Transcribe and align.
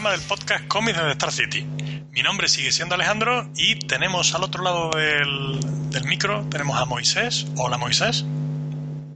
Programa 0.00 0.18
del 0.18 0.28
podcast 0.28 0.66
Comics 0.66 0.96
de 0.96 1.10
Star 1.10 1.30
City. 1.30 1.66
Mi 2.10 2.22
nombre 2.22 2.48
sigue 2.48 2.72
siendo 2.72 2.94
Alejandro 2.94 3.50
y 3.54 3.78
tenemos 3.80 4.34
al 4.34 4.42
otro 4.44 4.62
lado 4.64 4.88
del, 4.96 5.60
del 5.90 6.04
micro, 6.04 6.42
tenemos 6.48 6.80
a 6.80 6.86
Moisés. 6.86 7.46
Hola 7.58 7.76
Moisés. 7.76 8.24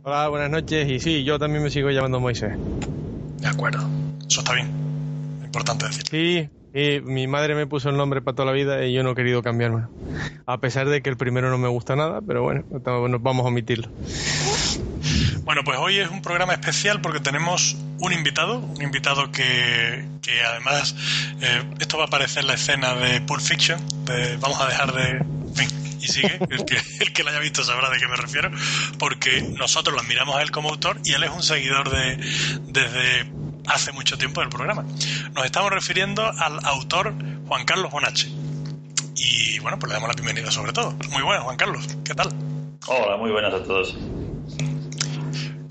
Hola, 0.03 0.29
buenas 0.29 0.51
noches. 0.51 0.87
Y 0.91 1.01
sí, 1.01 1.25
yo 1.25 1.39
también 1.39 1.63
me 1.65 1.71
sigo 1.71 1.91
llamando 1.91 2.21
Moisés. 2.21 2.53
De 3.39 3.49
acuerdo, 3.49 3.89
eso 4.29 4.41
está 4.41 4.53
bien. 4.53 4.69
Importante 5.43 5.87
decir. 5.87 6.05
Sí, 6.07 6.51
y 6.75 7.01
mi 7.01 7.27
madre 7.29 7.55
me 7.55 7.67
puso 7.67 7.89
el 7.89 7.97
nombre 7.97 8.21
para 8.21 8.35
toda 8.35 8.47
la 8.47 8.53
vida 8.53 8.85
y 8.85 8.93
yo 8.93 9.03
no 9.03 9.13
he 9.13 9.15
querido 9.15 9.43
cambiarme. 9.43 9.85
A 10.45 10.59
pesar 10.59 10.87
de 10.91 11.01
que 11.01 11.09
el 11.09 11.17
primero 11.17 11.49
no 11.49 11.57
me 11.57 11.69
gusta 11.69 11.97
nada, 11.97 12.21
pero 12.21 12.43
bueno, 12.43 12.63
nos 13.09 13.23
vamos 13.23 13.47
a 13.47 13.49
omitirlo. 13.49 13.89
Bueno, 15.45 15.63
pues 15.63 15.79
hoy 15.79 15.99
es 15.99 16.09
un 16.09 16.23
programa 16.23 16.55
especial 16.55 17.03
porque 17.03 17.21
tenemos 17.21 17.77
un 17.99 18.13
invitado, 18.15 18.61
un 18.61 18.83
invitado 18.83 19.31
que, 19.31 20.03
que 20.23 20.43
además, 20.43 20.97
eh, 21.43 21.63
esto 21.79 21.99
va 21.99 22.05
a 22.05 22.07
aparecer 22.07 22.41
en 22.41 22.47
la 22.47 22.55
escena 22.55 22.95
de 22.95 23.21
Pulp 23.21 23.43
Fiction, 23.43 23.79
de 24.07 24.39
vamos 24.39 24.59
a 24.59 24.67
dejar 24.67 24.95
de... 24.95 25.11
en 25.19 25.55
fin, 25.55 25.69
y 26.01 26.07
sigue, 26.07 26.39
el 26.51 26.65
que, 26.65 26.79
el 27.01 27.13
que 27.13 27.23
lo 27.23 27.29
haya 27.29 27.41
visto 27.41 27.63
sabrá 27.63 27.91
de 27.91 27.99
qué 27.99 28.09
me 28.09 28.17
refiero, 28.17 28.51
porque 28.99 29.43
nosotros 29.43 29.95
lo 29.95 30.01
admiramos 30.01 30.35
a 30.35 30.41
él 30.41 30.51
como 30.51 30.71
autor 30.71 30.99
y 31.05 31.13
él 31.13 31.23
es 31.25 31.31
un 31.31 31.43
seguidor 31.43 31.91
de 31.91 32.17
desde 32.63 33.31
hace 33.67 33.93
mucho 33.93 34.17
tiempo 34.17 34.41
del 34.41 34.49
programa. 34.49 34.87
Nos 35.35 35.45
estamos 35.45 35.71
refiriendo 35.71 36.25
al 36.27 36.65
autor 36.65 37.13
Juan 37.47 37.67
Carlos 37.67 37.93
Bonache. 37.93 38.29
Y 39.15 39.59
bueno, 39.59 39.79
pues 39.79 39.89
le 39.91 39.95
damos 39.95 40.09
la 40.09 40.15
bienvenida 40.15 40.51
sobre 40.51 40.73
todo. 40.73 40.93
Muy 41.11 41.23
bueno, 41.23 41.45
Juan 41.45 41.59
Carlos, 41.59 41.87
¿qué 42.03 42.15
tal? 42.15 42.31
Hola, 42.87 43.19
muy 43.19 43.31
buenas 43.31 43.53
a 43.53 43.63
todos. 43.63 43.95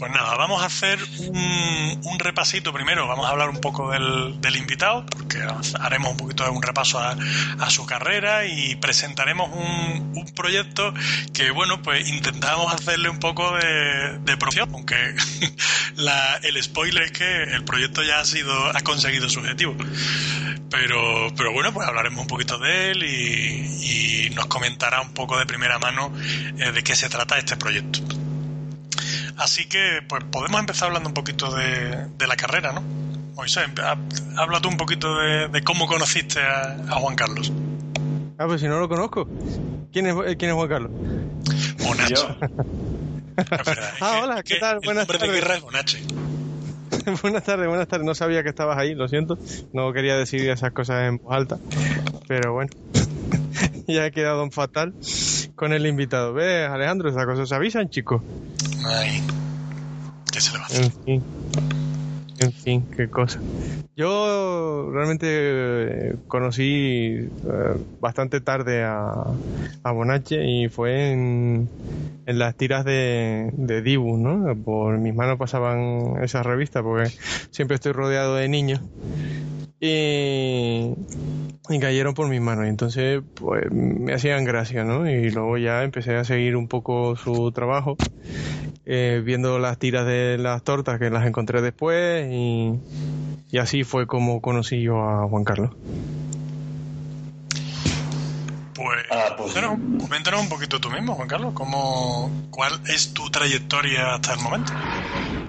Pues 0.03 0.11
nada, 0.11 0.35
vamos 0.35 0.61
a 0.61 0.65
hacer 0.65 0.99
un, 1.29 2.01
un 2.03 2.19
repasito 2.19 2.73
primero. 2.73 3.07
Vamos 3.07 3.25
a 3.25 3.29
hablar 3.29 3.47
un 3.47 3.61
poco 3.61 3.89
del, 3.91 4.55
invitado, 4.57 5.05
porque 5.05 5.41
haremos 5.79 6.11
un 6.11 6.17
poquito 6.17 6.43
de 6.43 6.49
un 6.49 6.61
repaso 6.61 6.99
a, 6.99 7.15
su 7.69 7.85
carrera 7.85 8.45
y 8.45 8.75
presentaremos 8.75 9.49
un, 9.53 10.25
proyecto 10.35 10.93
que, 11.33 11.51
bueno, 11.51 11.81
pues 11.81 12.09
intentamos 12.09 12.73
hacerle 12.73 13.07
un 13.07 13.19
poco 13.19 13.55
de, 13.55 14.19
de 14.19 14.35
promoción, 14.35 14.69
aunque 14.73 14.95
el 16.43 16.61
spoiler 16.61 17.03
es 17.03 17.11
que 17.13 17.43
el 17.43 17.63
proyecto 17.63 18.03
ya 18.03 18.19
ha 18.19 18.25
sido 18.25 18.75
ha 18.75 18.81
conseguido 18.81 19.29
su 19.29 19.39
objetivo. 19.39 19.73
Pero, 20.69 21.31
pero 21.37 21.53
bueno, 21.53 21.71
pues 21.73 21.87
hablaremos 21.87 22.19
un 22.19 22.27
poquito 22.27 22.57
de 22.57 22.91
él 22.91 23.03
y, 23.03 24.25
y 24.25 24.29
nos 24.31 24.47
comentará 24.47 24.99
un 24.99 25.13
poco 25.13 25.39
de 25.39 25.45
primera 25.45 25.79
mano 25.79 26.11
eh, 26.57 26.73
de 26.73 26.83
qué 26.83 26.93
se 26.93 27.07
trata 27.07 27.37
este 27.37 27.55
proyecto. 27.55 28.01
Así 29.37 29.65
que, 29.67 29.99
pues 30.07 30.23
podemos 30.31 30.59
empezar 30.59 30.87
hablando 30.87 31.09
un 31.09 31.13
poquito 31.13 31.53
de, 31.55 32.07
de 32.17 32.27
la 32.27 32.35
carrera, 32.35 32.71
¿no? 32.73 32.81
Moisés, 33.35 33.65
habla 34.37 34.61
tú 34.61 34.69
un 34.69 34.77
poquito 34.77 35.17
de, 35.17 35.47
de 35.47 35.63
cómo 35.63 35.87
conociste 35.87 36.39
a, 36.39 36.75
a 36.87 36.93
Juan 36.95 37.15
Carlos. 37.15 37.51
Ah, 38.37 38.45
pues 38.47 38.61
si 38.61 38.67
no 38.67 38.79
lo 38.79 38.87
conozco. 38.89 39.27
¿Quién 39.91 40.07
es, 40.07 40.15
eh, 40.27 40.37
quién 40.37 40.51
es 40.51 40.55
Juan 40.55 40.69
Carlos? 40.69 40.91
Bonache. 41.79 42.13
Yo, 42.15 42.35
Es 43.37 43.49
verdad, 43.65 43.89
es 43.95 44.01
Ah, 44.01 44.11
que- 44.15 44.21
hola, 44.23 44.43
¿qué 44.43 44.55
tal? 44.57 44.79
Buenas 44.83 45.07
tardes. 45.07 45.31
guerra 45.31 45.55
es 45.55 45.61
Bonache. 45.61 45.99
buenas 47.21 47.43
tardes, 47.43 47.67
buenas 47.67 47.87
tardes. 47.87 48.05
No 48.05 48.15
sabía 48.15 48.43
que 48.43 48.49
estabas 48.49 48.77
ahí, 48.77 48.95
lo 48.95 49.07
siento. 49.07 49.37
No 49.71 49.91
quería 49.93 50.17
decir 50.17 50.49
esas 50.49 50.71
cosas 50.71 51.07
en 51.07 51.17
voz 51.17 51.33
alta. 51.33 51.57
Pero 52.27 52.53
bueno, 52.53 52.71
ya 53.87 54.05
he 54.05 54.11
quedado 54.11 54.43
en 54.43 54.51
fatal 54.51 54.93
con 55.55 55.73
el 55.73 55.85
invitado. 55.85 56.33
¿Ves, 56.33 56.69
Alejandro? 56.69 57.09
Esas 57.09 57.25
cosas 57.25 57.49
se 57.49 57.55
avisan, 57.55 57.89
chicos. 57.89 58.21
Ay, 58.85 59.21
¿qué 60.31 60.41
se 60.41 60.51
le 60.51 60.57
va 60.57 60.63
a 60.63 60.67
hacer? 60.67 60.83
En 60.85 60.91
fin. 61.03 61.23
En 62.43 62.51
fin, 62.51 62.85
qué 62.95 63.07
cosa. 63.07 63.39
Yo 63.95 64.89
realmente 64.91 65.27
eh, 65.29 66.15
conocí 66.27 66.65
eh, 66.65 67.29
bastante 68.01 68.41
tarde 68.41 68.83
a, 68.83 69.13
a 69.83 69.91
Bonache 69.91 70.45
y 70.45 70.67
fue 70.67 71.11
en, 71.11 71.69
en 72.25 72.39
las 72.39 72.55
tiras 72.55 72.85
de, 72.85 73.51
de 73.53 73.81
Dibu, 73.81 74.17
¿no? 74.17 74.55
Por 74.55 74.97
mis 74.97 75.13
manos 75.15 75.37
pasaban 75.37 76.23
esas 76.23 76.45
revistas 76.45 76.83
porque 76.83 77.11
siempre 77.51 77.75
estoy 77.75 77.91
rodeado 77.91 78.35
de 78.35 78.49
niños. 78.49 78.81
Y, 79.79 80.93
y 81.69 81.79
cayeron 81.79 82.13
por 82.13 82.27
mis 82.29 82.41
manos. 82.41 82.65
Y 82.65 82.69
entonces, 82.69 83.21
pues 83.35 83.69
me 83.71 84.13
hacían 84.13 84.45
gracia, 84.45 84.83
¿no? 84.83 85.09
Y 85.09 85.29
luego 85.31 85.57
ya 85.57 85.83
empecé 85.83 86.15
a 86.15 86.23
seguir 86.23 86.55
un 86.55 86.67
poco 86.67 87.15
su 87.15 87.51
trabajo 87.51 87.97
eh, 88.85 89.21
viendo 89.23 89.59
las 89.59 89.77
tiras 89.77 90.05
de 90.05 90.37
las 90.37 90.63
tortas 90.63 90.99
que 90.99 91.09
las 91.09 91.25
encontré 91.25 91.61
después 91.61 92.27
y, 92.31 92.73
y 93.51 93.57
así 93.57 93.83
fue 93.83 94.07
como 94.07 94.41
conocí 94.41 94.81
yo 94.81 95.01
a 95.01 95.27
Juan 95.27 95.43
Carlos. 95.43 95.71
Pues, 98.75 99.03
Ah, 99.11 99.35
pues- 99.37 99.53
coméntanos, 99.53 100.01
coméntanos 100.01 100.41
un 100.41 100.49
poquito 100.49 100.79
tú 100.79 100.89
mismo, 100.89 101.13
Juan 101.15 101.27
Carlos, 101.27 101.53
cómo, 101.53 102.31
cuál 102.49 102.73
es 102.87 103.13
tu 103.13 103.29
trayectoria 103.29 104.15
hasta 104.15 104.33
el 104.33 104.39
momento. 104.39 104.73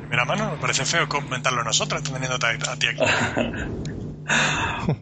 Primera 0.00 0.24
mano, 0.26 0.52
me 0.52 0.58
parece 0.58 0.84
feo 0.84 1.08
comentarlo 1.08 1.64
nosotros, 1.64 2.02
teniéndote 2.02 2.46
a, 2.46 2.50
a 2.72 2.76
ti 2.76 2.86
aquí. 2.88 3.00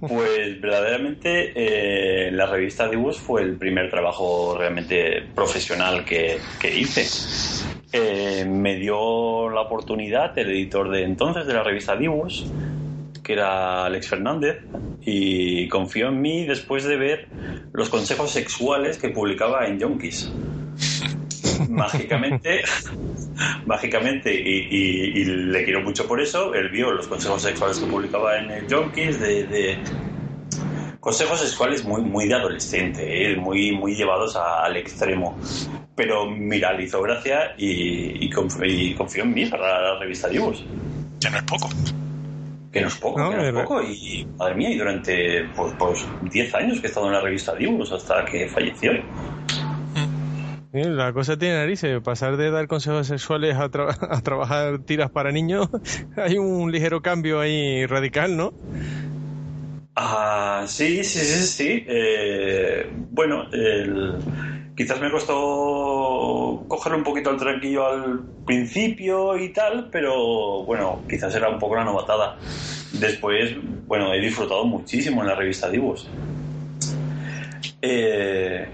pues 0.01 0.61
verdaderamente 0.61 1.53
eh, 1.55 2.31
la 2.33 2.47
revista 2.47 2.89
Dibus 2.89 3.19
fue 3.19 3.43
el 3.43 3.57
primer 3.57 3.91
trabajo 3.91 4.57
realmente 4.57 5.23
profesional 5.35 6.05
que, 6.05 6.39
que 6.61 6.79
hice. 6.79 7.07
Eh, 7.93 8.45
me 8.47 8.77
dio 8.77 9.51
la 9.51 9.61
oportunidad 9.63 10.37
el 10.39 10.51
editor 10.51 10.91
de 10.91 11.05
entonces 11.05 11.47
de 11.47 11.55
la 11.55 11.63
revista 11.63 11.97
Dibus, 11.97 12.51
que 13.23 13.35
era 13.35 13.85
Alex 13.85 14.09
Fernández, 14.09 14.59
y 15.03 15.69
confió 15.69 16.09
en 16.09 16.21
mí 16.21 16.47
después 16.47 16.85
de 16.85 16.97
ver 16.97 17.29
los 17.73 17.91
consejos 17.91 18.31
sexuales 18.31 18.99
que 18.99 19.09
publicaba 19.09 19.67
en 19.67 19.79
Yonkis. 19.79 20.33
Mágicamente, 21.69 22.63
mágicamente, 23.67 24.35
y, 24.35 24.69
y- 24.71 25.21
y 25.21 25.25
le 25.25 25.65
quiero 25.65 25.83
mucho 25.83 26.07
por 26.07 26.21
eso, 26.21 26.55
él 26.55 26.69
vio 26.71 26.93
los 26.93 27.07
consejos 27.09 27.43
sexuales 27.43 27.79
que 27.79 27.87
publicaba 27.87 28.39
en 28.39 28.51
el 28.51 28.67
Yonkis 28.69 29.19
de, 29.21 29.45
de 29.47 29.79
consejos 31.01 31.41
sexuales 31.41 31.85
muy, 31.85 32.03
muy 32.03 32.29
de 32.29 32.35
adolescente, 32.35 33.33
¿eh? 33.33 33.37
muy, 33.37 33.73
muy 33.73 33.95
llevados 33.95 34.37
a- 34.37 34.65
al 34.65 34.77
extremo. 34.77 35.39
Pero 35.95 36.31
mira, 36.31 36.73
le 36.73 36.85
hizo 36.85 37.03
gracia 37.03 37.55
y, 37.59 38.25
y 38.25 38.31
conf- 38.31 38.65
y 38.67 38.95
confió 38.95 39.25
en 39.25 39.35
mí 39.35 39.47
para 39.47 39.81
la 39.95 39.99
revista 39.99 40.29
Dibus. 40.29 40.65
Que 41.21 41.31
no 41.31 41.37
es 41.37 41.43
poco. 41.45 41.69
Que 42.73 42.81
no 42.81 42.89
es 42.89 42.97
poco, 42.97 43.21
No, 43.21 43.31
que 43.31 43.37
no 43.37 43.43
es 43.43 43.53
poco. 43.53 43.83
Y 43.83 44.27
madre 44.39 44.55
mía, 44.55 44.71
y 44.71 44.79
durante 44.79 45.45
pues, 45.55 45.75
pues 45.79 46.07
10 46.23 46.55
años 46.55 46.81
que 46.81 46.87
he 46.87 46.89
estado 46.89 47.07
en 47.09 47.13
la 47.13 47.21
revista 47.21 47.55
Dibus 47.55 47.93
hasta 47.93 48.25
que 48.25 48.49
falleció. 48.49 48.93
La 50.73 51.13
cosa 51.13 51.37
tiene 51.37 51.57
narices, 51.57 52.01
pasar 52.03 52.39
de 52.39 52.51
dar 52.51 52.67
consejos 52.67 53.07
sexuales 53.07 53.57
a 53.57 53.69
trabajar 54.23 54.79
tiras 54.85 55.11
para 55.11 55.31
niños, 55.31 55.69
hay 56.17 56.39
un 56.39 56.73
ligero 56.73 57.03
cambio 57.03 57.41
ahí 57.41 57.85
radical, 57.87 58.37
¿no? 58.37 58.55
Ah, 59.95 60.65
sí, 60.67 61.05
sí, 61.05 61.19
sí, 61.21 61.47
sí. 61.47 61.85
Eh, 61.87 62.91
bueno, 63.11 63.45
el- 63.53 64.15
quizás 64.75 64.99
me 65.01 65.11
costó 65.11 66.65
coger 66.67 66.95
un 66.95 67.05
poquito 67.05 67.31
el 67.31 67.37
tranquillo 67.37 67.87
al 67.87 68.21
principio 68.47 69.37
y 69.39 69.53
tal, 69.53 69.91
pero 69.93 70.65
bueno, 70.65 71.01
quizás 71.09 71.35
era 71.35 71.51
un 71.51 71.59
poco 71.59 71.77
la 71.77 71.85
novatada. 71.85 72.37
Después, 72.93 73.55
bueno, 73.87 74.15
he 74.15 74.21
disfrutado 74.21 74.65
muchísimo 74.65 75.21
en 75.21 75.29
la 75.29 75.35
revista 75.35 75.69
Divos. 75.69 76.09
Eh, 77.83 78.67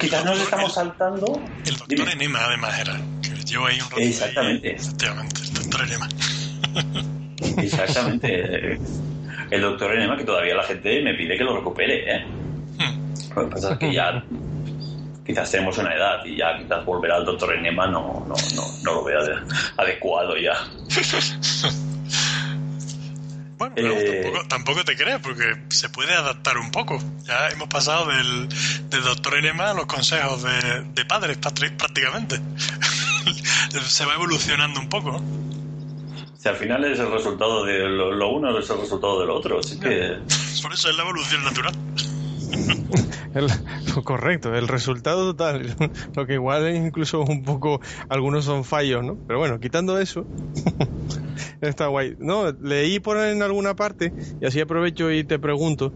quizás 0.00 0.24
nos 0.24 0.40
estamos 0.40 0.74
saltando. 0.74 1.40
El 1.66 1.76
doctor 1.76 1.88
Dime. 1.98 2.12
Enema, 2.12 2.44
además, 2.46 2.78
era. 2.78 3.00
Que 3.22 3.30
llevo 3.44 3.66
ahí 3.66 3.76
un 3.80 3.84
rato. 3.90 3.96
ahí. 3.98 4.08
Exactamente. 4.08 4.72
Efectivamente, 4.74 5.40
el 5.42 5.52
doctor 5.54 5.82
Enema. 5.82 6.08
Exactamente. 7.62 8.78
El 9.50 9.60
doctor 9.62 9.94
Enema, 9.94 10.16
que 10.16 10.24
todavía 10.24 10.54
la 10.54 10.62
gente 10.64 11.02
me 11.02 11.14
pide 11.14 11.36
que 11.36 11.44
lo 11.44 11.56
recupere, 11.56 12.16
¿eh? 12.16 12.24
Hmm. 12.78 13.34
Lo 13.36 13.44
que 13.48 13.50
pasa 13.54 13.72
es 13.72 13.78
que 13.78 13.92
ya 13.92 14.22
quizás 15.26 15.50
tenemos 15.50 15.76
una 15.78 15.94
edad 15.94 16.24
y 16.24 16.36
ya 16.36 16.56
quizás 16.58 16.84
volver 16.84 17.10
al 17.12 17.24
doctor 17.24 17.54
Enema 17.54 17.86
no, 17.86 18.24
no, 18.28 18.34
no, 18.54 18.62
no 18.82 18.94
lo 18.94 19.04
veo 19.04 19.20
ade- 19.20 19.42
adecuado 19.76 20.36
ya. 20.36 20.54
Bueno, 23.60 23.74
pero 23.76 23.92
Eh, 23.92 24.22
tampoco, 24.22 24.48
tampoco 24.48 24.84
te 24.84 24.96
creas, 24.96 25.20
porque 25.20 25.44
se 25.68 25.90
puede 25.90 26.14
adaptar 26.14 26.56
un 26.56 26.70
poco. 26.70 26.98
Ya 27.26 27.48
hemos 27.50 27.68
pasado 27.68 28.06
del, 28.08 28.48
del 28.88 29.02
doctor 29.02 29.36
Enema 29.36 29.70
a 29.70 29.74
los 29.74 29.84
consejos 29.84 30.42
de, 30.42 30.82
de 30.94 31.04
padres, 31.04 31.36
prácticamente. 31.36 32.40
se 33.86 34.04
va 34.06 34.14
evolucionando 34.14 34.80
un 34.80 34.88
poco. 34.88 35.22
Si 36.38 36.48
al 36.48 36.56
final 36.56 36.82
es 36.86 36.98
el 36.98 37.10
resultado 37.12 37.66
de 37.66 37.80
lo, 37.80 38.12
lo 38.12 38.28
uno 38.30 38.58
es 38.58 38.70
el 38.70 38.80
resultado 38.80 39.20
del 39.20 39.28
otro, 39.28 39.60
así 39.60 39.78
que 39.78 40.16
Por 40.62 40.72
eso 40.72 40.88
es 40.88 40.96
la 40.96 41.02
evolución 41.02 41.44
natural. 41.44 41.74
El- 43.34 44.02
correcto, 44.02 44.54
el 44.56 44.66
resultado 44.66 45.32
total. 45.34 45.76
Lo 46.16 46.26
que 46.26 46.34
igual 46.34 46.66
es 46.66 46.76
incluso 46.84 47.20
un 47.20 47.44
poco, 47.44 47.80
algunos 48.08 48.44
son 48.46 48.64
fallos, 48.64 49.04
¿no? 49.04 49.16
Pero 49.26 49.38
bueno, 49.38 49.60
quitando 49.60 50.00
eso, 50.00 50.24
está 51.60 51.86
guay. 51.86 52.16
No, 52.18 52.50
leí 52.52 53.00
por 53.00 53.16
en 53.18 53.42
alguna 53.42 53.74
parte, 53.74 54.12
y 54.40 54.46
así 54.46 54.60
aprovecho 54.60 55.10
y 55.10 55.24
te 55.24 55.38
pregunto, 55.38 55.92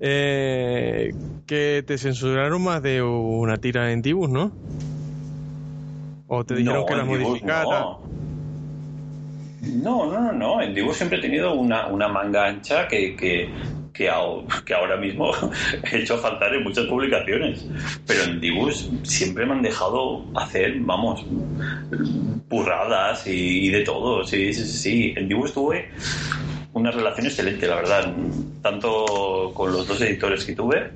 eh, 0.00 1.14
que 1.46 1.84
te 1.86 1.98
censuraron 1.98 2.62
más 2.62 2.82
de 2.82 3.02
una 3.02 3.56
tira 3.58 3.92
en 3.92 4.02
Tibus, 4.02 4.30
¿no? 4.30 4.52
O 6.28 6.44
te 6.44 6.54
dijeron 6.54 6.80
No, 6.80 6.86
que 6.86 6.94
Dibus 6.94 7.20
modificara. 7.20 7.64
No. 7.64 8.22
No, 9.62 10.06
no, 10.06 10.20
no, 10.20 10.32
no. 10.32 10.62
En 10.62 10.74
Dibu 10.74 10.92
siempre 10.92 11.18
he 11.18 11.20
tenido 11.20 11.54
una, 11.54 11.86
una 11.86 12.08
manga 12.08 12.46
ancha 12.46 12.88
que, 12.88 13.14
que, 13.14 13.48
que, 13.92 14.08
ahora 14.08 14.96
mismo 14.96 15.32
he 15.92 15.98
hecho 15.98 16.18
faltar 16.18 16.54
en 16.54 16.64
muchas 16.64 16.86
publicaciones. 16.86 17.66
Pero 18.06 18.24
en 18.24 18.40
Dibus 18.40 18.90
siempre 19.02 19.46
me 19.46 19.52
han 19.52 19.62
dejado 19.62 20.24
hacer, 20.34 20.74
vamos, 20.80 21.24
burradas 22.48 23.26
y, 23.26 23.66
y 23.66 23.70
de 23.70 23.82
todo. 23.82 24.24
Sí, 24.24 24.52
sí, 24.52 24.64
sí. 24.64 25.14
En 25.16 25.28
Dibus 25.28 25.52
tuve 25.52 25.90
una 26.72 26.90
relación 26.90 27.26
excelente, 27.26 27.66
la 27.66 27.76
verdad. 27.76 28.14
Tanto 28.62 29.52
con 29.54 29.72
los 29.72 29.86
dos 29.86 30.00
editores 30.00 30.44
que 30.44 30.54
tuve. 30.54 30.90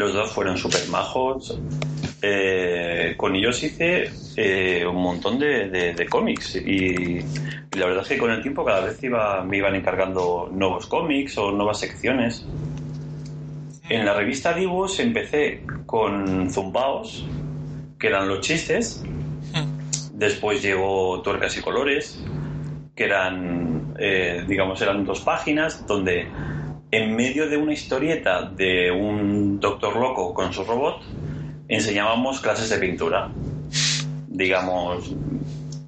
Los 0.00 0.14
dos 0.14 0.32
fueron 0.32 0.56
súper 0.56 0.88
majos. 0.88 1.60
Eh, 2.22 3.12
con 3.18 3.36
ellos 3.36 3.62
hice 3.62 4.08
eh, 4.34 4.86
un 4.86 4.96
montón 4.96 5.38
de, 5.38 5.68
de- 5.68 5.92
de 5.92 6.06
cómics 6.06 6.56
y, 6.56 7.18
la 7.76 7.84
verdad 7.84 8.02
es 8.04 8.08
que 8.08 8.16
con 8.16 8.30
el 8.30 8.40
tiempo 8.40 8.64
cada 8.64 8.80
vez 8.80 9.02
iba, 9.04 9.44
me 9.44 9.58
iban 9.58 9.74
encargando 9.74 10.48
nuevos 10.50 10.86
cómics 10.86 11.36
o 11.36 11.52
nuevas 11.52 11.78
secciones. 11.80 12.46
En 13.90 14.06
la 14.06 14.14
revista 14.14 14.54
Dibus 14.54 15.00
empecé 15.00 15.64
con 15.84 16.48
Zumbaos, 16.50 17.26
que 17.98 18.06
eran 18.06 18.26
los 18.26 18.40
chistes. 18.40 19.02
Después 20.14 20.62
llegó 20.62 21.20
Tuercas 21.20 21.58
y 21.58 21.60
Colores, 21.60 22.24
que 22.96 23.04
eran, 23.04 23.92
eh, 23.98 24.44
digamos, 24.48 24.80
eran 24.80 25.04
dos 25.04 25.20
páginas 25.20 25.84
donde 25.86 26.32
en 26.90 27.14
medio 27.14 27.48
de 27.48 27.56
una 27.56 27.72
historieta 27.72 28.42
de 28.42 28.90
un 28.90 29.60
doctor 29.60 29.96
loco 29.96 30.34
con 30.34 30.52
su 30.52 30.64
robot, 30.64 31.02
enseñábamos 31.68 32.40
clases 32.40 32.68
de 32.68 32.78
pintura. 32.78 33.30
Digamos, 34.26 35.14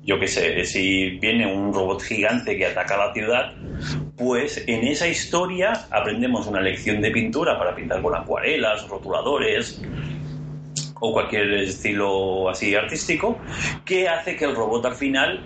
yo 0.04 0.18
qué 0.18 0.28
sé, 0.28 0.64
si 0.64 1.18
viene 1.18 1.52
un 1.52 1.72
robot 1.72 2.02
gigante 2.02 2.56
que 2.56 2.66
ataca 2.66 2.96
la 2.96 3.12
ciudad, 3.12 3.52
pues 4.16 4.62
en 4.66 4.86
esa 4.86 5.08
historia 5.08 5.72
aprendemos 5.90 6.46
una 6.46 6.60
lección 6.60 7.00
de 7.00 7.10
pintura 7.10 7.58
para 7.58 7.74
pintar 7.74 8.00
con 8.00 8.14
acuarelas, 8.14 8.86
rotuladores 8.88 9.82
o 11.00 11.12
cualquier 11.12 11.52
estilo 11.54 12.48
así 12.48 12.76
artístico 12.76 13.38
que 13.84 14.08
hace 14.08 14.36
que 14.36 14.44
el 14.44 14.54
robot 14.54 14.86
al 14.86 14.94
final 14.94 15.40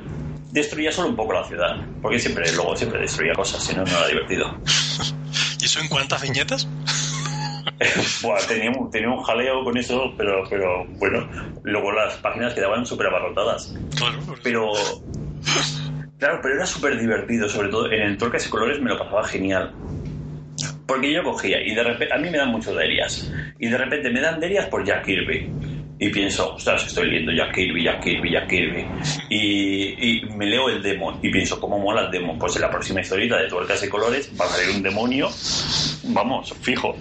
destruya 0.52 0.92
solo 0.92 1.08
un 1.08 1.16
poco 1.16 1.32
la 1.32 1.44
ciudad, 1.44 1.76
porque 2.02 2.18
siempre 2.18 2.50
luego 2.52 2.76
siempre 2.76 3.00
destruía 3.00 3.32
cosas, 3.32 3.64
si 3.64 3.74
no 3.74 3.84
no 3.84 3.90
era 3.90 4.08
divertido. 4.08 4.54
¿Y 5.66 5.68
eso 5.68 5.80
en 5.80 5.88
cuántas 5.88 6.22
viñetas? 6.22 6.68
Buah, 8.22 8.38
tenía, 8.46 8.70
un- 8.70 8.88
tenía 8.88 9.08
un 9.10 9.20
jaleo 9.24 9.64
con 9.64 9.76
eso, 9.76 10.14
pero, 10.16 10.44
pero 10.48 10.86
bueno, 11.00 11.28
luego 11.64 11.90
las 11.90 12.14
páginas 12.18 12.54
quedaban 12.54 12.86
súper 12.86 13.08
abarrotadas. 13.08 13.74
Claro, 13.96 14.20
pues, 14.28 14.38
Pero, 14.44 14.70
claro, 16.20 16.38
pero 16.40 16.54
era 16.54 16.66
súper 16.66 17.00
divertido, 17.00 17.48
sobre 17.48 17.68
todo 17.70 17.90
en 17.90 18.00
el 18.02 18.16
Torques 18.16 18.46
y 18.46 18.48
Colores 18.48 18.80
me 18.80 18.90
lo 18.90 18.96
pasaba 18.96 19.24
genial. 19.26 19.74
Porque 20.86 21.12
yo 21.12 21.24
cogía 21.24 21.60
y 21.60 21.74
de 21.74 21.82
repente, 21.82 22.14
a 22.14 22.18
mí 22.18 22.30
me 22.30 22.38
dan 22.38 22.50
mucho 22.50 22.72
derias, 22.72 23.28
y 23.58 23.66
de 23.68 23.76
repente 23.76 24.08
me 24.10 24.20
dan 24.20 24.38
derias 24.38 24.66
por 24.66 24.84
Jack 24.86 25.04
Kirby. 25.04 25.50
Y 25.98 26.10
pienso, 26.10 26.54
ostras, 26.54 26.87
estoy 26.87 27.08
leyendo 27.08 27.32
Jack 27.32 27.54
Kirby, 27.54 27.84
Jack 27.84 28.02
Kirby, 28.02 28.31
Jack 28.31 28.48
Kirby. 28.48 28.84
Y, 29.31 30.19
y 30.19 30.26
me 30.26 30.44
leo 30.44 30.69
el 30.69 30.82
Demon 30.82 31.19
y 31.22 31.31
pienso, 31.31 31.58
¿cómo 31.58 31.78
mola 31.78 32.02
el 32.02 32.10
Demon? 32.10 32.38
Pues 32.38 32.56
en 32.56 32.62
la 32.62 32.70
próxima 32.70 33.00
historieta 33.00 33.38
de 33.38 33.48
Tuercas 33.48 33.82
y 33.82 33.88
Colores 33.88 34.31
va 34.38 34.44
a 34.44 34.48
salir 34.48 34.76
un 34.76 34.82
demonio, 34.82 35.31
vamos, 36.04 36.52
fijo. 36.60 36.96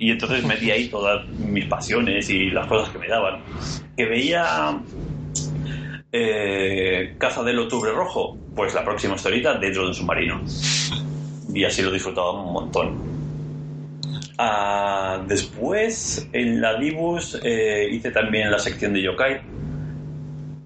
Y 0.00 0.10
entonces 0.10 0.44
metí 0.44 0.70
ahí 0.70 0.88
todas 0.88 1.26
mis 1.28 1.66
pasiones 1.66 2.28
y 2.28 2.50
las 2.50 2.66
cosas 2.66 2.90
que 2.90 2.98
me 2.98 3.08
daban. 3.08 3.40
Que 3.96 4.06
veía 4.06 4.80
eh, 6.10 7.14
Caza 7.18 7.42
del 7.42 7.58
Octubre 7.60 7.92
Rojo, 7.92 8.36
pues 8.56 8.74
la 8.74 8.84
próxima 8.84 9.14
historieta 9.14 9.54
dentro 9.54 9.82
de 9.82 9.88
un 9.88 9.94
submarino. 9.94 10.42
Y 11.54 11.64
así 11.64 11.82
lo 11.82 11.90
disfrutaba 11.92 12.32
un 12.32 12.52
montón. 12.52 13.17
Ah, 14.40 15.24
después, 15.26 16.28
en 16.32 16.60
la 16.60 16.78
Dibus, 16.78 17.40
eh, 17.42 17.88
hice 17.90 18.12
también 18.12 18.52
la 18.52 18.60
sección 18.60 18.92
de 18.92 19.02
Yokai, 19.02 19.40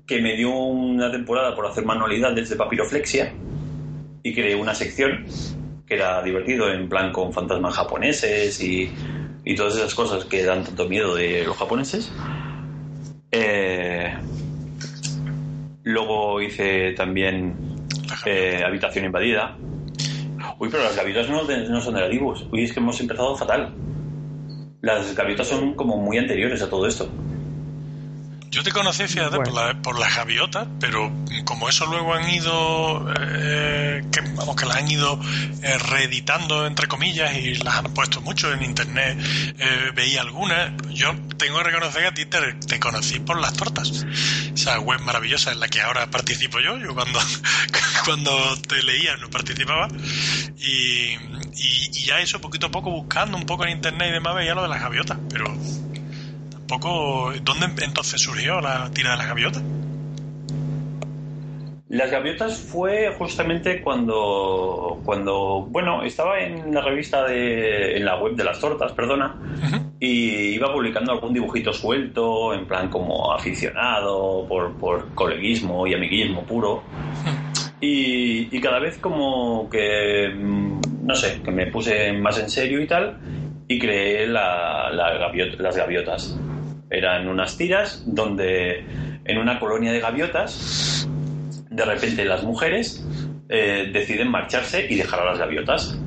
que 0.06 0.20
me 0.20 0.36
dio 0.36 0.54
una 0.54 1.10
temporada 1.10 1.54
por 1.54 1.66
hacer 1.66 1.86
manualidades 1.86 2.50
de 2.50 2.56
papiroflexia 2.56 3.32
y 4.22 4.34
creé 4.34 4.54
una 4.54 4.74
sección 4.74 5.24
que 5.86 5.94
era 5.94 6.22
divertido, 6.22 6.70
en 6.70 6.86
plan 6.90 7.12
con 7.12 7.32
fantasmas 7.32 7.74
japoneses 7.74 8.62
y, 8.62 8.92
y 9.42 9.54
todas 9.54 9.76
esas 9.76 9.94
cosas 9.94 10.26
que 10.26 10.44
dan 10.44 10.64
tanto 10.64 10.86
miedo 10.86 11.14
de 11.14 11.44
los 11.44 11.56
japoneses. 11.56 12.12
Eh, 13.31 14.14
luego 15.84 16.43
hice 16.43 16.93
también 16.93 17.56
eh, 18.26 18.62
Habitación 18.64 19.06
Invadida. 19.06 19.56
Uy, 20.62 20.69
pero 20.70 20.84
las 20.84 20.94
gaviotas 20.94 21.28
no, 21.28 21.42
no 21.42 21.81
son 21.81 21.94
de 21.94 22.00
la. 22.00 22.08
Uy, 22.52 22.62
es 22.62 22.72
que 22.72 22.78
hemos 22.78 23.00
empezado 23.00 23.34
fatal. 23.34 23.74
Las 24.81 25.12
gaviotas 25.16 25.48
son 25.48 25.74
como 25.74 25.96
muy 25.96 26.19
anteriores 26.19 26.62
a 26.62 26.70
todo 26.70 26.86
esto. 26.86 27.08
Yo 28.52 28.62
te 28.62 28.70
conocí, 28.70 29.08
fíjate, 29.08 29.36
Bueno. 29.38 29.44
por, 29.44 29.54
la- 29.54 29.80
por 29.82 29.98
las 29.98 30.14
gaviotas, 30.14 30.68
pero 30.78 31.10
como 31.46 31.70
eso 31.70 31.86
luego 31.86 32.12
han 32.12 32.28
ido, 32.28 33.06
eh, 33.18 34.02
que, 34.12 34.20
vamos, 34.36 34.56
que 34.56 34.66
las 34.66 34.76
han 34.76 34.90
ido 34.90 35.18
eh, 35.62 35.78
reeditando, 35.78 36.66
entre 36.66 36.86
comillas, 36.86 37.34
y 37.34 37.54
las 37.54 37.76
han 37.76 37.94
puesto 37.94 38.20
mucho 38.20 38.52
en 38.52 38.62
internet, 38.62 39.18
eh, 39.58 39.90
veía 39.94 40.20
algunas, 40.20 40.70
yo 40.90 41.14
tengo 41.38 41.56
que 41.58 41.64
reconocer 41.64 42.02
que 42.02 42.08
a 42.08 42.14
ti 42.14 42.26
te, 42.26 42.52
te 42.66 42.78
conocí 42.78 43.20
por 43.20 43.40
las 43.40 43.54
tortas. 43.54 44.04
Esa 44.54 44.78
web 44.80 45.00
maravillosa 45.00 45.50
en 45.52 45.58
la 45.58 45.68
que 45.68 45.80
ahora 45.80 46.10
participo 46.10 46.60
yo, 46.60 46.76
yo 46.78 46.94
cuando, 46.94 47.18
cuando 48.04 48.54
te 48.68 48.82
leía 48.82 49.16
no 49.16 49.30
participaba, 49.30 49.88
y, 50.58 51.14
y, 51.14 51.18
y 51.54 52.04
ya 52.04 52.20
eso 52.20 52.38
poquito 52.38 52.66
a 52.66 52.70
poco 52.70 52.90
buscando 52.90 53.38
un 53.38 53.46
poco 53.46 53.64
en 53.64 53.70
internet 53.70 54.08
y 54.10 54.12
demás 54.12 54.34
veía 54.34 54.54
lo 54.54 54.60
de 54.62 54.68
las 54.68 54.82
gaviotas, 54.82 55.18
pero 55.30 55.46
poco 56.72 57.32
¿Dónde 57.43 57.67
entonces 57.84 58.20
surgió 58.22 58.60
la 58.62 58.91
tira 58.94 59.10
de 59.10 59.17
las 59.19 59.26
gaviotas? 59.26 59.62
Las 61.91 62.10
gaviotas 62.10 62.58
fue 62.58 63.14
justamente 63.19 63.82
cuando, 63.82 65.02
cuando, 65.05 65.67
bueno, 65.69 66.02
estaba 66.02 66.41
en 66.41 66.72
la 66.72 66.81
revista 66.81 67.24
de, 67.24 67.98
en 67.98 68.06
la 68.06 68.17
web 68.17 68.34
de 68.34 68.44
las 68.44 68.58
tortas, 68.58 68.93
perdona, 68.93 69.36
y 70.00 70.55
iba 70.55 70.72
publicando 70.72 71.12
algún 71.12 71.34
dibujito 71.34 71.70
suelto, 71.74 72.55
en 72.55 72.67
plan 72.67 72.88
como 72.88 73.31
aficionado, 73.34 74.46
por, 74.48 74.72
por 74.79 75.14
coleguismo 75.14 75.86
y 75.86 75.93
amiguismo 75.93 76.44
puro. 76.44 76.82
Y, 77.82 78.48
y 78.56 78.60
cada 78.62 78.79
vez 78.79 78.96
como 78.96 79.69
que, 79.69 80.31
mm, 80.34 80.81
no 81.02 81.14
sé, 81.14 81.43
que 81.43 81.50
me 81.50 81.67
puse 81.67 82.14
más 82.14 82.38
en 82.38 82.48
serio 82.48 82.81
y 82.81 82.86
tal, 82.86 83.19
y 83.69 83.79
creé 83.79 84.26
la, 84.26 84.88
la 84.91 85.31
las 85.58 85.76
gaviotas. 85.76 86.38
Eran 86.93 87.27
unas 87.27 87.56
tiras 87.56 88.03
donde 88.06 88.84
en 89.25 89.39
una 89.39 89.58
colonia 89.58 89.91
de 89.93 90.01
gaviotas, 90.01 91.08
de 91.70 91.84
repente 91.84 92.25
las 92.25 92.43
mujeres 92.43 93.05
eh, 93.49 93.91
deciden 93.93 94.31
marcharse 94.31 94.87
y 94.89 94.96
dejar 94.96 95.20
a 95.20 95.25
las 95.25 95.39
gaviotas. 95.39 95.99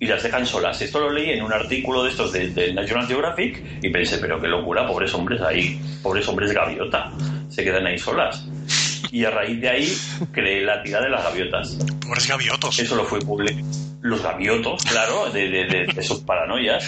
y 0.00 0.06
las 0.06 0.20
dejan 0.24 0.44
solas. 0.44 0.82
Esto 0.82 0.98
lo 0.98 1.12
leí 1.12 1.30
en 1.30 1.42
un 1.44 1.52
artículo 1.52 2.02
de 2.02 2.10
estos 2.10 2.32
de, 2.32 2.48
de 2.48 2.74
National 2.74 3.06
Geographic 3.06 3.62
y 3.82 3.88
pensé, 3.90 4.18
pero 4.18 4.40
qué 4.40 4.48
locura, 4.48 4.84
pobres 4.84 5.14
hombres 5.14 5.40
ahí, 5.40 5.80
pobres 6.02 6.26
hombres 6.26 6.52
gaviota, 6.52 7.12
se 7.48 7.62
quedan 7.62 7.86
ahí 7.86 7.96
solas. 7.98 8.44
Y 9.12 9.24
a 9.24 9.30
raíz 9.30 9.60
de 9.60 9.68
ahí 9.68 9.92
creé 10.32 10.64
la 10.64 10.82
tira 10.82 11.00
de 11.00 11.08
las 11.08 11.22
gaviotas. 11.22 11.78
Pobres 12.04 12.26
gaviotos. 12.26 12.80
Eso 12.80 12.96
lo 12.96 13.04
fue 13.04 13.20
publicado. 13.20 13.64
Los 14.00 14.20
gaviotos, 14.24 14.82
claro, 14.84 15.30
de, 15.30 15.48
de, 15.48 15.66
de, 15.66 15.86
de 15.94 16.02
sus 16.02 16.18
paranoias. 16.22 16.84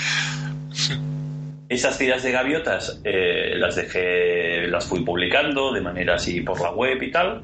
Esas 1.69 1.97
tiras 1.97 2.23
de 2.23 2.31
gaviotas 2.31 3.01
eh, 3.05 3.55
las 3.57 3.77
dejé, 3.77 4.67
las 4.67 4.87
fui 4.87 5.01
publicando 5.01 5.73
de 5.73 5.81
manera 5.81 6.17
así 6.17 6.43
por 6.43 6.61
la 6.61 6.71
web 6.71 7.03
y 7.03 7.11
tal. 7.11 7.43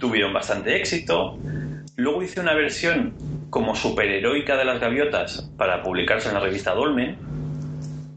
Tuvieron 0.00 0.32
bastante 0.32 0.76
éxito. 0.76 1.38
Luego 1.96 2.22
hice 2.22 2.40
una 2.40 2.54
versión 2.54 3.14
como 3.48 3.76
superheroica 3.76 4.56
de 4.56 4.64
las 4.64 4.80
gaviotas 4.80 5.50
para 5.56 5.82
publicarse 5.82 6.28
en 6.28 6.34
la 6.34 6.40
revista 6.40 6.74
Dolmen. 6.74 7.16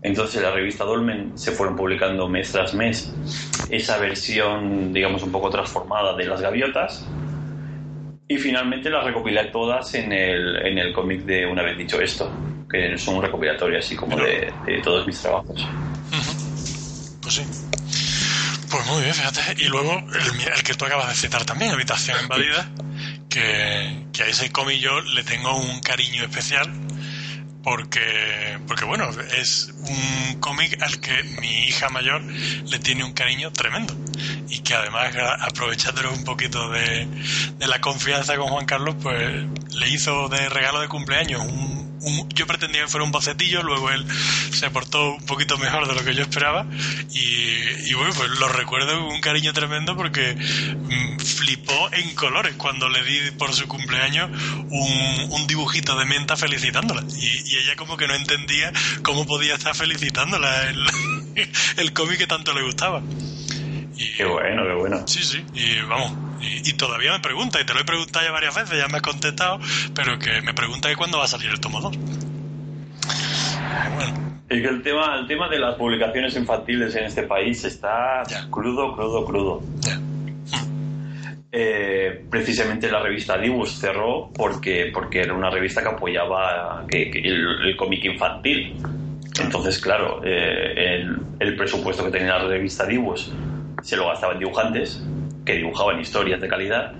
Entonces 0.01 0.37
en 0.37 0.43
la 0.43 0.51
revista 0.51 0.85
Dolmen 0.85 1.37
se 1.37 1.51
fueron 1.51 1.75
publicando 1.75 2.27
mes 2.27 2.51
tras 2.51 2.73
mes 2.73 3.13
esa 3.69 3.97
versión, 3.99 4.91
digamos, 4.91 5.21
un 5.23 5.31
poco 5.31 5.51
transformada 5.51 6.15
de 6.15 6.25
las 6.25 6.41
gaviotas. 6.41 7.07
Y 8.27 8.37
finalmente 8.37 8.89
las 8.89 9.05
recopilé 9.05 9.45
todas 9.45 9.93
en 9.93 10.11
el, 10.11 10.65
en 10.65 10.79
el 10.79 10.93
cómic 10.93 11.21
de 11.25 11.45
Una 11.45 11.61
vez 11.61 11.77
dicho 11.77 12.01
esto, 12.01 12.31
que 12.73 12.93
es 12.95 13.07
un 13.07 13.21
recopilatorio 13.21 13.77
así 13.77 13.95
como 13.95 14.17
de, 14.17 14.51
de 14.65 14.81
todos 14.81 15.05
mis 15.05 15.21
trabajos. 15.21 15.63
Pues 17.21 17.35
sí. 17.35 17.43
Pues 18.69 18.87
muy 18.87 19.03
bien, 19.03 19.13
fíjate. 19.13 19.41
Y 19.63 19.67
luego 19.67 19.93
el, 19.93 20.47
el 20.51 20.63
que 20.63 20.73
tú 20.73 20.85
acabas 20.85 21.09
de 21.09 21.13
citar 21.13 21.45
también, 21.45 21.71
Habitación 21.71 22.17
Invadida, 22.23 22.67
que, 23.29 24.07
que 24.11 24.23
a 24.23 24.25
ese 24.25 24.51
cómic 24.51 24.79
yo 24.79 24.99
le 25.01 25.23
tengo 25.23 25.55
un 25.55 25.81
cariño 25.81 26.23
especial 26.23 26.67
porque, 27.61 28.57
porque 28.67 28.85
bueno, 28.85 29.07
es 29.37 29.71
un 29.77 30.39
cómic 30.39 30.81
al 30.81 30.99
que 30.99 31.23
mi 31.41 31.65
hija 31.65 31.89
mayor 31.89 32.23
le 32.23 32.79
tiene 32.79 33.03
un 33.03 33.13
cariño 33.13 33.53
tremendo 33.53 33.95
y 34.49 34.59
que 34.61 34.73
además 34.73 35.15
aprovechándonos 35.41 36.17
un 36.17 36.23
poquito 36.23 36.71
de, 36.71 37.07
de 37.59 37.67
la 37.67 37.79
confianza 37.79 38.35
con 38.35 38.47
Juan 38.47 38.65
Carlos, 38.65 38.95
pues 39.01 39.45
le 39.75 39.89
hizo 39.89 40.27
de 40.27 40.49
regalo 40.49 40.81
de 40.81 40.87
cumpleaños 40.87 41.41
un, 41.41 41.82
yo 42.33 42.47
pretendía 42.47 42.83
que 42.83 42.87
fuera 42.87 43.03
un 43.03 43.11
bocetillo, 43.11 43.63
luego 43.63 43.89
él 43.89 44.05
se 44.51 44.69
portó 44.69 45.15
un 45.15 45.25
poquito 45.25 45.57
mejor 45.57 45.87
de 45.87 45.95
lo 45.95 46.03
que 46.03 46.13
yo 46.13 46.21
esperaba 46.21 46.65
y, 47.11 47.93
bueno, 47.93 48.13
pues 48.15 48.29
lo 48.39 48.47
recuerdo 48.47 48.99
con 48.99 49.13
un 49.13 49.21
cariño 49.21 49.53
tremendo 49.53 49.95
porque 49.95 50.35
mm, 50.35 51.19
flipó 51.19 51.89
en 51.93 52.13
colores 52.15 52.55
cuando 52.57 52.89
le 52.89 53.03
di 53.03 53.31
por 53.31 53.53
su 53.53 53.67
cumpleaños 53.67 54.29
un, 54.69 55.47
dibujito 55.47 55.95
de 55.99 56.05
menta 56.05 56.35
felicitándola 56.35 57.03
y, 57.15 57.55
ella 57.57 57.75
como 57.75 57.97
que 57.97 58.07
no 58.07 58.15
entendía 58.15 58.71
cómo 59.03 59.25
podía 59.25 59.55
estar 59.55 59.75
felicitándola 59.75 60.69
el, 60.69 60.85
el 61.77 61.93
cómic 61.93 62.17
que 62.17 62.27
tanto 62.27 62.53
le 62.53 62.63
gustaba. 62.63 63.03
Y, 63.95 64.13
Qué 64.17 64.25
bueno, 64.25 64.63
qué 64.63 64.73
bueno. 64.73 65.07
Sí, 65.07 65.23
sí, 65.23 65.45
y 65.53 65.81
vamos, 65.87 66.11
y, 66.39 66.69
y 66.69 66.73
todavía 66.73 67.11
me 67.13 67.19
pregunta, 67.19 67.61
y 67.61 67.65
te 67.65 67.73
lo 67.73 67.79
he 67.81 67.85
preguntado 67.85 68.25
ya 68.25 68.31
varias 68.31 68.55
veces, 68.55 68.77
ya 68.77 68.87
me 68.87 68.97
has 68.97 69.01
contestado, 69.03 69.59
pero 69.93 70.17
que 70.19 70.41
me 70.41 70.53
pregunta 70.53 70.89
que 70.89 70.95
cuándo 70.95 71.17
va 71.19 71.25
a 71.25 71.27
salir 71.27 71.49
el 71.49 71.59
tomo 71.59 71.79
2. 71.81 71.97
Bueno, 73.93 74.13
Es 74.49 74.61
que 74.61 74.67
el 74.67 74.81
tema, 74.81 75.17
el 75.19 75.27
tema 75.27 75.47
de 75.49 75.59
las 75.59 75.75
publicaciones 75.75 76.35
infantiles 76.35 76.95
en 76.95 77.05
este 77.05 77.23
país 77.23 77.63
está 77.65 78.23
crudo, 78.49 78.95
crudo, 78.95 79.25
crudo. 79.25 79.63
Eh, 81.55 82.25
precisamente 82.31 82.89
la 82.89 82.99
revista 82.99 83.37
Dibus 83.37 83.77
cerró 83.77 84.31
porque, 84.33 84.89
porque 84.91 85.19
era 85.21 85.33
una 85.35 85.51
revista 85.51 85.83
que 85.83 85.89
apoyaba 85.89 86.83
que- 86.89 87.11
que 87.11 87.19
el, 87.19 87.45
el 87.67 87.75
cómic 87.75 88.03
infantil. 88.05 88.75
Entonces, 89.39 89.77
claro, 89.79 90.21
eh, 90.23 90.73
el, 90.95 91.27
el 91.39 91.55
presupuesto 91.55 92.03
que 92.05 92.11
tenía 92.11 92.37
la 92.39 92.47
revista 92.47 92.85
Dibus 92.87 93.31
se 93.83 93.95
lo 93.95 94.07
gastaban 94.07 94.39
dibujantes 94.39 95.03
que 95.45 95.53
dibujaban 95.53 95.99
historias 95.99 96.41
de 96.41 96.47
calidad. 96.47 96.93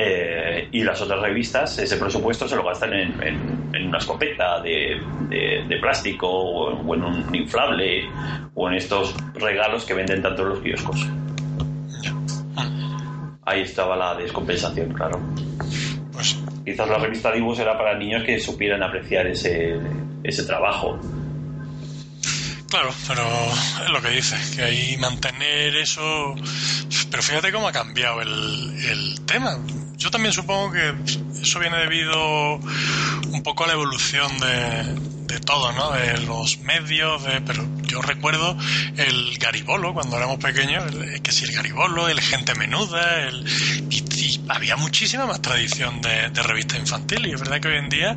Eh, 0.00 0.68
y 0.70 0.84
las 0.84 1.00
otras 1.02 1.20
revistas, 1.20 1.76
ese 1.78 1.96
presupuesto 1.96 2.46
se 2.46 2.54
lo 2.54 2.62
gastan 2.64 2.92
en, 2.94 3.20
en- 3.22 3.58
en 3.72 3.88
una 3.88 3.98
escopeta 3.98 4.60
de, 4.60 5.00
de- 5.28 5.64
de 5.68 5.76
plástico 5.80 6.28
o 6.28 6.70
en, 6.72 6.88
o 6.88 6.94
en 6.94 7.02
un 7.04 7.34
inflable 7.34 8.04
o 8.54 8.68
en 8.68 8.74
estos 8.76 9.14
regalos 9.34 9.84
que 9.84 9.94
venden 9.94 10.22
tanto 10.22 10.42
en 10.42 10.48
los 10.50 10.60
kioscos. 10.60 11.06
Ahí 13.44 13.62
estaba 13.62 13.96
la 13.96 14.14
descompensación, 14.14 14.92
claro. 14.92 15.18
Pues 16.12 16.38
Quizás 16.64 16.88
la 16.88 16.98
revista 16.98 17.32
Dibus 17.32 17.58
era 17.60 17.78
para 17.78 17.96
niños 17.96 18.22
que 18.24 18.38
supieran 18.38 18.82
apreciar 18.82 19.26
ese, 19.26 19.78
ese 20.22 20.44
trabajo. 20.44 20.98
Claro, 22.68 22.90
pero 23.06 23.22
es 23.84 23.90
lo 23.90 24.02
que 24.02 24.10
dices, 24.10 24.54
que 24.56 24.62
ahí 24.62 24.96
mantener 24.98 25.76
eso... 25.76 26.34
Pero 27.10 27.22
fíjate 27.22 27.52
cómo 27.52 27.68
ha 27.68 27.72
cambiado 27.72 28.20
el, 28.20 28.76
el 28.84 29.20
tema. 29.24 29.56
Yo 29.96 30.10
también 30.10 30.32
supongo 30.34 30.72
que 30.72 30.94
eso 31.40 31.58
viene 31.58 31.78
debido 31.78 32.56
un 32.56 33.42
poco 33.42 33.64
a 33.64 33.66
la 33.66 33.72
evolución 33.72 34.38
de, 34.38 35.34
de 35.34 35.40
todo, 35.40 35.72
¿no? 35.72 35.92
De 35.92 36.18
los 36.18 36.58
medios, 36.60 37.24
de, 37.24 37.40
pero 37.40 37.66
yo 37.84 38.02
recuerdo 38.02 38.56
el 38.96 39.38
garibolo 39.38 39.94
cuando 39.94 40.18
éramos 40.18 40.36
pequeños, 40.38 40.84
el- 40.92 41.22
que 41.22 41.32
si 41.32 41.44
el 41.46 41.52
garibolo, 41.52 42.08
el 42.08 42.20
gente 42.20 42.54
menuda, 42.54 43.22
el, 43.22 43.44
y, 43.90 44.04
y 44.20 44.40
había 44.48 44.76
muchísima 44.76 45.26
más 45.26 45.40
tradición 45.40 46.02
de, 46.02 46.28
de 46.28 46.42
revista 46.42 46.76
infantil 46.76 47.26
y 47.26 47.32
es 47.32 47.40
verdad 47.40 47.58
que 47.60 47.68
hoy 47.68 47.78
en 47.78 47.88
día, 47.88 48.16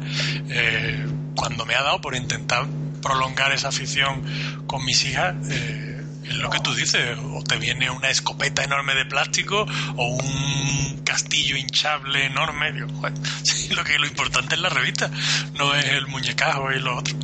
eh, 0.49 1.05
cuando 1.35 1.65
me 1.65 1.75
ha 1.75 1.81
dado 1.81 2.01
por 2.01 2.13
intentar 2.15 2.67
prolongar 3.01 3.51
esa 3.51 3.69
afición 3.69 4.23
con 4.67 4.83
mis 4.85 5.03
hijas, 5.05 5.35
eh, 5.49 6.03
es 6.23 6.35
lo 6.37 6.49
que 6.49 6.59
tú 6.59 6.73
dices, 6.73 7.17
o 7.33 7.43
te 7.43 7.57
viene 7.57 7.89
una 7.89 8.09
escopeta 8.09 8.63
enorme 8.63 8.95
de 8.95 9.05
plástico 9.05 9.65
o 9.97 10.07
un 10.07 11.01
castillo 11.03 11.57
hinchable 11.57 12.25
enorme. 12.25 12.71
Digo, 12.71 12.87
joder, 12.99 13.13
sí, 13.43 13.73
lo 13.73 13.83
que 13.83 13.99
lo 13.99 14.07
importante 14.07 14.55
es 14.55 14.61
la 14.61 14.69
revista, 14.69 15.09
no 15.57 15.73
es 15.75 15.85
el 15.85 16.07
muñecajo 16.07 16.71
y 16.71 16.79
lo 16.79 16.97
otro. 16.97 17.15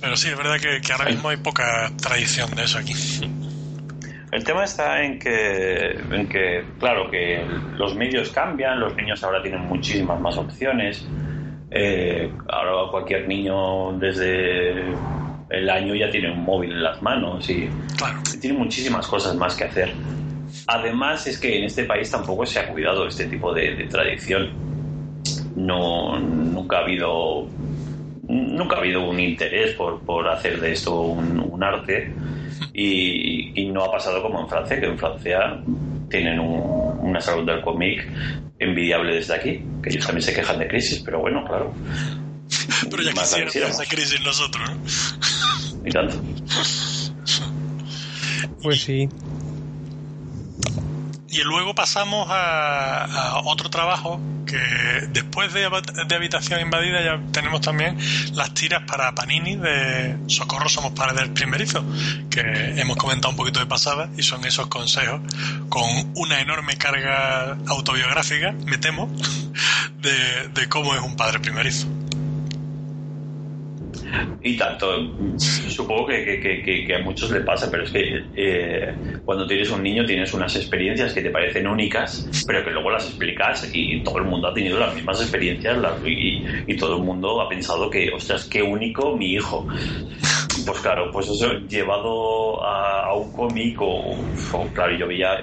Pero 0.00 0.16
sí, 0.16 0.28
es 0.28 0.36
verdad 0.36 0.58
que, 0.58 0.80
que 0.80 0.92
ahora 0.92 1.10
mismo 1.10 1.28
hay 1.28 1.36
poca 1.36 1.92
tradición 2.00 2.54
de 2.54 2.64
eso 2.64 2.78
aquí. 2.78 2.94
El 4.32 4.44
tema 4.44 4.64
está 4.64 5.02
en 5.02 5.18
que, 5.18 5.90
en 5.90 6.28
que, 6.28 6.64
claro, 6.78 7.10
que 7.10 7.44
los 7.76 7.96
medios 7.96 8.30
cambian, 8.30 8.78
los 8.78 8.94
niños 8.94 9.22
ahora 9.24 9.42
tienen 9.42 9.62
muchísimas 9.62 10.20
más 10.20 10.36
opciones. 10.36 11.04
Eh, 11.70 12.30
ahora 12.48 12.90
cualquier 12.90 13.28
niño 13.28 13.92
desde 13.98 14.92
el 15.50 15.70
año 15.70 15.94
ya 15.94 16.10
tiene 16.10 16.32
un 16.32 16.44
móvil 16.44 16.72
en 16.72 16.82
las 16.82 17.00
manos 17.00 17.48
y 17.48 17.68
Claro, 17.96 18.18
tiene 18.40 18.58
muchísimas 18.58 19.06
cosas 19.06 19.36
más 19.36 19.54
que 19.54 19.64
hacer. 19.64 19.92
Además 20.66 21.26
es 21.26 21.38
que 21.38 21.58
en 21.58 21.64
este 21.64 21.84
país 21.84 22.10
tampoco 22.10 22.44
se 22.46 22.58
ha 22.58 22.68
cuidado 22.68 23.06
este 23.06 23.26
tipo 23.26 23.52
de, 23.52 23.74
de 23.74 23.84
tradición. 23.84 24.50
No, 25.54 26.18
nunca 26.18 26.78
ha 26.78 26.80
habido 26.80 27.48
nunca 28.30 28.76
ha 28.76 28.78
habido 28.80 29.08
un 29.08 29.18
interés 29.18 29.74
por, 29.74 30.00
por 30.00 30.28
hacer 30.28 30.60
de 30.60 30.72
esto 30.72 31.00
un, 31.00 31.38
un 31.40 31.62
arte 31.62 32.12
y, 32.72 33.60
y 33.60 33.68
no 33.70 33.84
ha 33.84 33.90
pasado 33.92 34.22
como 34.22 34.40
en 34.40 34.48
Francia, 34.48 34.80
que 34.80 34.86
en 34.86 34.98
Francia 34.98 35.60
tienen 36.08 36.38
un- 36.38 36.98
una 37.00 37.20
salud 37.20 37.44
del 37.46 37.60
cómic 37.62 38.06
envidiable 38.58 39.14
desde 39.16 39.34
aquí, 39.34 39.62
que 39.82 39.90
ellos 39.90 40.04
también 40.06 40.22
se 40.22 40.34
quejan 40.34 40.58
de 40.58 40.68
crisis, 40.68 41.02
pero 41.04 41.20
bueno, 41.20 41.44
claro. 41.46 41.72
pero 42.90 43.02
ya 43.02 43.12
Más 43.14 43.34
quisiéramos. 43.34 43.80
esa 43.80 43.84
crisis 43.88 44.20
nosotros, 44.22 44.70
¿no? 44.70 45.88
Y 45.88 45.90
tanto. 45.90 46.22
Pues 48.62 48.82
sí. 48.82 49.08
Y 51.32 51.42
luego 51.44 51.74
pasamos 51.76 52.26
a, 52.28 53.40
otro 53.44 53.70
trabajo 53.70 54.20
que 54.46 54.58
después 55.10 55.52
de, 55.52 55.68
Hab- 55.68 56.06
de 56.06 56.14
Habitación 56.16 56.60
Invadida 56.60 57.02
ya 57.04 57.20
tenemos 57.30 57.60
también 57.60 57.96
las 58.34 58.52
tiras 58.52 58.82
para 58.84 59.14
Panini 59.14 59.54
de 59.54 60.16
Socorro 60.26 60.68
Somos 60.68 60.90
Padres 60.92 61.16
del 61.20 61.30
Primerizo, 61.30 61.84
que 62.30 62.40
hemos 62.80 62.96
comentado 62.96 63.30
un 63.30 63.36
poquito 63.36 63.60
de 63.60 63.66
pasada 63.66 64.10
y 64.18 64.24
son 64.24 64.44
esos 64.44 64.66
consejos 64.66 65.20
con 65.68 65.84
una 66.16 66.40
enorme 66.40 66.76
carga 66.76 67.56
autobiográfica, 67.68 68.50
me 68.66 68.78
temo, 68.78 69.08
de 70.00 70.68
cómo 70.68 70.96
es 70.96 71.00
un 71.00 71.14
padre 71.14 71.38
primerizo. 71.38 71.86
Y 74.42 74.56
tanto, 74.56 75.14
supongo 75.36 76.06
que, 76.06 76.40
que- 76.40 76.94
a 76.94 76.98
muchos 77.00 77.30
le 77.30 77.40
pasa, 77.40 77.70
pero 77.70 77.84
es 77.84 77.90
que 77.90 78.02
eh, 78.34 78.96
cuando 79.24 79.46
tienes 79.46 79.70
un 79.70 79.82
niño 79.82 80.04
tienes 80.04 80.32
unas 80.32 80.56
experiencias 80.56 81.12
que 81.12 81.20
te 81.20 81.30
parecen 81.30 81.66
únicas, 81.66 82.28
pero 82.46 82.64
que 82.64 82.70
luego 82.70 82.90
las 82.90 83.06
explicas 83.06 83.70
y 83.72 84.02
todo 84.02 84.18
el 84.18 84.24
mundo 84.24 84.48
ha 84.48 84.54
tenido 84.54 84.78
las 84.78 84.94
mismas 84.94 85.20
experiencias 85.20 85.78
y, 86.04 86.76
todo 86.76 86.96
el 86.96 87.02
mundo 87.02 87.40
ha 87.42 87.48
pensado 87.48 87.90
que, 87.90 88.10
ostras, 88.10 88.48
qué 88.48 88.62
único 88.62 89.16
mi 89.16 89.34
hijo. 89.34 89.66
Pues 90.66 90.80
claro, 90.80 91.10
pues 91.12 91.28
eso 91.28 91.52
llevado 91.68 92.64
a, 92.64 93.14
un 93.14 93.32
cómic 93.32 93.76
o, 93.80 94.32
claro, 94.72 94.96
yo 94.98 95.06
veía, 95.06 95.38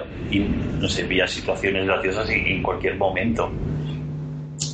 no 0.80 0.88
sé, 0.88 1.04
veía 1.04 1.26
situaciones 1.26 1.86
graciosas 1.86 2.28
en, 2.30 2.60
cualquier 2.62 2.96
momento. 2.96 3.54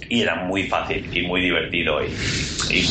y 0.08 0.22
era 0.22 0.36
muy 0.36 0.64
fácil 0.64 1.06
y 1.12 1.22
muy 1.22 1.42
divertido 1.42 2.00
y 2.04 2.86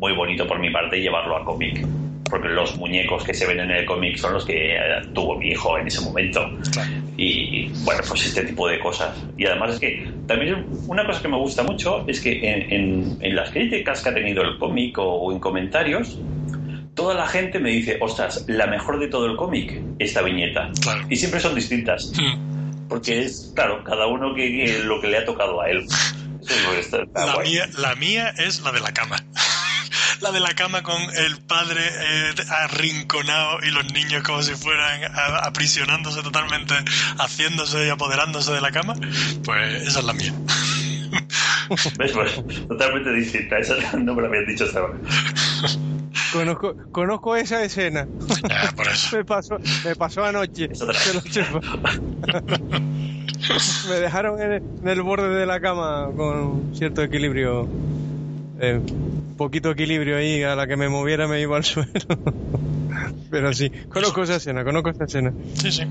muy 0.00 0.12
bonito 0.14 0.46
por 0.46 0.58
mi 0.58 0.70
parte 0.70 1.00
llevarlo 1.00 1.36
a 1.36 1.44
cómic. 1.44 1.86
Porque 2.28 2.48
los 2.48 2.76
muñecos 2.76 3.24
que 3.24 3.34
se 3.34 3.44
ven 3.46 3.58
en 3.58 3.70
el 3.72 3.84
cómic 3.84 4.16
son 4.16 4.34
los 4.34 4.44
que 4.44 4.76
eh, 4.76 4.78
tuvo 5.12 5.36
mi 5.36 5.48
hijo 5.48 5.76
en 5.78 5.88
ese 5.88 6.00
momento. 6.00 6.48
Y 7.16 7.66
bueno, 7.84 8.02
pues 8.08 8.24
este 8.26 8.44
tipo 8.44 8.68
de 8.68 8.78
cosas. 8.78 9.16
Y 9.36 9.46
además 9.46 9.74
es 9.74 9.80
que 9.80 10.08
también 10.28 10.64
una 10.86 11.04
cosa 11.04 11.20
que 11.20 11.28
me 11.28 11.36
gusta 11.36 11.62
mucho 11.64 12.04
es 12.06 12.20
que 12.20 12.32
en, 12.48 12.72
en- 12.72 13.18
en 13.20 13.34
las 13.36 13.50
críticas 13.50 14.02
que 14.02 14.10
ha 14.10 14.14
tenido 14.14 14.42
el 14.42 14.58
cómic 14.58 14.96
o, 14.98 15.02
o 15.02 15.32
en 15.32 15.40
comentarios, 15.40 16.18
toda 16.94 17.14
la 17.14 17.26
gente 17.26 17.58
me 17.58 17.70
dice, 17.70 17.98
ostras, 18.00 18.44
la 18.46 18.66
mejor 18.68 19.00
de 19.00 19.08
todo 19.08 19.26
el 19.26 19.36
cómic, 19.36 19.80
esta 19.98 20.22
viñeta. 20.22 20.70
Claro. 20.80 21.02
Y 21.10 21.16
siempre 21.16 21.40
son 21.40 21.54
distintas. 21.56 22.12
Mm. 22.16 22.88
Porque 22.88 23.22
es, 23.22 23.52
claro, 23.56 23.82
cada 23.82 24.06
uno 24.06 24.34
que, 24.36 24.42
que 24.52 24.78
lo 24.84 25.00
que 25.00 25.08
le 25.08 25.18
ha 25.18 25.24
tocado 25.24 25.60
a 25.60 25.68
él. 25.68 25.78
Eso 26.42 26.54
es 26.54 26.64
lo 26.64 26.70
que 26.72 26.80
está- 26.80 27.02
está 27.02 27.26
La 27.26 27.34
guay. 27.34 27.50
mía, 27.50 27.66
la 27.76 27.94
mía 27.96 28.28
es 28.38 28.60
la 28.62 28.70
de 28.72 28.80
la 28.80 28.92
cama. 28.92 29.16
La 30.20 30.32
de 30.32 30.40
la 30.40 30.54
cama 30.54 30.82
con 30.82 31.00
el 31.16 31.36
padre 31.46 31.80
eh, 31.82 32.34
arrinconado 32.48 33.58
y 33.62 33.70
los 33.70 33.90
niños 33.92 34.22
como 34.22 34.42
si 34.42 34.52
fueran 34.54 35.04
a- 35.04 35.38
aprisionándose 35.46 36.22
totalmente, 36.22 36.74
haciéndose 37.18 37.86
y 37.86 37.90
apoderándose 37.90 38.52
de 38.52 38.60
la 38.60 38.70
cama. 38.70 38.94
Pues 39.44 39.82
esa 39.88 40.00
es 40.00 40.04
la 40.04 40.12
mía. 40.12 40.32
¿Ves? 41.98 42.12
Pues, 42.12 42.42
totalmente 42.68 43.12
distinta. 43.12 43.58
Esa 43.58 43.74
no 43.98 44.14
me 44.14 44.22
lo 44.22 44.28
habían 44.28 44.46
dicho 44.46 44.64
hasta 44.64 44.80
ahora. 44.80 44.94
Conozco, 46.32 46.76
conozco 46.92 47.34
esa 47.36 47.62
escena. 47.64 48.06
Ya, 48.48 48.72
por 48.76 48.86
eso. 48.86 49.16
Me 49.16 49.24
pasó, 49.24 49.58
me 49.84 49.96
pasó 49.96 50.24
anoche. 50.24 50.68
Me 53.88 53.94
dejaron 53.96 54.40
en 54.40 54.52
el, 54.52 54.62
en 54.82 54.88
el 54.88 55.02
borde 55.02 55.28
de 55.34 55.46
la 55.46 55.60
cama 55.60 56.08
con 56.16 56.72
cierto 56.74 57.02
equilibrio. 57.02 57.68
eh, 58.60 58.80
poquito 59.40 59.70
equilibrio 59.70 60.18
ahí, 60.18 60.42
a 60.42 60.54
la 60.54 60.66
que 60.66 60.76
me 60.76 60.90
moviera 60.90 61.26
me 61.26 61.40
iba 61.40 61.56
al 61.56 61.64
suelo. 61.72 61.90
Pero 63.30 63.54
sí, 63.54 63.70
conozco 63.88 64.22
esa 64.22 64.36
escena, 64.36 64.64
conozco 64.64 64.90
esa 64.90 65.04
escena. 65.04 65.32
Sí, 65.54 65.72
sí. 65.72 65.82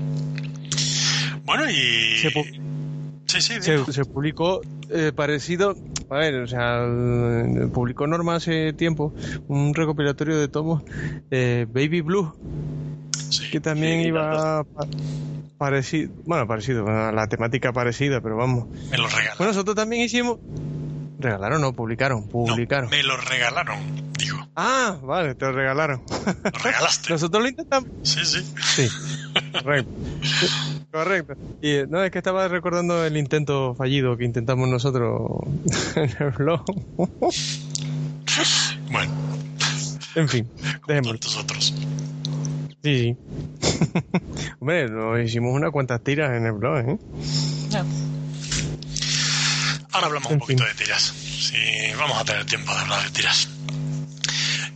Bueno, 1.44 1.68
y... 1.68 2.16
Se 2.18 2.30
Sí, 3.26 3.40
sí, 3.40 3.54
Se, 3.60 4.04
publicó 4.04 4.60
eh, 4.88 5.12
parecido, 5.14 5.76
a 6.10 6.16
ver, 6.18 6.34
o 6.42 6.46
sea, 6.48 6.84
publicó 7.72 8.06
Norma 8.08 8.34
hace 8.36 8.72
tiempo 8.72 9.12
un 9.48 9.72
recopilatorio 9.74 10.36
de 10.38 10.48
tomos 10.48 10.82
eh, 11.30 11.66
Baby 11.72 12.00
Blue, 12.02 12.32
Sí. 13.28 13.48
que 13.50 13.60
también 13.60 14.00
iba 14.00 14.64
pa- 14.64 14.86
parecido, 15.58 16.10
bueno, 16.24 16.48
parecido, 16.48 16.86
a 16.88 17.12
la 17.12 17.28
temática 17.28 17.72
parecida, 17.72 18.20
pero 18.20 18.36
vamos. 18.36 18.66
Me 18.90 18.96
lo 18.98 19.06
regalaron. 19.06 19.38
Bueno, 19.38 19.52
nosotros 19.52 19.76
también 19.76 20.02
hicimos, 20.02 20.38
regalaron, 21.20 21.60
no, 21.60 21.72
publicaron, 21.72 22.22
No, 22.22 22.28
publicaron. 22.28 22.90
me 22.90 23.02
lo 23.02 23.16
regalaron, 23.16 23.78
digo. 24.18 24.38
Ah, 24.56 24.98
vale, 25.02 25.34
te 25.34 25.44
lo 25.46 25.52
regalaron. 25.52 26.02
Lo 26.44 26.50
regalaste. 26.58 27.10
Nosotros 27.12 27.42
lo 27.42 27.48
intentamos. 27.48 27.88
Sí, 28.02 28.20
sí. 28.24 28.44
Sí, 28.74 28.88
correcto. 29.52 29.90
Correcto. 30.92 31.34
Y 31.62 31.86
no, 31.88 32.02
es 32.02 32.10
que 32.10 32.18
estaba 32.18 32.48
recordando 32.48 33.04
el 33.04 33.16
intento 33.16 33.74
fallido 33.74 34.16
que 34.16 34.24
intentamos 34.24 34.68
nosotros 34.68 35.20
en 35.96 36.10
el 36.18 36.30
blog. 36.32 36.64
Bueno, 38.90 39.12
En 40.16 40.28
fin, 40.28 40.48
dejémoslo. 40.88 41.18
tantos 41.18 41.36
otros. 41.38 41.74
Sí, 42.82 42.98
sí. 42.98 43.16
Hombre, 44.60 44.88
nos 44.88 45.20
hicimos 45.20 45.54
unas 45.54 45.70
cuantas 45.70 46.02
tiras 46.02 46.36
en 46.36 46.46
el 46.46 46.52
blog, 46.52 46.78
¿eh? 46.78 46.98
Ahora 49.92 50.06
hablamos 50.06 50.30
un 50.32 50.38
poquito 50.38 50.64
fin. 50.64 50.76
de 50.76 50.84
tiras. 50.84 51.02
Sí, 51.02 51.92
vamos 51.98 52.18
a 52.18 52.24
tener 52.24 52.44
tiempo 52.46 52.72
de 52.72 52.78
hablar 52.80 53.02
de 53.04 53.10
tiras. 53.10 53.48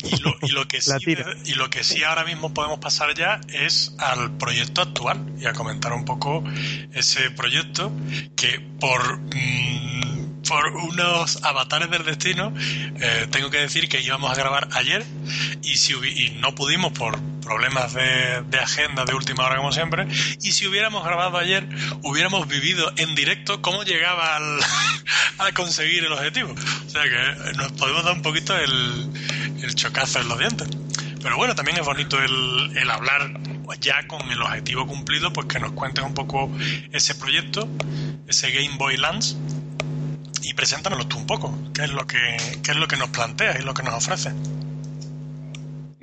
Y 0.03 0.17
lo, 0.21 0.35
y 0.43 0.49
lo 0.49 0.69
que 0.69 0.81
sí, 0.83 1.17
y 1.45 1.55
lo 1.55 1.71
que 1.71 1.85
sí 1.85 2.03
ahora 2.03 2.25
mismo 2.25 2.53
podemos 2.53 2.79
pasar 2.79 3.15
ya 3.15 3.41
es 3.49 3.95
al 3.99 4.37
proyecto 4.37 4.83
actual 4.83 5.33
y 5.39 5.47
a 5.47 5.53
comentar 5.53 5.93
un 5.93 6.05
poco 6.05 6.45
ese 6.93 7.31
proyecto 7.31 7.93
que 8.37 8.61
por 8.81 9.19
mm, 9.19 10.24
por 10.49 10.67
unos 10.77 11.43
avatares 11.43 11.91
del 11.91 12.05
destino 12.05 12.53
eh, 13.01 13.27
tengo 13.31 13.51
que 13.51 13.59
decir 13.59 13.89
que 13.89 14.01
íbamos 14.01 14.31
a 14.31 14.35
grabar 14.35 14.69
ayer 14.73 15.05
y 15.63 15.77
si 15.77 15.95
y 15.95 16.31
no 16.41 16.55
pudimos 16.55 16.93
por 16.93 17.19
problemas 17.41 17.93
de, 17.95 18.43
de 18.49 18.59
agenda 18.59 19.05
de 19.05 19.15
última 19.15 19.45
hora 19.45 19.57
como 19.57 19.73
siempre 19.73 20.07
y 20.43 20.53
si 20.53 20.67
hubiéramos 20.67 21.05
grabado 21.05 21.39
ayer 21.39 21.69
hubiéramos 22.03 22.49
vivido 22.49 22.93
en 22.97 23.15
directo 23.15 23.61
cómo 23.63 23.83
llegaba 23.85 24.37
al, 24.37 24.61
a 25.39 25.53
conseguir 25.53 26.05
el 26.05 26.13
objetivo. 26.13 26.55
O 26.87 26.91
sea 26.91 27.03
que 27.03 27.53
nos 27.57 27.73
podemos 27.73 28.05
dar 28.05 28.15
un 28.15 28.23
poquito 28.23 28.57
el, 28.57 29.11
el 29.63 29.75
chocazo 29.75 30.21
en 30.21 30.29
los 30.29 30.39
dientes. 30.39 30.69
Pero 31.23 31.37
bueno 31.37 31.55
también 31.55 31.79
es 31.79 31.85
bonito 31.85 32.21
el, 32.21 32.77
el 32.77 32.91
hablar 32.91 33.41
ya 33.81 34.07
con 34.07 34.31
el 34.31 34.41
objetivo 34.41 34.87
cumplido 34.87 35.33
pues 35.33 35.47
que 35.47 35.59
nos 35.59 35.73
cuentes 35.73 36.05
un 36.05 36.15
poco 36.15 36.51
ese 36.93 37.15
proyecto 37.15 37.69
ese 38.27 38.51
Game 38.51 38.77
Boy 38.77 38.97
Lance 38.97 39.37
y 40.45 40.55
preséntanoslo 40.55 41.07
tú 41.07 41.19
un 41.19 41.27
poco 41.27 41.53
qué 41.75 41.85
es 41.85 41.93
lo 41.93 42.07
que 42.07 42.19
qué 42.63 42.71
es 42.73 42.77
lo 42.77 42.87
que 42.87 42.97
nos 42.97 43.09
planteas 43.09 43.59
y 43.61 43.63
lo 43.63 43.75
que 43.75 43.83
nos 43.83 43.95
ofrece 43.95 44.33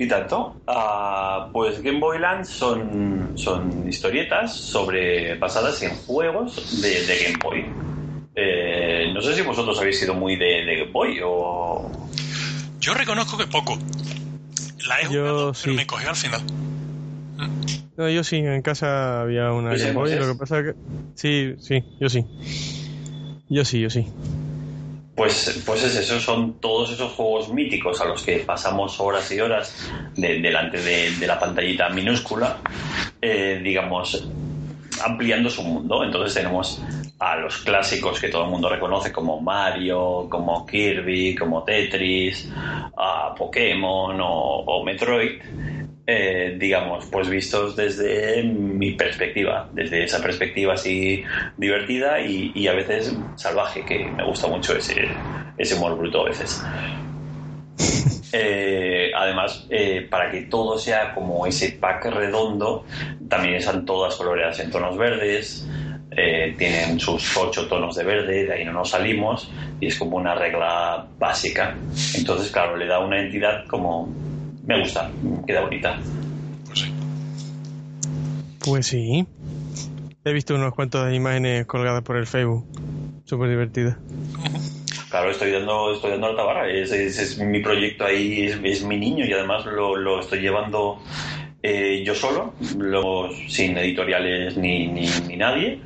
¿Y 0.01 0.07
tanto? 0.07 0.59
Ah, 0.65 1.49
pues 1.53 1.79
Game 1.83 1.99
Boy 1.99 2.17
Land 2.17 2.45
son, 2.45 3.33
son 3.35 3.87
historietas 3.87 4.51
sobre 4.51 5.35
basadas 5.35 5.79
en 5.83 5.95
juegos 5.95 6.81
de, 6.81 7.05
de 7.05 7.23
Game 7.23 7.37
Boy. 7.37 7.65
Eh, 8.33 9.11
no 9.13 9.21
sé 9.21 9.35
si 9.35 9.43
vosotros 9.43 9.79
habéis 9.79 9.99
sido 9.99 10.15
muy 10.15 10.37
de, 10.37 10.65
de 10.65 10.75
Game 10.79 10.91
Boy 10.91 11.19
o... 11.23 11.91
Yo 12.79 12.95
reconozco 12.95 13.37
que 13.37 13.45
poco. 13.45 13.77
La 14.87 15.01
he 15.01 15.03
Yo 15.03 15.09
jugado, 15.09 15.53
sí. 15.53 15.65
pero 15.65 15.75
me 15.75 15.85
cogió 15.85 16.09
al 16.09 16.15
final. 16.15 16.41
No, 17.95 18.09
yo 18.09 18.23
sí, 18.23 18.37
en 18.37 18.63
casa 18.63 19.21
había 19.21 19.51
una 19.51 19.69
¿Pues 19.69 19.83
Game 19.83 19.93
Boy, 19.93 20.15
lo 20.15 20.33
que 20.33 20.39
pasa 20.39 20.61
es 20.61 20.65
que... 20.65 20.75
Sí, 21.13 21.55
sí, 21.59 21.83
yo 21.99 22.09
sí. 22.09 22.25
Yo 23.51 23.65
sí, 23.65 23.81
yo 23.81 23.89
sí. 23.89 24.07
Pues, 25.13 25.61
pues 25.65 25.83
es 25.83 25.97
eso, 25.97 26.21
son 26.21 26.53
todos 26.61 26.89
esos 26.93 27.11
juegos 27.11 27.51
míticos 27.53 27.99
a 27.99 28.05
los 28.05 28.23
que 28.23 28.37
pasamos 28.37 28.97
horas 29.01 29.29
y 29.29 29.41
horas 29.41 29.91
de- 30.15 30.39
delante 30.39 30.81
de, 30.81 31.27
la 31.27 31.37
pantallita 31.37 31.89
minúscula, 31.89 32.59
eh, 33.21 33.59
digamos, 33.61 34.31
ampliando 35.03 35.49
su 35.49 35.63
mundo. 35.63 36.01
Entonces 36.05 36.33
tenemos 36.33 36.81
a 37.19 37.35
los 37.35 37.57
clásicos 37.57 38.21
que 38.21 38.29
todo 38.29 38.45
el 38.45 38.49
mundo 38.49 38.69
reconoce 38.69 39.11
como 39.11 39.41
Mario, 39.41 40.27
como 40.29 40.65
Kirby, 40.65 41.35
como 41.35 41.63
Tetris, 41.65 42.49
a 42.95 43.35
Pokémon 43.37 44.17
o 44.21 44.81
Metroid. 44.85 45.41
Eh, 46.07 46.55
digamos, 46.57 47.05
pues 47.07 47.29
vistos 47.29 47.75
desde 47.75 48.43
mi 48.43 48.93
perspectiva, 48.93 49.69
desde 49.73 50.03
esa 50.03 50.21
perspectiva 50.21 50.73
así 50.73 51.23
divertida 51.57 52.19
y, 52.21 52.51
y 52.55 52.67
a 52.67 52.73
veces 52.73 53.15
salvaje, 53.35 53.85
que 53.85 54.05
me 54.05 54.25
gusta 54.25 54.47
mucho 54.47 54.75
ese, 54.75 55.07
ese 55.57 55.75
humor 55.75 55.97
bruto 55.97 56.21
a 56.21 56.25
veces. 56.25 56.63
Eh, 58.33 59.11
además, 59.13 59.67
eh, 59.69 60.07
para 60.09 60.31
que 60.31 60.43
todo 60.43 60.77
sea 60.77 61.13
como 61.13 61.45
ese 61.45 61.73
pack 61.73 62.05
redondo, 62.05 62.85
también 63.27 63.55
están 63.55 63.85
todas 63.85 64.15
coloreadas 64.15 64.57
en 64.61 64.71
tonos 64.71 64.97
verdes, 64.97 65.67
eh, 66.15 66.55
tienen 66.57 66.97
sus 66.97 67.35
ocho 67.35 67.67
tonos 67.67 67.95
de 67.95 68.05
verde, 68.05 68.45
de 68.45 68.53
ahí 68.53 68.63
no 68.63 68.71
nos 68.71 68.91
salimos, 68.91 69.51
y 69.81 69.87
es 69.87 69.97
como 69.97 70.15
una 70.15 70.33
regla 70.33 71.07
básica. 71.19 71.75
Entonces, 72.15 72.51
claro, 72.51 72.77
le 72.77 72.85
da 72.85 72.99
una 72.99 73.19
entidad 73.19 73.65
como... 73.67 74.30
Me 74.65 74.79
gusta, 74.79 75.09
queda 75.47 75.61
bonita. 75.61 75.99
Pues 76.65 76.79
sí. 76.79 76.93
Pues 78.63 78.87
sí. 78.87 79.25
He 80.23 80.33
visto 80.33 80.53
unos 80.55 80.73
cuantos 80.75 81.11
imágenes 81.13 81.65
colgadas 81.65 82.03
por 82.03 82.17
el 82.17 82.27
Facebook. 82.27 82.65
Súper 83.25 83.49
divertidas. 83.49 83.97
Claro, 85.09 85.31
estoy 85.31 85.51
dando, 85.51 85.93
estoy 85.93 86.11
dando 86.11 86.29
la 86.31 86.35
tabarra. 86.37 86.69
Ese, 86.69 87.05
ese 87.07 87.23
es 87.23 87.37
mi 87.39 87.59
proyecto 87.61 88.05
ahí, 88.05 88.43
es, 88.45 88.59
es 88.63 88.83
mi 88.85 88.97
niño 88.97 89.25
y 89.25 89.33
además 89.33 89.65
lo, 89.65 89.95
lo 89.97 90.19
estoy 90.19 90.39
llevando 90.39 90.99
eh, 91.63 92.03
yo 92.05 92.15
solo, 92.15 92.53
lo- 92.77 93.29
sin 93.47 93.77
editoriales 93.77 94.57
ni, 94.57 94.87
ni, 94.87 95.07
ni 95.27 95.37
nadie. 95.37 95.81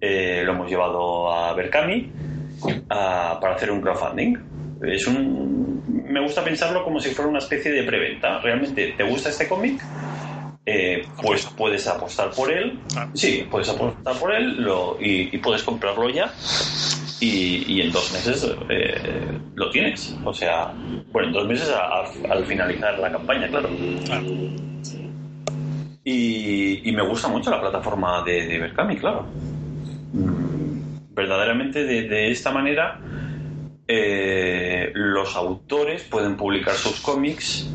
Eh, 0.00 0.42
lo 0.44 0.52
hemos 0.52 0.70
llevado 0.70 1.32
a 1.32 1.54
Berkami 1.54 2.10
a- 2.90 3.38
para 3.40 3.54
hacer 3.54 3.70
un 3.72 3.80
crowdfunding. 3.80 4.36
Es 4.82 5.06
un, 5.08 5.67
me 6.18 6.24
gusta 6.24 6.42
pensarlo 6.42 6.82
como 6.84 6.98
si 7.00 7.10
fuera 7.10 7.28
una 7.30 7.38
especie 7.38 7.70
de 7.70 7.82
preventa. 7.84 8.40
Realmente, 8.40 8.94
¿te 8.96 9.04
gusta 9.04 9.28
este 9.28 9.46
cómic? 9.48 9.80
Eh, 10.66 11.06
pues 11.22 11.46
puedes 11.56 11.86
apostar 11.86 12.30
por 12.32 12.50
él. 12.52 12.80
Ah. 12.96 13.08
Sí, 13.14 13.46
puedes 13.50 13.68
apostar 13.68 14.14
por 14.18 14.34
él 14.34 14.60
lo- 14.62 14.98
y, 15.00 15.30
y 15.34 15.38
puedes 15.38 15.62
comprarlo 15.62 16.10
ya 16.10 16.30
y, 17.20 17.64
y 17.72 17.80
en 17.80 17.90
dos 17.92 18.12
meses 18.12 18.46
eh, 18.68 19.38
lo 19.54 19.70
tienes. 19.70 20.14
O 20.24 20.34
sea, 20.34 20.72
bueno, 21.12 21.28
en 21.28 21.34
dos 21.34 21.46
meses 21.46 21.70
a- 21.70 22.00
a- 22.02 22.32
al 22.34 22.44
finalizar 22.44 22.98
la 22.98 23.12
campaña, 23.12 23.48
claro. 23.48 23.70
Claro. 24.04 24.24
Y, 26.04 26.88
y 26.88 26.92
me 26.92 27.02
gusta 27.06 27.28
mucho 27.28 27.50
la 27.50 27.60
plataforma 27.60 28.22
de, 28.24 28.46
de 28.46 28.58
Berkami, 28.58 28.96
claro. 28.96 29.26
Mm, 30.12 31.14
Verdaderamente 31.14 31.84
de, 31.84 32.02
de 32.08 32.30
esta 32.30 32.50
manera 32.52 33.00
eh, 33.88 34.90
los 34.94 35.34
autores 35.34 36.02
pueden 36.04 36.36
publicar 36.36 36.74
sus 36.74 37.00
cómics 37.00 37.66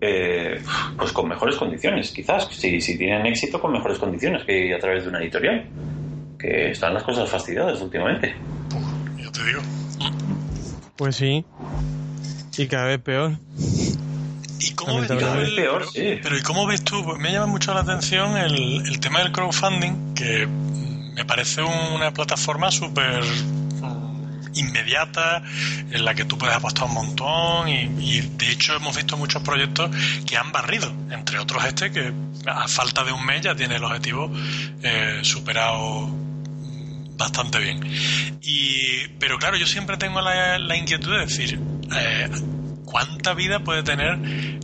eh, 0.00 0.60
pues 0.96 1.12
con 1.12 1.28
mejores 1.28 1.56
condiciones, 1.56 2.10
quizás, 2.10 2.48
si, 2.50 2.80
si 2.80 2.98
tienen 2.98 3.26
éxito 3.26 3.60
con 3.60 3.72
mejores 3.72 3.98
condiciones 3.98 4.44
que 4.44 4.74
a 4.74 4.78
través 4.78 5.04
de 5.04 5.10
una 5.10 5.20
editorial. 5.20 5.66
Que 6.38 6.70
están 6.70 6.94
las 6.94 7.02
cosas 7.02 7.28
fastidiadas 7.28 7.82
últimamente. 7.82 8.34
Yo 9.18 9.30
te 9.30 9.44
digo. 9.44 9.60
Pues 10.96 11.16
sí. 11.16 11.44
Y 12.56 12.66
cada 12.66 12.86
vez 12.86 12.98
peor. 13.00 13.32
¿Y 14.58 14.72
cómo 14.72 15.00
ves 15.00 15.08
tú 15.08 15.14
el- 15.14 15.54
peor, 15.54 15.78
pero, 15.78 15.90
sí. 15.90 16.18
pero 16.22 16.38
¿y 16.38 16.42
cómo 16.42 16.66
ves 16.66 16.82
tú? 16.82 17.04
Pues 17.04 17.18
me 17.18 17.30
llama 17.30 17.46
mucho 17.46 17.74
la 17.74 17.80
atención 17.80 18.38
el, 18.38 18.86
el 18.86 19.00
tema 19.00 19.22
del 19.22 19.32
crowdfunding, 19.32 20.14
que 20.14 20.46
me 20.46 21.24
parece 21.26 21.62
una 21.62 22.10
plataforma 22.12 22.70
súper 22.70 23.22
inmediata 24.54 25.42
en 25.90 26.04
la 26.04 26.14
que 26.14 26.24
tú 26.24 26.38
puedes 26.38 26.54
apostar 26.54 26.86
un 26.86 26.94
montón 26.94 27.68
y, 27.68 28.20
de 28.20 28.50
hecho 28.50 28.74
hemos 28.74 28.96
visto 28.96 29.16
muchos 29.16 29.42
proyectos 29.42 29.90
que 30.26 30.36
han 30.36 30.52
barrido, 30.52 30.92
entre 31.10 31.38
otros 31.38 31.64
este 31.64 31.90
que 31.90 32.12
a 32.46 32.68
falta 32.68 33.04
de 33.04 33.12
un 33.12 33.24
mes 33.24 33.42
ya 33.42 33.54
tiene 33.54 33.76
el 33.76 33.84
objetivo 33.84 34.30
eh, 34.82 35.20
superado 35.22 36.10
bastante 37.16 37.58
bien. 37.58 37.80
Y, 38.42 39.08
pero 39.18 39.38
claro, 39.38 39.56
yo 39.56 39.66
siempre 39.66 39.96
tengo 39.98 40.20
la, 40.20 40.58
la 40.58 40.76
inquietud 40.76 41.12
de 41.12 41.20
decir, 41.26 41.60
eh, 41.94 42.30
¿cuánta 42.86 43.34
vida 43.34 43.60
puede 43.60 43.82
tener 43.82 44.18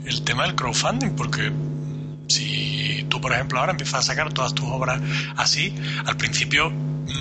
el 0.05 0.23
tema 0.25 0.45
del 0.45 0.55
crowdfunding? 0.55 1.11
Porque 1.11 1.53
si 2.29 3.07
tú, 3.09 3.21
por 3.21 3.33
ejemplo, 3.33 3.61
ahora 3.61 3.73
empiezas 3.73 4.01
a 4.01 4.03
sacar 4.03 4.33
todas 4.33 4.55
tus 4.55 4.67
obras 4.67 5.01
así, 5.37 5.75
al 6.07 6.17
principio 6.17 6.73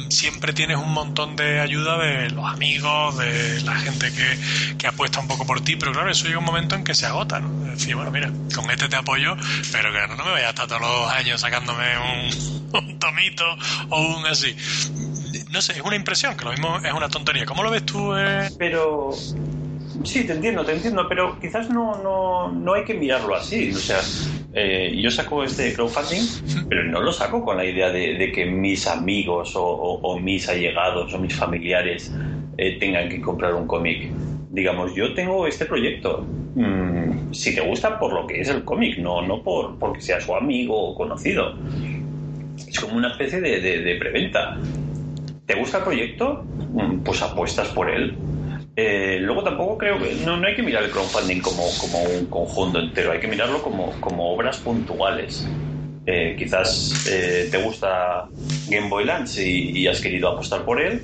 siempre 0.09 0.53
tienes 0.53 0.77
un 0.77 0.91
montón 0.93 1.35
de 1.35 1.59
ayuda 1.59 1.97
de 1.97 2.29
los 2.29 2.45
amigos, 2.45 3.17
de 3.17 3.61
la 3.61 3.75
gente 3.75 4.11
que, 4.11 4.75
que 4.77 4.87
apuesta 4.87 5.19
un 5.19 5.27
poco 5.27 5.45
por 5.45 5.61
ti, 5.61 5.75
pero 5.75 5.91
claro, 5.91 6.09
eso 6.09 6.25
llega 6.25 6.39
un 6.39 6.45
momento 6.45 6.75
en 6.75 6.83
que 6.83 6.95
se 6.95 7.05
agota, 7.05 7.39
¿no? 7.39 7.65
Es 7.67 7.79
decir, 7.79 7.95
bueno, 7.95 8.11
mira, 8.11 8.31
con 8.53 8.69
este 8.71 8.87
te 8.89 8.95
apoyo, 8.95 9.35
pero 9.71 9.91
que 9.91 10.15
no, 10.15 10.25
me 10.25 10.31
vaya 10.31 10.47
a 10.47 10.49
estar 10.49 10.67
todos 10.67 10.81
los 10.81 11.11
años 11.11 11.41
sacándome 11.41 11.85
un, 11.97 12.69
un 12.89 12.99
tomito 12.99 13.45
o 13.89 14.01
un 14.17 14.25
así. 14.25 14.55
No 15.51 15.61
sé, 15.61 15.73
es 15.73 15.81
una 15.81 15.95
impresión, 15.95 16.35
que 16.37 16.45
lo 16.45 16.51
mismo 16.51 16.79
es 16.83 16.93
una 16.93 17.09
tontería. 17.09 17.45
¿Cómo 17.45 17.63
lo 17.63 17.69
ves 17.69 17.85
tú? 17.85 18.15
eh? 18.15 18.49
Pero 18.57 19.11
sí, 20.03 20.25
te 20.25 20.33
entiendo, 20.33 20.63
te 20.65 20.73
entiendo, 20.73 21.05
pero 21.07 21.37
quizás 21.39 21.69
no, 21.69 22.01
no, 22.03 22.51
no 22.51 22.73
hay 22.73 22.83
que 22.83 22.93
mirarlo 22.93 23.35
así. 23.35 23.71
O 23.71 23.77
sea, 23.77 23.99
eh, 24.53 24.93
yo 25.01 25.09
saco 25.11 25.43
este 25.43 25.73
crowdfunding, 25.73 26.65
pero 26.69 26.83
no 26.85 27.01
lo 27.01 27.11
saco 27.11 27.43
con 27.43 27.57
la 27.57 27.65
idea 27.65 27.89
de, 27.91 28.31
que 28.33 28.45
mis 28.45 28.87
amigos 28.87 29.53
o, 29.55 30.19
mis 30.19 30.47
allegados 30.49 31.13
o 31.13 31.19
mis 31.19 31.35
familiares 31.35 32.13
eh, 32.57 32.77
tengan 32.79 33.09
que 33.09 33.21
comprar 33.21 33.53
un 33.53 33.67
cómic. 33.67 34.09
Digamos, 34.49 34.95
yo 34.95 35.13
tengo 35.13 35.47
este 35.47 35.65
proyecto. 35.65 36.25
Mm, 36.55 37.33
si 37.33 37.53
te 37.53 37.61
gusta 37.61 37.99
por 37.99 38.13
lo 38.13 38.25
que 38.25 38.39
es 38.39 38.47
el 38.49 38.63
cómic, 38.63 38.97
no, 38.99 39.21
no 39.21 39.41
por 39.43 39.77
porque 39.77 39.99
sea 40.01 40.21
su 40.21 40.33
amigo 40.35 40.73
o 40.91 40.95
conocido. 40.95 41.53
Es 42.57 42.79
como 42.79 42.95
una 42.95 43.09
especie 43.11 43.41
de, 43.41 43.59
de- 43.59 43.79
de 43.81 43.95
preventa. 43.95 44.57
¿Te 45.45 45.55
gusta 45.55 45.79
el 45.79 45.83
proyecto? 45.83 46.45
Mm, 46.71 46.99
Pues 46.99 47.21
apuestas 47.21 47.67
por 47.69 47.89
él. 47.89 48.15
Eh, 48.77 49.19
luego 49.21 49.41
tampoco 49.41 49.77
creo 49.77 49.97
que 49.97 50.15
no, 50.25 50.35
no 50.35 50.47
hay 50.47 50.53
que 50.53 50.61
mirar 50.61 50.83
el 50.83 50.91
crowdfunding 50.91 51.39
como, 51.39 51.63
como 51.79 52.03
un 52.03 52.25
conjunto 52.25 52.79
entero, 52.79 53.13
hay 53.13 53.19
que 53.19 53.27
mirarlo 53.27 53.61
como, 53.61 53.91
como 54.01 54.33
obras 54.33 54.57
puntuales. 54.57 55.47
Eh, 56.05 56.35
quizás 56.37 57.07
eh, 57.09 57.47
te 57.49 57.57
gusta 57.63 58.27
Game 58.69 58.89
Boy 58.89 59.05
Lance 59.05 59.47
y, 59.47 59.87
has 59.87 60.01
querido 60.01 60.29
apostar 60.29 60.63
por 60.63 60.81
él, 60.81 61.01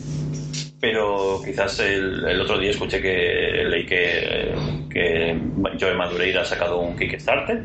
pero 0.80 1.42
quizás 1.44 1.80
el, 1.80 2.28
el 2.28 2.42
otro 2.42 2.60
día 2.60 2.72
escuché 2.72 3.02
que 3.02 3.64
leí 3.68 3.86
que, 3.86 4.54
que 4.90 5.40
Joe 5.80 5.96
Madureira 5.96 6.42
ha 6.42 6.46
sacado 6.46 6.80
un 6.80 6.98
Kickstarter. 6.98 7.64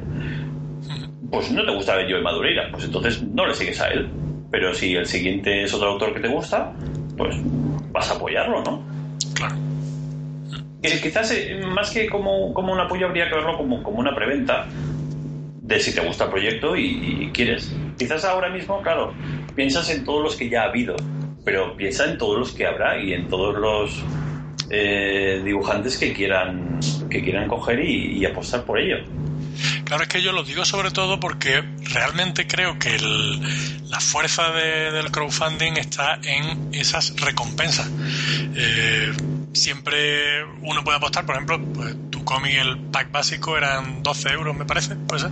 Pues 1.31 1.51
no 1.51 1.65
te 1.65 1.73
gusta 1.73 1.95
Joe 2.09 2.23
Madureira, 2.23 2.69
pues 2.71 2.85
entonces 2.85 3.23
no 3.23 3.45
le 3.47 3.55
sigues 3.55 3.81
a 3.81 3.89
él. 3.89 4.09
Pero 4.53 4.73
si 4.73 4.95
el 4.95 5.07
siguiente 5.07 5.65
es 5.65 5.75
otro 5.75 5.89
autor 5.89 6.15
que 6.15 6.21
te 6.21 6.29
gusta, 6.29 6.73
pues 7.17 7.37
vas 7.91 8.11
a 8.13 8.15
apoyarlo, 8.15 8.63
¿no? 8.63 8.83
Claro. 9.35 9.66
Quizás 11.03 11.31
eh, 11.33 11.61
más 11.67 11.91
que 11.91 12.09
como, 12.09 12.53
como 12.55 12.73
un 12.73 12.81
apoyo 12.81 13.07
habría 13.07 13.29
que 13.29 13.35
verlo 13.35 13.57
como, 13.57 13.83
como 13.83 13.99
una 13.99 14.15
preventa 14.15 14.67
de 15.67 15.81
si 15.81 15.93
te 15.95 16.01
gusta 16.01 16.25
el 16.25 16.31
proyecto 16.31 16.77
y, 16.77 17.31
quieres. 17.33 17.73
Quizás 17.99 18.25
ahora 18.25 18.49
mismo, 18.49 18.81
claro, 18.83 19.15
piensas 19.55 19.91
en 19.91 20.05
todos 20.05 20.23
los 20.23 20.37
que 20.37 20.49
ya 20.49 20.63
ha 20.63 20.69
habido, 20.69 20.97
pero 21.45 21.77
piensa 21.77 22.05
en 22.05 22.19
todos 22.19 22.39
los 22.39 22.53
que 22.53 22.67
habrá 22.67 22.99
y 23.03 23.13
en 23.13 23.29
todos 23.29 23.57
los 23.57 24.05
eh, 24.71 25.43
dibujantes 25.45 25.97
que 25.99 26.13
quieran 26.13 26.79
que 27.11 27.23
quieran 27.23 27.49
coger 27.49 27.81
y, 27.81 28.25
apostar 28.27 28.65
por 28.65 28.79
ello. 28.79 28.97
Claro, 29.85 30.03
es 30.03 30.09
que 30.09 30.21
yo 30.21 30.33
lo 30.33 30.43
digo 30.43 30.65
sobre 30.65 30.91
todo 30.91 31.21
porque 31.21 31.63
realmente 31.93 32.47
creo 32.47 32.79
que 32.79 32.99
la 33.89 34.01
fuerza 34.01 34.51
de- 34.51 34.91
del 34.91 35.11
crowdfunding 35.11 35.75
está 35.77 36.19
en 36.23 36.75
esas 36.75 37.15
recompensas. 37.21 37.91
Eh, 38.57 39.13
siempre 39.57 40.45
uno 40.63 40.85
puede 40.85 40.99
apostar, 40.99 41.27
por 41.27 41.35
ejemplo, 41.35 41.61
pues, 41.75 41.95
tu 42.11 42.25
cómic, 42.25 42.55
el 42.55 42.79
pack 42.79 43.11
básico 43.11 43.57
eran 43.57 44.03
12 44.03 44.31
euros, 44.31 44.57
me 44.57 44.65
parece, 44.65 44.97
puede 44.97 45.23
ser. 45.23 45.31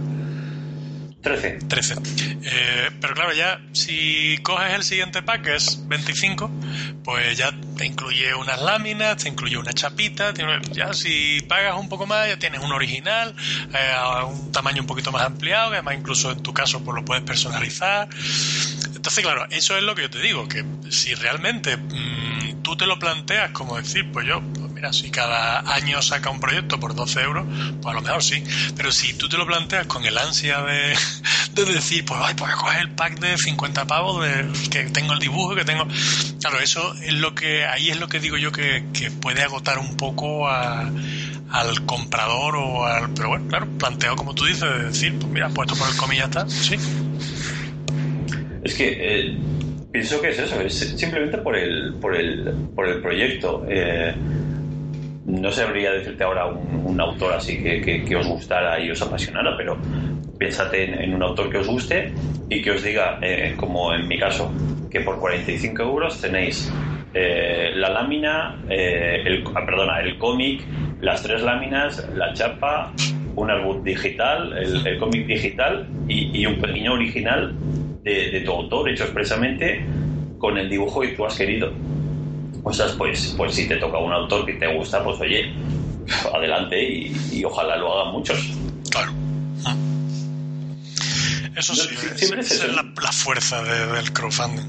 13. 1.25 1.59
13. 1.69 1.95
Eh, 2.43 2.91
pero 3.01 3.15
claro, 3.15 3.33
ya 3.33 3.59
si 3.73 4.39
coges 4.43 4.75
el 4.75 4.85
siguiente 4.85 5.23
pack, 5.23 5.43
que 5.43 5.57
es 5.57 5.89
25, 5.89 6.51
pues 7.03 7.39
ya 7.39 7.51
te 7.79 7.87
incluye 7.87 8.35
unas 8.35 8.61
láminas, 8.61 9.17
te 9.17 9.31
incluye 9.31 9.57
una 9.57 9.73
chapita, 9.73 10.35
ya 10.71 10.93
si 10.93 11.41
pagas 11.49 11.81
un 11.81 11.89
poco 11.89 12.05
más, 12.07 12.29
ya 12.29 12.39
tienes 12.39 12.61
un 12.61 12.73
original, 12.73 13.35
eh, 13.73 13.95
un 14.29 14.53
tamaño 14.53 14.83
un 14.83 14.87
poquito 14.87 15.13
más 15.13 15.23
ampliado, 15.23 15.71
que 15.71 15.77
además 15.77 15.95
incluso 15.97 16.31
en 16.31 16.43
tu 16.43 16.53
caso 16.53 16.85
pues 16.85 16.95
lo 16.95 17.05
puedes 17.07 17.25
personalizar. 17.25 18.07
Entonces, 19.05 19.23
claro, 19.23 19.47
eso 19.51 19.77
es 19.77 19.83
lo 19.83 19.95
que 19.95 20.01
yo 20.01 20.09
te 20.11 20.19
digo, 20.19 20.49
que 20.49 20.65
si 20.89 21.15
realmente 21.15 21.77
mm, 21.77 22.55
tú 22.63 22.75
te 22.75 22.87
lo 22.87 22.99
planteas 22.99 23.51
como 23.51 23.77
decir, 23.77 24.11
pues 24.11 24.27
yo, 24.27 24.43
pues 24.59 24.73
mira, 24.73 24.95
si 24.95 25.11
cada 25.11 25.63
año 25.75 26.01
saca 26.01 26.31
un 26.31 26.41
proyecto 26.41 26.81
por 26.81 26.95
12 26.95 27.21
euros, 27.21 27.47
pues 27.83 27.93
a 27.93 27.97
lo 27.97 28.01
mejor 28.01 28.23
sí. 28.25 28.43
Pero 28.75 28.91
si 28.93 29.13
tú 29.13 29.29
te 29.29 29.37
lo 29.37 29.45
planteas 29.47 29.87
con 29.89 30.07
el 30.07 30.17
ansia 30.17 30.63
de, 30.63 30.97
de 31.53 31.65
decir, 31.67 32.03
pues, 32.07 32.19
ay, 32.25 32.33
pues 32.35 32.51
voy 32.51 32.59
a 32.59 32.63
coger 32.63 32.81
el 32.81 32.93
pack 32.93 33.19
de 33.21 33.37
50 33.37 33.87
pavos 33.87 34.23
de 34.25 34.47
que 34.71 34.85
tengo 34.89 35.13
el 35.13 35.19
dibujo, 35.19 35.55
que 35.55 35.67
tengo... 35.67 35.87
Claro, 36.41 36.59
eso 36.61 36.95
es 37.03 37.13
lo 37.13 37.35
que, 37.35 37.67
ahí 37.67 37.91
es 37.91 37.99
lo 38.01 38.09
que 38.09 38.21
digo 38.21 38.39
yo 38.39 38.53
que, 38.53 38.87
que 38.91 39.11
puede 39.11 39.43
agotar 39.43 39.77
un 39.79 39.97
poco 39.97 40.49
a- 40.49 40.95
al 41.49 41.85
comprador 41.85 42.57
o 42.57 42.87
al... 42.87 43.11
Pero 43.13 43.29
bueno, 43.29 43.45
claro, 43.49 43.69
planteado 43.77 44.17
como 44.17 44.35
tú 44.35 44.47
dices, 44.47 44.63
de 44.63 44.85
decir, 44.85 45.19
pues 45.19 45.31
mira, 45.31 45.51
puesto 45.51 45.77
por 45.77 45.89
el 45.91 45.97
cómic 45.97 46.19
ya 46.21 46.25
está, 46.25 46.47
sí. 46.49 46.77
Es 48.65 48.75
que 48.75 48.97
eh, 48.99 49.37
pienso 49.93 50.21
que 50.23 50.31
es 50.31 50.39
eso, 50.39 50.61
es 50.63 50.75
simplemente 50.99 51.37
por 51.39 51.55
el, 51.55 51.95
por 52.01 52.17
el, 52.17 52.53
por 52.75 52.89
el 52.89 53.01
proyecto. 53.03 53.65
Eh, 53.69 54.15
no 55.27 55.51
sabría 55.51 55.93
decirte 55.93 56.25
ahora 56.25 56.47
un, 56.47 57.01
autor 57.01 57.35
así 57.35 57.63
que, 57.63 57.81
que- 57.81 58.17
os 58.17 58.27
gustara 58.27 58.81
y 58.81 58.91
os 58.91 59.03
apasionara, 59.03 59.55
pero 59.57 59.77
piénsate 60.39 61.05
en, 61.05 61.15
un 61.15 61.23
autor 61.23 61.51
que 61.51 61.59
os 61.59 61.67
guste 61.67 62.13
y 62.49 62.63
que 62.63 62.71
os 62.71 62.83
diga, 62.83 63.19
eh, 63.21 63.55
como 63.57 63.93
en 63.93 64.09
mi 64.09 64.19
caso, 64.19 64.51
que 64.91 65.01
por 65.01 65.19
45 65.19 65.83
euros 65.83 66.21
tenéis 66.21 66.73
eh, 67.13 67.73
la 67.75 67.91
lámina, 67.91 68.63
eh, 68.69 69.23
el, 69.25 69.45
ah, 69.55 69.65
perdona, 69.67 70.01
el 70.01 70.17
cómic, 70.19 70.63
las 71.01 71.23
tres 71.23 71.43
láminas, 71.43 72.09
la 72.15 72.33
chapa, 72.33 72.93
un 73.35 73.51
artbook 73.51 73.83
digital, 73.83 74.57
el, 74.57 74.87
el 74.87 74.99
cómic 74.99 75.27
digital 75.27 75.87
y, 76.09 76.41
y 76.41 76.47
un 76.47 76.61
pequeño 76.61 76.95
original 76.95 77.55
de, 78.05 78.31
de 78.31 78.41
tu 78.43 78.53
autor 78.53 78.89
hecho 78.91 79.05
expresamente 79.05 79.85
con 80.39 80.57
el 80.59 80.69
dibujo 80.69 81.01
que 81.01 81.09
tú 81.09 81.25
has 81.25 81.35
querido. 81.35 81.73
Ostras, 82.63 82.93
pues, 82.93 83.35
pues 83.37 83.55
si 83.55 83.67
te 83.67 83.77
toca 83.77 83.99
un 83.99 84.13
autor 84.13 84.47
que 84.47 84.55
te 84.55 84.73
gusta, 84.75 85.03
pues 85.03 85.21
oye, 85.21 85.53
adelante 86.35 86.83
y, 86.83 87.17
y 87.33 87.45
ojalá 87.45 87.77
lo 87.77 87.93
hagan 88.01 88.13
muchos. 88.13 88.39
Claro. 88.91 89.13
Eso 91.57 91.73
No, 91.73 91.83
sí, 91.83 91.89
es- 91.95 92.19
siempre 92.19 92.41
es 92.41 92.51
esa 92.51 92.65
es 92.67 92.71
eso. 92.71 92.83
la, 92.83 92.93
la 93.03 93.13
fuerza 93.13 93.63
de- 93.63 93.87
del 93.87 94.13
crowdfunding. 94.13 94.65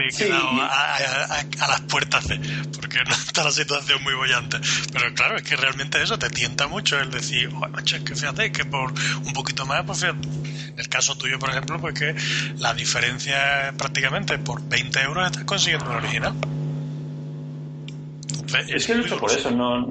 Me 0.00 0.06
he 0.06 0.10
quedado 0.16 0.48
a, 0.62 0.66
a- 0.66 1.24
a- 1.24 1.64
a 1.64 1.68
las 1.68 1.80
puertas 1.82 2.26
de. 2.26 2.36
Porque 2.74 2.98
no 3.06 3.14
está 3.26 3.44
la 3.44 3.50
situación 3.52 4.02
muy 4.02 4.14
bollante. 4.14 4.58
Pero 4.92 5.12
claro, 5.14 5.36
es 5.36 5.42
que 5.42 5.56
realmente 5.56 6.02
eso 6.02 6.18
te 6.18 6.30
tienta 6.30 6.66
mucho 6.68 6.98
el 6.98 7.10
decir, 7.10 7.50
"Joder, 7.50 7.70
macho, 7.70 7.96
es 7.96 8.02
que 8.02 8.14
fíjate 8.14 8.50
que 8.52 8.64
por 8.64 8.92
un 9.24 9.32
poquito 9.32 9.66
más, 9.66 9.84
pues 9.84 10.00
fíjate. 10.00 10.28
En 10.70 10.78
el 10.78 10.88
caso 10.88 11.16
tuyo, 11.16 11.38
por 11.38 11.50
ejemplo, 11.50 11.78
pues 11.78 11.94
que 11.94 12.14
la 12.58 12.72
diferencia 12.74 13.74
prácticamente 13.76 14.38
por 14.38 14.66
20 14.68 15.00
euros 15.02 15.26
estás 15.26 15.44
consiguiendo 15.44 15.90
un 15.90 15.96
original. 15.96 16.32
Entonces, 18.32 18.70
Es 18.74 18.86
que 18.86 18.94
lucho 18.94 19.18
por 19.18 19.30
eso, 19.30 19.50
no, 19.50 19.86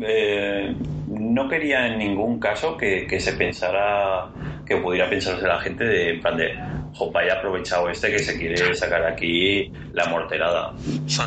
eh, 0.00 0.74
no 1.08 1.48
quería 1.48 1.86
en 1.86 1.98
ningún 1.98 2.38
caso 2.38 2.76
que, 2.76 3.06
que 3.08 3.18
se 3.20 3.32
pensara 3.32 4.26
que 4.66 4.76
pudiera 4.76 5.08
pensarse 5.08 5.46
la 5.46 5.60
gente 5.60 5.84
de, 5.84 6.10
en 6.10 6.20
plan 6.20 6.36
de, 6.36 6.54
jo, 6.94 7.10
vaya 7.10 7.34
aprovechado 7.34 7.88
este 7.88 8.10
que 8.10 8.18
se 8.18 8.38
quiere 8.38 8.74
sacar 8.74 9.04
aquí 9.04 9.70
la 9.92 10.06
morterada. 10.06 10.72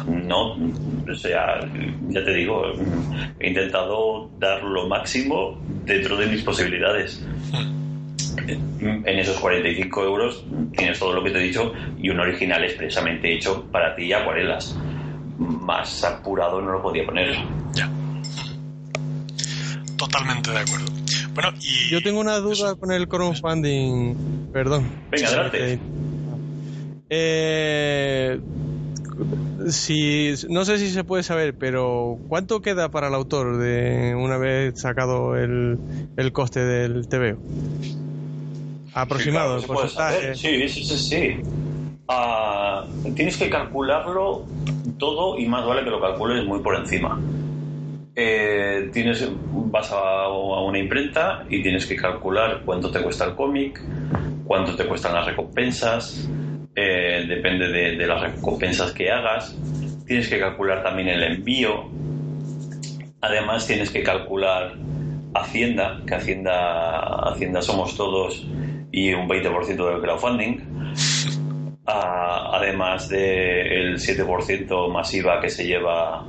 No, 0.07 0.53
o 0.53 1.15
sea, 1.15 1.59
ya 2.09 2.23
te 2.23 2.33
digo, 2.33 2.73
he 3.39 3.49
intentado 3.49 4.29
dar 4.39 4.63
lo 4.63 4.87
máximo 4.87 5.59
dentro 5.85 6.17
de 6.17 6.27
mis 6.27 6.41
posibilidades. 6.43 7.25
En 8.47 9.19
esos 9.19 9.37
45 9.39 10.03
euros 10.03 10.45
tienes 10.75 10.99
todo 10.99 11.13
lo 11.13 11.23
que 11.23 11.31
te 11.31 11.39
he 11.39 11.43
dicho 11.43 11.73
y 11.97 12.09
un 12.09 12.19
original 12.19 12.63
expresamente 12.63 13.33
hecho 13.33 13.65
para 13.71 13.95
ti 13.95 14.05
y 14.05 14.13
acuarelas. 14.13 14.77
Más 15.37 16.03
apurado 16.03 16.61
no 16.61 16.73
lo 16.73 16.81
podía 16.81 17.05
poner. 17.05 17.35
Ya. 17.73 17.89
Totalmente 19.97 20.51
de 20.51 20.59
acuerdo. 20.59 20.85
Bueno, 21.37 21.53
y. 21.61 21.91
Yo 21.91 22.01
tengo 22.01 22.19
una 22.19 22.37
duda 22.39 22.73
con 22.75 22.91
el 22.91 23.07
crowdfunding. 23.07 24.49
Perdón. 24.51 24.89
Venga, 25.11 25.27
adelante. 25.27 25.79
Eh, 27.09 28.39
si, 29.69 30.33
no 30.49 30.65
sé 30.65 30.77
si 30.77 30.89
se 30.89 31.03
puede 31.03 31.23
saber, 31.23 31.55
pero 31.57 32.17
¿cuánto 32.27 32.61
queda 32.61 32.89
para 32.89 33.07
el 33.07 33.13
autor 33.13 33.57
de 33.57 34.15
una 34.15 34.37
vez 34.37 34.79
sacado 34.81 35.35
el, 35.37 35.77
el 36.17 36.31
coste 36.31 36.59
del 36.61 37.07
TVO? 37.07 37.37
Aproximado, 38.93 39.19
Sí, 39.19 39.29
claro, 39.31 39.55
el 39.55 39.61
se 39.61 39.67
puede 39.67 39.79
porcentaje. 39.81 40.35
saber. 40.35 40.37
Sí, 40.37 40.69
sí, 40.69 40.83
sí, 40.85 40.97
sí. 40.97 41.35
Ah, 42.07 42.85
tienes 43.15 43.37
que 43.37 43.49
calcularlo 43.49 44.45
todo 44.97 45.37
y 45.37 45.45
más 45.45 45.65
vale 45.65 45.83
que 45.83 45.89
lo 45.89 46.01
calcules 46.01 46.45
muy 46.45 46.59
por 46.61 46.75
encima. 46.75 47.19
Eh, 48.19 48.89
tienes, 48.91 49.29
vas 49.51 49.91
a, 49.91 50.23
a 50.23 50.63
una 50.63 50.79
imprenta 50.79 51.45
y 51.47 51.61
tienes 51.61 51.85
que 51.85 51.95
calcular 51.95 52.63
cuánto 52.65 52.89
te 52.89 52.99
cuesta 52.99 53.25
el 53.25 53.35
cómic, 53.35 53.79
cuánto 54.43 54.75
te 54.75 54.87
cuestan 54.87 55.13
las 55.13 55.27
recompensas, 55.27 56.27
eh, 56.75 57.25
depende 57.27 57.67
de, 57.67 57.95
de 57.95 58.07
las 58.07 58.19
recompensas 58.19 58.91
que 58.91 59.11
hagas. 59.11 59.55
Tienes 60.07 60.29
que 60.29 60.39
calcular 60.39 60.81
también 60.81 61.09
el 61.09 61.21
envío. 61.21 61.91
Además 63.21 63.67
tienes 63.67 63.91
que 63.91 64.01
calcular 64.01 64.73
Hacienda, 65.35 66.01
que 66.07 66.15
Hacienda, 66.15 67.29
Hacienda 67.29 67.61
somos 67.61 67.95
todos 67.95 68.47
y 68.91 69.13
un 69.13 69.29
20% 69.29 69.91
del 69.91 70.01
crowdfunding. 70.01 70.57
Ah, 71.89 72.51
además 72.57 73.07
del 73.07 73.95
7% 73.95 74.91
masiva 74.91 75.39
que 75.39 75.47
se 75.47 75.65
lleva 75.65 76.27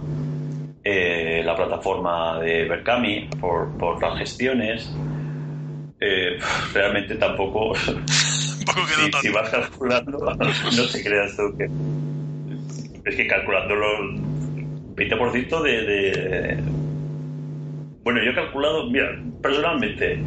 eh, 0.91 1.43
la 1.45 1.55
plataforma 1.55 2.41
de 2.41 2.65
Berkami 2.65 3.29
por, 3.39 3.77
por 3.77 4.01
las 4.01 4.19
gestiones. 4.19 4.91
Eh, 6.01 6.39
realmente 6.73 7.17
tampoco, 7.17 7.75
si 9.21 9.29
vas 9.29 9.51
calculando, 9.51 10.19
no 10.77 10.87
te 10.91 11.05
creas 11.05 11.37
tú 11.37 11.55
que. 11.59 11.69
Es 13.05 13.17
que 13.17 13.27
calculando 13.27 13.75
los 13.75 14.01
20% 14.97 15.63
de, 15.63 15.83
de. 15.83 16.57
Bueno, 18.03 18.25
yo 18.25 18.31
he 18.31 18.35
calculado, 18.35 18.89
mira, 18.89 19.09
personalmente, 19.43 20.23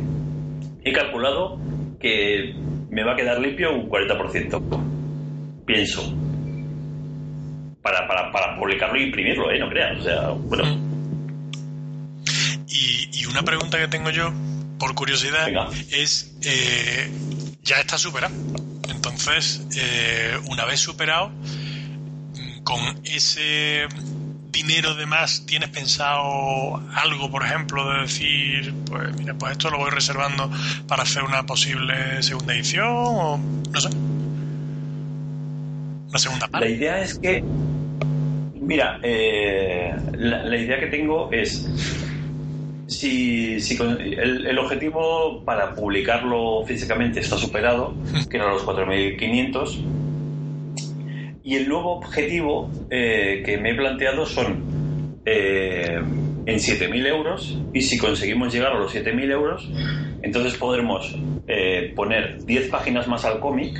he 0.83 0.91
calculado 0.91 1.59
que 1.99 2.53
me 2.91 3.03
va 3.03 3.13
a 3.13 3.15
quedar 3.15 3.39
limpio 3.39 3.73
un 3.73 3.89
40%. 3.89 4.61
Pienso. 5.65 6.20
Para, 7.81 8.07
para, 8.07 8.31
para 8.31 8.55
publicarlo 8.57 8.99
y 8.99 9.03
imprimirlo, 9.05 9.49
¿eh? 9.51 9.57
No 9.59 9.69
creas. 9.69 9.99
O 9.99 10.03
sea, 10.03 10.29
bueno, 10.29 10.63
Y, 12.67 13.09
y 13.11 13.25
una 13.25 13.43
pregunta 13.43 13.77
que 13.79 13.87
tengo 13.87 14.09
yo, 14.11 14.31
por 14.79 14.93
curiosidad, 14.95 15.45
Venga. 15.45 15.67
es, 15.91 16.35
eh, 16.43 17.11
ya 17.63 17.77
está 17.79 17.97
superado. 17.97 18.33
Entonces, 18.89 19.65
eh, 19.75 20.37
una 20.49 20.65
vez 20.65 20.79
superado, 20.79 21.29
mm, 21.29 22.63
con 22.63 22.79
ese 23.03 23.87
dinero 24.51 24.93
de 24.95 25.05
más, 25.05 25.45
¿tienes 25.45 25.69
pensado 25.69 26.77
algo, 26.93 27.31
por 27.31 27.43
ejemplo, 27.45 27.89
de 27.93 28.01
decir, 28.01 28.73
pues 28.85 29.15
mira, 29.17 29.33
pues 29.33 29.53
esto 29.53 29.69
lo 29.71 29.77
voy 29.77 29.89
reservando 29.89 30.51
para 30.87 31.03
hacer 31.03 31.23
una 31.23 31.45
posible 31.45 32.21
segunda 32.21 32.53
edición 32.53 32.87
o 32.89 33.37
no 33.71 33.81
sé? 33.81 33.89
Una 36.09 36.19
segunda 36.19 36.45
La 36.47 36.51
parte. 36.51 36.71
idea 36.71 36.99
es 37.01 37.17
que, 37.17 37.43
mira, 38.61 38.99
eh, 39.03 39.93
la, 40.13 40.43
la 40.45 40.57
idea 40.57 40.79
que 40.79 40.87
tengo 40.87 41.29
es, 41.31 41.67
si, 42.87 43.57
el, 43.79 44.45
el 44.47 44.59
objetivo 44.59 45.43
para 45.45 45.73
publicarlo 45.75 46.63
físicamente 46.65 47.19
está 47.19 47.37
superado, 47.37 47.95
que 48.29 48.37
eran 48.37 48.49
los 48.53 48.65
4.500, 48.65 49.77
y 51.43 51.55
el 51.55 51.67
nuevo 51.67 51.97
objetivo 51.97 52.69
eh, 52.89 53.41
que 53.45 53.57
me 53.57 53.71
he 53.71 53.75
planteado 53.75 54.25
son 54.25 54.63
eh, 55.25 55.99
en 56.45 56.59
7.000 56.59 57.05
euros, 57.07 57.59
y 57.73 57.81
si 57.81 57.97
conseguimos 57.97 58.53
llegar 58.53 58.73
a 58.73 58.79
los 58.79 58.93
7.000 58.93 59.31
euros, 59.31 59.67
entonces 60.21 60.55
podremos 60.55 61.15
eh, 61.47 61.93
poner 61.95 62.43
10 62.45 62.69
páginas 62.69 63.07
más 63.07 63.25
al 63.25 63.39
cómic, 63.39 63.79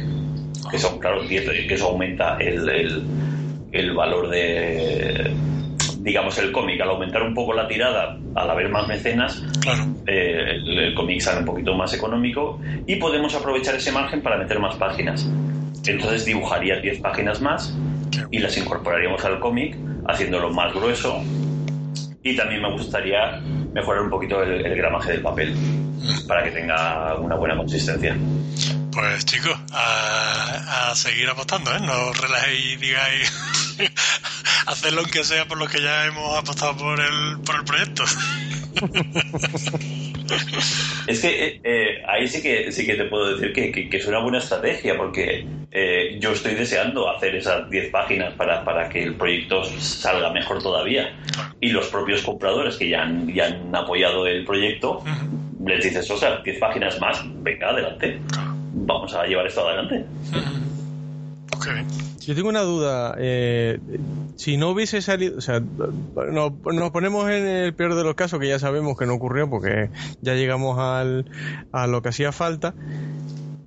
que 0.72 0.80
son, 0.80 1.00
claro, 1.00 1.24
10, 1.24 1.46
que 1.68 1.74
eso 1.76 1.88
aumenta 1.90 2.38
el, 2.40 2.68
el- 2.70 3.04
el 3.72 3.94
valor 3.94 4.30
de, 4.30 5.32
digamos, 6.00 6.38
el 6.38 6.52
cómic. 6.52 6.82
Al 6.82 6.90
aumentar 6.90 7.24
un 7.24 7.34
poco 7.34 7.54
la 7.54 7.68
tirada, 7.68 8.18
al 8.36 8.50
haber 8.50 8.70
más 8.70 8.88
mecenas, 8.88 9.42
Claro. 9.62 9.84
eh, 10.08 10.44
el, 10.56 10.80
el 10.80 10.94
cómic 10.96 11.22
sale 11.22 11.40
un 11.40 11.46
poquito 11.46 11.74
más 11.76 11.94
económico 11.94 12.60
y 12.88 12.96
podemos 12.98 13.34
aprovechar 13.36 13.76
ese 13.76 13.92
margen 13.92 14.22
para 14.22 14.38
meter 14.38 14.60
más 14.60 14.76
páginas. 14.76 15.30
Entonces 15.86 16.26
dibujaría 16.26 16.80
10 16.80 17.00
páginas 17.02 17.42
más 17.42 17.76
y 18.30 18.40
las 18.40 18.58
incorporaríamos 18.58 19.24
al 19.26 19.40
cómic, 19.40 19.76
haciéndolo 20.08 20.50
más 20.52 20.74
grueso. 20.74 21.22
Y 22.24 22.36
también 22.36 22.62
me 22.62 22.72
gustaría 22.72 23.40
mejorar 23.74 24.04
un 24.04 24.10
poquito 24.10 24.44
el, 24.44 24.66
el 24.66 24.76
gramaje 24.76 25.14
del 25.14 25.22
papel 25.22 25.56
para 26.28 26.44
que 26.44 26.52
tenga 26.52 27.16
una 27.20 27.36
buena 27.36 27.56
consistencia. 27.58 28.16
Pues 28.92 29.26
chicos, 29.26 29.58
a, 29.72 30.92
a 30.92 30.96
seguir 30.96 31.30
apostando, 31.30 31.74
¿eh? 31.74 31.80
No 31.80 32.08
os 32.10 32.18
relajéis 32.18 32.66
y 32.74 32.76
digáis 32.78 33.34
hacedlo 34.68 35.02
aunque 35.02 35.24
sea 35.24 35.46
por 35.48 35.58
lo 35.58 35.68
que 35.68 35.82
ya 35.82 36.06
hemos 36.06 36.38
apostado 36.38 36.76
por 36.78 37.00
el, 37.00 37.40
por 37.46 37.56
el 37.56 37.64
proyecto. 37.64 38.04
Es 41.08 41.20
que 41.20 41.46
eh, 41.46 41.62
eh, 41.64 42.04
ahí 42.08 42.28
sí 42.28 42.42
que 42.42 42.72
sí 42.72 42.86
que 42.86 42.96
te 42.96 43.06
puedo 43.06 43.36
decir 43.36 43.52
que, 43.54 43.72
que- 43.72 43.90
que 43.90 43.98
es 43.98 44.06
una 44.08 44.20
buena 44.20 44.38
estrategia 44.38 44.96
porque 44.96 45.46
eh, 45.72 46.18
yo 46.20 46.32
estoy 46.32 46.54
deseando 46.56 47.10
hacer 47.10 47.36
esas 47.36 47.70
10 47.70 47.90
páginas 47.92 48.34
para, 48.36 48.64
para 48.64 48.88
que 48.88 49.04
el 49.04 49.16
proyecto 49.16 49.64
salga 49.80 50.32
mejor 50.32 50.62
todavía. 50.62 51.14
Y 51.60 51.70
los 51.70 51.88
propios 51.88 52.22
compradores 52.22 52.78
que 52.78 52.88
ya 52.90 53.02
han, 53.04 53.28
ya 53.34 53.46
han 53.48 53.76
apoyado 53.76 54.26
el 54.28 54.46
proyecto, 54.46 55.04
les 55.66 55.84
dices, 55.84 56.10
o 56.10 56.18
sea, 56.18 56.38
10 56.38 56.60
páginas 56.60 57.00
más, 57.00 57.20
venga, 57.44 57.70
adelante. 57.70 58.20
Vamos 58.74 59.14
a 59.14 59.26
llevar 59.26 59.48
esto 59.48 59.68
adelante. 59.68 60.06
Ok. 61.56 61.68
Yo 62.22 62.36
tengo 62.36 62.50
una 62.50 62.62
duda. 62.62 63.16
eh, 63.18 63.80
si 64.36 64.58
no 64.58 64.70
hubiese 64.70 65.02
salido, 65.02 65.38
o 65.38 65.42
sea, 65.42 65.60
no- 65.60 66.56
nos 66.72 66.92
ponemos 66.92 67.30
en 67.30 67.48
el 67.48 67.74
peor 67.74 67.96
de 67.96 68.04
los 68.04 68.16
casos, 68.16 68.40
que 68.40 68.48
ya 68.48 68.60
sabemos 68.60 68.98
que 68.98 69.06
no 69.06 69.14
ocurrió 69.16 69.50
porque 69.50 69.90
ya 70.22 70.34
llegamos 70.36 70.78
al, 70.80 71.26
a 71.72 71.88
lo 71.88 72.02
que 72.02 72.10
hacía 72.10 72.32
falta. 72.32 72.74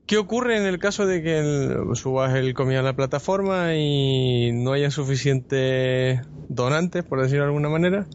¿Qué 0.06 0.18
ocurre 0.18 0.56
en 0.58 0.64
el 0.66 0.78
caso 0.78 1.06
de 1.06 1.22
que 1.22 1.38
el- 1.38 1.96
subas 1.96 2.34
el 2.34 2.54
comida 2.54 2.80
a 2.80 2.82
la 2.82 2.94
plataforma 2.94 3.74
y 3.74 4.52
no 4.52 4.72
haya 4.72 4.90
suficientes 4.90 6.20
donantes, 6.48 7.04
por 7.04 7.20
decirlo 7.22 7.44
de 7.44 7.48
alguna 7.48 7.68
manera? 7.68 8.06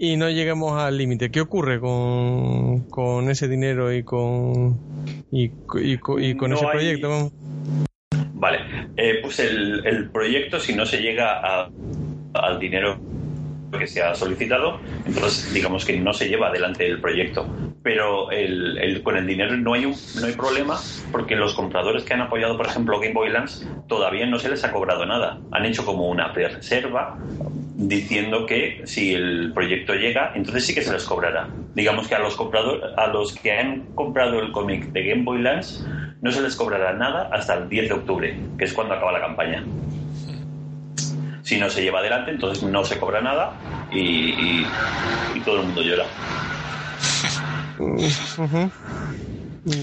Y 0.00 0.16
no 0.16 0.30
lleguemos 0.30 0.80
al 0.80 0.96
límite. 0.96 1.30
¿Qué 1.30 1.40
ocurre 1.40 1.80
con, 1.80 2.82
con 2.88 3.28
ese 3.30 3.48
dinero 3.48 3.92
y 3.92 4.04
con, 4.04 4.78
y, 5.32 5.48
co- 5.48 5.80
y 5.80 5.98
co- 5.98 6.20
y 6.20 6.36
con 6.36 6.50
No 6.50 6.56
ese 6.56 6.66
hay- 6.66 6.70
proyecto? 6.72 7.32
Vale, 8.34 8.58
eh, 8.96 9.18
pues 9.20 9.40
el, 9.40 9.84
el 9.84 10.08
proyecto, 10.10 10.60
si 10.60 10.72
no 10.74 10.86
se 10.86 10.98
llega 11.02 11.40
a- 11.44 11.68
al 12.34 12.60
dinero 12.60 12.96
que 13.76 13.88
se 13.88 14.00
ha 14.00 14.14
solicitado, 14.14 14.78
entonces 15.04 15.52
digamos 15.52 15.84
que 15.84 15.98
no 15.98 16.12
se 16.12 16.28
lleva 16.28 16.46
adelante 16.48 16.86
el 16.86 17.00
proyecto. 17.00 17.46
Pero 17.82 18.30
el, 18.30 18.78
el- 18.78 19.02
con 19.02 19.16
el 19.16 19.26
dinero 19.26 19.56
no 19.56 19.74
hay, 19.74 19.84
un, 19.84 19.94
no 20.20 20.26
hay 20.28 20.32
problema 20.34 20.78
porque 21.10 21.34
los 21.34 21.54
compradores 21.54 22.04
que 22.04 22.14
han 22.14 22.20
apoyado, 22.20 22.56
por 22.56 22.66
ejemplo, 22.66 23.00
Game 23.00 23.14
Boy 23.14 23.30
Lands, 23.30 23.66
todavía 23.88 24.26
no 24.26 24.38
se 24.38 24.48
les 24.48 24.62
ha 24.62 24.70
cobrado 24.70 25.04
nada. 25.06 25.40
Han 25.50 25.66
hecho 25.66 25.84
como 25.84 26.08
una 26.08 26.32
pre-reserva 26.32 27.18
diciendo 27.78 28.44
que 28.44 28.82
si 28.86 29.14
el 29.14 29.52
proyecto 29.54 29.94
llega, 29.94 30.32
entonces 30.34 30.66
sí 30.66 30.74
que 30.74 30.82
se 30.82 30.92
les 30.92 31.04
cobrará. 31.04 31.48
Digamos 31.74 32.08
que 32.08 32.16
a 32.16 32.18
los 32.18 32.34
compradores, 32.34 32.82
a 32.96 33.06
los 33.06 33.32
que 33.34 33.52
han 33.52 33.82
comprado 33.94 34.40
el 34.40 34.50
cómic 34.50 34.90
de 34.92 35.04
Game 35.04 35.22
Boy 35.22 35.40
Lands, 35.40 35.86
no 36.20 36.32
se 36.32 36.40
les 36.42 36.56
cobrará 36.56 36.92
nada 36.94 37.30
hasta 37.32 37.54
el 37.54 37.68
10 37.68 37.88
de 37.88 37.94
octubre, 37.94 38.36
que 38.58 38.64
es 38.64 38.72
cuando 38.72 38.94
acaba 38.94 39.12
la 39.12 39.20
campaña. 39.20 39.64
Si 41.44 41.56
no 41.56 41.70
se 41.70 41.82
lleva 41.82 42.00
adelante, 42.00 42.32
entonces 42.32 42.64
no 42.64 42.84
se 42.84 42.98
cobra 42.98 43.20
nada 43.20 43.52
y, 43.92 44.00
y- 44.00 44.66
y 45.36 45.40
todo 45.44 45.60
el 45.60 45.66
mundo 45.66 45.80
llora. 45.82 46.04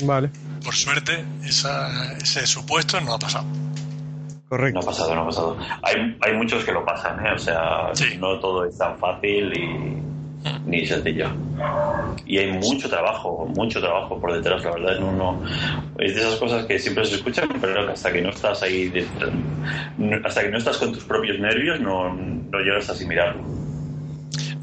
Vale, 0.03 0.29
Por 0.63 0.75
suerte, 0.75 1.23
esa- 1.45 2.13
ese 2.17 2.45
supuesto 2.45 2.99
no 2.99 3.13
ha 3.13 3.19
pasado. 3.19 3.45
No 4.45 4.49
correcto. 4.49 4.79
ha 4.79 4.83
pasado, 4.85 5.15
no 5.15 5.21
ha 5.21 5.25
pasado. 5.25 5.57
Hay, 5.81 6.17
hay 6.21 6.33
muchos 6.37 6.63
que 6.63 6.71
lo 6.71 6.85
pasan, 6.85 7.25
¿eh? 7.25 7.31
O 7.33 7.37
sea, 7.39 7.89
Sí. 7.93 8.15
no 8.19 8.39
todo 8.39 8.63
es 8.65 8.77
tan 8.77 8.95
fácil 8.99 9.51
y 9.57 10.01
ni 10.67 10.85
sencillo. 10.85 11.27
Y 12.27 12.37
hay 12.37 12.51
mucho 12.51 12.87
trabajo, 12.87 13.47
mucho 13.55 13.81
trabajo 13.81 14.19
por 14.21 14.31
detrás, 14.33 14.63
la 14.63 14.71
verdad. 14.73 14.99
No, 14.99 15.11
no, 15.11 15.41
es 15.97 16.13
de 16.15 16.21
esas 16.21 16.35
cosas 16.35 16.65
que 16.67 16.77
siempre 16.77 17.03
se 17.05 17.15
escuchan, 17.15 17.49
pero 17.59 17.89
hasta 17.91 18.13
que 18.13 18.21
no 18.21 18.29
estás 18.29 18.61
ahí, 18.61 18.93
no- 19.97 20.17
hasta 20.23 20.41
que 20.43 20.49
no 20.49 20.57
estás 20.59 20.77
con 20.77 20.93
tus 20.93 21.03
propios 21.05 21.39
nervios, 21.39 21.79
no, 21.81 22.13
no 22.13 22.59
llegas 22.59 22.87
a 22.89 22.91
asimilarlo. 22.91 23.41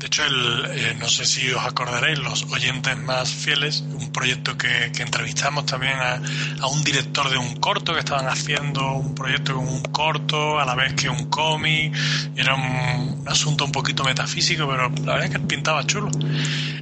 De 0.03 0.07
hecho, 0.09 0.25
eh, 0.25 0.97
no 0.99 1.09
sé 1.09 1.25
si 1.25 1.49
os 1.53 1.65
acordaréis, 1.65 2.19
los 2.19 2.43
oyentes 2.51 2.99
más 2.99 3.31
fieles, 3.31 3.85
un 3.89 4.11
proyecto 4.11 4.59
que, 4.59 4.87
entrevistamos 4.99 5.65
también 5.65 5.93
a, 5.93 6.21
un 6.67 6.83
director 6.83 7.31
de 7.31 7.39
un 7.39 7.55
corto 7.61 7.93
que 7.93 8.01
estaban 8.01 8.27
haciendo 8.27 8.95
un 8.95 9.15
proyecto 9.15 9.55
con 9.55 9.69
un 9.69 9.81
corto 9.83 10.59
a 10.59 10.65
la 10.65 10.75
vez 10.75 10.95
que 10.95 11.09
un 11.09 11.27
cómic. 11.31 11.95
Era 12.35 12.57
un, 12.57 13.21
un 13.21 13.29
asunto 13.29 13.65
un 13.65 13.71
poquito 13.71 14.03
metafísico, 14.03 14.67
pero 14.69 14.89
la 14.89 15.13
verdad 15.13 15.25
es 15.27 15.31
que 15.31 15.39
pintaba 15.39 15.87
chulo. 15.87 16.11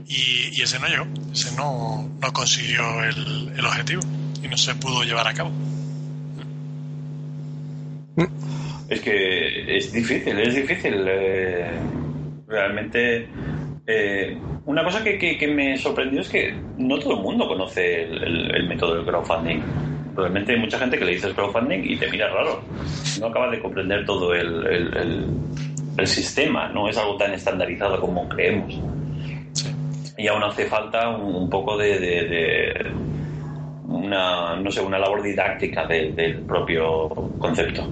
Y, 0.08 0.58
y 0.58 0.62
ese 0.62 0.78
no 0.78 0.86
llegó, 0.86 1.06
ese 1.30 1.54
no, 1.56 2.08
no 2.22 2.32
consiguió 2.32 3.04
el, 3.04 3.52
el 3.54 3.66
objetivo 3.66 4.00
y 4.42 4.48
no 4.48 4.56
se 4.56 4.74
pudo 4.76 5.04
llevar 5.04 5.28
a 5.28 5.34
cabo. 5.34 5.52
Es 8.88 9.00
que 9.02 9.76
es 9.76 9.92
difícil, 9.92 10.40
es 10.40 10.54
difícil. 10.54 11.04
eh, 11.06 11.70
realmente, 12.50 13.28
eh, 13.86 14.36
una 14.66 14.84
cosa 14.84 15.02
que, 15.02 15.18
que- 15.18 15.38
que 15.38 15.48
me 15.48 15.76
sorprendió 15.78 16.20
es 16.20 16.28
que 16.28 16.64
no 16.76 16.98
todo 16.98 17.14
el 17.14 17.20
mundo 17.22 17.46
conoce 17.48 18.02
el, 18.02 18.22
el- 18.22 18.54
el 18.56 18.68
método 18.68 18.96
del 18.96 19.06
crowdfunding. 19.06 19.62
Realmente 20.16 20.52
hay 20.52 20.58
mucha 20.58 20.78
gente 20.78 20.98
que 20.98 21.04
le 21.04 21.12
dices 21.12 21.32
crowdfunding 21.34 21.80
y 21.84 21.96
te 21.96 22.10
mira 22.10 22.28
raro. 22.28 22.60
No 23.20 23.26
acabas 23.26 23.52
de 23.52 23.60
comprender 23.60 24.04
todo 24.04 24.34
el, 24.34 24.66
el- 24.66 24.96
el- 24.96 25.26
el 25.96 26.06
sistema, 26.06 26.68
no 26.68 26.88
es 26.88 26.96
algo 26.98 27.16
tan 27.16 27.32
estandarizado 27.32 28.00
como 28.00 28.28
creemos. 28.28 28.78
Y 30.18 30.26
aún 30.26 30.42
hace 30.42 30.66
falta 30.66 31.08
un, 31.08 31.34
un 31.34 31.50
poco 31.50 31.76
de, 31.78 31.98
de- 31.98 32.24
de 32.28 32.74
una, 33.84 34.56
no 34.56 34.70
sé, 34.70 34.80
una 34.82 34.98
labor 34.98 35.22
didáctica 35.22 35.86
del 35.86 36.44
propio 36.46 37.08
concepto. 37.38 37.82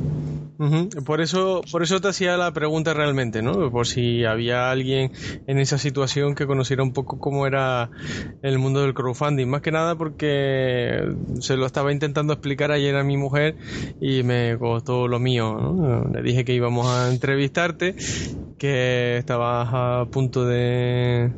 Ujú, 0.58 0.88
Por 1.04 1.20
eso, 1.20 1.62
por 1.70 1.84
eso 1.84 2.00
te 2.00 2.08
hacía 2.08 2.36
la 2.36 2.52
pregunta 2.52 2.92
realmente, 2.92 3.42
¿no? 3.42 3.70
Por 3.70 3.86
si 3.86 4.24
había 4.24 4.72
alguien 4.72 5.12
en 5.46 5.58
esa 5.58 5.78
situación 5.78 6.34
que 6.34 6.46
conociera 6.48 6.82
un 6.82 6.92
poco 6.92 7.16
cómo 7.20 7.46
era 7.46 7.92
el 8.42 8.58
mundo 8.58 8.80
del 8.82 8.92
crowdfunding. 8.92 9.46
Más 9.46 9.62
que 9.62 9.70
nada 9.70 9.94
porque 9.94 11.00
se 11.40 11.56
lo 11.56 11.64
estaba 11.64 11.92
intentando 11.92 12.32
explicar 12.32 12.72
ayer 12.72 12.96
a 12.96 13.04
mi 13.04 13.16
mujer 13.16 13.54
y 14.00 14.24
me 14.24 14.56
costó 14.58 15.06
lo 15.06 15.20
mío, 15.20 15.54
¿no? 15.60 16.10
Le 16.12 16.22
dije 16.22 16.44
que 16.44 16.54
íbamos 16.54 16.86
a 16.88 17.08
entrevistarte, 17.08 17.94
que 18.58 19.16
estabas 19.18 19.68
a 19.72 20.06
punto 20.10 20.44
de, 20.44 21.30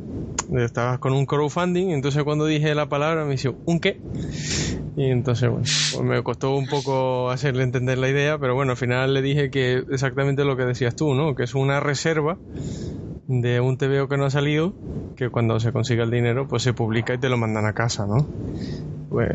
de- 0.49 0.65
estabas 0.65 0.99
con 0.99 1.13
un 1.13 1.27
crowdfunding, 1.27 1.91
entonces 1.91 2.23
cuando 2.25 2.47
dije 2.47 2.75
la 2.75 2.89
palabra 2.89 3.27
me 3.27 3.33
dijo, 3.37 3.57
¿un 3.67 3.81
qué? 3.81 4.01
Y 4.97 5.11
entonces, 5.11 5.49
bueno, 5.49 5.65
pues 5.93 6.03
me 6.03 6.23
costó 6.23 6.55
un 6.57 6.67
poco 6.67 7.31
hacerle 7.31 7.63
entender 7.63 7.97
la 7.99 8.09
idea, 8.09 8.39
pero 8.39 8.55
bueno, 8.55 8.73
al 8.73 8.77
final 8.77 9.10
le 9.11 9.23
dije 9.23 9.51
que 9.51 9.83
exactamente 9.91 10.45
lo 10.45 10.57
que 10.57 10.65
decías 10.65 10.97
tú, 10.97 11.15
¿no? 11.15 11.35
Que 11.35 11.45
es 11.45 11.55
una 11.55 11.81
reserva 11.81 12.39
de 13.27 13.61
un 13.61 13.77
TVO 13.79 14.09
que 14.09 14.17
no 14.17 14.25
ha 14.25 14.31
salido, 14.31 14.75
que 15.17 15.29
cuando 15.29 15.61
se 15.61 15.73
consiga 15.73 16.03
el 16.05 16.11
dinero, 16.11 16.49
pues 16.49 16.63
se 16.63 16.73
publica 16.73 17.15
y 17.15 17.19
te 17.19 17.29
lo 17.29 17.37
mandan 17.37 17.67
a 17.67 17.73
casa, 17.75 18.07
¿no? 18.07 18.27
Pues 19.09 19.29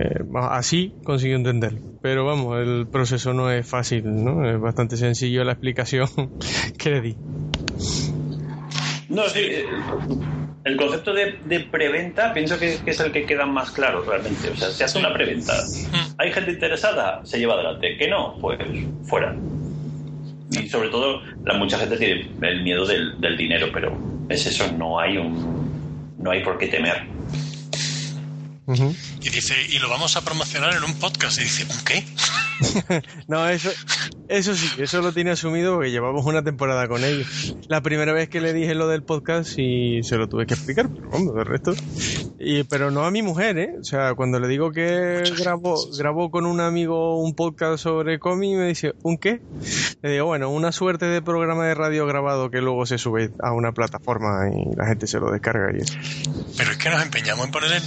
así 0.49 0.93
consiguió 1.03 1.35
entender. 1.37 1.79
Pero 2.01 2.25
vamos, 2.25 2.57
el 2.59 2.87
proceso 2.87 3.33
no 3.33 3.49
es 3.51 3.67
fácil, 3.67 4.03
¿no? 4.23 4.49
Es 4.49 4.59
bastante 4.59 4.97
sencillo 4.97 5.43
la 5.43 5.53
explicación 5.53 6.07
que 6.77 6.89
le 6.89 7.01
di. 7.01 7.17
No, 9.09 9.23
sí. 9.29 9.39
eh, 9.39 9.65
El 10.63 10.77
concepto 10.77 11.13
de, 11.13 11.35
de 11.45 11.59
preventa 11.61 12.33
pienso 12.33 12.57
que, 12.57 12.77
que 12.83 12.91
es 12.91 12.99
el 12.99 13.11
que 13.11 13.25
queda 13.25 13.45
más 13.45 13.71
claro 13.71 14.03
realmente. 14.03 14.49
O 14.49 14.55
sea, 14.55 14.69
se 14.69 14.83
hace 14.83 14.97
una 14.97 15.13
preventa. 15.13 15.53
¿Hay 16.17 16.31
gente 16.31 16.51
interesada? 16.51 17.23
Se 17.25 17.37
lleva 17.37 17.53
adelante. 17.53 17.97
¿Que 17.97 18.07
no? 18.09 18.35
Pues 18.41 18.57
fuera. 19.03 19.35
Y 20.51 20.69
sobre 20.69 20.89
todo, 20.89 21.21
la 21.43 21.55
mucha 21.55 21.77
gente 21.79 21.97
tiene 21.97 22.29
el 22.41 22.63
miedo 22.63 22.85
del, 22.85 23.19
del 23.19 23.35
dinero, 23.35 23.69
pero 23.73 23.97
es 24.29 24.45
eso, 24.45 24.71
no 24.71 24.99
hay 24.99 25.17
un 25.17 25.65
no 26.25 26.31
hay 26.31 26.43
por 26.43 26.57
qué 26.57 26.67
temer. 26.67 27.05
Y 28.67 29.29
dice, 29.29 29.53
y 29.69 29.77
lo 29.77 29.89
vamos 29.89 30.15
a 30.15 30.21
promocionar 30.25 30.73
en 30.73 30.83
un 30.83 30.95
podcast. 30.95 31.39
Y 31.39 31.43
dice, 31.43 31.67
¿un 31.69 31.85
qué? 31.85 32.03
No, 33.27 33.47
eso, 33.47 33.69
eso 34.27 34.55
sí, 34.55 34.67
eso 34.81 35.01
lo 35.01 35.11
tiene 35.11 35.31
asumido 35.31 35.75
porque 35.75 35.91
llevamos 35.91 36.25
una 36.25 36.43
temporada 36.43 36.87
con 36.87 37.03
ellos. 37.03 37.55
La 37.67 37.81
primera 37.81 38.13
vez 38.13 38.29
que 38.29 38.41
le 38.41 38.53
dije 38.53 38.75
lo 38.75 38.87
del 38.87 39.03
podcast 39.03 39.57
y 39.57 40.01
se 40.03 40.17
lo 40.17 40.27
tuve 40.27 40.45
que 40.45 40.53
explicar, 40.53 40.89
pero 40.89 41.09
vamos, 41.09 41.35
del 41.35 41.45
resto. 41.45 41.73
Y, 42.39 42.63
pero 42.63 42.91
no 42.91 43.05
a 43.05 43.11
mi 43.11 43.21
mujer, 43.21 43.57
¿eh? 43.57 43.75
O 43.79 43.83
sea, 43.83 44.13
cuando 44.15 44.39
le 44.39 44.47
digo 44.47 44.71
que 44.71 45.23
grabó, 45.37 45.75
grabó 45.97 46.31
con 46.31 46.45
un 46.45 46.59
amigo 46.59 47.19
un 47.19 47.35
podcast 47.35 47.83
sobre 47.83 48.19
cómic, 48.19 48.57
me 48.57 48.67
dice, 48.67 48.93
¿un 49.03 49.17
qué? 49.17 49.41
Le 50.01 50.11
digo, 50.11 50.25
bueno, 50.25 50.49
una 50.49 50.71
suerte 50.71 51.05
de 51.05 51.21
programa 51.21 51.65
de 51.65 51.75
radio 51.75 52.05
grabado 52.05 52.49
que 52.49 52.61
luego 52.61 52.85
se 52.85 52.97
sube 52.97 53.31
a 53.39 53.51
una 53.51 53.71
plataforma 53.71 54.49
y 54.49 54.75
la 54.75 54.87
gente 54.87 55.07
se 55.07 55.19
lo 55.19 55.31
descarga 55.31 55.71
y 55.75 55.81
eso. 55.81 55.93
Pero 56.57 56.71
es 56.71 56.77
que 56.77 56.89
nos 56.89 57.01
empeñamos 57.01 57.45
en 57.45 57.51
ponerle 57.51 57.81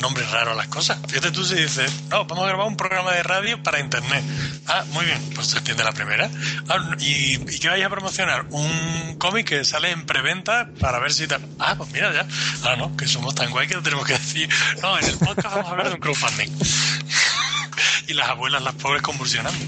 nombres 0.00 0.30
raros 0.30 0.54
a 0.54 0.56
las 0.56 0.68
cosas. 0.68 0.98
Fíjate 1.08 1.30
tú 1.30 1.44
si 1.44 1.56
dices, 1.56 2.04
no, 2.10 2.24
vamos 2.26 2.44
a 2.44 2.48
grabar 2.48 2.66
un 2.66 2.76
programa 2.76 3.12
de 3.12 3.22
radio 3.22 3.62
para 3.62 3.80
internet. 3.80 4.22
Ah, 4.66 4.84
muy 4.92 5.04
bien, 5.04 5.18
pues 5.34 5.48
se 5.48 5.60
entiende 5.78 5.84
la 5.84 5.92
primera. 5.92 6.30
Ah, 6.68 6.96
y, 7.00 7.34
y 7.54 7.58
que 7.58 7.68
vayas 7.68 7.86
a 7.86 7.90
promocionar 7.90 8.46
un 8.50 9.16
cómic 9.18 9.46
que 9.48 9.64
sale 9.64 9.90
en 9.90 10.06
preventa 10.06 10.70
para 10.80 10.98
ver 10.98 11.12
si 11.12 11.26
tal. 11.26 11.40
Ah, 11.58 11.74
pues 11.76 11.90
mira 11.92 12.12
ya. 12.12 12.26
Ahora 12.62 12.76
no, 12.76 12.96
que 12.96 13.06
somos 13.06 13.34
tan 13.34 13.50
guay 13.50 13.66
que 13.68 13.74
no 13.74 13.82
tenemos 13.82 14.06
que 14.06 14.14
decir, 14.14 14.48
no, 14.82 14.98
en 14.98 15.04
el 15.04 15.18
podcast 15.18 15.54
vamos 15.54 15.66
a 15.66 15.70
hablar 15.70 15.88
de 15.88 15.94
un 15.94 16.00
crowdfunding. 16.00 16.50
y 18.08 18.14
las 18.14 18.28
abuelas, 18.28 18.62
las 18.62 18.74
pobres, 18.74 19.02
convulsionando. 19.02 19.58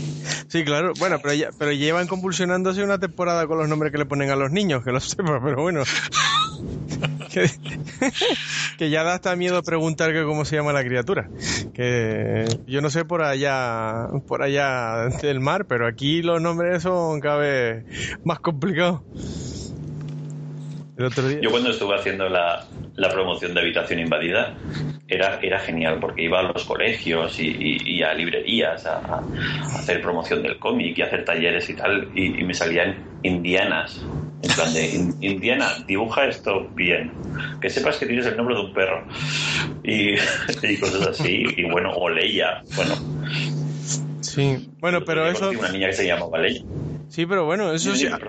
Sí, 0.49 0.65
claro. 0.65 0.93
Bueno, 0.99 1.19
pero, 1.23 1.35
ya- 1.35 1.51
pero 1.59 1.73
llevan 1.73 2.07
convulsionándose 2.07 2.83
una 2.83 2.99
temporada 2.99 3.47
con 3.47 3.59
los 3.59 3.69
nombres 3.69 3.93
que 3.93 3.99
le 3.99 4.07
ponen 4.07 4.31
a 4.31 4.37
los 4.37 4.51
niños, 4.51 4.83
que 4.85 4.91
lo 4.93 5.01
sepa, 5.01 5.41
pero 5.43 5.63
bueno. 5.63 5.83
que, 8.79 8.91
ya 8.91 9.03
da 9.03 9.15
hasta 9.15 9.37
miedo 9.37 9.63
preguntar 9.63 10.13
que 10.13 10.25
cómo 10.25 10.45
se 10.45 10.57
llama 10.57 10.73
la 10.73 10.85
criatura. 10.85 11.29
Que 11.75 12.45
yo 12.67 12.81
no 12.81 12.91
sé 12.91 13.05
por 13.05 13.23
allá, 13.23 14.09
por 14.27 14.43
allá 14.43 15.09
del 15.23 15.41
mar, 15.41 15.67
pero 15.67 15.87
aquí 15.87 16.23
los 16.23 16.41
nombres 16.41 16.83
son 16.83 17.21
cada 17.21 17.39
vez 17.39 17.85
más 18.25 18.41
complicados. 18.41 19.03
El 20.97 21.07
otro 21.07 21.27
día. 21.27 21.41
Yo 21.41 21.51
cuando 21.51 21.71
estuve 21.71 21.95
haciendo 21.95 22.29
la, 22.29 22.67
la 22.97 23.09
promoción 23.11 23.55
de 23.55 23.61
Habitación 23.61 24.01
Invadida 24.01 24.55
era, 25.09 25.39
era 25.41 25.59
genial 25.59 25.99
porque 25.99 26.25
iba 26.25 26.41
a 26.41 26.43
los 26.43 26.65
colegios 26.65 27.39
y, 27.41 28.03
a 28.03 28.13
librerías 28.13 28.85
a, 28.85 29.23
hacer 29.79 30.03
promoción 30.03 30.43
del 30.43 30.59
cómic 30.59 30.99
y 30.99 31.03
a 31.03 31.07
hacer 31.07 31.25
talleres 31.25 31.71
y 31.71 31.75
tal 31.75 32.11
y 32.15 32.45
me 32.45 32.53
salían 32.53 32.97
indianas. 33.23 34.05
En 34.43 34.55
plan 34.55 34.73
de, 34.73 34.89
"In- 34.95 35.17
Indiana, 35.21 35.73
dibuja 35.87 36.27
esto 36.27 36.69
bien. 36.75 37.13
Que 37.61 37.69
sepas 37.69 37.97
que 37.99 38.07
tienes 38.07 38.27
el 38.27 38.37
nombre 38.37 38.55
de 38.55 38.63
un 38.63 38.73
perro. 38.73 39.05
Y, 39.85 40.15
y 40.63 40.77
cosas 40.79 41.07
así. 41.09 41.45
Y 41.57 41.65
bueno, 41.71 41.93
o 41.95 42.09
Leia. 42.09 42.63
Bueno, 42.77 42.95
Sí, 44.21 44.69
bueno, 44.81 45.05
pero 45.05 45.25
yo 45.27 45.33
eso. 45.33 45.51
una 45.51 45.71
niña 45.73 45.89
que 45.89 45.93
se 45.95 46.07
llamaba 46.07 46.39
Leia. 46.39 46.63
Sí, 47.11 47.27
pero 47.27 47.45
bueno, 47.45 47.73
eso 47.73 47.95
sí. 47.97 48.07
al 48.07 48.21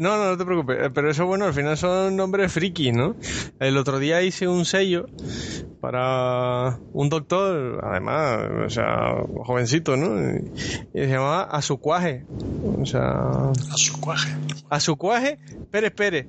No, 0.00 0.18
no, 0.18 0.30
no 0.32 0.36
te 0.36 0.44
preocupes. 0.44 0.76
eh, 0.80 0.90
Pero 0.92 1.10
eso, 1.10 1.26
bueno, 1.26 1.44
al 1.46 1.54
final 1.54 1.76
son 1.78 2.16
nombres 2.16 2.52
frikis, 2.52 2.92
¿no? 2.92 3.14
El 3.60 3.76
otro 3.78 3.98
día 4.00 4.20
hice 4.22 4.48
un 4.48 4.64
sello 4.64 5.06
para 5.80 6.78
un 6.92 7.08
doctor, 7.08 7.80
además, 7.84 8.40
o 8.66 8.70
sea, 8.70 9.14
jovencito, 9.44 9.96
¿no? 9.96 10.18
Y 10.92 10.98
se 10.98 11.06
llamaba 11.06 11.42
Azucuaje. 11.44 12.24
O 12.80 12.84
sea, 12.84 13.20
A 13.20 13.76
su 13.76 14.00
cuaje. 14.00 14.34
Azucuaje 14.70 15.38
Pérez 15.70 15.92
Pérez. 15.92 16.26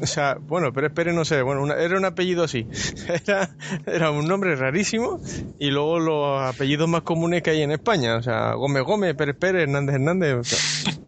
O 0.00 0.06
sea, 0.06 0.36
bueno, 0.40 0.72
Pérez 0.72 0.92
Pérez 0.92 1.14
no 1.14 1.24
sé, 1.24 1.42
bueno, 1.42 1.62
una- 1.62 1.74
era 1.74 1.96
un 1.98 2.04
apellido 2.04 2.44
así. 2.44 2.66
Era, 3.26 3.50
era 3.86 4.10
un 4.10 4.26
nombre 4.26 4.54
rarísimo 4.56 5.20
y 5.58 5.70
luego 5.70 5.98
los 5.98 6.42
apellidos 6.54 6.88
más 6.88 7.02
comunes 7.02 7.42
que 7.42 7.50
hay 7.50 7.62
en 7.62 7.72
España. 7.72 8.16
O 8.16 8.22
sea, 8.22 8.54
Gómez 8.54 8.82
Gómez, 8.84 9.14
Pérez 9.14 9.36
Pérez, 9.38 9.62
Hernández 9.64 9.94
Hernández, 9.96 10.34
o 10.34 10.44
sea, 10.44 10.58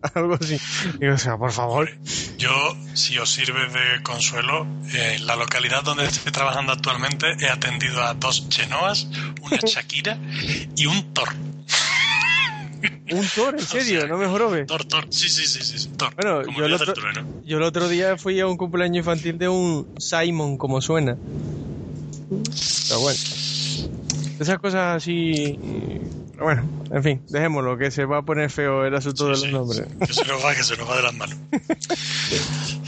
algo 0.15 0.35
así. 0.41 0.59
Y, 1.01 1.07
o 1.07 1.17
sea, 1.19 1.37
por 1.39 1.53
favor. 1.53 1.91
Yo, 2.39 2.51
si 2.95 3.19
os 3.19 3.31
sirve 3.33 3.61
de 3.69 4.03
consuelo, 4.03 4.67
eh, 4.93 5.15
en 5.17 5.27
la 5.27 5.37
localidad 5.37 5.83
donde 5.85 6.05
estoy 6.05 6.33
trabajando 6.33 6.73
actualmente 6.73 7.27
he 7.41 7.49
atendido 7.49 8.03
a 8.03 8.15
dos 8.15 8.49
chenoas, 8.49 9.07
una 9.43 9.57
Shakira 9.65 10.19
y 10.77 10.87
un 10.87 11.15
Thor. 11.15 11.29
Un 13.13 13.27
Thor, 13.35 13.55
en 13.59 13.61
serio, 13.67 14.07
no 14.09 14.17
me 14.19 14.27
jorobe. 14.27 14.65
Thor, 14.65 14.85
Thor. 14.85 15.07
Sí, 15.11 15.29
sí, 15.29 15.47
sí, 15.47 15.61
sí, 15.63 15.89
Thor. 15.97 16.15
Bueno, 16.15 16.43
Como 16.45 16.59
yo 16.59 16.67
el, 16.67 16.73
otro, 16.75 16.87
del 16.87 16.95
trueno. 16.95 17.27
yo 17.45 17.57
el 17.59 17.63
otro 17.63 17.89
día 17.89 18.17
fui 18.17 18.39
a 18.41 18.47
un 18.47 18.57
cumpleaños 18.57 18.99
infantil 18.99 19.39
de 19.39 19.49
un 19.49 19.95
Simon, 19.99 20.57
como 20.59 20.81
suena. 20.81 21.17
Pero 22.89 23.01
bueno. 23.01 23.19
Esas 24.41 24.59
cosas 24.59 24.97
así. 24.97 25.59
pero 26.33 26.45
Bueno, 26.45 26.69
en 26.91 27.03
fin, 27.03 27.23
dejémoslo, 27.29 27.77
que 27.79 27.91
se 27.91 28.05
va 28.05 28.19
a 28.19 28.23
poner 28.23 28.51
feo 28.51 28.85
el 28.85 28.95
asunto 28.95 29.29
de 29.29 29.37
Sí, 29.37 29.43
los 29.43 29.51
sí, 29.51 29.53
nombres. 29.53 29.87
Que 30.09 30.13
se 30.15 30.25
nos 30.25 30.45
va, 30.45 30.55
que 30.55 30.65
se 30.65 30.77
nos 30.77 30.89
va 30.89 30.97
de 30.97 31.03
las 31.03 31.15
manos. 31.15 31.37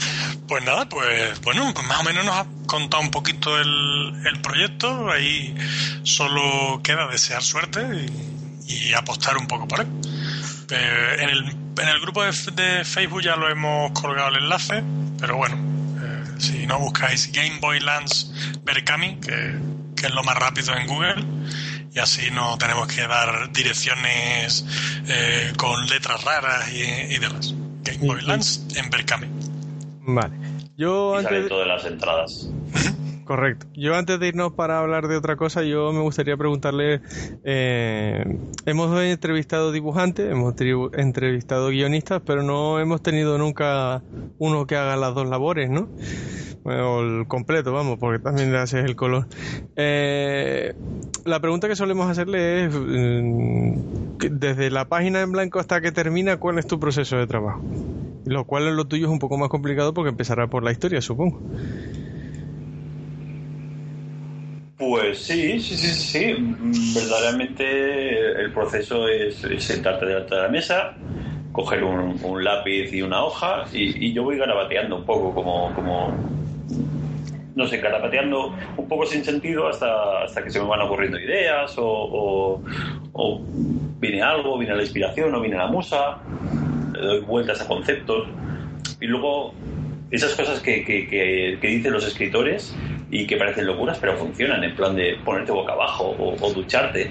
Pues 0.47 0.63
nada, 0.63 0.87
pues 0.87 1.41
bueno, 1.41 1.73
pues 1.75 1.87
más 1.87 2.01
o 2.01 2.05
menos 2.05 2.23
nos 2.27 2.35
ha 2.35 2.47
contado 2.67 3.03
un 3.03 3.11
poquito 3.11 3.59
el, 3.59 4.15
el 4.27 4.43
proyecto. 4.43 5.11
Ahí 5.11 5.55
solo 6.03 6.83
queda 6.83 7.09
desear 7.11 7.43
suerte 7.43 7.81
y, 7.81 8.07
y 8.67 8.93
apostar 8.93 9.37
un 9.37 9.47
poco 9.47 9.67
por 9.69 9.81
él. 9.81 9.87
Eh, 10.71 11.17
en, 11.21 11.29
el, 11.29 11.45
en 11.51 11.89
el 11.89 12.01
grupo 12.01 12.23
de, 12.23 12.31
F- 12.31 12.51
de 12.53 12.85
Facebook 12.85 13.23
ya 13.23 13.37
lo 13.37 13.49
hemos 13.51 13.93
colgado 13.93 14.31
el 14.31 14.45
enlace, 14.45 14.83
pero 15.21 15.37
bueno, 15.37 15.57
eh, 16.03 16.25
si 16.39 16.67
no 16.67 16.79
buscáis 16.79 17.31
Game 17.33 17.59
Boy 17.61 17.81
Lance 17.81 18.27
Berkami, 18.65 19.17
que, 19.21 19.59
que 19.97 20.07
es 20.07 20.15
lo 20.15 20.23
más 20.25 20.37
rápido 20.37 20.75
en 20.77 20.87
Google, 20.87 21.25
y 21.93 21.99
así 21.99 22.31
no 22.33 22.57
tenemos 22.59 22.89
que 22.89 23.07
dar 23.07 23.53
direcciones 23.53 24.65
eh, 25.07 25.53
con 25.57 25.87
letras 25.87 26.25
raras 26.25 26.73
y, 26.73 26.81
y 26.83 27.19
demás. 27.19 27.55
Game 27.83 27.99
Boy 28.07 28.23
Lance 28.23 28.61
en 28.79 28.89
Berkami. 28.91 29.27
Vale. 30.07 30.35
Yo 30.77 31.15
Y 31.15 31.19
antes. 31.19 31.31
salen 31.33 31.49
todas 31.49 31.69
las 31.69 31.85
entradas. 31.85 32.49
Correcto. 33.25 33.67
Yo 33.75 33.95
antes 33.95 34.21
de 34.21 34.29
irnos 34.29 34.53
para 34.53 34.81
hablar 34.81 35.09
de 35.09 35.17
otra 35.17 35.37
cosa, 35.37 35.63
yo 35.63 35.93
me 35.93 36.01
gustaría 36.01 36.37
preguntarle, 36.37 37.01
eh, 37.43 38.39
hemos 38.67 39.01
entrevistado 39.01 39.73
dibujantes, 39.73 40.31
hemos 40.31 40.55
entrevistado 40.93 41.69
guionistas, 41.69 42.21
pero 42.25 42.43
no 42.43 42.79
hemos 42.81 43.03
tenido 43.03 43.39
nunca 43.39 44.03
uno 44.39 44.67
que 44.67 44.77
haga 44.77 44.97
las 44.97 45.15
dos 45.15 45.27
labores, 45.27 45.71
¿no? 45.71 45.89
Bueno, 46.65 47.01
el 47.01 47.27
completo, 47.27 47.73
vamos, 47.73 47.99
porque 47.99 48.23
también 48.23 48.53
le 48.53 48.59
haces 48.59 48.85
el 48.85 48.97
color. 48.97 49.27
Eh, 49.77 50.75
la 51.25 51.41
pregunta 51.41 51.69
que 51.69 51.77
solemos 51.77 52.11
hacerle 52.11 52.65
es, 52.65 52.75
mm, 52.75 54.19
desde 54.31 54.71
la 54.71 54.87
página 54.87 55.23
en 55.23 55.33
blanco 55.33 55.61
hasta 55.61 55.81
que 55.81 55.93
termina, 55.93 56.39
¿cuál 56.39 56.59
es 56.59 56.67
tu 56.67 56.79
proceso 56.79 57.17
de 57.17 57.27
trabajo? 57.27 57.63
Lo 58.27 58.45
cual 58.45 58.67
en 58.69 58.77
lo 58.77 58.87
tuyo 58.87 59.07
es 59.07 59.13
un 59.13 59.19
poco 59.19 59.37
más 59.37 59.49
complicado 59.49 59.93
porque 59.95 60.11
empezará 60.11 60.47
por 60.47 60.63
la 60.63 60.73
historia, 60.73 61.03
supongo. 61.03 61.41
Pues 64.77 65.19
sí, 65.19 65.61
sí, 65.61 65.77
sí, 65.77 65.87
sí, 65.95 66.35
Verdaderamente 66.95 68.19
el 68.43 68.53
proceso 68.53 69.07
es, 69.09 69.37
sentarte 69.65 70.05
delante 70.07 70.35
de 70.35 70.43
la 70.43 70.49
mesa, 70.49 70.95
coger 71.53 71.85
un, 71.85 72.43
lápiz 72.43 72.93
y 72.93 73.01
una 73.03 73.25
hoja 73.25 73.65
y, 73.73 74.07
y 74.09 74.13
yo 74.13 74.25
voy 74.25 74.37
garabateando 74.37 74.97
un 74.97 75.05
poco 75.05 75.33
como, 75.33 75.73
como 75.75 76.13
no 77.55 77.67
sé, 77.69 77.79
garabateando 77.79 78.53
un 78.77 78.89
poco 78.89 79.07
sin 79.07 79.25
sentido 79.25 79.69
hasta, 79.69 80.25
hasta 80.25 80.43
que 80.43 80.51
se 80.51 80.59
me 80.61 80.67
van 80.67 80.81
ocurriendo 80.81 81.21
ideas 81.21 81.79
o, 81.79 81.85
o- 81.87 82.63
o 83.13 83.41
viene 84.01 84.23
algo, 84.23 84.59
viene 84.59 84.75
la 84.75 84.83
inspiración 84.83 85.33
o 85.35 85.41
viene 85.41 85.57
la 85.57 85.69
musa, 85.69 86.19
le 86.93 87.01
doy 87.01 87.21
vueltas 87.21 87.61
a 87.61 87.69
conceptos. 87.69 88.27
Y 89.01 89.07
luego 89.07 89.55
esas 90.11 90.35
cosas 90.35 90.59
que, 90.61 90.85
que- 90.85 91.07
que- 91.09 91.59
que 91.61 91.67
dicen 91.69 91.93
los 91.93 92.05
escritores 92.05 92.77
y 93.15 93.27
que 93.27 93.37
parecen 93.37 93.67
locuras 93.67 93.97
pero 93.99 94.17
funcionan, 94.19 94.63
en 94.65 94.75
plan 94.75 94.95
de 94.97 95.17
ponerte 95.25 95.53
boca 95.53 95.73
abajo 95.73 96.05
o, 96.05 96.37
o 96.45 96.53
ducharte. 96.53 97.11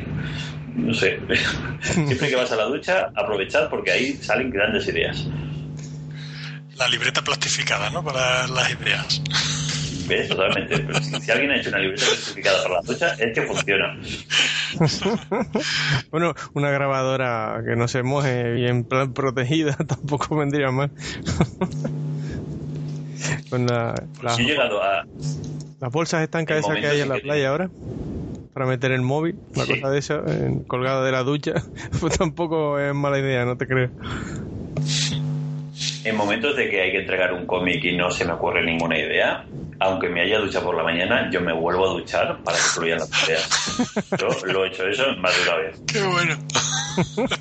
No 0.76 0.94
sé, 0.94 1.20
siempre 1.82 2.30
que 2.30 2.36
vas 2.36 2.52
a 2.52 2.56
la 2.58 2.66
ducha, 2.66 3.10
aprovechad 3.16 3.70
porque 3.70 3.92
ahí 3.92 4.14
salen 4.14 4.50
grandes 4.50 4.88
ideas. 4.88 5.26
La 6.78 6.88
libreta 6.90 7.22
plastificada, 7.24 7.90
¿no? 7.92 8.04
Para 8.04 8.48
las 8.48 8.72
ideas. 8.72 9.22
¿Ves? 10.08 10.28
Totalmente. 10.28 10.80
Pero 10.80 11.00
si, 11.02 11.22
si 11.22 11.32
alguien 11.32 11.52
ha 11.52 11.58
hecho 11.58 11.70
una 11.70 11.78
libreta 11.80 12.06
clasificada 12.06 12.64
para 12.64 12.76
la 12.76 12.82
ducha, 12.82 13.14
es 13.14 13.34
que 13.34 13.42
funciona. 13.44 13.98
Bueno, 16.10 16.34
una 16.54 16.72
grabadora 16.72 17.62
que 17.66 17.76
no 17.76 17.88
se 17.88 18.02
moje 18.04 18.60
y 18.60 18.66
en 18.66 18.84
plan 18.84 19.14
protegida 19.14 19.76
tampoco 19.88 20.36
vendría 20.36 20.72
mal. 20.72 20.92
Con 23.50 23.68
la- 23.68 23.94
la- 24.22 24.36
Yo 24.36 24.44
he 24.44 24.48
llegado 24.48 24.82
a, 24.84 25.04
las 25.84 25.92
bolsas 25.92 26.24
estancas 26.24 26.58
En 26.58 26.64
esas 26.64 26.78
que 26.80 26.88
hay 26.88 27.02
en 27.02 27.10
la 27.10 27.16
playa 27.18 27.50
ahora 27.50 27.70
para 28.54 28.66
meter 28.66 28.92
el 28.94 29.02
móvil, 29.02 29.36
una 29.56 29.66
Sí. 29.66 29.74
cosa 29.80 29.92
de 29.92 30.00
esa, 30.00 30.16
en- 30.28 30.64
colgada 30.64 31.04
de 31.04 31.12
la 31.12 31.24
ducha, 31.24 31.54
pues 32.00 32.18
tampoco 32.18 32.80
es 32.80 32.94
mala 32.94 33.20
idea, 33.20 33.44
no 33.46 33.58
te 33.58 33.68
creo. 33.68 33.90
En 36.06 36.16
momentos 36.16 36.56
de 36.56 36.70
que 36.70 36.82
hay 36.82 36.92
que 36.92 37.00
entregar 37.00 37.34
un 37.34 37.46
cómic 37.46 37.84
y 37.84 37.96
no 37.98 38.12
se 38.12 38.26
me 38.26 38.34
ocurre 38.34 38.64
ninguna 38.64 38.98
idea, 38.98 39.46
aunque 39.80 40.08
me 40.10 40.22
haya 40.22 40.38
duchado 40.40 40.66
por 40.66 40.76
la 40.78 40.84
mañana, 40.84 41.30
yo 41.32 41.42
me 41.42 41.52
vuelvo 41.54 41.86
a 41.90 41.94
duchar 41.94 42.38
para 42.44 42.58
que 42.58 42.64
fluyan 42.64 43.00
las 43.00 43.28
ideas. 43.28 44.10
Yo 44.20 44.28
lo 44.54 44.64
he 44.66 44.68
hecho 44.70 44.88
eso 44.88 45.04
más 45.20 45.34
de 45.36 45.44
una 45.50 45.56
vez. 45.58 45.82
Qué 45.88 46.02
bueno. 46.04 46.36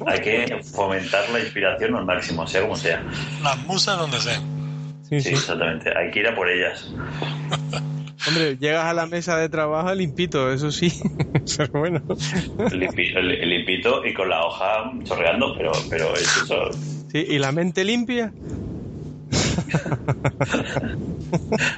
Hay 0.06 0.20
que 0.20 0.60
fomentar 0.64 1.28
la 1.30 1.40
inspiración 1.40 1.94
al 1.94 2.06
máximo, 2.06 2.46
sea 2.46 2.62
como 2.62 2.74
sea. 2.76 3.02
Las 3.42 3.58
musas 3.66 3.98
donde 3.98 4.18
sea. 4.20 4.40
Sí, 5.08 5.20
Sí, 5.20 5.28
sí. 5.28 5.34
exactamente. 5.34 5.92
Hay 5.96 6.10
que 6.10 6.20
ir 6.20 6.28
a 6.28 6.34
por 6.34 6.48
ellas. 6.48 6.90
Hombre, 8.28 8.56
llegas 8.56 8.84
a 8.86 8.94
la 8.94 9.06
mesa 9.06 9.36
de 9.36 9.48
trabajo 9.48 9.92
limpito, 9.94 10.52
eso 10.52 10.70
sí. 10.70 10.92
Pero 11.56 11.70
bueno. 11.80 12.00
Limpi- 12.70 13.12
li- 13.20 13.46
limpito 13.46 14.04
y 14.06 14.14
con 14.14 14.28
la 14.28 14.44
hoja 14.44 14.92
chorreando, 15.04 15.54
pero, 15.56 15.72
pero 15.90 16.14
es 16.14 16.36
eso. 16.36 16.70
Sí, 17.10 17.26
¿y 17.28 17.38
la 17.38 17.50
mente 17.52 17.84
limpia? 17.84 18.32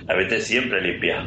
A 0.09 0.15
veces 0.15 0.47
siempre 0.47 0.81
limpia. 0.83 1.27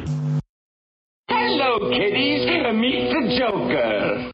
Hello, 1.28 1.90
kiddies. 1.90 2.74
Meet 2.74 3.10
the 3.12 3.40
Joker. 3.40 4.30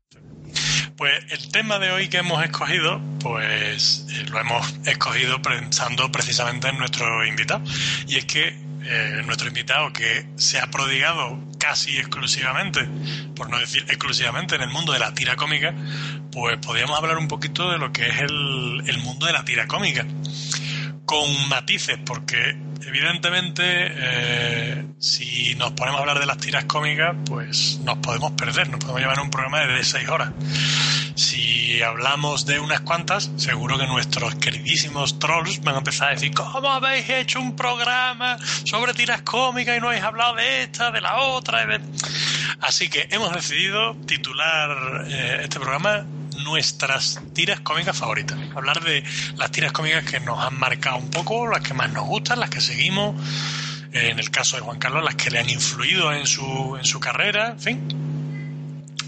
Pues 0.96 1.12
el 1.32 1.50
tema 1.50 1.78
de 1.78 1.90
hoy 1.90 2.08
que 2.08 2.18
hemos 2.18 2.42
escogido, 2.44 3.00
pues 3.20 4.06
eh, 4.12 4.26
lo 4.30 4.38
hemos 4.38 4.74
escogido 4.86 5.40
pensando 5.42 6.10
precisamente 6.12 6.68
en 6.68 6.78
nuestro 6.78 7.24
invitado. 7.26 7.62
Y 8.06 8.16
es 8.16 8.24
que 8.26 8.54
eh, 8.86 9.22
nuestro 9.24 9.48
invitado 9.48 9.92
que 9.92 10.26
se 10.36 10.58
ha 10.58 10.66
prodigado 10.66 11.38
casi 11.58 11.96
exclusivamente, 11.96 12.86
por 13.34 13.48
no 13.48 13.58
decir 13.58 13.84
exclusivamente, 13.88 14.56
en 14.56 14.62
el 14.62 14.68
mundo 14.68 14.92
de 14.92 14.98
la 14.98 15.14
tira 15.14 15.36
cómica, 15.36 15.74
pues 16.30 16.58
podríamos 16.58 16.98
hablar 16.98 17.16
un 17.16 17.28
poquito 17.28 17.70
de 17.70 17.78
lo 17.78 17.92
que 17.92 18.06
es 18.06 18.20
el, 18.20 18.98
mundo 19.02 19.26
de 19.26 19.32
la 19.32 19.44
tira 19.44 19.66
cómica. 19.66 20.04
Con 21.06 21.48
matices, 21.48 21.98
porque 22.04 22.56
evidentemente 22.86 23.62
eh, 23.66 24.84
si 24.98 25.54
nos 25.56 25.72
ponemos 25.72 25.98
a 25.98 26.02
hablar 26.02 26.18
de 26.18 26.26
las 26.26 26.38
tiras 26.38 26.64
cómicas, 26.64 27.16
pues 27.26 27.78
nos 27.84 27.98
podemos 27.98 28.32
perder, 28.32 28.68
nos 28.68 28.80
podemos 28.80 29.00
llevar 29.00 29.20
un 29.20 29.30
programa 29.30 29.60
de 29.66 29.84
seis 29.84 30.08
horas. 30.08 30.30
Si 31.14 31.80
hablamos 31.80 32.44
de 32.44 32.58
unas 32.58 32.80
cuantas, 32.80 33.30
seguro 33.36 33.78
que 33.78 33.86
nuestros 33.86 34.34
queridísimos 34.34 35.18
trolls 35.20 35.60
van 35.62 35.76
a 35.76 35.78
empezar 35.78 36.08
a 36.08 36.10
decir, 36.12 36.34
¿cómo 36.34 36.68
habéis 36.68 37.08
hecho 37.08 37.40
un 37.40 37.54
programa 37.54 38.36
sobre 38.64 38.94
tiras 38.94 39.22
cómicas 39.22 39.76
y 39.76 39.80
no 39.80 39.88
habéis 39.88 40.02
hablado 40.02 40.34
de 40.34 40.62
esta, 40.62 40.90
de 40.90 41.00
la 41.00 41.18
otra? 41.18 41.64
de-?". 41.66 41.80
Así 42.60 42.88
que 42.88 43.06
hemos 43.10 43.32
decidido 43.32 43.94
titular 44.06 45.04
eh, 45.06 45.40
este 45.42 45.60
programa 45.60 46.04
nuestras 46.42 47.20
tiras 47.32 47.60
cómicas 47.60 47.96
favoritas. 47.96 48.36
Hablar 48.54 48.82
de 48.82 49.04
las 49.36 49.50
tiras 49.52 49.70
cómicas 49.70 50.04
que 50.04 50.18
nos 50.18 50.40
han 50.40 50.58
marcado 50.58 50.96
un 50.96 51.10
poco, 51.10 51.46
las 51.46 51.60
que 51.60 51.74
más 51.74 51.92
nos 51.92 52.04
gustan, 52.06 52.40
las 52.40 52.50
que 52.50 52.60
seguimos. 52.60 53.14
En 53.92 54.18
el 54.18 54.30
caso 54.30 54.56
de 54.56 54.62
Juan 54.62 54.80
Carlos, 54.80 55.04
las 55.04 55.14
que 55.14 55.30
le 55.30 55.38
han 55.38 55.48
influido 55.48 56.12
en 56.12 56.26
su, 56.26 56.76
en 56.76 56.84
su 56.84 56.98
carrera, 56.98 57.50
en 57.50 57.60
fin. 57.60 58.13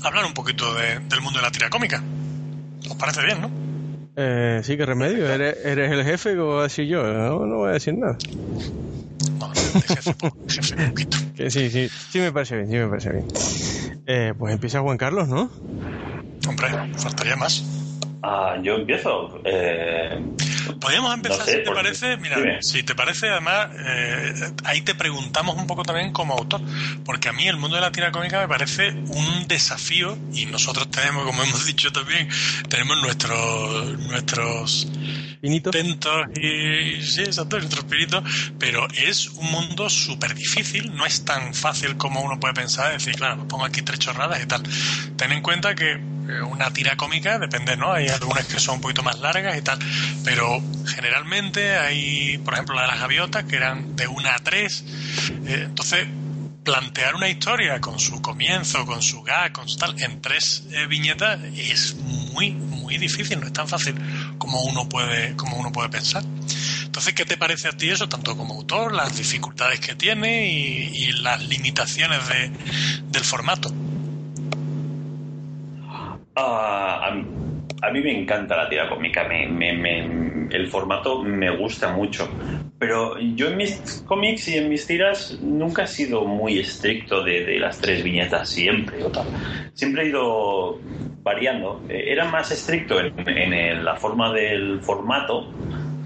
Hablar 0.03 0.25
un 0.27 0.35
poquito 0.35 0.75
de- 0.75 0.99
del 1.09 1.21
mundo 1.21 1.39
de 1.39 1.45
la 1.45 1.51
tira 1.51 1.69
cómica. 1.71 2.03
¿Os 2.89 2.97
parece 2.97 3.25
bien, 3.25 3.41
no? 3.41 3.51
Eh, 4.17 4.61
sí, 4.63 4.77
qué 4.77 4.87
remedio. 4.87 5.29
¿Eres, 5.29 5.57
eres 5.65 5.93
el 5.93 6.05
jefe 6.05 6.39
o 6.39 6.61
así 6.61 6.87
yo? 6.87 7.03
No, 7.03 7.45
no 7.47 7.57
voy 7.59 7.71
a 7.71 7.73
decir 7.73 7.95
nada. 7.95 8.17
No, 9.39 9.51
jefe 9.51 10.13
poquito. 10.15 11.17
Que 11.37 11.51
sí, 11.51 11.69
sí, 11.69 11.89
sí 12.11 12.19
me 12.19 12.33
parece 12.33 12.57
bien, 12.57 12.71
sí 12.71 12.77
me 12.77 12.89
parece 12.89 13.11
bien. 13.11 13.27
Eh, 14.07 14.33
pues 14.39 14.55
empieza 14.55 14.81
Juan 14.81 14.97
Carlos, 14.97 15.29
¿no? 15.29 15.51
Hombre, 16.49 16.69
faltaría 16.97 17.37
más. 17.37 17.63
Ah, 18.23 18.57
yo 18.63 18.77
empiezo. 18.77 19.39
Eh, 19.45 20.19
Podríamos 20.81 21.14
empezar, 21.14 21.39
No 21.41 21.45
sé, 21.45 21.53
si 21.53 21.64
te 21.64 21.71
parece, 21.73 22.17
mira, 22.19 22.37
dime. 22.37 22.62
si 22.62 22.83
te 22.83 22.95
parece, 22.95 23.29
además, 23.29 23.69
eh, 23.79 24.35
ahí 24.64 24.83
te 24.83 24.95
preguntamos 24.95 25.57
un 25.57 25.67
poco 25.67 25.83
también 25.83 26.12
como 26.12 26.35
autor, 26.35 26.61
porque 27.05 27.29
a 27.29 27.33
mí 27.33 27.47
el 27.49 27.57
mundo 27.57 27.77
de 27.77 27.83
la 27.83 27.93
tira 27.93 28.11
cómica 28.12 28.41
me 28.41 28.49
parece 28.49 28.91
un 28.91 29.47
desafío 29.49 30.17
y 30.33 30.47
nosotros 30.47 30.91
tenemos, 30.91 31.25
como 31.25 31.43
hemos 31.45 31.64
dicho 31.67 31.93
también, 31.93 32.29
tenemos 32.69 32.97
nuestros 33.03 33.99
nuestros 34.01 34.89
Pinito. 35.41 35.71
intentos 35.71 36.27
y 36.37 37.03
sí, 37.03 37.23
exacto, 37.23 37.59
nuestros 37.59 37.85
espíritus, 37.85 38.23
pero 38.59 38.87
es 38.91 39.29
un 39.29 39.51
mundo 39.51 39.89
súper 39.91 40.35
difícil, 40.35 40.95
no 40.95 41.07
es 41.07 41.25
tan 41.25 41.55
fácil 41.55 41.97
como 41.97 42.21
uno 42.21 42.41
puede 42.41 42.55
pensar, 42.55 42.93
decir, 42.93 43.14
claro, 43.17 43.47
pongo 43.47 43.64
aquí 43.64 43.83
tres 43.83 43.99
chorradas 43.99 44.43
y 44.43 44.47
tal. 44.47 44.62
Ten 45.17 45.33
en 45.33 45.43
cuenta 45.43 45.75
que 45.75 45.93
eh, 45.93 46.43
una 46.43 46.73
tira 46.73 46.97
cómica 46.97 47.39
depende, 47.39 47.77
¿no? 47.77 47.93
Hay 47.93 48.09
algunas 48.09 48.47
que 48.47 48.59
son 48.59 48.77
un 48.77 48.81
poquito 48.81 49.03
más 49.03 49.19
largas 49.21 49.57
y 49.57 49.62
tal, 49.62 49.79
pero 50.25 50.56
generalmente 50.87 51.77
hay, 51.77 52.39
por 52.39 52.55
ejemplo, 52.55 52.75
la 52.75 52.83
de 52.83 52.89
las 52.89 53.01
gaviotas, 53.01 53.45
que 53.45 53.57
eran 53.57 53.97
de 53.97 54.07
una 54.07 54.35
a 54.35 54.39
tres, 54.39 54.85
eh, 55.47 55.63
entonces 55.67 56.07
plantear 56.67 57.15
una 57.15 57.29
historia 57.29 57.81
con 57.81 58.01
su 58.01 58.21
comienzo, 58.21 58.85
con 58.85 59.01
su 59.01 59.23
gag, 59.23 59.53
con 59.53 59.69
su 59.69 59.79
tal, 59.79 59.95
en 60.03 60.21
tres 60.21 60.65
eh, 60.73 60.87
viñetas 60.89 61.41
es 61.57 61.95
muy, 61.95 62.51
muy 62.51 62.99
difícil, 62.99 63.39
no 63.39 63.47
es 63.47 63.53
tan 63.53 63.69
fácil 63.69 63.95
como 64.37 64.61
uno 64.63 64.89
puede, 64.89 65.37
como 65.37 65.57
uno 65.57 65.71
puede 65.71 65.89
pensar. 65.89 66.25
Entonces, 66.85 67.15
¿qué 67.15 67.25
te 67.25 67.37
parece 67.37 67.69
a 67.69 67.73
ti 67.73 67.91
eso, 67.91 68.09
tanto 68.09 68.37
como 68.37 68.55
autor, 68.55 68.93
las 68.93 69.17
dificultades 69.17 69.79
que 69.79 69.95
tiene 69.95 70.49
y, 70.49 71.13
las 71.23 71.47
limitaciones 71.47 72.27
de, 72.29 72.51
del 73.11 73.23
formato? 73.23 73.73
Ah, 76.35 77.13
a, 77.83 77.91
mí, 77.91 78.01
me 78.01 78.18
encanta 78.18 78.57
la 78.57 78.68
tira 78.68 78.89
cómica, 78.89 79.24
me, 79.24 79.49
me- 79.49 79.72
me- 79.74 80.47
el 80.51 80.66
formato 80.68 81.22
me 81.22 81.51
gusta 81.57 81.93
mucho, 81.93 82.37
pero 82.79 83.18
yo 83.18 83.49
en 83.49 83.57
mis 83.57 84.03
cómics 84.05 84.49
y 84.49 84.59
en 84.59 84.68
mis 84.68 84.87
tiras 84.87 85.39
nunca 85.41 85.85
he 85.85 85.87
sido 85.87 86.24
muy 86.24 86.59
estricto 86.59 87.22
de, 87.22 87.59
las 87.59 87.81
tres 87.81 88.03
viñetas 88.03 88.49
siempre 88.51 89.03
o 89.05 89.11
tal. 89.11 89.31
Siempre 89.72 90.05
he 90.05 90.09
ido 90.09 90.85
variando. 91.22 91.85
Eh, 91.89 92.05
Era 92.12 92.24
más 92.27 92.51
estricto 92.53 92.97
en, 93.01 93.85
la 93.85 93.97
forma 93.97 94.33
del 94.33 94.81
formato, 94.83 95.55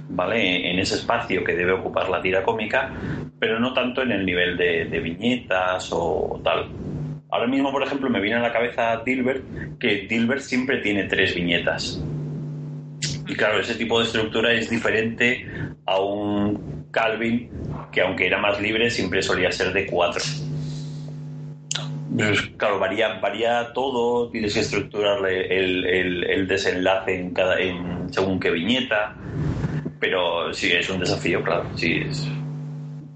¿vale? 0.09 0.71
En 0.71 0.79
ese 0.79 0.97
espacio 0.97 1.45
que 1.45 1.55
debe 1.55 1.73
ocupar 1.73 2.09
la 2.09 2.21
tira 2.23 2.43
cómica, 2.43 2.93
pero 3.39 3.59
no 3.61 3.73
tanto 3.73 4.03
en 4.03 4.13
el 4.13 4.25
nivel 4.27 4.57
de, 4.57 4.87
de 4.87 5.01
viñetas 5.01 5.89
o 5.93 6.41
tal. 6.45 6.71
Ahora 7.33 7.47
mismo, 7.47 7.71
por 7.73 7.83
ejemplo, 7.83 8.11
me 8.11 8.21
viene 8.21 8.37
a 8.39 8.43
la 8.43 8.53
cabeza 8.53 9.03
Dilbert, 9.05 9.79
que 9.79 10.07
Dilbert 10.09 10.41
siempre 10.41 10.79
tiene 10.79 11.05
tres 11.05 11.35
viñetas. 11.35 12.03
Y 13.29 13.35
claro, 13.35 13.61
ese 13.61 13.75
tipo 13.77 13.99
de 14.01 14.07
estructura 14.07 14.53
es 14.53 14.69
diferente 14.69 15.47
a 15.87 16.01
un 16.01 16.89
Calvin, 16.91 17.49
que 17.93 18.01
aunque 18.01 18.27
era 18.27 18.39
más 18.39 18.61
libre, 18.61 18.91
siempre 18.91 19.23
solía 19.23 19.53
ser 19.53 19.73
de 19.73 19.87
cuatro. 19.87 20.23
Pues, 22.17 22.41
claro, 22.57 22.79
varía, 22.81 23.21
varía 23.21 23.73
todo, 23.73 24.29
tienes 24.31 24.53
que 24.53 24.61
estructurarle 24.61 25.47
el, 25.57 25.87
el- 25.87 26.25
el 26.25 26.49
desenlace 26.49 27.15
en 27.21 27.33
cada, 27.33 27.59
en 27.61 28.13
según 28.13 28.41
qué 28.41 28.51
viñeta. 28.51 29.15
Pero 30.01 30.53
sí, 30.53 30.73
es 30.73 30.91
un 30.91 30.99
desafío, 30.99 31.43
claro. 31.43 31.67
Sí, 31.77 32.01
es, 32.09 32.27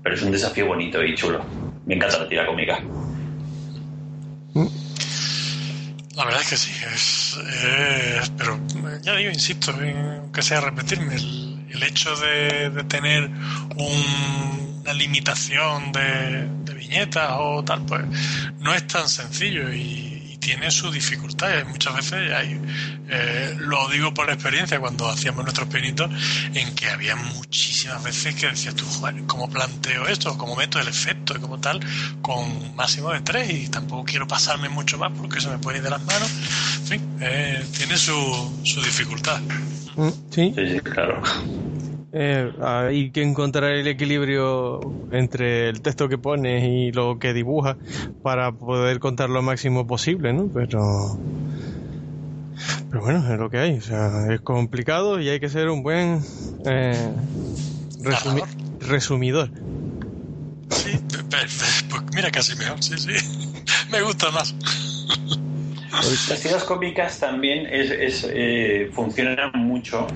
pero 0.02 0.14
es 0.14 0.22
un 0.22 0.30
desafío 0.30 0.66
bonito 0.66 1.02
y 1.02 1.14
chulo. 1.16 1.44
Me 1.86 1.94
encanta 1.96 2.20
la 2.20 2.28
tira 2.28 2.46
cómica. 2.46 2.78
La 6.16 6.24
verdad 6.24 6.42
es 6.42 6.48
que 6.48 6.56
sí, 6.56 6.70
es, 6.94 7.36
es- 7.36 8.30
pero 8.38 8.58
ya 9.02 9.16
digo, 9.16 9.30
insisto, 9.30 9.72
que 10.32 10.42
sea 10.42 10.60
repetirme, 10.60 11.16
el, 11.16 11.66
el 11.70 11.82
hecho 11.82 12.14
de, 12.16 12.70
de 12.70 12.84
tener 12.84 13.24
un- 13.76 14.80
una 14.84 14.92
limitación 14.92 15.90
de 15.92 16.74
viñetas 16.74 17.30
o 17.38 17.64
tal, 17.64 17.84
pues 17.86 18.02
no 18.60 18.74
es 18.74 18.86
tan 18.86 19.08
sencillo 19.08 19.72
y, 19.72 20.13
y 20.44 20.54
tiene 20.54 20.70
sus 20.70 20.92
dificultades. 20.92 21.66
Muchas 21.66 21.94
veces 21.96 22.32
hay, 22.32 22.60
eh, 23.08 23.54
lo 23.60 23.88
digo 23.88 24.12
por 24.12 24.28
experiencia 24.30 24.78
cuando 24.78 25.08
hacíamos 25.08 25.42
nuestros 25.44 25.68
pinitos, 25.68 26.10
en 26.54 26.74
que 26.74 26.88
había 26.90 27.16
muchísimas 27.16 28.02
veces 28.02 28.34
que 28.34 28.48
decías 28.48 28.74
tú, 28.74 28.84
"Joder, 28.86 29.22
¿cómo 29.26 29.48
planteo 29.48 30.06
esto? 30.06 30.36
¿Cómo 30.36 30.56
meto 30.56 30.78
el 30.80 30.88
efecto? 30.88 31.34
y 31.36 31.40
como 31.40 31.58
tal, 31.58 31.80
con 32.22 32.74
máximo 32.76 33.10
de 33.12 33.20
tres 33.20 33.50
y 33.50 33.68
tampoco 33.68 34.04
quiero 34.04 34.26
pasarme 34.26 34.68
mucho 34.68 34.98
más 34.98 35.12
porque 35.16 35.40
se 35.40 35.48
me 35.48 35.58
puede 35.58 35.78
ir 35.78 35.84
de 35.84 35.90
las 35.90 36.04
manos. 36.04 36.30
En 36.80 36.86
fin, 36.86 37.02
eh, 37.20 37.64
tiene 37.76 37.96
su, 37.96 38.60
su 38.62 38.82
dificultad. 38.82 39.40
Mm, 39.96 40.10
Sí, 40.30 40.54
sí, 40.56 40.80
claro. 40.80 41.22
Eh, 42.14 42.50
hay 42.62 43.10
que 43.10 43.22
encontrar 43.22 43.72
el 43.72 43.86
equilibrio 43.86 44.80
entre 45.10 45.68
el 45.68 45.80
texto 45.82 46.08
que 46.08 46.16
pones 46.16 46.62
y 46.64 46.92
lo 46.92 47.18
que 47.18 47.32
dibujas 47.34 47.76
para 48.22 48.52
poder 48.52 48.98
contar 49.00 49.28
lo 49.30 49.42
máximo 49.42 49.86
posible, 49.86 50.32
¿no? 50.32 50.48
Pero. 50.54 51.18
Pero 52.90 53.02
bueno, 53.02 53.32
es 53.32 53.38
lo 53.38 53.50
que 53.50 53.58
hay. 53.58 53.78
O 53.78 53.82
sea, 53.82 54.32
es 54.32 54.40
complicado 54.40 55.20
y 55.20 55.28
hay 55.28 55.40
que 55.40 55.48
ser 55.48 55.68
un 55.68 55.82
buen 55.82 56.20
eh, 56.64 57.10
resumi- 58.00 58.44
resumidor. 58.80 59.50
Sí, 60.70 60.98
pues 61.90 62.02
mira, 62.14 62.30
casi 62.30 62.56
mejor, 62.56 62.82
sí, 62.82 62.96
sí. 62.96 63.12
Me 63.90 64.02
gusta 64.02 64.30
más. 64.30 64.54
Las 66.28 66.40
tiras 66.42 66.64
cómicas 66.64 67.18
también 67.18 67.66
es, 67.66 67.90
es, 67.90 68.26
eh, 68.32 68.90
funcionan 68.92 69.50
mucho 69.54 70.06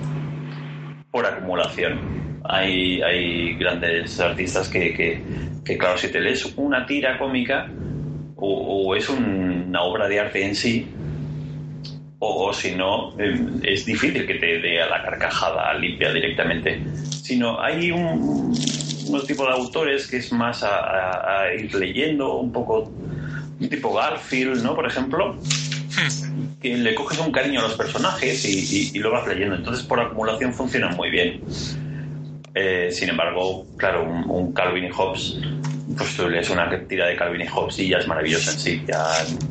por 1.11 1.25
acumulación. 1.25 1.99
Hay, 2.43 3.01
hay 3.01 3.55
grandes 3.55 4.19
artistas 4.19 4.69
que, 4.69 4.93
que, 5.65 5.77
claro, 5.77 5.97
si 5.97 6.09
te 6.11 6.19
lees 6.19 6.53
una 6.57 6.85
tira 6.85 7.17
cómica 7.17 7.69
o, 8.35 8.95
es 8.95 9.09
un- 9.09 9.65
una 9.67 9.81
obra 9.83 10.07
de 10.07 10.19
arte 10.19 10.43
en 10.43 10.55
sí, 10.55 10.87
o, 12.19 12.47
o 12.47 12.53
si 12.53 12.75
no, 12.75 13.13
eh, 13.19 13.39
es 13.63 13.85
difícil 13.85 14.25
que 14.25 14.35
te 14.35 14.59
dé 14.59 14.81
a 14.81 14.87
la 14.87 15.01
carcajada 15.03 15.73
limpia 15.73 16.11
directamente. 16.13 16.81
Sino 17.03 17.61
hay 17.61 17.91
un, 17.91 18.53
un 19.09 19.25
tipo 19.27 19.43
de 19.45 19.51
autores 19.51 20.07
que 20.07 20.17
es 20.17 20.31
más 20.31 20.63
a, 20.63 20.79
a- 20.79 21.41
a 21.43 21.53
ir 21.53 21.73
leyendo 21.75 22.37
un 22.37 22.51
poco, 22.51 22.91
un 23.59 23.69
tipo 23.69 23.93
Garfield, 23.93 24.63
¿no? 24.63 24.73
Por 24.75 24.87
ejemplo, 24.87 25.37
que 26.61 26.77
le 26.77 26.95
coges 26.95 27.19
un 27.19 27.31
cariño 27.31 27.59
a 27.59 27.63
los 27.63 27.75
personajes 27.75 28.45
y, 28.45 28.97
lo 28.99 29.11
vas 29.11 29.27
leyendo. 29.27 29.55
Entonces, 29.55 29.85
por 29.85 29.99
acumulación 29.99 30.53
funcionan 30.53 30.95
muy 30.95 31.09
bien. 31.09 31.41
Eh, 32.53 32.89
sin 32.91 33.09
embargo, 33.09 33.65
claro, 33.77 34.03
un, 34.03 34.51
Calvin 34.53 34.85
y 34.85 34.89
Hobbes, 34.89 35.37
pues 35.97 36.15
tú 36.17 36.29
lees 36.29 36.49
una 36.49 36.69
tira 36.87 37.07
de 37.07 37.15
Calvin 37.15 37.41
y 37.41 37.47
Hobbes 37.47 37.79
y 37.79 37.89
ya 37.89 37.97
es 37.97 38.07
maravillosa 38.07 38.51
en 38.51 38.59
sí. 38.59 38.83
Ya 38.87 39.03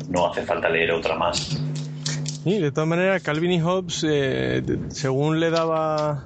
no 0.09 0.31
hace 0.31 0.43
falta 0.43 0.69
leer 0.69 0.91
otra 0.91 1.15
más. 1.15 1.61
Sí, 2.43 2.57
de 2.57 2.71
todas 2.71 2.87
maneras, 2.87 3.21
Calvin 3.21 3.51
y 3.51 3.61
Hobbes, 3.61 4.05
eh, 4.07 4.63
según 4.89 5.39
le 5.39 5.49
daba 5.49 6.25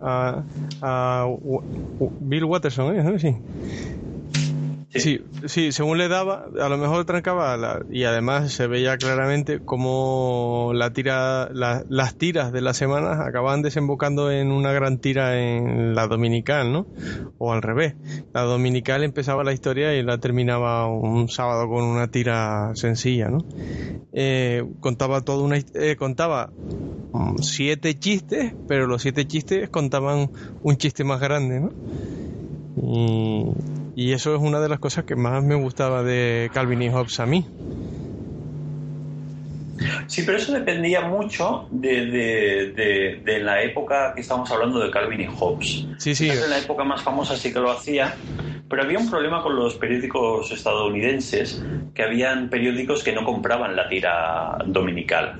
a, 0.00 0.42
a 0.80 1.26
Bill 2.20 2.44
Watterson, 2.44 2.96
¿eh? 2.96 3.18
Sí. 3.18 3.34
Sí, 4.92 5.20
sí, 5.46 5.70
según 5.70 5.98
le 5.98 6.08
daba, 6.08 6.46
a 6.60 6.68
lo 6.68 6.76
mejor 6.76 7.04
trancaba 7.04 7.56
la- 7.56 7.80
y 7.90 8.02
además 8.04 8.52
se 8.52 8.66
veía 8.66 8.96
claramente 8.98 9.60
cómo 9.64 10.72
la 10.74 10.90
las 11.88 12.14
tiras 12.16 12.52
de 12.52 12.60
las 12.60 12.76
semanas 12.76 13.20
acababan 13.20 13.62
desembocando 13.62 14.32
en 14.32 14.50
una 14.50 14.72
gran 14.72 14.98
tira 14.98 15.38
en 15.40 15.94
la 15.94 16.08
dominical, 16.08 16.72
¿no? 16.72 16.86
O 17.38 17.52
al 17.52 17.62
revés. 17.62 17.94
La 18.32 18.42
dominical 18.42 19.04
empezaba 19.04 19.44
la 19.44 19.52
historia 19.52 19.94
y 19.94 20.02
la 20.02 20.18
terminaba 20.18 20.86
un 20.88 21.28
sábado 21.28 21.68
con 21.68 21.84
una 21.84 22.08
tira 22.08 22.72
sencilla, 22.74 23.28
¿no? 23.28 23.38
Eh, 24.12 24.64
contaba 24.80 25.20
toda 25.20 25.44
una, 25.44 25.56
eh, 25.74 25.94
contaba 25.96 26.50
mm, 27.12 27.36
siete 27.42 27.96
chistes, 27.96 28.54
pero 28.66 28.88
los 28.88 29.02
siete 29.02 29.24
chistes 29.26 29.70
contaban 29.70 30.30
un 30.62 30.76
chiste 30.78 31.04
más 31.04 31.20
grande, 31.20 31.60
¿no? 31.60 31.70
Y, 32.76 33.79
y 34.00 34.14
eso 34.14 34.34
es 34.34 34.40
una 34.40 34.60
de 34.60 34.68
las 34.70 34.78
cosas 34.78 35.04
que 35.04 35.14
más 35.14 35.44
me 35.44 35.54
gustaba 35.54 36.02
de 36.02 36.50
Calvin 36.54 36.80
y 36.80 36.88
Hobbes 36.88 37.20
a 37.20 37.26
mí. 37.26 37.44
Sí, 40.06 40.22
pero 40.24 40.38
eso 40.38 40.52
dependía 40.54 41.02
mucho 41.02 41.66
de, 41.70 42.06
de- 42.06 42.72
de- 42.74 43.20
de 43.22 43.38
la 43.40 43.62
época 43.62 44.14
que 44.14 44.22
estamos 44.22 44.50
hablando 44.50 44.78
de 44.80 44.90
Calvin 44.90 45.20
y 45.20 45.26
Hobbes. 45.26 45.86
Sí, 45.98 46.14
sí. 46.14 46.30
En 46.30 46.48
la 46.48 46.58
época 46.58 46.82
más 46.82 47.02
famosa 47.02 47.36
sí 47.36 47.52
que 47.52 47.60
lo 47.60 47.70
hacía, 47.70 48.16
pero 48.70 48.82
había 48.82 48.98
un 48.98 49.10
problema 49.10 49.42
con 49.42 49.54
los 49.54 49.74
periódicos 49.74 50.50
estadounidenses, 50.50 51.62
que 51.94 52.02
habían 52.02 52.48
periódicos 52.48 53.02
que 53.04 53.12
no 53.12 53.22
compraban 53.22 53.76
la 53.76 53.86
tira 53.86 54.56
dominical. 54.64 55.34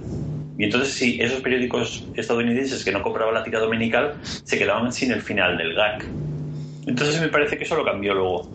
Y 0.58 0.64
entonces 0.64 0.92
sí, 0.92 1.18
esos 1.18 1.40
periódicos 1.40 2.10
estadounidenses 2.14 2.84
que 2.84 2.92
no 2.92 3.02
compraban 3.02 3.32
la 3.32 3.42
tira 3.42 3.58
dominical 3.58 4.16
se 4.22 4.58
quedaban 4.58 4.92
sin 4.92 5.12
el 5.12 5.22
final 5.22 5.56
del 5.56 5.72
gag. 5.74 5.98
Entonces 6.86 7.20
me 7.20 7.28
parece 7.28 7.56
que 7.58 7.64
eso 7.64 7.76
lo 7.76 7.84
cambió 7.84 8.14
luego. 8.14 8.48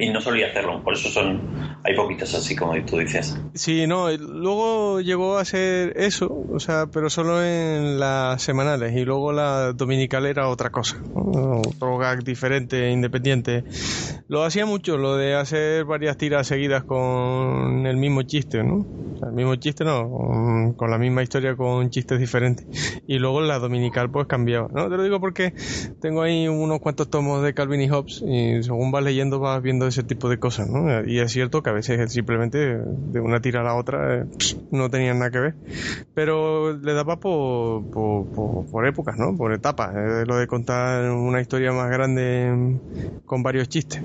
Y 0.00 0.10
no 0.10 0.20
solía 0.20 0.48
hacerlo, 0.48 0.82
por 0.82 0.94
eso 0.94 1.08
son 1.08 1.40
hay 1.82 1.94
poquitas 1.94 2.34
así 2.34 2.54
como 2.54 2.74
tú 2.84 2.98
dices. 2.98 3.38
Sí, 3.54 3.86
no, 3.86 4.10
luego 4.10 5.00
llegó 5.00 5.38
a 5.38 5.44
ser 5.44 5.94
eso, 5.96 6.44
o 6.52 6.60
sea, 6.60 6.86
pero 6.86 7.08
solo 7.08 7.42
en 7.44 7.98
las 7.98 8.42
semanales 8.42 8.94
y 8.96 9.04
luego 9.04 9.32
la 9.32 9.72
dominical 9.72 10.26
era 10.26 10.48
otra 10.48 10.70
cosa, 10.70 10.96
¿no? 11.14 11.60
otro 11.60 11.98
gag 11.98 12.22
diferente, 12.22 12.90
independiente. 12.90 13.64
Lo 14.28 14.44
hacía 14.44 14.66
mucho, 14.66 14.96
lo 14.96 15.16
de 15.16 15.34
hacer 15.34 15.84
varias 15.84 16.16
tiras 16.16 16.46
seguidas 16.46 16.84
con 16.84 17.86
el 17.86 17.96
mismo 17.96 18.22
chiste, 18.22 18.62
¿no? 18.62 18.86
O 19.14 19.18
sea, 19.18 19.28
el 19.28 19.34
mismo 19.34 19.56
chiste 19.56 19.84
no, 19.84 20.08
con, 20.08 20.74
con 20.74 20.90
la 20.90 20.98
misma 20.98 21.22
historia 21.22 21.56
con 21.56 21.90
chistes 21.90 22.18
diferentes. 22.18 22.66
Y 23.06 23.18
luego 23.18 23.40
la 23.40 23.58
dominical 23.58 24.10
pues 24.10 24.26
cambiaba, 24.26 24.68
¿no? 24.72 24.88
Te 24.88 24.96
lo 24.96 25.02
digo 25.02 25.20
porque 25.20 25.54
tengo 26.00 26.22
ahí 26.22 26.46
unos 26.48 26.80
cuantos 26.80 27.08
tomos 27.10 27.42
de 27.42 27.54
Calvin 27.54 27.82
y 27.82 27.88
Hobbes 27.88 28.22
y 28.26 28.62
según 28.62 28.92
vas 28.92 29.02
leyendo 29.02 29.40
vas 29.40 29.60
viendo 29.62 29.86
ese 29.90 30.02
tipo 30.02 30.28
de 30.28 30.38
cosas, 30.38 30.68
¿no? 30.68 31.04
Y 31.04 31.20
es 31.20 31.32
cierto 31.32 31.62
que 31.62 31.70
a 31.70 31.72
veces 31.72 32.12
simplemente 32.12 32.78
de 32.78 33.20
una 33.20 33.40
tira 33.40 33.60
a 33.60 33.64
la 33.64 33.74
otra 33.74 34.18
eh, 34.18 34.24
no 34.70 34.90
tenían 34.90 35.18
nada 35.18 35.30
que 35.30 35.38
ver. 35.38 35.54
Pero 36.14 36.72
le 36.72 36.94
daba 36.94 37.20
por, 37.20 37.84
por, 37.90 38.86
épocas, 38.86 39.16
¿no? 39.18 39.36
Por 39.36 39.52
etapas. 39.52 39.94
lo 40.26 40.36
de 40.36 40.46
contar 40.46 41.10
una 41.10 41.40
historia 41.40 41.72
más 41.72 41.90
grande 41.90 42.50
mm, 42.50 43.26
con 43.26 43.42
varios 43.42 43.68
chistes. 43.68 44.02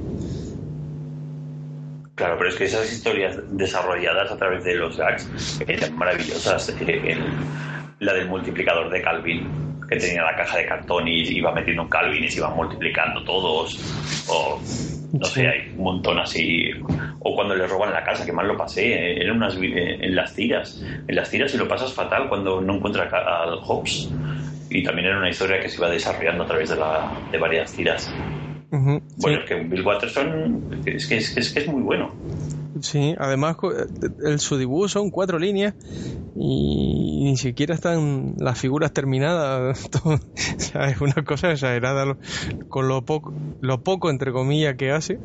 Claro, 2.15 2.35
pero 2.37 2.49
es 2.49 2.55
que 2.55 2.65
esas 2.65 2.91
historias 2.91 3.37
desarrolladas 3.51 4.31
a 4.31 4.37
través 4.37 4.63
de 4.63 4.75
los 4.75 4.97
gags 4.97 5.61
eran 5.67 5.97
maravillosas. 5.97 6.73
Eh, 6.79 7.17
la 7.99 8.13
del 8.13 8.27
multiplicador 8.27 8.89
de 8.89 9.01
Calvin, 9.01 9.74
que 9.87 9.97
tenía 9.97 10.23
la 10.23 10.35
caja 10.35 10.57
de 10.57 10.65
cartón 10.65 11.07
y 11.07 11.21
iba 11.37 11.53
metiendo 11.53 11.83
un 11.83 11.89
Calvin 11.89 12.23
y 12.23 12.29
se 12.29 12.39
iban 12.39 12.55
multiplicando 12.55 13.23
todos. 13.23 13.79
O 14.29 14.59
no 15.11 15.25
sé, 15.25 15.47
hay 15.47 15.59
un 15.75 15.83
montón 15.83 16.19
así. 16.19 16.69
O 17.19 17.35
cuando 17.35 17.55
le 17.55 17.67
roban 17.67 17.93
la 17.93 18.03
casa, 18.03 18.25
que 18.25 18.31
mal 18.33 18.47
lo 18.47 18.57
pasé. 18.57 18.93
eh, 18.93 19.21
Eran 19.21 19.37
unas, 19.37 19.55
eh, 19.57 19.97
en 20.01 20.15
las 20.15 20.33
tiras. 20.35 20.83
En 21.07 21.15
las 21.15 21.29
tiras 21.29 21.53
y 21.53 21.57
lo 21.57 21.67
pasas 21.67 21.93
fatal 21.93 22.27
cuando 22.29 22.61
no 22.61 22.75
encuentras 22.75 23.11
a- 23.13 23.43
al 23.43 23.59
Hobbs. 23.63 24.13
Y 24.69 24.83
también 24.83 25.07
era 25.07 25.17
una 25.19 25.29
historia 25.29 25.59
que 25.59 25.69
se 25.69 25.77
iba 25.77 25.89
desarrollando 25.89 26.43
a 26.43 26.47
través 26.47 26.69
de, 26.69 26.75
la, 26.75 27.21
de 27.31 27.37
varias 27.37 27.71
tiras. 27.73 28.15
Ujú, 28.71 28.99
Bueno, 29.17 29.37
sí. 29.37 29.43
es 29.43 29.45
que 29.45 29.55
Bill 29.63 29.85
Watterson 29.85 30.69
es 30.85 31.07
que 31.07 31.17
es, 31.17 31.37
es, 31.37 31.53
que 31.53 31.59
es 31.59 31.67
muy 31.67 31.83
bueno. 31.83 32.15
Sí, 32.81 33.15
además 33.17 33.55
co- 33.55 33.71
el, 34.19 34.39
su 34.39 34.57
dibujo 34.57 34.89
son 34.89 35.09
cuatro 35.09 35.39
líneas 35.39 35.75
y 36.35 37.23
ni 37.25 37.37
siquiera 37.37 37.75
están 37.75 38.35
las 38.37 38.59
figuras 38.59 38.93
terminadas. 38.93 39.89
es 40.73 41.01
una 41.01 41.23
cosa 41.25 41.51
exagerada 41.51 42.17
con 42.67 42.87
lo 42.87 43.03
poco, 43.05 43.33
lo 43.61 43.81
poco 43.83 44.09
entre 44.09 44.31
comillas 44.33 44.75
que 44.77 44.91
hace, 44.91 45.19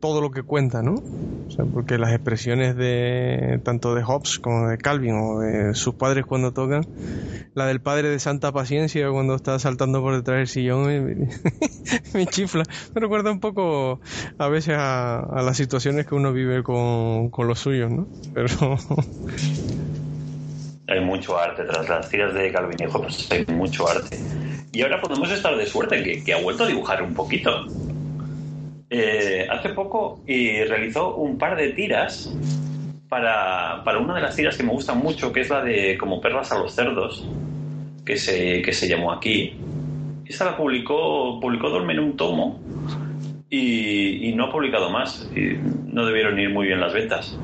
todo 0.00 0.20
lo 0.20 0.30
que 0.30 0.42
cuenta, 0.44 0.82
¿no? 0.82 0.94
O 0.94 1.50
sea, 1.50 1.66
porque 1.66 1.98
las 1.98 2.12
expresiones 2.12 2.76
de 2.76 3.60
tanto 3.64 3.94
de 3.94 4.02
Hobbes 4.04 4.38
como 4.40 4.68
de 4.68 4.78
Calvin 4.78 5.14
o 5.16 5.40
de 5.40 5.74
sus 5.74 5.94
padres 5.94 6.26
cuando 6.26 6.52
tocan, 6.52 6.82
la 7.54 7.66
del 7.66 7.80
padre 7.80 8.08
de 8.10 8.18
Santa 8.18 8.52
Paciencia 8.52 9.10
cuando 9.10 9.34
está 9.34 9.58
saltando 9.58 10.00
por 10.02 10.14
detrás 10.16 10.38
del 10.38 10.48
sillón 10.48 10.86
me, 10.86 11.28
me 12.14 12.26
chifla. 12.30 12.64
Me 12.94 13.00
recuerda 13.00 13.30
un 13.30 13.40
poco 13.40 14.00
a 14.38 14.48
veces 14.48 14.74
a, 14.76 15.20
a 15.20 15.42
las 15.42 15.56
situaciones 15.56 16.06
que 16.06 16.14
uno 16.14 16.32
vive 16.32 16.62
con, 16.62 16.73
con 17.30 17.46
los 17.46 17.58
suyos, 17.58 17.90
¿no? 17.90 18.06
Pero 18.32 18.48
Hay 20.86 21.00
mucho 21.00 21.38
arte 21.38 21.64
tras 21.64 21.88
las 21.88 22.10
tiras 22.10 22.34
de 22.34 22.52
Calvin 22.52 22.76
y 22.78 22.84
Hobbes, 22.84 23.30
hay 23.30 23.46
mucho 23.54 23.88
arte. 23.88 24.18
Y 24.70 24.82
ahora 24.82 25.00
podemos 25.00 25.30
estar 25.30 25.56
de 25.56 25.64
suerte 25.64 26.22
que, 26.22 26.32
ha 26.34 26.42
vuelto 26.42 26.64
a 26.64 26.66
dibujar 26.66 27.02
un 27.02 27.14
poquito. 27.14 27.64
Eh, 28.90 29.46
hace 29.50 29.70
poco 29.70 30.20
eh, 30.26 30.66
realizó 30.68 31.14
un 31.16 31.38
par 31.38 31.56
de 31.56 31.70
tiras 31.70 32.30
para, 33.08 33.82
para 33.82 33.98
una 33.98 34.14
de 34.14 34.20
las 34.20 34.36
tiras 34.36 34.58
que 34.58 34.62
me 34.62 34.72
gustan 34.72 34.98
mucho, 34.98 35.32
que 35.32 35.40
es 35.40 35.48
la 35.48 35.62
de 35.62 35.96
Como 35.96 36.20
perras 36.20 36.52
a 36.52 36.58
los 36.58 36.74
cerdos, 36.74 37.26
que 38.04 38.18
se, 38.18 38.60
que 38.60 38.72
se 38.74 38.86
llamó 38.86 39.10
aquí. 39.10 39.56
Esta 40.26 40.44
la 40.44 40.56
publicó, 40.56 41.40
publicó 41.40 41.70
Dolmen 41.70 41.96
en 41.96 42.04
un 42.04 42.16
tomo 42.16 42.60
y, 43.54 44.28
y 44.28 44.34
no 44.34 44.46
ha 44.46 44.52
publicado 44.52 44.90
más. 44.90 45.28
Y 45.34 45.58
no 45.86 46.04
debieron 46.06 46.38
ir 46.38 46.50
muy 46.50 46.66
bien 46.66 46.80
las 46.80 46.92
ventas. 46.92 47.38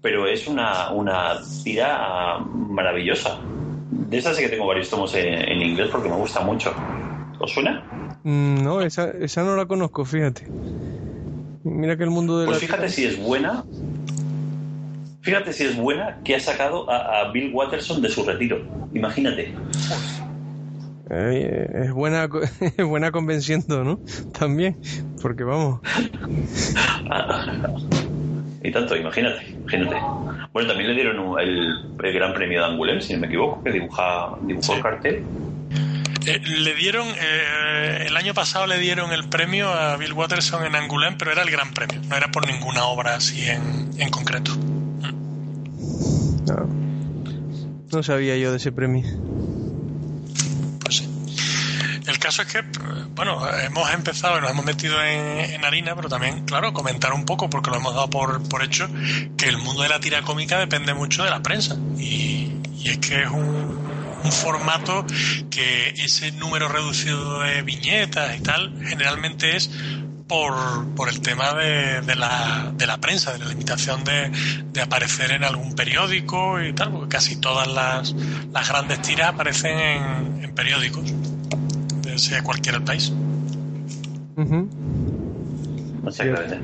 Pero 0.00 0.26
es 0.26 0.46
una, 0.48 0.90
una 0.92 1.34
tira 1.62 2.38
maravillosa. 2.48 3.38
De 3.90 4.18
esas 4.18 4.36
sí 4.36 4.42
que 4.42 4.48
tengo 4.48 4.66
varios 4.66 4.88
tomos 4.90 5.14
en, 5.14 5.26
en 5.34 5.62
inglés 5.62 5.88
porque 5.92 6.08
me 6.08 6.16
gusta 6.16 6.40
mucho. 6.40 6.74
¿Os 7.38 7.52
suena? 7.52 7.82
mm, 8.22 8.62
no, 8.62 8.80
esa, 8.80 9.10
esa 9.10 9.42
no 9.42 9.56
la 9.56 9.66
conozco, 9.66 10.04
fíjate. 10.04 10.46
Mira 11.64 11.96
que 11.96 12.04
el 12.04 12.10
mundo 12.10 12.40
de 12.40 12.46
Pues 12.46 12.60
la 12.60 12.66
fíjate 12.66 12.88
si 12.88 13.04
es 13.04 13.18
buena. 13.22 13.64
Fíjate 15.20 15.52
si 15.52 15.64
es 15.64 15.76
buena 15.76 16.18
que 16.24 16.34
ha 16.34 16.40
sacado 16.40 16.90
a, 16.90 17.20
a 17.20 17.30
Bill 17.30 17.52
Watterson 17.54 18.02
de 18.02 18.08
su 18.08 18.24
retiro. 18.24 18.60
Imagínate. 18.92 19.54
Eh, 21.14 21.68
es 21.84 21.92
buena 21.92 22.26
es 22.60 22.84
buena 22.86 23.10
convenciendo, 23.10 23.84
¿no? 23.84 24.00
También, 24.38 24.76
porque 25.20 25.44
vamos. 25.44 25.80
Y 28.64 28.70
tanto, 28.70 28.94
imagínate, 28.96 29.42
imagínate. 29.60 29.96
Bueno, 30.52 30.68
también 30.68 30.90
le 30.90 30.94
dieron 30.94 31.18
un- 31.18 31.40
el, 31.40 31.72
el 32.00 32.12
Gran 32.14 32.32
Premio 32.32 32.60
de 32.60 32.66
Angoulême, 32.68 33.00
si 33.00 33.12
no 33.14 33.18
me 33.20 33.26
equivoco, 33.26 33.60
que 33.64 33.72
dibuja, 33.72 34.36
dibujó 34.46 34.74
el 34.74 34.82
cartel. 34.82 35.24
Eh, 36.26 36.40
le 36.44 36.74
dieron, 36.76 37.08
eh, 37.08 38.04
el 38.06 38.16
año 38.16 38.34
pasado 38.34 38.68
le 38.68 38.78
dieron 38.78 39.10
el 39.12 39.28
premio 39.28 39.68
a 39.68 39.96
Bill 39.96 40.12
Watterson 40.12 40.64
en 40.64 40.74
Angoulême, 40.74 41.16
pero 41.18 41.32
era 41.32 41.42
el 41.42 41.50
gran 41.50 41.74
premio, 41.74 42.00
no 42.08 42.14
era 42.16 42.30
por 42.30 42.46
ninguna 42.46 42.84
obra 42.84 43.16
así 43.16 43.42
en, 43.48 43.90
en 43.98 44.08
concreto. 44.10 44.52
No, 46.46 46.68
no 47.90 48.02
sabía 48.04 48.36
yo 48.36 48.52
de 48.52 48.58
ese 48.58 48.70
premio. 48.70 49.04
Caso 52.32 52.42
es 52.44 52.48
que, 52.48 52.64
bueno, 53.14 53.46
hemos 53.58 53.92
empezado 53.92 54.38
y 54.38 54.40
nos 54.40 54.52
hemos 54.52 54.64
metido 54.64 55.02
en, 55.02 55.62
harina, 55.66 55.94
pero 55.94 56.08
también, 56.08 56.46
claro, 56.46 56.72
comentar 56.72 57.12
un 57.12 57.26
poco, 57.26 57.50
porque 57.50 57.68
lo 57.68 57.76
hemos 57.76 57.94
dado 57.94 58.08
por, 58.08 58.62
hecho, 58.62 58.88
que 59.36 59.50
el 59.50 59.58
mundo 59.58 59.82
de 59.82 59.90
la 59.90 60.00
tira 60.00 60.22
cómica 60.22 60.58
depende 60.58 60.94
mucho 60.94 61.24
de 61.24 61.28
la 61.28 61.42
prensa. 61.42 61.76
Y, 61.98 62.50
y 62.78 62.88
es 62.88 62.98
que 63.00 63.24
es 63.24 63.28
un, 63.30 63.82
formato 64.30 65.04
que 65.50 65.90
ese 65.90 66.32
número 66.32 66.68
reducido 66.68 67.40
de 67.40 67.60
viñetas 67.60 68.34
y 68.38 68.40
tal, 68.40 68.82
generalmente 68.82 69.56
es 69.56 69.68
por, 70.26 70.94
por 70.94 71.10
el 71.10 71.20
tema 71.20 71.52
de, 71.52 72.14
la, 72.16 72.72
de 72.74 72.86
la 72.86 72.96
prensa, 72.98 73.34
de 73.34 73.40
la 73.40 73.44
limitación 73.44 74.04
de, 74.04 74.30
de 74.72 74.80
aparecer 74.80 75.32
en 75.32 75.44
algún 75.44 75.74
periódico 75.74 76.62
y 76.62 76.72
tal, 76.72 76.92
porque 76.92 77.08
casi 77.08 77.36
todas 77.36 77.68
las, 77.68 78.14
las 78.50 78.66
grandes 78.66 79.02
tiras 79.02 79.28
aparecen 79.28 79.78
en, 79.78 80.42
periódicos, 80.54 81.12
sea 82.18 82.42
cualquiera 82.42 82.78
el 82.78 82.84
país. 82.84 83.12
Exactamente. 86.06 86.58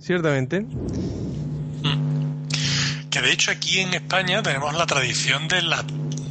Ciertamente. 0.00 0.66
Que 3.10 3.20
de 3.20 3.32
hecho 3.32 3.50
aquí 3.50 3.80
en 3.80 3.92
España 3.94 4.42
tenemos 4.42 4.74
la 4.74 4.86
tradición 4.86 5.46
de 5.48 5.62
la, 5.62 5.84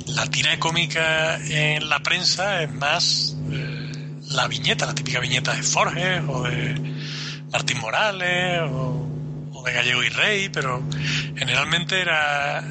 la 0.08 0.26
tira 0.28 0.58
cómica 0.60 1.38
en 1.38 1.88
la 1.90 2.00
prensa, 2.00 2.64
es 2.64 2.74
más 2.74 3.38
eh, 3.52 3.92
la 4.30 4.48
viñeta, 4.48 4.88
la 4.88 4.96
típica 4.96 5.20
viñeta 5.20 5.54
de 5.54 5.62
Forges 5.62 6.24
o 6.28 6.44
de 6.44 6.76
Martín 7.52 7.80
Morales 7.80 8.62
o, 8.72 9.08
o 9.54 9.64
de 9.64 9.74
Gallego 9.74 10.04
y 10.04 10.10
Rey, 10.10 10.50
pero 10.50 10.82
generalmente 11.36 12.02
era 12.02 12.64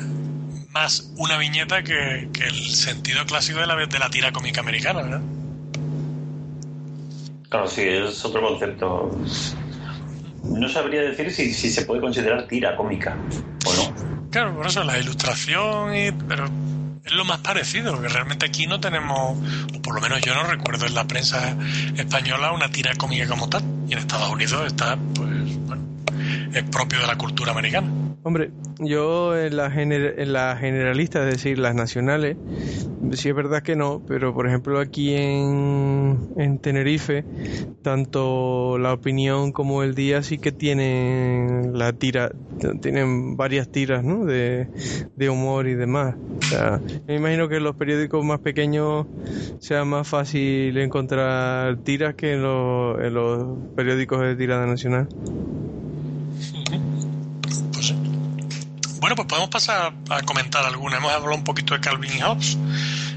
más 0.73 1.13
una 1.17 1.37
viñeta 1.37 1.83
que, 1.83 2.29
que 2.33 2.45
el 2.45 2.71
sentido 2.71 3.25
clásico 3.27 3.61
de 3.61 3.67
la, 3.67 3.75
de 3.75 3.99
la 3.99 4.11
tira 4.11 4.33
cómica 4.33 4.61
americana, 4.61 5.03
¿verdad? 5.03 5.21
Claro, 7.49 7.67
sí, 7.67 7.83
es 7.83 8.25
otro 8.25 8.41
concepto. 8.43 9.11
No 10.45 10.69
sabría 10.69 11.03
decir 11.03 11.31
si, 11.33 11.53
si 11.53 11.71
se 11.71 11.83
puede 11.83 12.01
considerar 12.01 12.47
tira 12.47 12.77
cómica 12.77 13.17
o 13.67 13.75
no. 13.75 14.31
Claro, 14.31 14.55
por 14.55 14.67
eso 14.67 14.85
la 14.85 14.99
ilustración, 14.99 15.97
y, 15.97 16.13
pero 16.13 16.47
es 17.05 17.13
lo 17.13 17.25
más 17.25 17.39
parecido, 17.39 17.93
porque 17.93 18.09
realmente 18.09 18.47
aquí 18.47 18.67
no 18.69 18.79
tenemos, 18.79 19.37
o 19.75 19.83
por 19.83 19.95
lo 19.95 20.01
menos 20.01 20.21
yo 20.21 20.35
no 20.35 20.45
recuerdo 20.45 20.87
en 20.87 20.95
la 20.95 21.07
prensa 21.07 21.57
española 21.97 22.53
una 22.53 22.71
tira 22.71 22.95
cómica 22.95 23.27
como 23.27 23.49
tal, 23.49 23.65
y 23.89 23.95
en 23.95 23.99
Estados 23.99 24.31
Unidos 24.31 24.67
está, 24.67 24.97
pues, 25.15 25.57
bueno, 25.67 25.83
es 26.55 26.63
propio 26.65 27.01
de 27.01 27.07
la 27.07 27.17
cultura 27.17 27.53
americana. 27.53 27.87
Hombre, 28.23 28.51
yo 28.79 29.35
en 29.39 29.57
la, 29.57 29.71
gener- 29.71 30.15
en 30.19 30.33
la 30.35 30.57
generalista, 30.57 31.21
es 31.27 31.31
decir, 31.37 31.59
las 31.59 31.75
nacionales, 31.75 32.37
sí 33.13 33.31
es 33.31 33.35
verdad 33.35 33.63
que 33.63 33.77
no, 33.77 34.03
pero 34.07 34.35
por 34.35 34.47
ejemplo 34.47 34.79
aquí 34.79 35.15
en, 35.15 36.19
en 36.37 36.59
Tenerife, 36.59 37.25
tanto 37.83 38.77
la 38.79 38.93
opinión 38.93 39.53
como 39.53 39.83
el 39.83 39.95
día 39.95 40.23
sí 40.23 40.37
que 40.37 40.53
tienen 40.53 41.79
la 41.79 41.95
tira, 41.95 42.31
tienen 42.83 43.37
varias 43.39 43.69
tiras, 43.71 44.05
¿no? 44.05 44.27
De, 44.27 44.69
de 45.17 45.31
humor 45.31 45.67
y 45.67 45.75
demás. 45.75 46.15
O 46.43 46.47
sea, 46.47 46.81
me 47.07 47.17
imagino 47.17 47.49
que 47.49 47.57
en 47.57 47.65
los 47.65 47.77
periódicos 47.77 48.23
más 48.25 48.41
pequeños 48.41 49.07
sea 49.61 49.85
más 49.87 50.07
fácil 50.07 50.77
encontrar 50.77 51.79
tiras 51.85 52.15
que 52.17 52.35
en 52.35 52.43
los 52.43 53.59
periódicos 53.75 54.21
de 54.21 54.37
tirada 54.37 54.67
nacional. 54.67 55.09
Bueno, 59.11 59.25
pues 59.25 59.27
podemos 59.27 59.51
pasar 59.51 59.93
a 60.09 60.23
comentar 60.23 60.65
alguna. 60.65 60.99
Hemos 60.99 61.11
hablado 61.11 61.35
un 61.35 61.43
poquito 61.43 61.75
de 61.75 61.81
Calvin 61.81 62.17
y 62.17 62.21
Hobbes, 62.21 62.57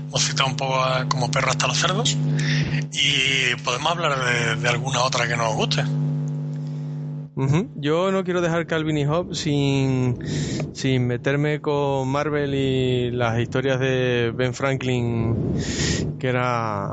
hemos 0.08 0.24
citado 0.24 0.50
un 0.50 0.56
poco 0.56 0.84
como 1.08 1.30
perro 1.30 1.52
hasta 1.52 1.68
los 1.68 1.78
cerdos, 1.78 2.18
y 2.92 3.56
podemos 3.64 3.92
hablar 3.92 4.26
de, 4.26 4.56
de 4.56 4.70
alguna 4.70 5.04
otra 5.04 5.28
que 5.28 5.38
nos 5.38 5.54
guste. 5.54 5.84
Yo 7.36 8.12
no 8.12 8.24
quiero 8.24 8.42
dejar 8.42 8.68
Calvin 8.68 8.98
y 8.98 9.06
Hobbes 9.06 9.40
sin, 9.40 10.20
sin 10.74 11.08
meterme 11.08 11.62
con 11.62 12.08
Marvel 12.08 12.54
y 12.54 13.10
las 13.10 13.40
historias 13.40 13.80
de 13.80 14.32
Ben 14.36 14.54
Franklin, 14.54 15.36
que 16.20 16.28
era, 16.28 16.92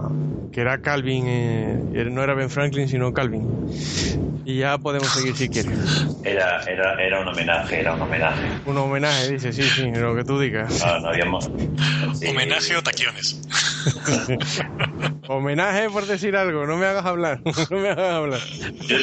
que 0.51 0.63
era 0.63 0.81
Calvin, 0.81 1.25
eh, 1.27 2.09
no 2.11 2.23
era 2.23 2.33
Ben 2.35 2.49
Franklin, 2.49 2.89
sino 2.89 3.13
Calvin. 3.13 3.47
Y 4.47 4.59
ya 4.59 4.79
podemos 4.79 5.09
seguir 5.09 5.37
si 5.37 5.51
quieres. 5.51 5.77
Era, 6.25 6.63
era, 6.63 6.95
era 6.95 7.21
un 7.21 7.29
homenaje, 7.29 7.81
era 7.81 7.95
un 7.95 8.01
homenaje. 8.01 8.43
Un 8.65 8.79
homenaje, 8.79 9.33
dice, 9.33 9.53
sí, 9.53 9.63
sí, 9.63 9.91
lo 9.93 10.17
que 10.17 10.25
tú 10.25 10.41
digas. 10.41 10.83
No, 10.85 11.01
no 11.01 11.09
habíamos. 11.09 11.51
sí. 12.15 12.29
Homenaje 12.29 12.77
o 12.77 12.83
taquiones. 12.83 13.39
Homenaje 15.29 15.89
por 15.91 16.07
decir 16.07 16.35
algo, 16.35 16.67
no 16.67 16.77
me 16.77 16.87
hagas 16.87 17.05
hablar, 17.05 17.41
no 17.71 17.77
me 17.77 17.91
hagas 17.91 18.15
hablar. 18.15 18.41
Yo, 18.87 18.97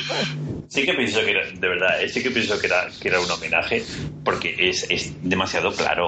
Sí 0.68 0.86
que 0.86 0.94
pienso 0.94 1.24
era, 1.32 1.42
de 1.54 1.68
verdad, 1.68 1.90
sí 2.08 2.22
que 2.24 2.32
pienso 2.32 2.60
que 2.60 2.68
era, 2.68 2.84
que 3.02 3.08
era 3.10 3.20
un 3.20 3.30
homenaje 3.32 3.84
porque 4.24 4.56
es, 4.60 4.86
es 4.90 5.16
demasiado 5.22 5.72
claro. 5.74 6.08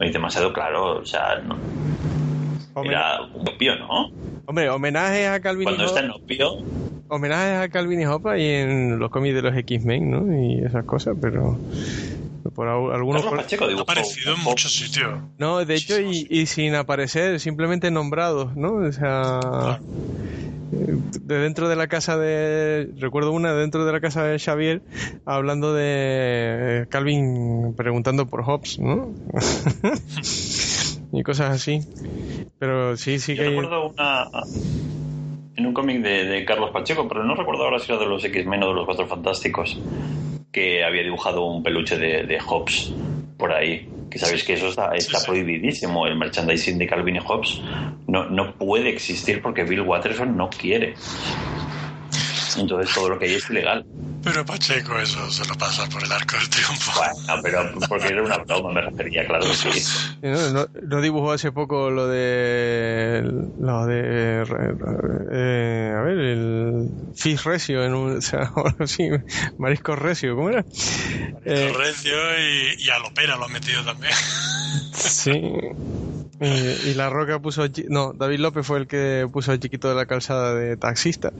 Es 0.00 0.12
demasiado 0.12 0.52
claro, 0.52 0.98
o 1.00 1.04
sea, 1.04 1.40
no- 1.46 1.58
era 2.84 3.20
un 3.34 3.48
opio, 3.48 3.76
¿no? 3.76 4.10
hombre, 4.46 4.68
homenajes 4.70 5.28
a 5.28 5.40
Calvin 5.40 5.62
y 5.62 5.64
Cuando 5.64 5.84
está 5.84 6.00
Hobbes, 6.00 6.10
en 6.10 6.10
opio, 6.22 6.50
homenajes 7.08 7.58
a 7.60 7.68
Calvin 7.68 8.00
y 8.00 8.04
Hobbes 8.04 8.40
y 8.40 8.46
en 8.46 8.98
los 8.98 9.10
cómics 9.10 9.34
de 9.34 9.42
los 9.42 9.56
X-Men, 9.56 10.10
¿no? 10.10 10.36
Y 10.42 10.64
esas 10.64 10.84
cosas, 10.84 11.16
pero 11.20 11.58
por 12.54 12.66
al- 12.68 12.92
algunos 12.92 13.24
Pacheco 13.26 13.66
Ha 13.66 13.80
aparecido 13.80 14.34
en 14.34 14.40
muchos 14.40 14.72
sitios. 14.72 15.20
No, 15.38 15.64
de 15.64 15.74
hecho, 15.74 16.00
y, 16.00 16.26
y 16.30 16.46
sin 16.46 16.74
aparecer, 16.74 17.38
simplemente 17.40 17.90
nombrados, 17.90 18.56
¿no? 18.56 18.74
O 18.74 18.92
sea, 18.92 19.80
eh, 19.80 19.84
de 20.86 21.38
dentro 21.38 21.68
de 21.68 21.76
la 21.76 21.86
casa 21.88 22.16
de. 22.16 22.90
Recuerdo 22.98 23.32
una 23.32 23.52
dentro 23.54 23.84
de 23.84 23.92
la 23.92 24.00
casa 24.00 24.24
de 24.24 24.38
Xavier, 24.38 24.82
hablando 25.24 25.74
de 25.74 25.84
eh, 26.82 26.86
Calvin 26.88 27.74
preguntando 27.76 28.26
por 28.26 28.42
Hobbes, 28.44 28.78
¿no? 28.78 29.10
y 31.12 31.22
cosas 31.22 31.50
así. 31.50 31.80
Pero 32.58 32.96
sí, 32.96 33.18
sí 33.18 33.34
Yo 33.36 33.42
que. 33.42 33.48
hay- 33.48 33.54
recuerdo 33.56 33.88
una 33.90 34.28
en 35.56 35.66
un 35.66 35.74
cómic 35.74 36.00
de, 36.02 36.24
de 36.24 36.44
Carlos 36.46 36.70
Pacheco, 36.70 37.06
pero 37.06 37.22
no 37.24 37.34
recuerdo 37.34 37.64
ahora 37.64 37.78
si 37.78 37.92
era 37.92 38.00
de 38.00 38.06
los 38.08 38.24
X-Men 38.24 38.62
o 38.62 38.68
de 38.68 38.74
los 38.74 38.86
Cuatro 38.86 39.06
Fantásticos, 39.06 39.78
que 40.52 40.82
había 40.84 41.02
dibujado 41.02 41.44
un 41.44 41.62
peluche 41.62 41.98
de, 41.98 42.24
de 42.24 42.40
Hobbes 42.40 42.94
por 43.40 43.52
ahí. 43.52 43.88
Que 44.10 44.18
sabéis 44.18 44.44
que 44.44 44.52
eso 44.52 44.68
está, 44.68 44.94
está 44.94 45.18
sí. 45.18 45.26
prohibidísimo. 45.26 46.06
El 46.06 46.16
merchandising 46.16 46.78
de 46.78 46.86
Calvin 46.86 47.16
y 47.16 47.20
Hobbes 47.20 47.60
no, 48.06 48.28
no 48.28 48.54
puede 48.54 48.90
existir 48.90 49.40
porque 49.40 49.64
Bill 49.64 49.80
Watterson 49.80 50.36
no 50.36 50.50
quiere. 50.50 50.94
Entonces 52.56 52.94
todo 52.94 53.10
lo 53.10 53.18
que 53.18 53.26
hay 53.26 53.34
es 53.34 53.50
ilegal. 53.50 53.84
Pero 54.22 54.44
Pacheco 54.44 54.98
eso 54.98 55.30
se 55.30 55.46
lo 55.48 55.54
pasa 55.54 55.88
por 55.88 56.04
el 56.04 56.12
arco 56.12 56.36
del 56.36 56.48
triunfo. 56.50 56.92
Bueno, 56.98 57.40
pero 57.42 57.70
porque 57.88 58.08
era 58.08 58.22
una 58.22 58.36
broma, 58.38 58.70
me 58.72 58.82
refería, 58.82 59.26
claro 59.26 59.46
que 59.46 59.54
sí. 59.54 60.16
¿No, 60.20 60.50
no, 60.50 60.66
no 60.82 61.00
dibujó 61.00 61.32
hace 61.32 61.52
poco 61.52 61.90
lo 61.90 62.06
de. 62.06 63.22
Lo 63.58 63.86
de. 63.86 64.44
eh, 65.32 65.94
a 65.96 66.02
ver, 66.02 66.18
el. 66.18 66.88
Fish 67.14 67.42
Recio, 67.44 67.82
en 67.82 67.94
un, 67.94 68.16
o 68.18 68.20
sea, 68.20 68.50
ahora 68.54 68.86
sí, 68.86 69.08
Marisco 69.58 69.96
Recio, 69.96 70.36
¿cómo 70.36 70.50
era? 70.50 70.64
Eh, 71.44 71.72
Recio 71.74 72.12
y, 72.38 72.84
y 72.84 72.90
a 72.90 72.98
Lopera 72.98 73.36
lo 73.36 73.46
ha 73.46 73.48
metido 73.48 73.82
también. 73.84 74.12
sí. 74.92 75.30
Y, 76.42 76.90
y 76.90 76.94
La 76.94 77.10
Roca 77.10 77.38
puso. 77.38 77.64
No, 77.88 78.12
David 78.12 78.38
López 78.40 78.66
fue 78.66 78.78
el 78.78 78.86
que 78.86 79.28
puso 79.32 79.52
al 79.52 79.60
chiquito 79.60 79.88
de 79.88 79.94
la 79.94 80.06
calzada 80.06 80.54
de 80.54 80.76
taxista. 80.76 81.32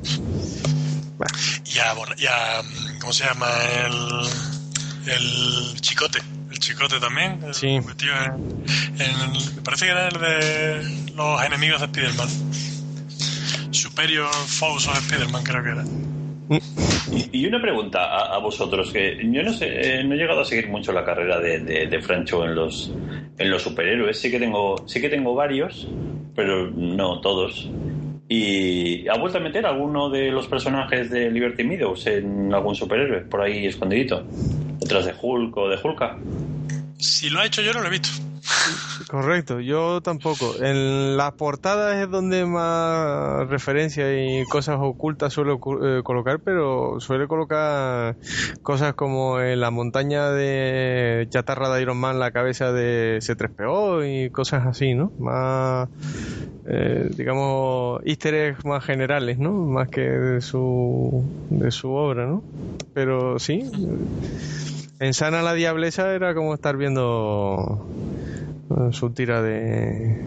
Y 1.75 1.79
a, 1.79 1.95
y 2.19 2.27
a, 2.27 2.63
mm, 2.63 2.99
¿cómo 3.01 3.13
se 3.13 3.25
llama? 3.25 3.47
El, 3.85 5.13
el 5.13 5.81
Chicote. 5.81 6.21
El 6.51 6.59
Chicote 6.59 6.99
también. 7.01 7.41
el 7.45 7.55
Sí. 7.55 7.81
metido 7.81 8.15
en- 8.25 9.55
me 9.57 9.63
parece 9.63 9.87
que 9.87 9.91
era 9.93 10.09
el 10.09 10.19
de 10.21 11.13
los 11.15 11.43
enemigos 11.45 11.81
de 11.81 11.87
Spider-Man. 11.87 12.29
Superior 13.71 14.29
Foes 14.33 14.87
of 14.89 14.99
Spider-Man 14.99 15.45
creo 15.45 15.63
que 15.63 15.71
era. 15.71 15.85
Y, 17.13 17.43
y 17.43 17.47
una 17.47 17.61
pregunta 17.61 18.05
a, 18.05 18.35
a 18.35 18.39
vosotros, 18.39 18.91
que 18.93 19.17
yo 19.31 19.43
no 19.43 19.53
sé, 19.53 19.99
eh, 20.01 20.05
no 20.05 20.15
he 20.15 20.19
llegado 20.19 20.41
a 20.41 20.45
seguir 20.45 20.69
mucho 20.69 20.93
la 20.93 21.05
carrera 21.05 21.39
de, 21.39 21.61
de, 21.61 21.87
de 21.87 22.03
Francho 22.03 22.45
en 22.45 22.55
los, 22.55 22.91
en 23.39 23.51
los 23.51 23.63
superhéroes. 23.63 24.21
Sí 24.21 24.31
que 24.31 24.39
tengo, 24.39 24.85
sí 24.89 25.01
que 25.01 25.09
tengo 25.09 25.35
varios, 25.35 25.87
pero 26.35 26.71
no 26.71 27.21
todos. 27.21 27.69
¿Y 28.33 29.09
ha 29.09 29.15
vuelto 29.19 29.39
a 29.39 29.41
meter 29.41 29.67
alguno 29.67 30.09
de 30.09 30.31
los 30.31 30.47
personajes 30.47 31.11
de 31.11 31.33
Liberty 31.33 31.65
Meadows 31.65 32.07
en 32.07 32.55
algún 32.55 32.77
superhéroe 32.77 33.23
por 33.23 33.43
ahí 33.43 33.67
escondidito? 33.67 34.25
Detrás 34.79 35.07
de 35.07 35.15
Hulk 35.21 35.57
o 35.57 35.69
de 35.69 35.77
Hulka. 35.83 36.17
Si 36.97 37.29
lo 37.29 37.41
ha 37.41 37.47
hecho 37.47 37.61
yo 37.61 37.73
no 37.73 37.81
lo 37.81 37.89
he 37.89 37.91
visto. 37.91 38.30
Correcto, 39.09 39.61
yo 39.61 40.01
tampoco. 40.03 40.55
En 40.63 41.17
las 41.17 41.33
portadas 41.33 41.97
es 42.03 42.11
donde 42.11 42.47
más 42.47 43.49
referencias 43.49 44.09
y 44.17 44.45
cosas 44.51 44.79
ocultas 44.81 45.33
suele 45.33 45.53
ocu- 45.53 45.81
eh, 46.01 46.03
colocar, 46.03 46.41
pero 46.41 47.01
suele 47.01 47.27
colocar 47.27 48.17
cosas 48.63 48.95
como 48.95 49.41
en 49.41 49.61
la 49.61 49.71
montaña 49.71 50.31
de 50.31 51.27
chatarra 51.31 51.69
de 51.75 51.83
Iron 51.83 51.97
Man, 51.99 52.19
la 52.19 52.31
cabeza 52.31 52.73
de 52.73 53.19
C3PO 53.21 54.05
y 54.27 54.31
cosas 54.31 54.67
así, 54.67 54.95
¿no? 54.95 55.13
Más, 55.19 55.89
eh, 56.67 57.09
digamos, 57.17 58.01
easter 58.05 58.57
más 58.65 58.85
generales, 58.85 59.39
¿no? 59.39 59.53
Más 59.53 59.89
que 59.89 60.03
de 60.03 60.41
su, 60.41 61.25
de 61.49 61.71
su 61.71 61.91
obra, 61.91 62.27
¿no? 62.27 62.43
Pero 62.93 63.39
sí, 63.39 63.65
en 65.01 65.15
Sana 65.15 65.43
la 65.43 65.55
Diablesa 65.55 66.15
era 66.15 66.35
como 66.35 66.55
estar 66.55 66.77
viendo 66.77 67.87
eh, 68.71 68.93
su 68.93 69.11
tira 69.11 69.43
de. 69.43 70.25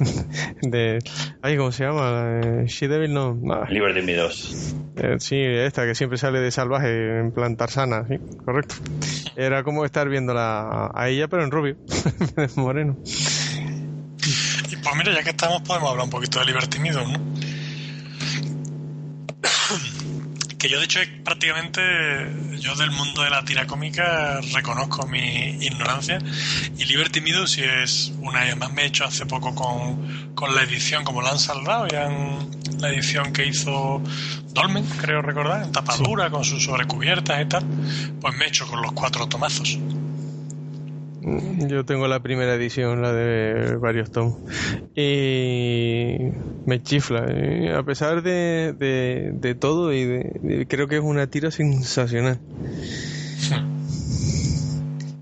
de. 0.62 0.98
Ay, 1.42 1.56
¿cómo 1.56 1.72
se 1.72 1.84
llama? 1.84 2.40
Eh, 2.42 2.64
She 2.66 2.88
Devil, 2.88 3.12
no. 3.12 3.38
ah, 3.52 3.66
Liberty 3.68 4.02
Meadows. 4.02 4.74
eh, 4.96 5.16
sí, 5.18 5.36
esta 5.36 5.84
que 5.84 5.94
siempre 5.94 6.16
sale 6.18 6.40
de 6.40 6.50
salvaje 6.50 7.18
en 7.18 7.32
plan 7.32 7.56
Tarzana, 7.56 8.06
sí, 8.08 8.16
correcto. 8.44 8.76
Era 9.36 9.62
como 9.64 9.84
estar 9.84 10.08
viéndola 10.08 10.90
a 10.94 11.08
ella, 11.08 11.28
pero 11.28 11.44
en 11.44 11.50
rubio, 11.50 11.76
moreno. 12.56 12.96
Y 14.70 14.76
pues 14.76 14.96
mira, 14.96 15.12
ya 15.12 15.22
que 15.24 15.30
estamos, 15.30 15.62
podemos 15.62 15.90
hablar 15.90 16.04
un 16.04 16.10
poquito 16.10 16.38
de 16.38 16.46
Liberty 16.46 16.78
Meadows, 16.78 17.08
¿no? 17.10 17.18
Que 20.64 20.70
yo 20.70 20.78
de 20.78 20.86
hecho 20.86 21.00
es 21.00 21.08
prácticamente 21.22 21.82
yo 22.58 22.74
del 22.74 22.90
mundo 22.90 23.22
de 23.22 23.28
la 23.28 23.44
tira 23.44 23.66
cómica 23.66 24.40
reconozco 24.54 25.06
mi 25.06 25.58
ignorancia 25.60 26.16
y 26.78 26.86
Liberty 26.86 27.20
Meadows 27.20 27.50
si 27.50 27.62
es 27.62 28.14
una 28.22 28.46
y 28.46 28.48
además 28.48 28.72
me 28.72 28.84
he 28.84 28.86
hecho 28.86 29.04
hace 29.04 29.26
poco 29.26 29.54
con, 29.54 30.32
con 30.34 30.54
la 30.54 30.62
edición 30.62 31.04
como 31.04 31.20
la 31.20 31.32
han 31.32 31.38
saldado 31.38 31.86
ya 31.88 32.06
en 32.06 32.80
la 32.80 32.88
edición 32.88 33.30
que 33.34 33.44
hizo 33.44 34.00
Dolmen 34.54 34.86
creo 35.02 35.20
recordar 35.20 35.64
en 35.64 35.72
tapadura 35.72 36.30
con 36.30 36.46
sus 36.46 36.64
sobrecubiertas 36.64 37.42
y 37.42 37.44
tal 37.44 37.66
pues 38.18 38.34
me 38.34 38.46
he 38.46 38.48
hecho 38.48 38.66
con 38.66 38.80
los 38.80 38.92
cuatro 38.92 39.26
tomazos 39.28 39.78
Yo 41.68 41.84
tengo 41.84 42.06
la 42.06 42.20
primera 42.20 42.54
edición, 42.54 43.00
la 43.00 43.12
de 43.12 43.76
varios 43.76 44.10
tomos. 44.10 44.36
Y 44.94 46.16
me 46.66 46.82
chifla. 46.82 47.26
A 47.78 47.82
pesar 47.82 48.22
de, 48.22 48.74
de, 48.78 49.30
de 49.32 49.54
todo, 49.54 49.92
y 49.92 50.04
de- 50.04 50.66
creo 50.68 50.86
que 50.86 50.96
es 50.96 51.02
una 51.02 51.26
tira 51.26 51.50
sensacional. 51.50 52.38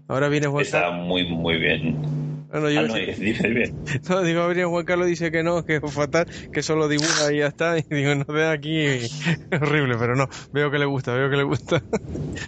Ahora 0.09 0.29
viene 0.29 0.49
Está 0.61 0.91
muy, 0.91 1.27
muy 1.27 1.59
bien. 1.59 2.22
Bueno, 2.53 2.71
yo- 2.71 2.81
Ah, 2.81 2.87
no, 2.87 2.95
dime 2.95 3.49
bien. 3.49 3.75
no, 4.09 4.23
digo, 4.23 4.47
viene 4.49 4.65
Juan 4.67 4.85
Carlos 4.85 5.07
dice 5.09 5.31
que 5.33 5.43
no, 5.43 5.65
que 5.65 5.77
es 5.77 5.95
fatal, 5.95 6.27
que 6.53 6.63
solo 6.63 6.87
dibuja 6.87 7.33
y 7.33 7.39
ya 7.39 7.47
está. 7.49 7.77
Y 7.91 7.95
digo, 7.95 8.15
no 8.15 8.25
ve 8.29 8.47
aquí, 8.47 8.87
horrible, 9.61 9.97
pero 9.99 10.15
no, 10.15 10.29
veo 10.53 10.71
que 10.71 10.79
le 10.79 10.85
gusta, 10.85 11.15
veo 11.15 11.31
que 11.31 11.37
le 11.37 11.43
gusta. 11.45 11.83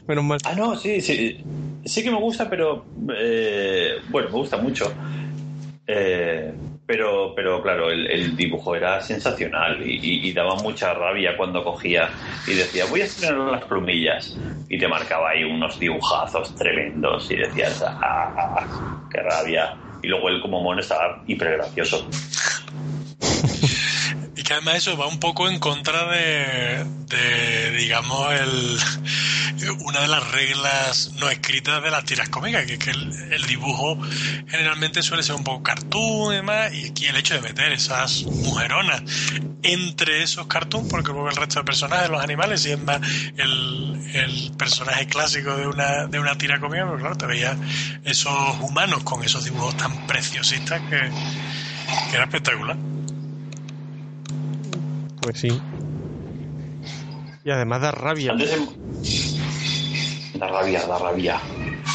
Menos 0.07 0.25
mal. 0.25 0.39
Ah, 0.45 0.55
no, 0.55 0.77
sí, 0.77 1.01
sí. 1.01 1.37
Sí 1.85 2.03
que 2.03 2.11
me 2.11 2.19
gusta, 2.19 2.49
pero. 2.49 2.87
eh, 3.17 3.95
bueno, 4.09 4.29
me 4.31 4.37
gusta 4.37 4.57
mucho. 4.59 4.95
Eh, 5.87 6.53
pero, 6.87 7.35
pero 7.35 7.63
claro, 7.63 7.91
el, 7.91 8.07
el 8.11 8.37
dibujo 8.37 8.75
era 8.77 9.01
sensacional 9.01 9.83
y, 9.87 9.97
y- 9.97 10.29
y 10.29 10.33
daba 10.33 10.55
mucha 10.57 10.93
rabia 10.95 11.37
cuando 11.37 11.63
cogía 11.65 12.09
y 12.47 12.55
decía, 12.55 12.85
voy 12.87 13.01
a 13.03 13.05
estrenar 13.05 13.51
las 13.51 13.65
plumillas. 13.65 14.39
Y 14.69 14.79
te 14.79 14.89
marcaba 14.89 15.31
ahí 15.31 15.45
unos 15.45 15.79
dibujazos 15.79 16.55
tremendos 16.55 17.31
y 17.31 17.37
decías, 17.37 17.83
ah, 17.83 17.99
ah, 18.03 18.55
ah, 18.57 18.67
qué 19.11 19.21
rabia. 19.21 19.75
Y 20.05 20.09
luego 20.09 20.29
él 20.29 20.43
como 20.43 20.61
mono 20.61 20.81
estaba 20.81 21.23
hiper 21.27 21.57
gracioso. 21.57 22.07
Y 24.37 24.43
que 24.43 24.53
además 24.53 24.77
eso 24.77 24.97
va 24.99 25.07
un 25.07 25.19
poco 25.19 25.49
en 25.49 25.59
contra 25.59 26.07
de, 26.11 26.85
de, 27.07 27.71
digamos, 27.71 28.33
el, 28.35 28.79
una 29.81 30.01
de 30.01 30.09
las 30.09 30.31
reglas 30.33 31.13
no 31.19 31.29
escritas 31.29 31.83
de 31.83 31.91
las 31.91 32.05
tiras 32.05 32.29
cómicas, 32.29 32.67
que 32.67 32.75
es 32.75 32.79
que 32.79 32.91
el, 32.91 33.33
el 33.33 33.47
dibujo 33.47 33.99
generalmente 34.49 35.03
suele 35.03 35.23
ser 35.23 35.37
un 35.37 35.45
poco 35.45 35.63
cartoon 35.63 36.33
y 36.33 36.37
demás, 36.37 36.73
y 36.75 36.89
aquí 36.89 37.07
el 37.07 37.17
hecho 37.17 37.35
de 37.35 37.41
meter 37.41 37.73
esas 37.73 38.25
mujeronas 38.25 39.03
entre 39.63 40.23
esos 40.23 40.47
cartoons, 40.47 40.89
porque 40.91 41.13
luego 41.13 41.29
el 41.29 41.37
resto 41.37 41.61
de 41.61 41.65
personajes, 41.65 42.11
los 42.11 42.23
animales, 42.23 42.63
sí 42.63 42.71
es 42.73 42.83
más 42.83 43.01
el, 43.37 44.11
el 44.15 44.53
personaje 44.57 45.07
clásico 45.07 45.57
de 45.57 45.67
una, 45.67 46.07
de 46.07 46.19
una 46.19 46.37
tira 46.37 46.61
cómica, 46.61 46.85
pero 46.85 46.99
claro, 46.99 47.17
te 47.17 47.27
veías 47.27 47.57
esos 48.05 48.61
humanos 48.61 49.03
con 49.05 49.23
esos 49.25 49.45
dibujos 49.45 49.77
tan 49.77 50.07
preciosistas 50.07 50.81
que, 50.83 50.99
que 52.11 52.17
era 52.17 52.25
espectacular. 52.25 52.77
Pues 55.21 55.41
sí. 55.41 55.61
Y 57.45 57.51
además 57.51 57.81
da 57.83 57.91
rabia. 57.91 58.33
Antes 58.33 58.51
Da 60.45 60.51
rabia, 60.61 60.81
da 60.87 60.99
rabia. 60.99 61.41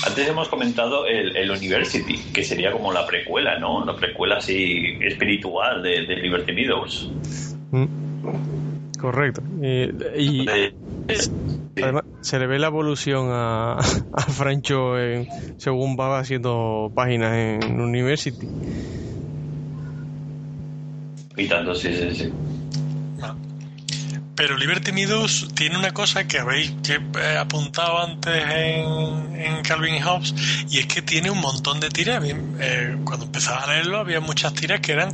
Antes 0.07 0.27
hemos 0.27 0.47
comentado 0.49 1.05
el, 1.05 1.35
el 1.35 1.51
University, 1.51 2.17
que 2.33 2.43
sería 2.43 2.71
como 2.71 2.91
la 2.91 3.05
precuela, 3.05 3.59
¿no? 3.59 3.85
La 3.85 3.95
precuela 3.95 4.37
así 4.37 4.97
espiritual 5.01 5.83
de, 5.83 6.05
de 6.07 6.15
Liberty 6.15 6.53
Meadows. 6.53 7.11
Mm. 7.71 7.85
Correcto. 8.99 9.41
Y, 9.61 9.83
y- 10.17 10.45
De- 10.45 10.73
Además, 11.83 12.03
se 12.21 12.39
le 12.39 12.47
ve 12.47 12.57
la 12.59 12.67
evolución 12.67 13.27
a, 13.31 13.73
a 13.77 14.21
Francho 14.23 14.97
en- 14.99 15.27
según 15.59 15.95
va 15.97 16.17
haciendo 16.19 16.91
páginas 16.95 17.35
en 17.37 17.79
University. 17.79 18.47
Y 21.37 21.47
tanto, 21.47 21.75
sí, 21.75 21.93
sí, 21.93 22.15
sí. 22.15 22.33
Pero 24.39 24.55
Liberty 24.55 24.93
Meadows 24.93 25.49
tiene 25.53 25.77
una 25.77 25.91
cosa 25.91 26.25
que 26.25 26.39
habéis 26.39 26.71
que 26.81 26.97
he 27.21 27.37
apuntado 27.37 27.99
antes 28.01 28.41
en, 28.49 29.61
Calvin 29.63 29.95
y 29.95 30.01
Hobbes 30.01 30.33
y 30.69 30.79
es 30.79 30.85
que 30.85 31.01
tiene 31.01 31.29
un 31.29 31.41
montón 31.41 31.81
de 31.81 31.89
tiras. 31.89 32.23
Eh, 32.25 32.95
cuando 33.03 33.25
empezaba 33.25 33.63
a 33.63 33.67
leerlo 33.67 33.97
había 33.97 34.21
muchas 34.21 34.53
tiras 34.53 34.79
que 34.79 34.93
eran 34.93 35.11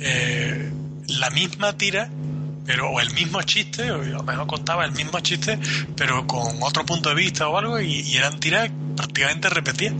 eh, 0.00 0.72
la 1.06 1.28
misma 1.28 1.76
tira 1.76 2.08
pero 2.64 2.90
o 2.90 3.00
el 3.00 3.12
mismo 3.14 3.42
chiste, 3.42 3.90
o 3.90 4.00
a 4.02 4.04
lo 4.04 4.22
mejor 4.22 4.46
contaba 4.46 4.84
el 4.84 4.92
mismo 4.92 5.18
chiste, 5.20 5.58
pero 5.96 6.26
con 6.26 6.62
otro 6.62 6.84
punto 6.86 7.08
de 7.08 7.14
vista 7.14 7.48
o 7.48 7.58
algo, 7.58 7.80
y, 7.80 8.16
eran 8.16 8.38
tiras 8.38 8.70
prácticamente 8.96 9.48
repetidas. 9.48 9.94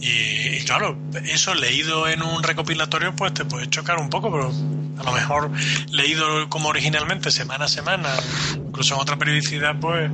Y, 0.00 0.64
claro, 0.64 0.96
eso 1.24 1.54
leído 1.54 2.08
en 2.08 2.22
un 2.22 2.42
recopilatorio, 2.42 3.14
pues 3.14 3.34
te 3.34 3.44
puede 3.44 3.68
chocar 3.68 3.98
un 3.98 4.08
poco, 4.08 4.30
pero 4.30 4.52
a 4.98 5.02
lo 5.02 5.12
mejor 5.12 5.50
leído 5.90 6.48
como 6.48 6.68
originalmente, 6.68 7.30
semana 7.30 7.66
a 7.66 7.68
semana, 7.68 8.08
incluso 8.56 8.94
en 8.94 9.00
otra 9.00 9.16
periodicidad, 9.16 9.78
pues 9.78 10.10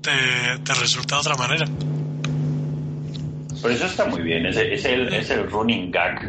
te, 0.00 0.74
resulta 0.74 1.16
de 1.16 1.20
otra 1.20 1.36
manera. 1.36 1.66
Por 3.60 3.70
eso 3.70 3.86
está 3.86 4.06
muy 4.06 4.22
bien, 4.22 4.46
es, 4.46 4.56
es 4.56 4.84
el, 4.84 5.12
es 5.14 5.30
el 5.30 5.48
running 5.48 5.92
gag 5.92 6.28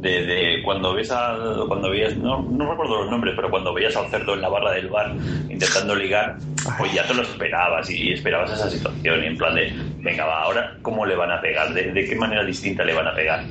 de, 0.00 0.24
de 0.24 0.62
cuando 0.62 0.94
ves 0.94 1.10
al, 1.10 1.66
cuando 1.68 1.90
veías, 1.90 2.16
no, 2.16 2.42
no 2.42 2.70
recuerdo 2.70 3.02
los 3.02 3.10
nombres, 3.10 3.34
pero 3.36 3.50
cuando 3.50 3.74
veías 3.74 3.94
al 3.96 4.08
cerdo 4.08 4.34
en 4.34 4.40
la 4.40 4.48
barra 4.48 4.72
del 4.72 4.88
bar 4.88 5.14
intentando 5.48 5.94
ligar, 5.94 6.36
pues 6.78 6.92
ya 6.92 7.06
te 7.06 7.14
lo 7.14 7.22
esperabas 7.22 7.90
y, 7.90 8.12
esperabas 8.12 8.50
esa 8.52 8.70
situación 8.70 9.22
y 9.22 9.26
en 9.26 9.36
plan 9.36 9.54
de, 9.54 9.72
venga, 9.98 10.24
va, 10.24 10.42
ahora 10.42 10.76
cómo 10.80 11.04
le 11.04 11.16
van 11.16 11.30
a 11.30 11.40
pegar, 11.40 11.72
de, 11.74 11.92
de 11.92 12.04
qué 12.06 12.16
manera 12.16 12.44
distinta 12.44 12.82
le 12.82 12.94
van 12.94 13.08
a 13.08 13.14
pegar. 13.14 13.44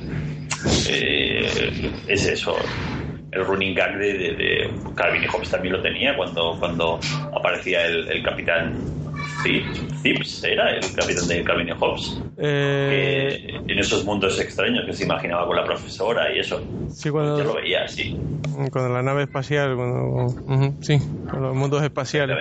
Eh, 0.88 1.92
es 2.08 2.26
eso. 2.26 2.56
El 3.30 3.44
running 3.44 3.74
gag 3.74 3.96
de, 3.96 4.12
de, 4.12 4.32
de 4.34 4.70
Calvin 4.96 5.22
y 5.22 5.26
Hobbes 5.28 5.50
también 5.50 5.74
lo 5.74 5.82
tenía 5.82 6.16
cuando, 6.16 6.56
cuando 6.58 6.98
aparecía 7.32 7.86
el 7.86 8.22
capitán 8.24 8.99
Zips, 9.42 10.44
era 10.44 10.70
el 10.76 10.80
capitán 10.94 11.26
de 11.28 11.42
Calvin 11.44 11.70
Hobbes 11.78 12.20
Eh, 12.36 13.38
en 13.68 13.78
esos 13.78 14.04
mundos 14.04 14.38
extraños 14.40 14.84
que 14.86 14.92
se 14.92 15.04
imaginaba 15.04 15.46
con 15.46 15.56
la 15.56 15.64
profesora 15.64 16.34
y 16.34 16.40
eso. 16.40 16.60
sí, 16.88 17.10
cuando, 17.10 17.38
Ya 17.38 17.44
lo 17.44 17.54
veía 17.54 17.84
así, 17.84 18.14
cuando 18.72 18.88
la 18.90 19.02
nave 19.02 19.22
espacial, 19.24 19.76
cuando, 19.76 20.34
sí, 20.80 20.98
con 21.30 21.42
los 21.42 21.54
mundos 21.54 21.82
espaciales. 21.82 22.36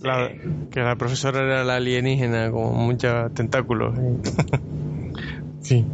La- 0.00 0.30
que 0.70 0.80
la 0.80 0.96
profesora 0.96 1.40
era 1.42 1.64
la 1.64 1.76
alienígena 1.76 2.50
con 2.50 2.74
muchos 2.76 3.32
tentáculos. 3.34 3.94
sí. 5.60 5.84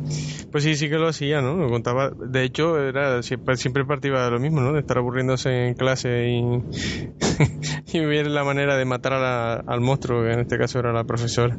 Pues 0.53 0.65
sí, 0.65 0.77
sí 0.77 0.91
que 0.91 0.99
lo 0.99 1.09
hacía, 1.09 1.41
¿no? 1.41 1.57
Lo 1.57 1.71
contaba. 1.71 2.11
De 2.11 2.45
hecho, 2.45 2.79
era 2.79 3.23
siempre, 3.23 3.87
partía 3.87 4.13
de 4.25 4.31
lo 4.31 4.39
mismo, 4.39 4.61
¿no? 4.61 4.75
De 4.75 4.81
estar 4.81 4.99
aburriéndose 4.99 5.69
en 5.69 5.75
clase 5.75 6.29
y, 6.29 7.99
ver 7.99 8.27
la 8.27 8.45
manera 8.45 8.77
de 8.77 8.85
matar 8.85 9.15
al 9.15 9.81
monstruo, 9.81 10.23
que 10.23 10.33
en 10.33 10.41
este 10.41 10.59
caso 10.59 10.79
era 10.79 10.93
la 10.93 11.05
profesora. 11.05 11.57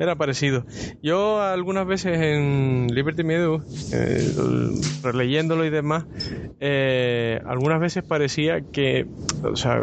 Era 0.00 0.16
parecido. 0.16 0.64
Yo 1.00 1.40
algunas 1.40 1.86
veces 1.86 2.18
en 2.20 2.88
Liberty 2.88 3.22
Meadows, 3.22 3.92
eh, 3.92 4.32
releyéndolo 5.04 5.64
y 5.64 5.70
demás, 5.70 6.04
eh, 6.58 7.40
algunas 7.46 7.80
veces 7.80 8.02
parecía 8.02 8.60
que, 8.72 9.06
o 9.44 9.54
sea, 9.54 9.80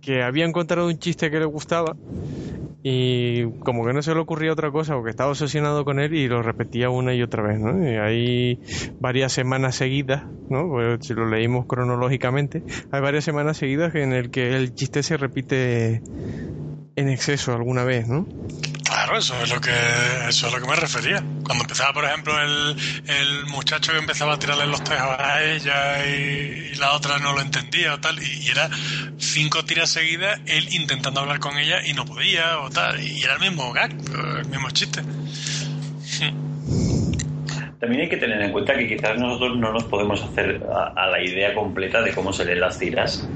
que 0.00 0.22
había 0.22 0.44
encontrado 0.44 0.86
un 0.86 0.98
chiste 0.98 1.28
que 1.28 1.40
le 1.40 1.46
gustaba 1.46 1.96
y 2.82 3.44
como 3.60 3.84
que 3.84 3.92
no 3.92 4.02
se 4.02 4.14
le 4.14 4.20
ocurría 4.20 4.52
otra 4.52 4.70
cosa 4.70 4.96
o 4.96 5.04
que 5.04 5.10
estaba 5.10 5.30
obsesionado 5.30 5.84
con 5.84 6.00
él 6.00 6.14
y 6.14 6.28
lo 6.28 6.42
repetía 6.42 6.88
una 6.88 7.14
y 7.14 7.22
otra 7.22 7.42
vez, 7.42 7.60
¿no? 7.60 7.86
Y 7.86 7.96
hay 7.96 8.58
varias 9.00 9.32
semanas 9.32 9.76
seguidas, 9.76 10.24
¿no? 10.48 10.68
Pues 10.68 11.06
si 11.06 11.14
lo 11.14 11.28
leímos 11.28 11.66
cronológicamente, 11.66 12.62
hay 12.90 13.00
varias 13.00 13.24
semanas 13.24 13.58
seguidas 13.58 13.94
en 13.94 14.12
el 14.12 14.30
que 14.30 14.56
el 14.56 14.74
chiste 14.74 15.02
se 15.02 15.16
repite 15.16 16.02
en 16.96 17.08
exceso 17.08 17.52
alguna 17.52 17.84
vez, 17.84 18.08
¿no? 18.08 18.26
Eso 19.16 19.34
es 19.42 19.50
lo 19.50 19.60
que 19.60 19.70
eso 20.28 20.46
es 20.46 20.52
lo 20.52 20.60
que 20.60 20.66
me 20.66 20.76
refería. 20.76 21.22
Cuando 21.44 21.64
empezaba, 21.64 21.92
por 21.92 22.04
ejemplo, 22.04 22.40
el, 22.40 22.76
el 23.06 23.46
muchacho 23.46 23.92
que 23.92 23.98
empezaba 23.98 24.34
a 24.34 24.38
tirarle 24.38 24.66
los 24.66 24.82
tejos 24.84 25.16
a 25.18 25.42
ella 25.42 26.06
y, 26.06 26.74
la 26.76 26.92
otra 26.92 27.18
no 27.18 27.32
lo 27.32 27.40
entendía 27.40 27.94
o 27.94 28.00
tal, 28.00 28.22
y, 28.22 28.48
era 28.48 28.70
cinco 29.18 29.64
tiras 29.64 29.90
seguidas, 29.90 30.40
él 30.46 30.72
intentando 30.72 31.20
hablar 31.20 31.40
con 31.40 31.58
ella 31.58 31.84
y 31.84 31.92
no 31.92 32.04
podía 32.04 32.60
o 32.60 32.70
tal, 32.70 33.00
y 33.02 33.22
era 33.22 33.34
el 33.34 33.40
mismo 33.40 33.72
gag, 33.72 33.92
el 33.92 34.48
mismo 34.48 34.70
chiste. 34.70 35.02
También 37.80 38.02
hay 38.02 38.08
que 38.08 38.18
tener 38.18 38.40
en 38.42 38.52
cuenta 38.52 38.76
que 38.76 38.86
quizás 38.86 39.18
nosotros 39.18 39.56
no 39.58 39.72
nos 39.72 39.84
podemos 39.84 40.22
hacer 40.22 40.62
a, 40.72 41.06
la 41.06 41.22
idea 41.22 41.54
completa 41.54 42.02
de 42.02 42.12
cómo 42.12 42.32
se 42.32 42.44
leen 42.44 42.60
las 42.60 42.78
tiras 42.78 43.28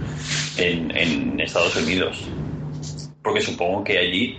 en 0.57 1.41
Estados 1.41 1.75
Unidos. 1.77 2.29
Porque 3.23 3.41
supongo 3.41 3.83
que 3.83 3.99
allí 3.99 4.39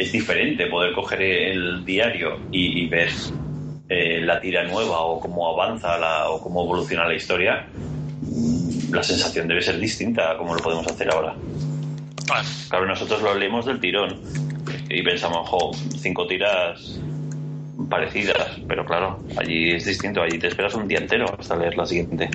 es 0.00 0.12
diferente 0.12 0.66
poder 0.66 0.94
coger 0.94 1.20
el 1.20 1.84
diario 1.84 2.38
y, 2.50 2.82
y 2.82 2.88
ver 2.88 3.10
eh, 3.88 4.20
la 4.22 4.40
tira 4.40 4.64
nueva 4.64 5.00
o 5.00 5.20
cómo 5.20 5.48
avanza 5.48 5.98
la, 5.98 6.30
o 6.30 6.40
cómo 6.40 6.64
evoluciona 6.64 7.06
la 7.06 7.14
historia. 7.14 7.66
La 8.90 9.02
sensación 9.02 9.46
debe 9.46 9.60
ser 9.60 9.78
distinta 9.78 10.32
a 10.32 10.38
cómo 10.38 10.54
lo 10.54 10.62
podemos 10.62 10.86
hacer 10.86 11.12
ahora. 11.12 11.34
Claro, 12.68 12.86
nosotros 12.86 13.20
lo 13.22 13.34
leemos 13.34 13.66
del 13.66 13.80
tirón 13.80 14.20
y 14.88 15.02
pensamos, 15.02 15.48
jo, 15.48 15.72
cinco 15.98 16.26
tiras 16.26 17.00
parecidas, 17.88 18.58
pero 18.68 18.86
claro, 18.86 19.18
allí 19.36 19.72
es 19.72 19.84
distinto, 19.84 20.22
allí 20.22 20.38
te 20.38 20.46
esperas 20.46 20.74
un 20.74 20.86
día 20.86 20.98
entero 20.98 21.26
hasta 21.38 21.56
leer 21.56 21.76
la 21.76 21.84
siguiente. 21.84 22.30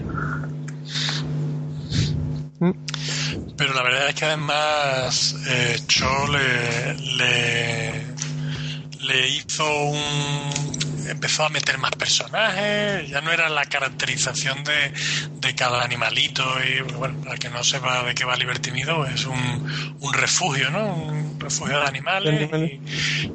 Pero 3.57 3.73
la 3.73 3.83
verdad 3.83 4.09
es 4.09 4.15
que 4.15 4.25
además 4.25 5.35
eh, 5.47 5.79
Cho 5.87 6.27
le, 6.27 6.93
le, 7.17 7.91
le 9.01 9.29
hizo 9.29 9.65
un... 9.85 11.07
empezó 11.09 11.45
a 11.45 11.49
meter 11.49 11.77
más 11.77 11.91
personajes, 11.91 13.09
ya 13.09 13.21
no 13.21 13.31
era 13.31 13.47
la 13.49 13.65
caracterización 13.65 14.63
de, 14.63 14.91
de 15.39 15.55
cada 15.55 15.83
animalito 15.83 16.43
y 16.63 16.81
bueno, 16.93 17.19
para 17.21 17.37
que 17.37 17.49
no 17.49 17.63
sepa 17.63 18.03
de 18.03 18.13
qué 18.15 18.25
va 18.25 18.35
Liberty 18.35 18.71
Meadows, 18.71 19.09
es 19.09 19.25
un, 19.25 19.95
un 19.99 20.13
refugio, 20.13 20.69
¿no? 20.71 20.93
Un 20.93 21.39
refugio 21.39 21.79
de 21.79 21.85
animales 21.87 22.49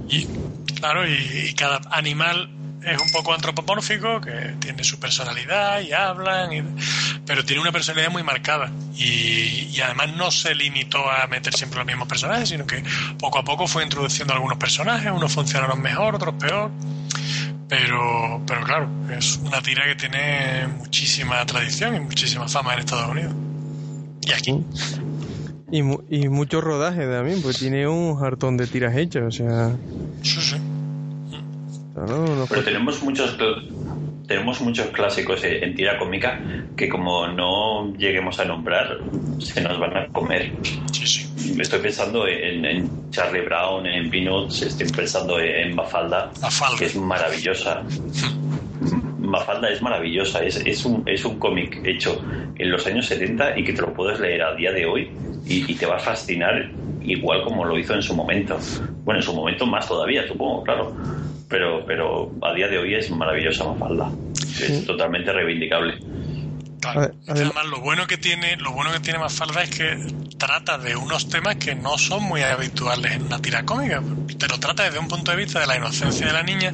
y, 0.09 0.17
y, 0.17 0.29
claro, 0.75 1.07
y, 1.09 1.15
y 1.49 1.55
cada 1.55 1.81
animal 1.91 2.51
es 2.85 3.01
un 3.01 3.11
poco 3.13 3.33
antropomórfico, 3.35 4.21
que 4.21 4.55
tiene 4.59 4.83
su 4.85 4.99
personalidad 4.99 5.81
y 5.81 5.93
hablan, 5.93 6.53
y- 6.53 6.63
pero 7.27 7.45
tiene 7.45 7.61
una 7.63 7.73
personalidad 7.73 8.11
muy 8.11 8.23
marcada. 8.23 8.71
Y, 8.97 9.69
y 9.73 9.81
además 9.83 10.15
no 10.17 10.31
se 10.31 10.55
limitó 10.55 10.99
a 11.11 11.27
meter 11.27 11.55
siempre 11.55 11.79
los 11.79 11.87
mismos 11.87 12.09
personajes, 12.09 12.49
sino 12.49 12.67
que 12.67 12.83
poco 13.19 13.39
a 13.39 13.45
poco 13.45 13.67
fue 13.67 13.83
introduciendo 13.85 14.33
algunos 14.35 14.57
personajes, 14.59 15.11
unos 15.13 15.33
funcionaron 15.33 15.81
mejor, 15.81 16.15
otros 16.15 16.35
peor. 16.35 16.71
Pero, 17.69 18.43
pero 18.47 18.65
claro, 18.65 18.89
es 19.17 19.37
una 19.45 19.63
tira 19.63 19.85
que 19.85 19.95
tiene 19.95 20.67
muchísima 20.79 21.45
tradición 21.47 21.95
y 21.95 22.01
muchísima 22.01 22.49
fama 22.49 22.73
en 22.75 22.81
Estados 22.81 23.09
Unidos. 23.09 23.33
Y 24.23 24.33
aquí. 24.33 24.65
Y, 25.71 25.83
mu- 25.85 26.03
y 26.11 26.29
mucho 26.29 26.61
rodaje 26.61 27.07
también, 27.07 27.41
porque 27.43 27.59
tiene 27.59 27.87
un 27.87 28.19
hartón 28.25 28.57
de 28.57 28.67
tiras 28.67 28.97
hechas, 28.97 29.23
o 29.23 29.31
sea, 29.31 29.71
Sí, 30.23 30.41
sí. 30.41 30.57
No, 32.07 32.37
no 32.37 32.47
Pero 32.49 32.63
tenemos 32.63 33.03
muchos 33.03 33.37
tenemos 34.27 34.61
muchos 34.61 34.87
clásicos 34.89 35.43
en 35.45 35.65
en 35.65 35.75
tira 35.75 35.99
cómica 35.99 36.41
que 36.77 36.89
como 36.89 37.27
no 37.29 37.93
lleguemos 37.95 38.39
a 38.39 38.45
nombrar 38.45 38.99
se 39.39 39.61
nos 39.61 39.79
van 39.79 39.97
a 39.97 40.07
comer. 40.09 40.53
Sí, 40.93 41.07
sí. 41.07 41.57
Estoy 41.59 41.81
pensando 41.81 42.27
en, 42.27 42.65
en 42.65 43.11
Charlie 43.11 43.43
Brown, 43.43 43.87
en 43.87 44.11
Peanuts, 44.11 44.63
estoy 44.63 44.89
pensando 44.89 45.41
en 45.41 45.75
Mafalda, 45.75 46.31
Mafalda. 46.41 46.79
que 46.79 46.85
es 46.87 46.97
maravillosa. 46.97 47.83
Mafalda 49.19 49.71
es 49.71 49.81
maravillosa, 49.83 50.43
es, 50.43 50.57
es 50.65 50.85
un, 50.85 51.03
es 51.07 51.25
un 51.25 51.39
cómic 51.39 51.81
hecho 51.85 52.21
en 52.59 52.71
los 52.71 52.87
años 52.87 53.07
70 53.07 53.59
y 53.59 53.65
que 53.65 53.73
te 53.73 53.83
lo 53.83 53.93
puedes 53.93 54.19
leer 54.19 54.43
a 54.43 54.55
día 54.55 54.73
de 54.73 54.87
hoy 54.87 55.11
y, 55.47 55.71
y 55.71 55.75
te 55.75 55.87
va 55.87 55.97
a 55.97 55.99
fascinar 55.99 56.71
igual 57.03 57.43
como 57.45 57.65
lo 57.65 57.79
hizo 57.79 57.95
en 57.95 58.03
su 58.03 58.15
momento. 58.15 58.59
Bueno, 59.05 59.21
en 59.21 59.25
su 59.25 59.33
momento 59.33 59.67
más 59.67 59.87
todavía, 59.87 60.27
supongo, 60.27 60.63
claro. 60.65 60.95
Pero, 61.51 61.85
pero 61.85 62.33
a 62.43 62.55
día 62.55 62.69
de 62.69 62.79
hoy 62.79 62.95
es 62.95 63.11
maravillosa 63.11 63.65
Mafalda. 63.65 64.11
Es 64.63 64.87
totalmente 64.87 65.33
reivindicable. 65.33 65.99
Claro. 66.81 67.13
Además 67.27 67.67
lo 67.67 67.81
bueno 67.81 68.07
que 68.07 68.17
tiene, 68.17 68.57
lo 68.57 68.73
bueno 68.73 68.93
que 68.93 69.01
tiene 69.01 69.19
Mafalda 69.19 69.63
es 69.63 69.71
que 69.71 69.99
trata 70.39 70.79
de 70.79 70.97
unos 70.97 71.29
temas 71.29 71.57
que 71.57 71.75
no 71.75 71.99
son 71.99 72.23
muy 72.23 72.43
habituales 72.43 73.13
en 73.13 73.25
una 73.25 73.43
tira 73.43 73.65
cómica. 73.65 74.03
Te 74.39 74.49
lo 74.49 74.59
trata 74.59 74.85
desde 74.85 74.99
un 74.99 75.09
punto 75.09 75.31
de 75.33 75.37
vista 75.37 75.61
de 75.61 75.67
la 75.67 75.77
inocencia 75.77 76.27
de 76.27 76.33
la 76.33 76.43
niña, 76.43 76.73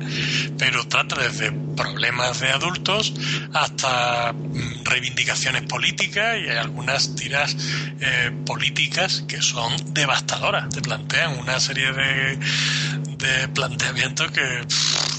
pero 0.57 0.87
trata 0.87 1.17
desde 1.17 1.51
problemas 1.51 2.39
de 2.39 2.51
adultos 2.51 3.13
hasta 3.53 4.33
mm, 4.33 4.85
reivindicaciones 4.85 5.63
políticas 5.63 6.37
y 6.39 6.49
hay 6.49 6.59
algunas 6.59 7.17
tiras 7.17 7.57
eh, 8.01 8.31
políticas 8.47 9.25
que 9.27 9.43
son 9.43 9.73
devastadoras. 9.93 10.69
Te 10.69 10.81
plantean 10.81 11.39
una 11.41 11.59
serie 11.59 11.93
de, 11.93 12.39
de 13.19 13.49
planteamientos 13.55 14.31
que, 14.31 14.43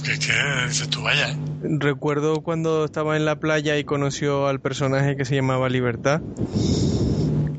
que, 0.03 0.19
que 0.19 0.67
dices 0.67 0.89
tú, 0.89 1.01
vaya. 1.01 1.29
¿eh? 1.29 1.35
Recuerdo 1.79 2.41
cuando 2.41 2.85
estaba 2.85 3.17
en 3.17 3.25
la 3.25 3.39
playa 3.39 3.77
y 3.77 3.83
conoció 3.83 4.47
al 4.47 4.59
personaje 4.59 5.15
que 5.15 5.25
se 5.25 5.35
llamaba 5.35 5.69
Libertad, 5.69 6.21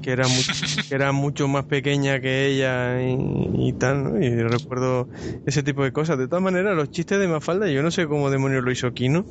que 0.03 0.13
era, 0.13 0.27
mu- 0.29 0.35
que 0.89 0.95
era 0.95 1.11
mucho 1.13 1.49
más 1.49 1.65
pequeña 1.65 2.21
que 2.21 2.47
ella 2.47 3.03
y, 3.03 3.69
y 3.69 3.73
tal, 3.73 4.05
¿no? 4.05 4.23
Y 4.23 4.31
recuerdo 4.43 5.09
ese 5.47 5.63
tipo 5.65 5.83
de 5.83 5.93
cosas. 5.93 6.17
De 6.19 6.29
todas 6.29 6.43
maneras, 6.43 6.77
los 6.77 6.91
chistes 6.91 7.19
de 7.19 7.27
Mafalda, 7.29 7.69
yo 7.69 7.83
no 7.83 7.91
sé 7.91 8.07
cómo 8.07 8.31
demonios 8.31 8.63
lo 8.65 8.71
hizo 8.71 8.93
Kino, 8.95 9.27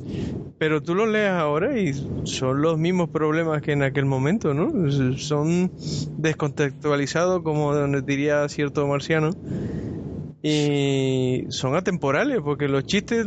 pero 0.58 0.82
tú 0.82 0.94
los 0.94 1.08
lees 1.08 1.30
ahora 1.30 1.78
y 1.78 1.94
son 2.24 2.60
los 2.60 2.78
mismos 2.78 3.08
problemas 3.08 3.62
que 3.62 3.72
en 3.72 3.82
aquel 3.82 4.04
momento, 4.04 4.52
¿no? 4.52 4.70
Son 5.16 5.72
descontextualizados, 6.18 7.42
como 7.42 7.74
diría 8.02 8.46
cierto 8.48 8.86
marciano 8.86 9.30
y 10.42 11.44
son 11.48 11.74
atemporales 11.74 12.38
porque 12.44 12.68
los 12.68 12.84
chistes 12.84 13.26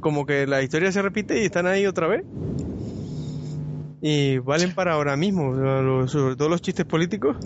como 0.00 0.24
que 0.24 0.46
la 0.46 0.62
historia 0.62 0.90
se 0.90 1.02
repite 1.02 1.42
y 1.42 1.46
están 1.46 1.66
ahí 1.66 1.86
otra 1.86 2.06
vez 2.06 2.24
y 4.00 4.38
valen 4.38 4.74
para 4.74 4.94
ahora 4.94 5.16
mismo 5.16 6.08
sobre 6.08 6.36
todo 6.36 6.48
los 6.48 6.62
chistes 6.62 6.86
políticos 6.86 7.36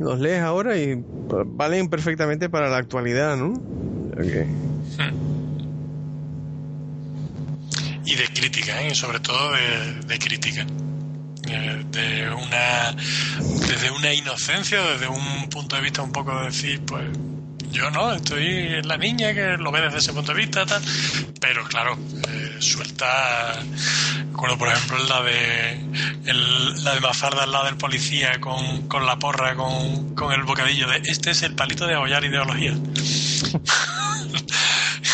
los 0.00 0.18
lees 0.20 0.42
ahora 0.42 0.76
y 0.76 1.02
valen 1.46 1.88
perfectamente 1.88 2.50
para 2.50 2.68
la 2.68 2.78
actualidad 2.78 3.36
¿no? 3.36 3.52
O 3.52 4.22
sea 4.22 4.24
que- 4.24 4.46
y 8.04 8.14
de 8.16 8.24
crítica, 8.34 8.82
¿eh? 8.82 8.88
y 8.90 8.94
sobre 8.94 9.20
todo 9.20 9.52
de, 9.52 10.06
de 10.06 10.18
crítica. 10.18 10.66
De 11.92 12.30
una, 12.34 12.94
desde 13.68 13.90
una 13.90 14.12
inocencia, 14.12 14.82
desde 14.82 15.08
un 15.08 15.48
punto 15.50 15.76
de 15.76 15.82
vista 15.82 16.02
un 16.02 16.12
poco 16.12 16.36
de 16.40 16.46
decir, 16.46 16.80
pues 16.86 17.04
yo 17.72 17.90
no, 17.90 18.12
estoy 18.12 18.46
en 18.46 18.86
la 18.86 18.96
niña 18.96 19.34
que 19.34 19.56
lo 19.58 19.72
ve 19.72 19.80
desde 19.80 19.98
ese 19.98 20.12
punto 20.12 20.32
de 20.32 20.38
vista, 20.38 20.64
tal. 20.66 20.82
Pero 21.40 21.64
claro, 21.64 21.98
eh, 22.28 22.56
suelta. 22.60 23.58
Recuerdo, 24.30 24.58
por 24.58 24.68
ejemplo, 24.68 24.98
la 25.08 25.22
de 25.22 25.72
el- 26.26 26.84
la 26.84 26.94
de 26.94 27.00
Mafarda 27.00 27.42
al 27.44 27.52
lado 27.52 27.64
del 27.66 27.76
policía 27.76 28.40
con, 28.40 28.86
con 28.88 29.04
la 29.06 29.18
porra, 29.18 29.54
con, 29.56 30.14
con 30.14 30.32
el 30.32 30.42
bocadillo 30.44 30.86
de 30.88 30.98
este 31.04 31.30
es 31.32 31.42
el 31.42 31.54
palito 31.54 31.86
de 31.86 31.94
abollar 31.94 32.24
ideología. 32.24 32.72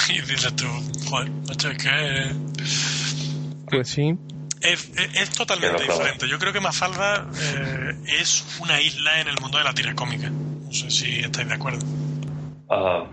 y 0.08 0.20
dices 0.22 0.54
tú, 0.56 0.66
joder, 1.08 1.30
macho, 1.46 1.70
es 1.70 1.78
que 1.78 2.32
pues 3.70 3.88
sí 3.88 4.14
es, 4.60 4.90
es- 4.96 5.14
es 5.14 5.30
totalmente 5.30 5.82
diferente. 5.84 6.28
Yo 6.28 6.38
creo 6.38 6.52
que 6.52 6.60
Mafalda 6.60 7.26
eh, 7.40 7.94
es 8.20 8.44
una 8.60 8.80
isla 8.80 9.20
en 9.20 9.28
el 9.28 9.40
mundo 9.40 9.58
de 9.58 9.64
la 9.64 9.72
tira 9.74 9.94
cómica. 9.94 10.30
No 10.30 10.72
sé 10.72 10.90
si 10.90 11.20
estáis 11.20 11.48
de 11.48 11.54
acuerdo. 11.54 11.84
Ah, 12.70 13.04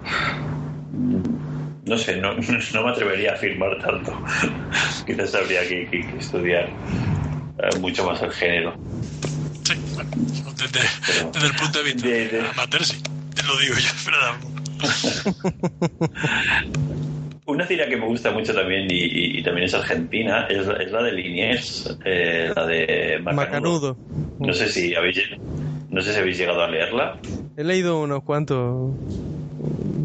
no 1.86 1.98
sé, 1.98 2.18
no, 2.18 2.34
no 2.74 2.84
me 2.84 2.90
atrevería 2.92 3.32
a 3.32 3.36
afirmar 3.36 3.78
tanto. 3.82 4.12
Quizás 5.06 5.34
habría 5.36 5.62
que, 5.68 5.88
que- 5.90 6.08
que 6.08 6.18
estudiar 6.18 6.66
eh, 6.68 7.80
mucho 7.80 8.06
más 8.06 8.22
el 8.22 8.32
género. 8.32 8.74
Sí, 9.64 9.74
bueno, 9.94 10.10
desde, 10.58 10.80
Pero- 11.08 11.32
desde 11.32 11.48
el 11.48 11.56
punto 11.56 11.78
de 11.80 11.86
vista 11.86 12.08
De- 12.08 12.28
de- 12.30 12.42
amateur, 12.50 12.84
sí. 12.84 13.02
Te 13.36 13.44
lo 13.44 13.58
digo 13.60 13.76
yo. 13.76 14.86
Una 17.48 17.68
tira 17.68 17.88
que 17.88 17.96
me 17.96 18.08
gusta 18.08 18.32
mucho 18.32 18.54
también 18.54 18.88
y, 18.90 18.96
y- 18.96 19.40
y 19.40 19.44
también 19.44 19.66
es 19.66 19.74
argentina 19.74 20.48
es, 20.50 20.66
la- 20.66 20.82
es 20.84 20.92
la 20.92 21.04
de 21.04 21.12
Liniers, 21.12 21.98
eh, 22.04 22.52
la 22.56 22.66
de 22.66 23.20
Macanudo. 23.22 23.96
Macanudo 23.96 23.98
No 24.40 24.54
sé 24.54 24.68
si 24.68 24.96
habéis 24.96 25.22
no 25.90 26.02
sé 26.02 26.14
si 26.14 26.20
habéis 26.20 26.38
llegado 26.40 26.64
a 26.64 26.70
leerla. 26.70 27.18
he 27.56 27.64
leído 27.64 28.02
unos 28.02 28.24
cuantos 28.24 28.94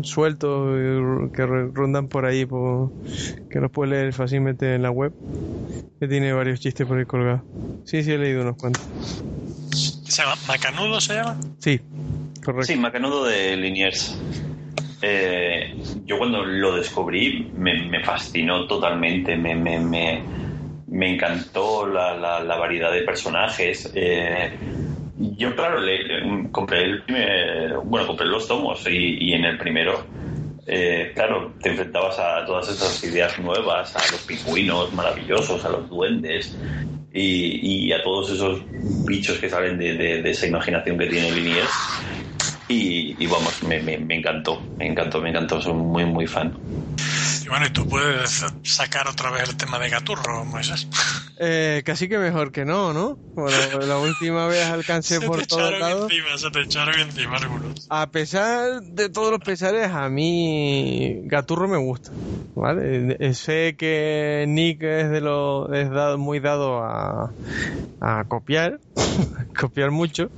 sueltos 0.04 0.76
eh, 0.78 1.28
que 1.32 1.46
ro- 1.46 1.70
rondan 1.72 2.08
por 2.08 2.24
ahí 2.26 2.46
por, 2.46 2.92
que 3.48 3.60
los 3.60 3.70
puedes 3.70 3.90
leer 3.92 4.12
fácilmente 4.12 4.74
en 4.74 4.82
la 4.82 4.90
web 4.90 5.12
que 5.98 6.08
tiene 6.08 6.32
varios 6.32 6.60
chistes 6.60 6.86
por 6.86 6.98
ahí 6.98 7.04
colgados 7.06 7.42
sí 7.84 8.02
sí 8.02 8.12
he 8.12 8.18
leído 8.18 8.42
unos 8.42 8.56
cuantos 8.56 8.82
¿Se 10.08 10.22
llama 10.22 10.34
Macanudo 10.48 11.00
se 11.00 11.14
llama? 11.14 11.36
sí 11.58 11.80
correcto 12.44 12.72
Sí, 12.72 12.76
Macanudo 12.76 13.24
de 13.26 13.56
Liniers. 13.56 14.16
Eh, 15.02 15.74
yo 16.06 16.18
cuando 16.18 16.44
lo 16.44 16.76
descubrí 16.76 17.50
me, 17.54 17.74
me 17.84 18.02
fascinó 18.02 18.66
totalmente, 18.66 19.36
me, 19.36 19.54
me, 19.54 19.78
me, 19.78 20.22
me 20.88 21.14
encantó 21.14 21.86
la, 21.86 22.14
la, 22.16 22.42
la 22.42 22.56
variedad 22.56 22.92
de 22.92 23.02
personajes. 23.02 23.90
Eh, 23.94 24.50
yo, 25.20 25.54
claro, 25.54 25.80
le, 25.80 26.50
compré 26.50 26.82
el 26.84 27.04
primer, 27.04 27.76
bueno, 27.84 28.06
compré 28.06 28.26
los 28.26 28.46
tomos 28.48 28.86
y, 28.86 29.16
y 29.20 29.34
en 29.34 29.44
el 29.44 29.58
primero, 29.58 30.08
eh, 30.66 31.12
claro, 31.14 31.56
te 31.60 31.70
enfrentabas 31.70 32.18
a 32.18 32.44
todas 32.46 32.68
esas 32.70 33.02
ideas 33.04 33.38
nuevas, 33.38 33.94
a 33.96 34.00
los 34.12 34.22
pingüinos 34.22 34.92
maravillosos, 34.94 35.64
a 35.64 35.68
los 35.70 35.88
duendes 35.90 36.58
y, 37.12 37.88
y 37.88 37.92
a 37.92 38.02
todos 38.02 38.30
esos 38.30 38.62
bichos 38.72 39.38
que 39.38 39.50
salen 39.50 39.78
de, 39.78 39.94
de- 39.94 40.22
de 40.22 40.30
esa 40.30 40.46
imaginación 40.46 40.98
que 40.98 41.06
tiene 41.06 41.32
Liniers. 41.32 41.70
Y, 42.68 43.22
y 43.22 43.26
vamos, 43.26 43.62
me, 43.64 43.80
me, 43.82 43.98
me 43.98 44.14
encantó, 44.16 44.62
me 44.78 44.86
encantó, 44.86 45.20
me 45.20 45.30
encantó, 45.30 45.60
soy 45.60 45.74
muy, 45.74 46.04
muy 46.04 46.26
fan. 46.26 46.56
Y 47.44 47.48
bueno, 47.48 47.66
y 47.66 47.70
tú 47.70 47.86
puedes 47.86 48.44
sacar 48.62 49.08
otra 49.08 49.30
vez 49.30 49.48
el 49.48 49.56
tema 49.56 49.78
de 49.78 49.88
Gaturro, 49.88 50.44
Moisés. 50.44 50.88
Eh, 51.42 51.82
casi 51.86 52.06
que 52.08 52.18
mejor 52.18 52.52
que 52.52 52.66
no, 52.66 52.92
¿no? 52.92 53.18
Bueno, 53.34 53.56
la 53.86 53.98
última 53.98 54.46
vez 54.46 54.62
alcancé 54.66 55.14
Se 55.14 55.20
te 55.20 55.26
por 55.26 55.46
todos 55.46 55.62
echaron 55.70 55.80
lados. 55.80 56.12
encima, 56.12 56.36
se 56.38 56.50
te 56.50 56.60
echaron 56.60 57.00
encima 57.00 57.36
algunos. 57.36 57.86
A 57.88 58.10
pesar 58.10 58.82
de 58.82 59.08
todos 59.08 59.30
los 59.30 59.40
pesares, 59.40 59.90
a 59.90 60.08
mí 60.10 61.22
Gaturro 61.24 61.66
me 61.66 61.78
gusta, 61.78 62.10
¿vale? 62.54 63.16
Eh, 63.18 63.32
Sé 63.34 63.74
que 63.78 64.44
Nick 64.48 64.82
es 64.82 65.10
de 65.10 65.22
lo 65.22 65.72
es 65.72 65.90
dado, 65.90 66.18
muy 66.18 66.40
dado 66.40 66.82
a, 66.84 67.32
a 68.00 68.24
copiar, 68.28 68.78
copiar 69.58 69.90
mucho, 69.92 70.30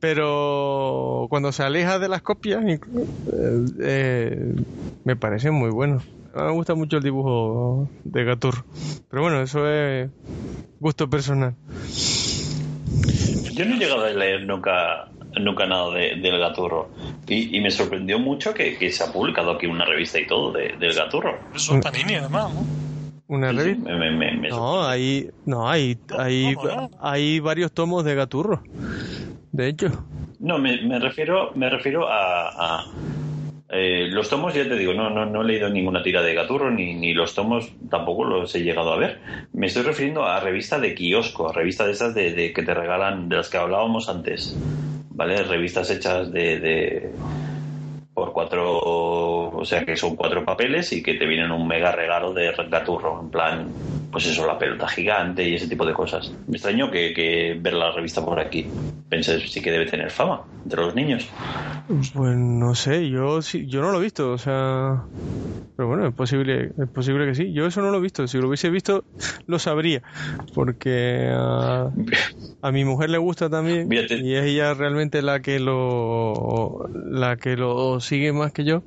pero 0.00 1.26
cuando 1.30 1.50
se 1.52 1.62
aleja 1.62 1.98
de 1.98 2.08
las 2.08 2.20
copias 2.20 2.62
eh, 2.62 2.78
eh, 3.80 4.54
me 5.04 5.16
parece 5.16 5.50
muy 5.50 5.70
bueno. 5.70 6.02
Me 6.36 6.50
gusta 6.52 6.74
mucho 6.74 6.98
el 6.98 7.02
dibujo 7.02 7.88
de 8.04 8.24
Gaturro, 8.24 8.62
pero 9.08 9.22
bueno, 9.22 9.40
eso 9.40 9.66
es 9.68 10.10
gusto 10.78 11.08
personal. 11.08 11.54
Yo 13.54 13.64
no 13.64 13.74
he 13.74 13.78
llegado 13.78 14.04
a 14.04 14.10
leer 14.10 14.44
nunca, 14.44 15.08
nunca 15.40 15.66
nada 15.66 15.90
de- 15.94 16.16
del 16.16 16.38
Gaturro 16.38 16.90
y, 17.26 17.56
y 17.56 17.60
me 17.62 17.70
sorprendió 17.70 18.18
mucho 18.18 18.52
que, 18.52 18.76
que 18.76 18.90
se 18.92 19.02
ha 19.04 19.12
publicado 19.12 19.52
aquí 19.52 19.66
una 19.66 19.86
revista 19.86 20.18
y 20.20 20.26
todo 20.26 20.52
de- 20.52 20.74
del 20.78 20.92
Gaturro. 20.94 21.38
Eso 21.54 21.76
es 21.76 21.82
Panini, 21.82 22.16
además, 22.16 22.52
¿no? 22.54 22.66
Una 23.28 23.50
Sí, 23.50 23.56
revista. 23.56 23.90
me- 23.90 23.98
me- 23.98 24.10
me- 24.10 24.32
me 24.36 24.48
No, 24.50 24.84
hay, 24.86 25.30
no, 25.46 25.68
hay, 25.68 25.96
hay, 26.18 26.54
hay 27.00 27.40
varios 27.40 27.72
tomos 27.72 28.04
de 28.04 28.14
Gaturro. 28.14 28.62
De 29.52 29.68
hecho, 29.68 29.88
No, 30.38 30.58
me, 30.58 30.82
me 30.82 30.98
refiero, 30.98 31.52
me 31.54 31.70
refiero 31.70 32.06
a, 32.06 32.48
a, 32.80 32.84
eh, 33.68 34.08
los 34.10 34.28
tomos. 34.28 34.54
Ya 34.54 34.68
te 34.68 34.76
digo, 34.76 34.94
no, 34.94 35.10
no, 35.10 35.26
no 35.26 35.42
he 35.42 35.44
leído 35.44 35.68
ninguna 35.68 36.02
tira 36.02 36.22
de 36.22 36.34
Gaturro 36.34 36.70
ni, 36.70 36.94
ni 36.94 37.14
los 37.14 37.34
tomos 37.34 37.72
tampoco 37.90 38.24
los 38.24 38.54
he 38.54 38.62
llegado 38.62 38.92
a 38.92 38.96
ver. 38.96 39.18
Me 39.52 39.66
estoy 39.66 39.82
refiriendo 39.82 40.24
a 40.24 40.40
revista 40.40 40.78
de 40.78 40.94
kiosco, 40.94 41.48
a 41.48 41.52
revista 41.52 41.86
de 41.86 41.92
esas 41.92 42.14
de, 42.14 42.32
de 42.32 42.52
que 42.52 42.62
te 42.62 42.74
regalan, 42.74 43.28
de 43.28 43.36
las 43.36 43.48
que 43.48 43.58
hablábamos 43.58 44.08
antes, 44.08 44.56
vale, 45.10 45.42
revistas 45.42 45.90
hechas 45.90 46.32
de, 46.32 46.60
de 46.60 47.10
por 48.16 48.32
cuatro, 48.32 48.78
o 48.78 49.64
sea 49.66 49.84
que 49.84 49.94
son 49.94 50.16
cuatro 50.16 50.42
papeles 50.42 50.90
y 50.94 51.02
que 51.02 51.14
te 51.16 51.26
vienen 51.26 51.50
un 51.50 51.68
mega 51.68 51.92
regalo 51.92 52.32
de 52.32 52.50
Gaturro, 52.70 53.20
en 53.20 53.28
plan, 53.28 53.68
pues 54.10 54.24
eso, 54.24 54.46
la 54.46 54.58
pelota 54.58 54.88
gigante 54.88 55.46
y 55.46 55.54
ese 55.54 55.68
tipo 55.68 55.84
de 55.84 55.92
cosas. 55.92 56.32
Me 56.46 56.56
extrañó 56.56 56.90
que, 56.90 57.12
que 57.12 57.58
ver 57.60 57.74
la 57.74 57.92
revista 57.92 58.24
por 58.24 58.40
aquí. 58.40 58.66
Pensé, 59.10 59.38
sí 59.46 59.60
que 59.60 59.70
debe 59.70 59.84
tener 59.84 60.10
fama 60.10 60.40
entre 60.64 60.80
los 60.80 60.94
niños. 60.94 61.28
pues 61.86 62.36
no 62.38 62.74
sé, 62.74 63.06
yo 63.10 63.42
sí, 63.42 63.66
yo 63.66 63.82
no 63.82 63.92
lo 63.92 64.00
he 64.00 64.04
visto, 64.04 64.32
o 64.32 64.38
sea, 64.38 65.04
pero 65.76 65.88
bueno, 65.88 66.08
es 66.08 66.14
posible, 66.14 66.72
es 66.78 66.88
posible 66.88 67.26
que 67.26 67.34
sí. 67.34 67.52
Yo 67.52 67.66
eso 67.66 67.82
no 67.82 67.90
lo 67.90 67.98
he 67.98 68.00
visto. 68.00 68.26
Si 68.26 68.38
lo 68.38 68.48
hubiese 68.48 68.70
visto, 68.70 69.04
lo 69.46 69.58
sabría, 69.58 70.02
porque 70.54 71.28
a, 71.30 71.90
a 72.62 72.72
mi 72.72 72.84
mujer 72.86 73.10
le 73.10 73.18
gusta 73.18 73.50
también 73.50 73.92
y 73.92 74.34
es 74.34 74.44
ella 74.44 74.72
realmente 74.72 75.20
la 75.20 75.40
que 75.40 75.60
lo, 75.60 76.88
la 76.94 77.36
que 77.36 77.56
lo 77.56 78.00
sigue 78.06 78.32
más 78.32 78.52
que 78.52 78.64
yo. 78.64 78.82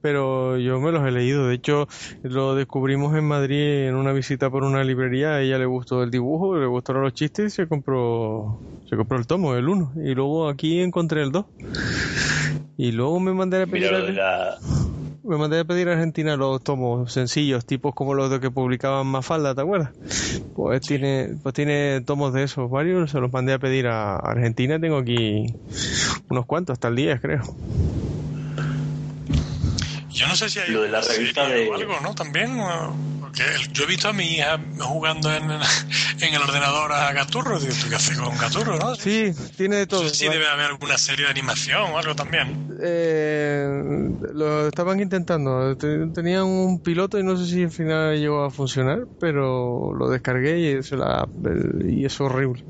Pero 0.00 0.58
yo 0.58 0.80
me 0.80 0.92
los 0.92 1.06
he 1.06 1.10
leído. 1.10 1.46
De 1.48 1.54
hecho, 1.54 1.88
lo 2.22 2.54
descubrimos 2.54 3.16
en 3.16 3.24
Madrid 3.24 3.88
en 3.88 3.94
una 3.94 4.12
visita 4.12 4.50
por 4.50 4.64
una 4.64 4.84
librería. 4.84 5.34
A 5.34 5.40
ella 5.40 5.58
le 5.58 5.66
gustó 5.66 6.02
el 6.02 6.10
dibujo, 6.10 6.56
le 6.56 6.66
gustaron 6.66 7.02
los 7.02 7.14
chistes 7.14 7.52
y 7.52 7.56
se 7.56 7.66
compró, 7.66 8.60
se 8.88 8.96
compró 8.96 9.18
el 9.18 9.26
tomo, 9.26 9.54
el 9.54 9.68
1. 9.68 9.92
Y 10.04 10.14
luego 10.14 10.48
aquí 10.48 10.80
encontré 10.80 11.22
el 11.22 11.32
2. 11.32 11.44
Y 12.76 12.92
luego 12.92 13.20
me 13.20 13.32
mandé 13.32 13.62
a 13.62 13.66
pedir 13.66 13.92
la, 13.92 14.58
me 15.24 15.36
mandé 15.36 15.60
a 15.60 15.64
pedir 15.64 15.88
a 15.88 15.92
Argentina 15.92 16.36
los 16.36 16.62
tomos 16.62 17.12
sencillos, 17.12 17.64
tipos 17.64 17.94
como 17.94 18.14
los 18.14 18.30
de 18.30 18.40
que 18.40 18.50
publicaban 18.50 19.06
Mafalda, 19.06 19.54
¿te 19.54 19.60
acuerdas? 19.60 19.90
Pues 20.54 20.80
tiene, 20.80 21.36
pues 21.42 21.54
tiene 21.54 22.00
tomos 22.00 22.32
de 22.32 22.42
esos 22.42 22.68
varios, 22.70 23.12
se 23.12 23.20
los 23.20 23.32
mandé 23.32 23.52
a 23.52 23.58
pedir 23.58 23.86
a 23.86 24.16
Argentina, 24.16 24.80
tengo 24.80 24.98
aquí 24.98 25.54
unos 26.28 26.46
cuantos, 26.46 26.74
hasta 26.74 26.88
el 26.88 26.96
10 26.96 27.20
creo. 27.20 27.42
Yo 30.22 30.28
no 30.28 30.36
sé 30.36 30.48
si 30.48 30.60
hay 30.60 30.70
Lo 30.70 30.82
de 30.82 30.88
la 30.88 31.00
revista 31.00 31.48
de- 31.48 31.68
algo, 31.74 32.00
¿no? 32.00 32.14
También, 32.14 32.56
porque 33.20 33.42
yo 33.72 33.82
he 33.82 33.86
visto 33.86 34.08
a 34.08 34.12
mi 34.12 34.24
hija 34.36 34.58
jugando 34.78 35.32
en, 35.34 35.42
en 36.20 36.34
el 36.34 36.40
ordenador 36.42 36.92
a 36.92 37.12
Gaturro. 37.12 37.58
Digo, 37.58 37.74
¿tú 37.82 37.88
qué 37.88 37.96
haces 37.96 38.16
con 38.16 38.36
Gaturro, 38.38 38.76
no? 38.78 38.94
Sí, 38.94 39.32
tiene 39.56 39.76
de 39.76 39.82
No 39.82 39.88
todo. 39.88 40.08
sé 40.08 40.14
si 40.14 40.28
debe 40.28 40.46
haber 40.46 40.66
alguna 40.66 40.96
serie 40.96 41.24
de 41.24 41.30
animación 41.32 41.90
o 41.92 41.98
algo 41.98 42.14
también. 42.14 42.56
Eh, 42.80 43.66
lo 44.32 44.68
estaban 44.68 45.00
intentando. 45.00 45.76
Te- 45.76 46.06
Tenían 46.14 46.44
un 46.44 46.80
piloto 46.80 47.18
y 47.18 47.24
no 47.24 47.36
sé 47.36 47.46
si 47.46 47.64
al 47.64 47.72
final 47.72 48.16
llegó 48.18 48.44
a 48.44 48.50
funcionar, 48.50 49.00
pero 49.18 49.92
lo 49.92 50.08
descargué 50.08 50.58
y 50.60 50.96
la- 50.96 51.28
y 51.84 52.04
es 52.04 52.20
horrible. 52.20 52.64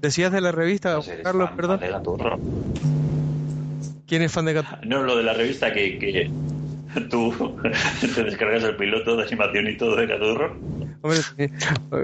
Decías 0.00 0.32
de 0.32 0.40
la 0.40 0.52
revista, 0.52 0.94
No 0.94 1.02
sé, 1.02 1.12
eres 1.14 1.24
Carlos, 1.24 1.48
fan, 1.48 1.56
perdón. 1.56 1.78
fan 1.80 1.88
de 1.88 1.92
Gaturro. 1.92 2.38
¿Quién 4.06 4.22
es 4.22 4.32
fan 4.32 4.44
de 4.46 4.52
Gato? 4.54 4.68
No, 4.84 5.02
lo 5.02 5.16
de 5.16 5.22
la 5.24 5.32
revista 5.34 5.72
que, 5.72 5.98
que 5.98 6.30
tú 7.10 7.32
te 8.14 8.24
descargas 8.24 8.62
el 8.64 8.76
piloto 8.76 9.16
de 9.16 9.24
animación 9.24 9.66
y 9.68 9.76
todo 9.76 9.96
de 9.96 10.06
Gaturro. 10.06 10.56
Hombre. 11.00 11.20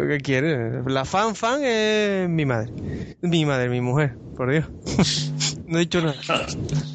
¿qué 0.08 0.18
quieres? 0.22 0.84
La 0.86 1.04
fan 1.04 1.34
fan 1.34 1.60
es 1.64 2.28
mi 2.28 2.44
madre. 2.46 2.70
Mi 3.22 3.44
madre, 3.44 3.68
mi 3.68 3.80
mujer, 3.80 4.14
por 4.36 4.50
Dios. 4.50 4.66
No 5.66 5.78
he 5.78 5.80
dicho 5.80 6.02
nada. 6.02 6.14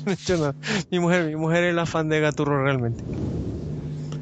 No 0.05 0.11
he 0.11 0.15
dicho 0.15 0.37
nada. 0.37 0.53
Mi 0.91 0.99
mujer, 0.99 1.25
mi 1.25 1.35
mujer 1.35 1.63
es 1.63 1.73
la 1.73 1.87
fan 1.87 2.07
de 2.07 2.19
Gaturro 2.19 2.63
realmente. 2.63 3.03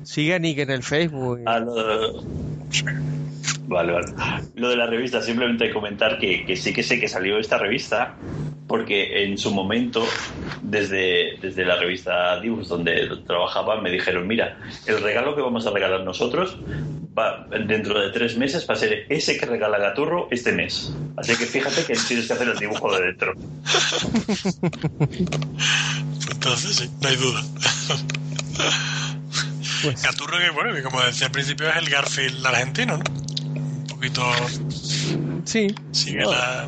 Sigue 0.04 0.36
a 0.36 0.40
Nick 0.40 0.60
en 0.60 0.72
el 0.72 0.84
Facebook. 0.84 1.42
Ah, 1.46 1.60
lo- 1.60 2.24
Vale, 3.68 3.92
vale. 3.92 4.08
Lo 4.56 4.70
de 4.70 4.78
la 4.78 4.88
revista, 4.88 5.22
simplemente 5.22 5.72
comentar 5.74 6.18
que, 6.18 6.46
que 6.46 6.56
sí 6.56 6.74
que 6.74 6.84
sé 6.84 7.00
que 7.00 7.10
salió 7.10 7.38
esta 7.38 7.58
revista, 7.58 8.16
porque 8.66 9.24
en 9.24 9.38
su 9.38 9.54
momento, 9.54 10.06
desde, 10.62 11.38
desde 11.42 11.66
la 11.66 11.76
revista 11.76 12.40
Dibus, 12.40 12.70
donde 12.70 13.10
trabajaba, 13.26 13.82
me 13.82 13.92
dijeron, 13.92 14.26
mira, 14.26 14.58
el 14.86 15.02
regalo 15.02 15.36
que 15.36 15.42
vamos 15.42 15.68
a 15.68 15.72
regalar 15.72 16.02
nosotros 16.06 16.58
va, 17.18 17.46
dentro 17.66 18.00
de 18.00 18.12
tres 18.12 18.38
meses 18.38 18.66
va 18.70 18.74
a 18.74 18.78
ser 18.78 19.06
ese 19.10 19.38
que 19.38 19.46
regala 19.46 19.78
Gaturro 19.80 20.30
este 20.32 20.54
mes. 20.54 20.94
Así 21.18 21.36
que 21.36 21.46
fíjate 21.46 21.84
que 21.86 21.94
tienes 22.08 22.28
que 22.28 22.34
hacer 22.34 22.48
el 22.48 22.58
dibujo 22.58 22.96
de 22.98 23.06
dentro. 23.06 23.34
entonces 26.32 26.76
sí, 26.76 26.90
no 27.02 27.08
hay 27.10 27.16
duda. 27.18 27.44
Pues- 29.84 30.02
Gaturro, 30.04 30.38
que 30.40 30.50
bueno, 30.52 30.74
que 30.74 30.82
como 30.82 31.02
decía 31.02 31.28
al 31.28 31.32
principio, 31.34 31.70
es 31.70 31.76
el 31.76 31.90
Garfield 31.90 32.46
argentino, 32.46 32.98
¿no? 32.98 33.04
Un 33.98 34.02
poquito 34.02 34.22
Sí. 35.46 35.68
sigue 35.92 36.20
No. 36.22 36.32
la. 36.32 36.68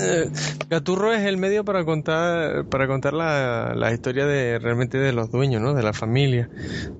Eh, 0.00 0.30
Gaturro 0.70 1.12
es 1.12 1.20
el 1.26 1.36
medio 1.36 1.64
para 1.66 1.84
contar 1.84 2.64
para 2.66 2.86
contar 2.86 3.12
la, 3.12 3.74
la 3.76 3.92
historia 3.92 4.26
de 4.26 4.58
realmente 4.58 4.96
de 4.96 5.12
los 5.12 5.30
dueños, 5.30 5.60
¿no? 5.60 5.74
De 5.74 5.82
la 5.82 5.92
familia, 5.92 6.48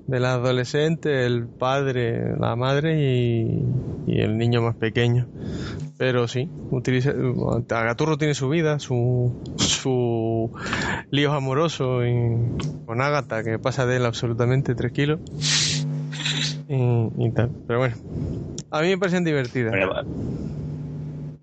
del 0.05 0.25
adolescente, 0.25 1.25
el 1.25 1.47
padre, 1.47 2.35
la 2.37 2.55
madre 2.55 3.01
y, 3.01 3.63
y 4.05 4.21
el 4.21 4.37
niño 4.37 4.61
más 4.61 4.75
pequeño. 4.75 5.27
Pero 5.97 6.27
sí, 6.27 6.49
utiliza, 6.69 7.13
Gaturro 7.67 8.17
tiene 8.17 8.35
su 8.35 8.49
vida, 8.49 8.77
su 8.77 9.33
su 9.57 10.51
líos 11.09 11.33
amorosos 11.33 12.03
y- 12.05 12.85
con 12.85 13.01
Ágata 13.01 13.43
que 13.43 13.57
pasa 13.57 13.85
de 13.87 13.95
él 13.97 14.05
absolutamente 14.05 14.75
tres 14.75 14.91
kilos 14.91 15.19
y, 16.67 17.25
y 17.25 17.31
tal. 17.31 17.49
Pero 17.67 17.79
bueno, 17.79 17.95
a 18.71 18.81
mí 18.81 18.87
me 18.89 18.97
parecen 18.97 19.23
divertidas. 19.23 19.73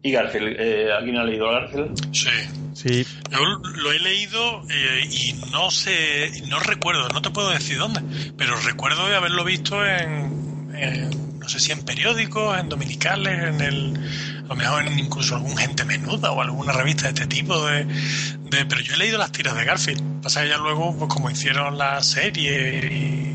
Y 0.02 0.12
Garfield, 0.12 0.56
eh, 0.58 0.92
¿alguien 0.92 1.16
ha 1.18 1.24
leído 1.24 1.48
a 1.48 1.60
Garfield? 1.60 2.14
Sí. 2.14 2.28
Sí, 2.72 3.04
Yo 3.30 3.38
lo 3.82 3.92
he 3.92 3.98
leído 3.98 4.62
eh, 4.70 5.02
y 5.10 5.34
no 5.52 5.70
sé, 5.70 6.30
no 6.48 6.60
recuerdo, 6.60 7.08
no 7.10 7.20
te 7.20 7.28
puedo 7.28 7.50
decir 7.50 7.76
dónde, 7.76 8.00
pero 8.38 8.56
recuerdo 8.56 9.06
de 9.08 9.16
haberlo 9.16 9.44
visto 9.44 9.84
en, 9.84 10.70
en, 10.74 11.38
no 11.40 11.46
sé 11.48 11.60
si 11.60 11.72
en 11.72 11.82
periódicos, 11.82 12.58
en 12.58 12.70
dominicales, 12.70 13.54
en 13.54 13.60
el, 13.60 13.96
a 14.44 14.48
lo 14.48 14.56
mejor 14.56 14.86
en 14.86 14.98
incluso 14.98 15.34
algún 15.36 15.56
gente 15.58 15.84
menuda 15.84 16.30
o 16.32 16.40
alguna 16.40 16.72
revista 16.72 17.02
de 17.02 17.08
este 17.10 17.26
tipo 17.26 17.66
de, 17.66 17.84
de- 17.84 18.64
pero 18.66 18.80
yo 18.80 18.94
he 18.94 18.98
leído 18.98 19.18
las 19.18 19.32
tiras 19.32 19.54
de 19.56 19.64
Garfield. 19.66 20.22
Pasa 20.22 20.42
que 20.44 20.48
ya 20.48 20.56
luego, 20.56 20.96
pues 20.96 21.12
como 21.12 21.28
hicieron 21.30 21.76
la 21.76 22.02
serie 22.02 22.78
y, 22.86 23.29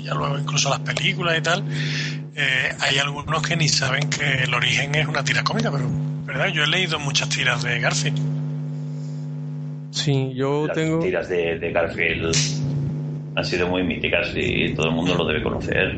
y 0.00 0.04
ya 0.04 0.14
luego 0.14 0.38
incluso 0.38 0.68
las 0.70 0.80
películas 0.80 1.38
y 1.38 1.42
tal, 1.42 1.64
eh, 2.34 2.74
hay 2.80 2.98
algunos 2.98 3.42
que 3.42 3.56
ni 3.56 3.68
saben 3.68 4.08
que 4.08 4.44
el 4.44 4.54
origen 4.54 4.94
es 4.94 5.06
una 5.06 5.22
tira 5.24 5.42
cómica, 5.44 5.70
pero 5.70 5.84
verdad, 6.24 6.48
yo 6.48 6.64
he 6.64 6.66
leído 6.66 6.98
muchas 6.98 7.28
tiras 7.28 7.62
de 7.62 7.80
Garfield. 7.80 8.18
sí, 9.90 10.32
yo 10.34 10.66
Las 10.66 10.76
tengo... 10.76 11.00
tiras 11.00 11.28
de, 11.28 11.58
de 11.58 11.72
Garfield 11.72 12.34
han 13.36 13.44
sido 13.44 13.68
muy 13.68 13.82
míticas 13.84 14.28
y 14.34 14.74
todo 14.74 14.86
el 14.88 14.92
mundo 14.94 15.14
lo 15.14 15.24
debe 15.26 15.42
conocer. 15.42 15.96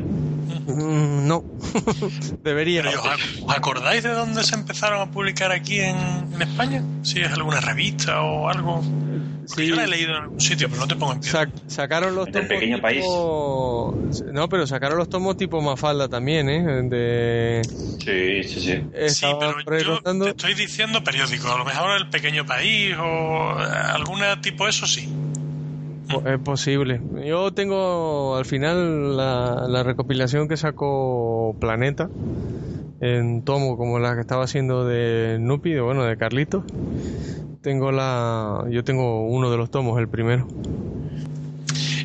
Mm, 0.67 1.27
No, 1.27 1.43
debería. 2.45 2.83
Pero, 2.83 3.01
¿os 3.01 3.07
ac- 3.09 3.45
¿Os 3.47 3.57
acordáis 3.57 4.03
de 4.03 4.11
dónde 4.11 4.45
se 4.45 4.55
empezaron 4.55 5.01
a 5.01 5.11
publicar 5.11 5.51
aquí 5.51 5.81
en, 5.81 5.97
en 6.35 6.43
España? 6.43 6.83
Si 7.03 7.21
es 7.21 7.33
alguna 7.33 7.61
revista 7.61 8.21
o 8.23 8.49
algo. 8.49 8.83
Sí. 9.57 9.67
yo 9.69 9.77
la 9.77 9.85
he 9.85 9.89
leído 9.89 10.11
en 10.11 10.23
algún 10.23 10.41
sitio, 10.41 10.69
pero 10.69 10.81
no 10.81 10.89
te 10.89 10.97
pongo 10.97 11.13
en 11.13 11.21
pie. 11.21 11.31
Sac- 11.31 11.51
sacaron 11.67 12.15
los 12.15 12.25
Del 12.27 12.35
tomos 12.35 12.49
pequeño 12.49 12.81
tipo... 12.81 13.99
No, 14.33 14.49
pero 14.49 14.67
sacaron 14.67 14.99
los 14.99 15.09
tomos 15.09 15.37
tipo 15.37 15.61
Mafalda 15.61 16.09
también, 16.09 16.49
¿eh? 16.49 16.83
De... 16.89 17.63
Sí, 17.65 18.43
sí, 18.49 18.61
sí. 18.61 19.09
Sí, 19.09 19.27
pero 19.65 19.79
yo 19.79 20.01
te 20.25 20.31
estoy 20.31 20.55
diciendo 20.55 21.03
periódico. 21.05 21.49
A 21.53 21.59
lo 21.59 21.65
mejor 21.65 21.97
El 21.99 22.09
Pequeño 22.09 22.45
País 22.47 22.95
o 22.99 23.53
eh, 23.61 23.65
alguna 23.95 24.41
tipo 24.41 24.67
eso 24.69 24.87
sí. 24.87 25.09
Es 26.27 26.39
posible. 26.41 27.01
Yo 27.25 27.53
tengo 27.53 28.37
al 28.37 28.45
final 28.45 29.17
la, 29.17 29.67
la 29.69 29.83
recopilación 29.83 30.47
que 30.47 30.57
sacó 30.59 31.57
Planeta 31.59 32.11
en 33.01 33.43
tomo 33.45 33.77
como 33.77 33.99
la 33.99 34.15
que 34.15 34.21
estaba 34.21 34.45
haciendo 34.45 34.85
de 34.85 35.39
Nupi, 35.41 35.71
de, 35.73 35.81
bueno, 35.81 36.05
de 36.05 36.17
Carlitos. 36.17 36.65
Tengo 37.63 37.93
la, 37.93 38.65
yo 38.71 38.83
tengo 38.83 39.25
uno 39.29 39.49
de 39.49 39.57
los 39.57 39.71
tomos, 39.71 39.97
el 40.01 40.09
primero. 40.09 40.49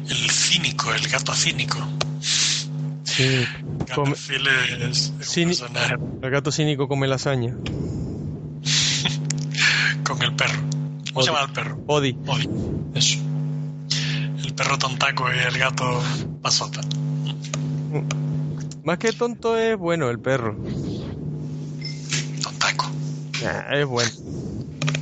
El 0.08 0.30
cínico, 0.30 0.94
el 0.94 1.08
gato 1.08 1.34
cínico. 1.34 1.80
Sí. 3.04 3.44
Come- 3.96 4.14
es, 4.14 5.12
un 5.36 5.52
el 6.22 6.30
gato 6.30 6.52
cínico 6.52 6.88
come 6.88 7.08
lasaña. 7.08 7.56
con 10.06 10.22
el 10.22 10.36
perro. 10.36 10.60
¿Cómo 11.12 11.24
se 11.24 11.32
llama 11.32 11.46
el 11.46 11.52
perro? 11.52 11.80
Odi. 11.88 12.16
Odi. 12.28 12.48
Eso. 12.94 13.18
El 14.44 14.54
perro 14.54 14.78
tontaco 14.78 15.26
y 15.34 15.40
el 15.40 15.58
gato 15.58 16.04
pasota. 16.44 16.82
Más 18.84 19.00
que 19.00 19.12
tonto 19.12 19.58
es 19.58 19.76
bueno 19.76 20.12
el 20.12 20.20
perro. 20.20 20.56
Tontaco. 22.44 22.92
Nah, 23.42 23.74
es 23.74 23.88
bueno. 23.88 24.12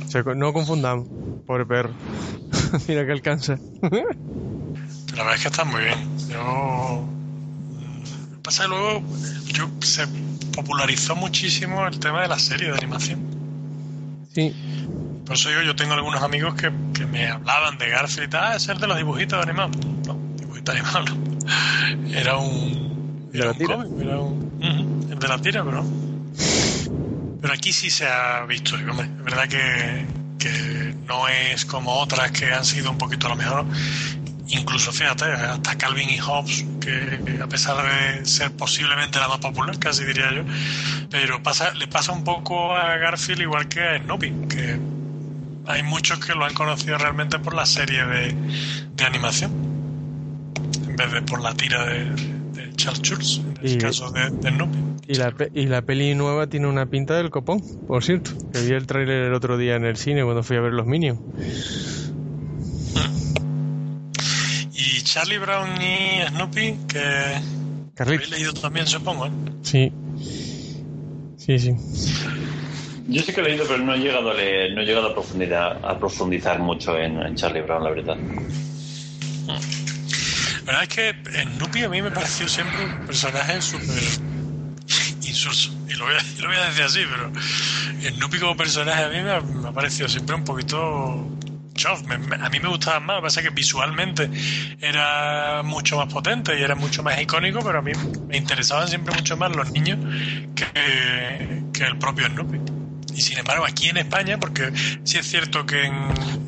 Se 0.08 0.22
no 0.34 0.52
confundamos. 0.52 1.08
Pobre 1.46 1.66
perro. 1.66 1.90
Mira 2.88 3.04
que 3.06 3.12
alcanza. 3.12 3.58
La 3.82 3.88
verdad 5.22 5.34
es 5.34 5.42
que 5.42 5.48
está 5.48 5.64
muy 5.64 5.82
bien. 5.82 6.18
Yo. 6.28 7.04
Pasa 8.42 8.64
que 8.64 8.68
luego 8.68 9.02
yo, 9.46 9.68
se 9.80 10.06
popularizó 10.54 11.16
muchísimo 11.16 11.86
el 11.86 11.98
tema 11.98 12.22
de 12.22 12.28
la 12.28 12.38
serie 12.38 12.68
de 12.70 12.74
animación. 12.76 13.20
sí. 14.32 14.54
Por 15.26 15.34
eso 15.34 15.50
yo, 15.50 15.60
yo 15.62 15.74
tengo 15.74 15.94
algunos 15.94 16.22
amigos 16.22 16.54
que, 16.54 16.70
que 16.94 17.04
me 17.04 17.26
hablaban 17.26 17.78
de 17.78 17.88
Garfield 17.88 18.28
y 18.28 18.30
tal, 18.30 18.44
ah, 18.44 18.54
es 18.54 18.68
el 18.68 18.78
de 18.78 18.86
los 18.86 18.96
dibujitos 18.96 19.42
animados. 19.42 19.76
No, 20.06 20.16
dibujitos 20.38 20.72
animados 20.72 21.10
no. 21.16 22.16
Era 22.16 22.36
un. 22.36 23.28
¿De 23.32 23.38
Era 23.38 23.46
la 23.46 23.50
un 23.50 23.58
tira? 23.58 23.76
cómic, 23.76 24.00
era 24.00 24.20
un. 24.20 25.08
El 25.10 25.18
de 25.18 25.26
la 25.28 25.38
tira, 25.38 25.64
pero 25.64 25.82
no. 25.82 25.90
Pero 27.40 27.54
aquí 27.54 27.72
sí 27.72 27.90
se 27.90 28.06
ha 28.06 28.44
visto, 28.46 28.76
y, 28.76 28.80
es 28.80 29.24
verdad 29.24 29.48
que, 29.48 30.06
que 30.38 30.94
no 31.06 31.28
es 31.28 31.64
como 31.64 31.92
otras 31.94 32.30
que 32.32 32.52
han 32.52 32.64
sido 32.64 32.90
un 32.90 32.98
poquito 32.98 33.26
a 33.26 33.30
lo 33.30 33.36
mejor. 33.36 33.66
Incluso, 34.48 34.92
fíjate, 34.92 35.24
hasta 35.24 35.76
Calvin 35.76 36.08
y 36.08 36.18
Hobbes, 36.18 36.64
que 36.80 37.40
a 37.42 37.48
pesar 37.48 37.76
de 37.82 38.24
ser 38.24 38.52
posiblemente 38.52 39.18
la 39.18 39.26
más 39.28 39.38
popular, 39.38 39.76
casi 39.78 40.04
diría 40.04 40.32
yo, 40.32 40.44
pero 41.10 41.42
pasa, 41.42 41.74
le 41.74 41.88
pasa 41.88 42.12
un 42.12 42.22
poco 42.22 42.74
a 42.74 42.96
Garfield 42.96 43.42
igual 43.42 43.68
que 43.68 43.80
a 43.80 43.98
Snoopy, 43.98 44.30
que 44.48 44.78
hay 45.66 45.82
muchos 45.82 46.20
que 46.20 46.34
lo 46.34 46.44
han 46.44 46.54
conocido 46.54 46.96
realmente 46.96 47.40
por 47.40 47.54
la 47.54 47.66
serie 47.66 48.04
de, 48.06 48.36
de 48.94 49.04
animación, 49.04 49.50
en 50.86 50.96
vez 50.96 51.10
de 51.10 51.22
por 51.22 51.40
la 51.42 51.52
tira 51.54 51.84
de 51.84 52.35
Charles 52.76 53.00
Schulz, 53.02 53.38
en 53.38 53.66
el 53.66 53.72
Y- 53.72 53.78
caso 53.78 54.10
de, 54.12 54.30
de 54.30 54.50
Snoopy. 54.50 54.78
Y 55.08 55.14
la, 55.14 55.34
y 55.54 55.66
la 55.66 55.82
peli 55.82 56.14
nueva 56.14 56.46
tiene 56.48 56.66
una 56.68 56.86
pinta 56.86 57.14
del 57.16 57.30
copón, 57.30 57.62
por 57.86 58.02
cierto. 58.04 58.30
Que 58.52 58.60
vi 58.60 58.72
el 58.74 58.86
tráiler 58.86 59.22
el 59.24 59.34
otro 59.34 59.56
día 59.56 59.76
en 59.76 59.84
el 59.84 59.96
cine 59.96 60.22
cuando 60.24 60.42
fui 60.42 60.56
a 60.56 60.60
ver 60.60 60.72
los 60.72 60.86
Minions. 60.86 61.20
Y 64.72 65.02
Charlie 65.02 65.38
Brown 65.38 65.68
y 65.80 66.26
Snoopy, 66.28 66.78
que 66.88 67.02
Carlitos. 67.94 68.26
habéis 68.26 68.30
leído 68.30 68.52
también, 68.54 68.86
supongo. 68.86 69.26
¿eh? 69.26 69.30
Sí. 69.62 69.92
Sí, 71.36 71.58
sí. 71.58 71.72
Yo 73.08 73.22
sí 73.22 73.32
que 73.32 73.40
he 73.40 73.44
leído, 73.44 73.64
pero 73.68 73.78
no 73.84 73.94
he 73.94 73.98
llegado 73.98 74.30
a 74.30 74.34
leer, 74.34 74.74
no 74.74 74.80
he 74.82 74.84
llegado 74.84 75.08
a 75.10 75.14
profundizar, 75.14 75.78
a 75.82 75.98
profundizar 75.98 76.58
mucho 76.58 76.98
en, 76.98 77.22
en 77.22 77.34
Charlie 77.36 77.62
Brown, 77.62 77.84
la 77.84 77.90
verdad. 77.90 78.16
Verdad 80.66 80.82
es 80.82 80.88
que 80.88 81.14
Snoopy 81.42 81.84
a 81.84 81.88
mí 81.88 82.02
me 82.02 82.10
pareció 82.10 82.48
siempre 82.48 82.84
un 82.84 83.06
personaje 83.06 83.62
súper 83.62 84.02
insulso. 85.22 85.72
Y 85.88 85.94
lo 85.94 86.06
voy, 86.06 86.14
a, 86.14 86.64
decir 86.68 86.82
así, 86.82 87.00
pero 87.08 87.32
Snoopy 88.10 88.38
como 88.38 88.56
personaje 88.56 89.04
a 89.04 89.08
mí 89.08 89.22
me 89.22 89.30
ha, 89.68 89.72
parecido 89.72 90.08
siempre 90.08 90.34
un 90.34 90.44
poquito 90.44 91.26
chof. 91.74 92.02
Me- 92.04 92.36
a 92.36 92.48
mí 92.50 92.58
me 92.60 92.68
gustaba 92.68 93.00
más, 93.00 93.16
lo 93.16 93.22
que 93.22 93.26
pasa 93.26 93.40
es 93.40 93.48
que 93.48 93.54
visualmente 93.54 94.30
era 94.80 95.62
mucho 95.62 95.96
más 95.96 96.12
potente 96.12 96.58
y 96.58 96.62
era 96.62 96.74
mucho 96.74 97.02
más 97.02 97.20
icónico, 97.20 97.60
pero 97.62 97.78
a 97.78 97.82
mí 97.82 97.92
me 98.28 98.36
interesaban 98.36 98.88
siempre 98.88 99.14
mucho 99.14 99.36
más 99.36 99.54
los 99.54 99.70
niños 99.72 99.98
que, 100.54 101.62
que 101.72 101.84
el 101.84 101.96
propio 101.98 102.26
Snoopy. 102.28 102.75
Y 103.16 103.22
sin 103.22 103.38
embargo, 103.38 103.64
aquí 103.64 103.88
en 103.88 103.96
España, 103.96 104.38
porque 104.38 104.70
sí 105.04 105.16
es 105.18 105.26
cierto 105.26 105.64
que 105.64 105.84
en, 105.86 105.94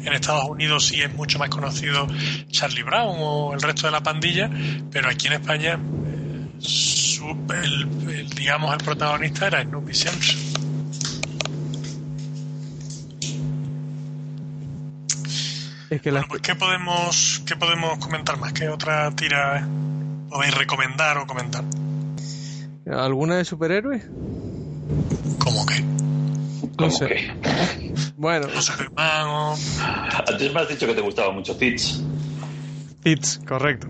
en 0.04 0.12
Estados 0.12 0.44
Unidos 0.44 0.86
sí 0.86 1.00
es 1.00 1.12
mucho 1.14 1.38
más 1.38 1.48
conocido 1.48 2.06
Charlie 2.50 2.82
Brown 2.82 3.16
o 3.20 3.54
el 3.54 3.62
resto 3.62 3.86
de 3.86 3.92
la 3.92 4.02
pandilla, 4.02 4.50
pero 4.90 5.08
aquí 5.08 5.28
en 5.28 5.32
España, 5.34 5.78
su- 6.58 7.36
el, 7.62 8.10
el, 8.10 8.28
digamos, 8.30 8.72
el 8.74 8.84
protagonista 8.84 9.46
era 9.46 9.62
Snoopy 9.62 9.94
siempre. 9.94 10.28
Es 15.90 16.02
que 16.02 16.10
Bueno, 16.10 16.26
pues 16.28 16.42
¿qué 16.42 16.54
podemos, 16.54 17.42
¿qué 17.46 17.56
podemos 17.56 17.98
comentar 17.98 18.38
más? 18.38 18.52
¿Qué 18.52 18.68
otra 18.68 19.10
tira 19.12 19.66
podéis 20.28 20.54
recomendar 20.54 21.16
o 21.18 21.26
comentar? 21.26 21.64
¿Alguna 22.86 23.36
de 23.36 23.44
superhéroes? 23.44 24.04
¿Cómo 25.38 25.64
que? 25.64 25.82
No 26.78 26.84
¿Cómo 26.86 26.90
sé. 26.92 27.06
que? 27.08 27.92
Bueno, 28.16 28.46
¿O 28.56 28.62
Superman 28.62 29.26
o...? 29.26 29.56
Antes 30.28 30.52
me 30.54 30.60
has 30.60 30.68
dicho 30.68 30.86
que 30.86 30.94
te 30.94 31.00
gustaba 31.00 31.32
mucho 31.32 31.54
Fitz. 31.54 32.00
Hits, 33.04 33.40
correcto. 33.46 33.88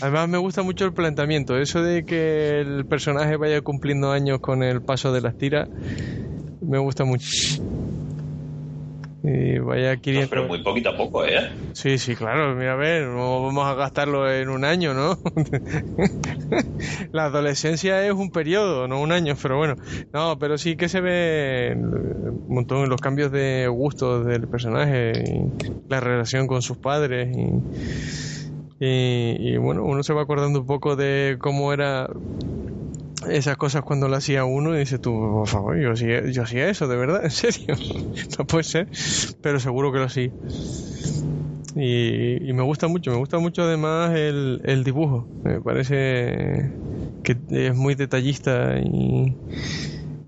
Además 0.00 0.28
me 0.28 0.38
gusta 0.38 0.62
mucho 0.62 0.86
el 0.86 0.92
planteamiento, 0.92 1.56
eso 1.56 1.82
de 1.82 2.04
que 2.04 2.60
el 2.60 2.84
personaje 2.86 3.36
vaya 3.36 3.60
cumpliendo 3.60 4.10
años 4.10 4.40
con 4.40 4.62
el 4.64 4.82
paso 4.82 5.12
de 5.12 5.20
las 5.20 5.36
tiras, 5.38 5.68
me 6.60 6.78
gusta 6.78 7.04
mucho. 7.04 7.28
Y 9.22 9.58
vaya 9.58 9.92
adquiriendo... 9.92 10.30
Pero 10.30 10.48
muy 10.48 10.62
poquito 10.62 10.90
a 10.90 10.96
poco, 10.96 11.24
¿eh? 11.26 11.50
Sí, 11.72 11.98
sí, 11.98 12.16
claro, 12.16 12.54
mira, 12.54 12.72
a 12.72 12.76
ver, 12.76 13.06
no 13.06 13.42
vamos 13.42 13.66
a 13.66 13.74
gastarlo 13.74 14.30
en 14.32 14.48
un 14.48 14.64
año, 14.64 14.94
¿no? 14.94 15.18
La 17.12 17.26
adolescencia 17.26 18.06
es 18.06 18.12
un 18.12 18.30
periodo, 18.30 18.88
no 18.88 19.00
un 19.00 19.12
año, 19.12 19.34
pero 19.40 19.58
bueno. 19.58 19.76
No, 20.12 20.38
pero 20.38 20.56
sí 20.56 20.76
que 20.76 20.88
se 20.88 21.02
ve 21.02 21.76
un 21.76 22.46
montón 22.48 22.88
los 22.88 23.00
cambios 23.00 23.30
de 23.30 23.68
gustos 23.68 24.24
del 24.24 24.48
personaje 24.48 25.12
y 25.26 25.90
la 25.90 26.00
relación 26.00 26.46
con 26.46 26.62
sus 26.62 26.78
padres 26.78 27.36
y, 27.36 28.84
y, 28.84 29.36
y, 29.38 29.56
bueno, 29.58 29.84
uno 29.84 30.02
se 30.02 30.14
va 30.14 30.22
acordando 30.22 30.60
un 30.60 30.66
poco 30.66 30.96
de 30.96 31.36
cómo 31.38 31.74
era 31.74 32.08
esas 33.28 33.56
cosas 33.56 33.82
cuando 33.82 34.08
lo 34.08 34.16
hacía 34.16 34.44
uno 34.44 34.74
y 34.74 34.78
dice 34.78 34.98
tú, 34.98 35.10
por 35.12 35.48
favor, 35.48 35.78
yo 35.78 35.92
hacía, 35.92 36.26
yo 36.30 36.42
hacía 36.42 36.68
eso, 36.68 36.88
de 36.88 36.96
verdad, 36.96 37.24
en 37.24 37.30
serio, 37.30 37.76
no 38.38 38.46
puede 38.46 38.64
ser, 38.64 38.88
pero 39.40 39.60
seguro 39.60 39.92
que 39.92 39.98
lo 39.98 40.04
hacía. 40.04 40.30
Y, 41.76 42.52
me 42.52 42.62
gusta 42.62 42.88
mucho, 42.88 43.10
me 43.12 43.16
gusta 43.16 43.38
mucho 43.38 43.62
además 43.62 44.12
el, 44.16 44.60
el 44.64 44.82
dibujo, 44.82 45.28
me 45.44 45.60
parece 45.60 46.72
que 47.22 47.36
es 47.50 47.74
muy 47.74 47.94
detallista 47.94 48.78
y, 48.78 49.36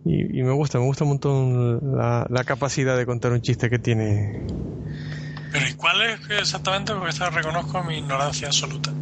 y, 0.05 0.39
y 0.39 0.43
me 0.43 0.53
gusta, 0.53 0.79
me 0.79 0.85
gusta 0.85 1.05
un 1.05 1.11
montón 1.11 1.97
la, 1.97 2.27
la 2.31 2.45
capacidad 2.45 2.97
de 2.97 3.07
contar 3.07 3.33
un 3.33 3.43
chiste 3.43 3.69
que 3.71 3.79
tiene. 3.79 4.47
Pero 5.51 5.69
¿y 5.69 5.75
cuál 5.75 6.03
es 6.03 6.21
exactamente? 6.31 6.93
Porque 6.93 7.11
esta 7.11 7.29
reconozco 7.29 7.83
mi 7.83 7.99
ignorancia 7.99 8.47
absoluta. 8.47 8.93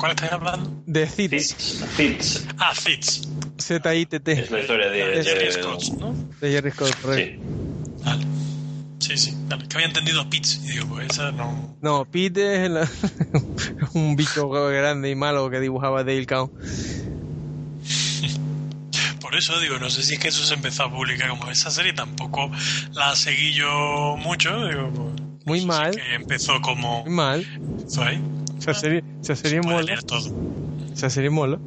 ¿De 0.00 0.02
cuál 0.02 0.12
estáis 0.12 0.32
hablando? 0.32 0.82
De 0.86 1.06
Fitz. 1.06 1.84
Fitz. 1.96 2.46
Ah, 2.58 2.74
Fitz. 2.74 3.22
Z-I-T-T, 3.58 4.32
Es 4.32 4.50
la 4.50 4.60
historia 4.60 4.88
de... 4.88 5.04
De 5.18 5.24
Jerry 5.24 5.52
Scott, 5.52 5.82
¿no? 5.98 6.14
de 6.40 6.50
Jerry 6.50 6.70
Scott, 6.70 6.94
correcto. 7.02 7.42
Sí. 7.42 8.02
Vale. 8.04 8.24
Sí, 8.98 9.18
sí. 9.18 9.34
Vale. 9.48 9.68
Que 9.68 9.76
había 9.76 9.86
entendido 9.88 10.28
Pitts. 10.30 10.60
Y 10.64 10.68
digo, 10.72 10.86
pues 10.88 11.10
esa 11.10 11.30
no... 11.32 11.76
No, 11.82 12.04
Pete 12.06 12.64
es 12.64 12.70
la- 12.70 12.88
un 13.94 14.16
bicho 14.16 14.48
grande 14.48 15.10
y 15.10 15.14
malo 15.14 15.50
que 15.50 15.60
dibujaba 15.60 16.02
Dale 16.04 16.26
Cow. 16.26 16.50
Por 19.20 19.36
eso 19.36 19.60
digo, 19.60 19.78
no 19.78 19.90
sé 19.90 20.02
si 20.02 20.14
es 20.14 20.20
que 20.20 20.28
eso 20.28 20.42
se 20.44 20.54
empezó 20.54 20.84
a 20.84 20.90
publicar 20.90 21.28
como 21.28 21.50
esa 21.50 21.70
serie. 21.70 21.92
Tampoco 21.92 22.50
la 22.94 23.14
seguí 23.14 23.52
yo 23.52 24.16
mucho. 24.18 24.66
Digo, 24.66 24.90
pues, 25.44 25.46
Muy 25.46 25.64
no 25.66 25.74
sé 25.74 25.76
si 25.76 25.76
mal. 25.82 25.90
es 25.90 25.96
que 25.96 26.14
empezó 26.14 26.60
como... 26.62 27.02
Muy 27.04 27.12
mal. 27.12 27.46
Empezó 27.54 28.02
ahí. 28.02 28.18
Esa 28.60 28.74
serie, 28.74 29.02
esa 29.22 29.34
Se 29.36 29.42
serie 29.42 29.60
puede 29.60 29.74
mola. 29.76 29.86
leer 29.86 30.02
todo. 30.04 30.30
Esa 30.92 31.10
serie 31.10 31.30
mola. 31.30 31.58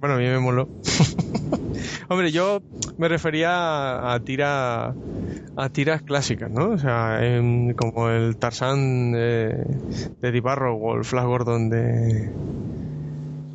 Bueno, 0.00 0.16
a 0.16 0.18
mí 0.18 0.24
me 0.24 0.38
moló. 0.38 0.68
Hombre, 2.08 2.32
yo 2.32 2.60
me 2.98 3.08
refería 3.08 3.50
a, 3.50 4.14
a 4.14 4.20
tira 4.20 4.94
a 5.56 5.68
tiras 5.70 6.02
clásicas, 6.02 6.50
¿no? 6.50 6.70
O 6.70 6.78
sea, 6.78 7.24
en- 7.24 7.74
como 7.74 8.08
el 8.10 8.36
Tarzán 8.36 9.12
de, 9.12 9.64
de 10.20 10.40
Barrow 10.40 10.76
o 10.82 10.96
el 10.96 11.04
Flash 11.04 11.24
Gordon 11.24 11.70
de... 11.70 12.30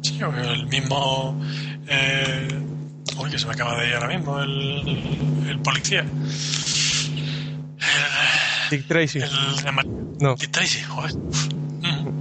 Sí, 0.02 0.22
o 0.24 0.34
el 0.34 0.66
mismo... 0.68 1.40
Eh... 1.88 2.48
Uy, 3.22 3.30
que 3.30 3.38
se 3.38 3.46
me 3.48 3.54
acaba 3.54 3.80
de 3.82 3.90
ir 3.90 3.96
ahora 3.96 4.08
mismo. 4.18 4.40
El, 4.40 5.46
el 5.50 5.60
policía. 5.60 6.02
El, 6.02 6.08
Dick 8.72 8.88
Tracy. 8.88 9.20
el 9.20 9.74
Mar- 9.74 9.86
No, 10.20 10.36
Dick 10.36 10.52
Tracy, 10.52 10.82
joder. 10.84 11.12
Mm. 11.82 12.20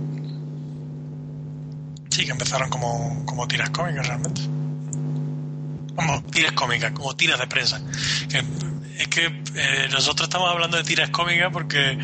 Sí, 2.10 2.24
que 2.24 2.30
empezaron 2.32 2.68
como, 2.70 3.24
como 3.26 3.46
tiras 3.46 3.70
cómicas 3.70 4.06
realmente. 4.06 4.42
Vamos, 5.94 6.24
tiras 6.30 6.52
cómicas, 6.52 6.92
como 6.92 7.14
tiras 7.16 7.38
de 7.38 7.46
prensa. 7.46 7.80
Es 8.98 9.08
que 9.08 9.26
eh, 9.26 9.88
nosotros 9.90 10.28
estamos 10.28 10.50
hablando 10.50 10.76
de 10.76 10.84
tiras 10.84 11.10
cómicas 11.10 11.50
porque 11.52 11.98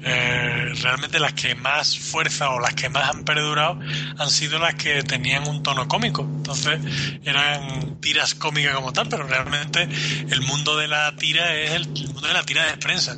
eh, 0.00 0.72
realmente 0.80 1.18
las 1.18 1.32
que 1.32 1.54
más 1.56 1.98
fuerza 1.98 2.50
o 2.50 2.60
las 2.60 2.74
que 2.74 2.88
más 2.88 3.10
han 3.10 3.24
perdurado 3.24 3.80
han 4.16 4.30
sido 4.30 4.60
las 4.60 4.74
que 4.74 5.02
tenían 5.02 5.48
un 5.48 5.62
tono 5.62 5.88
cómico. 5.88 6.22
Entonces 6.22 6.78
eran 7.24 8.00
tiras 8.00 8.34
cómicas 8.34 8.74
como 8.74 8.92
tal, 8.92 9.08
pero 9.08 9.26
realmente 9.26 9.82
el 9.82 10.40
mundo 10.42 10.76
de 10.76 10.88
la 10.88 11.14
tira 11.16 11.54
es 11.56 11.72
el, 11.72 11.82
el 11.82 12.08
mundo 12.08 12.28
de 12.28 12.34
la 12.34 12.44
tira 12.44 12.66
de 12.66 12.76
prensa. 12.76 13.16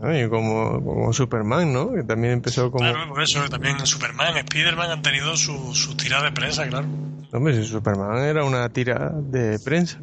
Como, 0.00 0.82
como 0.82 1.12
Superman, 1.12 1.72
¿no? 1.72 1.92
Que 1.92 2.02
también 2.02 2.32
empezó 2.34 2.70
como... 2.70 2.90
Claro, 2.90 3.08
por 3.08 3.22
eso 3.22 3.46
también 3.50 3.84
Superman, 3.86 4.34
Spiderman 4.42 4.90
han 4.90 5.02
tenido 5.02 5.36
su- 5.36 5.74
sus 5.74 5.96
tiras 5.96 6.22
de 6.22 6.32
prensa, 6.32 6.66
claro. 6.68 6.86
Hombre, 7.32 7.54
si 7.54 7.64
Superman 7.68 8.18
era 8.24 8.44
una 8.44 8.68
tira 8.70 9.12
de 9.14 9.58
prensa. 9.58 9.98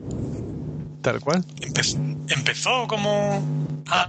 Tal 1.01 1.19
cual. 1.19 1.43
Empe- 1.61 2.17
empezó 2.29 2.87
como 2.87 3.41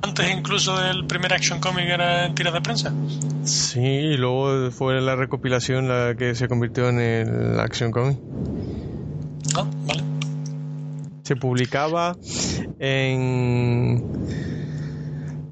antes 0.03 0.31
incluso 0.31 0.79
del 0.79 1.07
primer 1.07 1.33
action 1.33 1.61
comic 1.61 1.85
era 1.89 2.27
en 2.27 2.35
tiras 2.35 2.53
de 2.53 2.61
prensa. 2.61 2.93
Sí, 3.45 3.81
y 3.81 4.17
luego 4.17 4.71
fue 4.71 5.01
la 5.01 5.17
recopilación 5.17 5.89
la 5.89 6.15
que 6.19 6.35
se 6.35 6.49
convirtió 6.49 6.89
en 6.89 7.01
el 7.01 7.61
Action 7.61 7.91
Comic. 7.93 8.19
Ah, 9.57 9.65
vale. 9.87 10.03
Se 11.23 11.37
publicaba 11.37 12.17
en... 12.79 14.03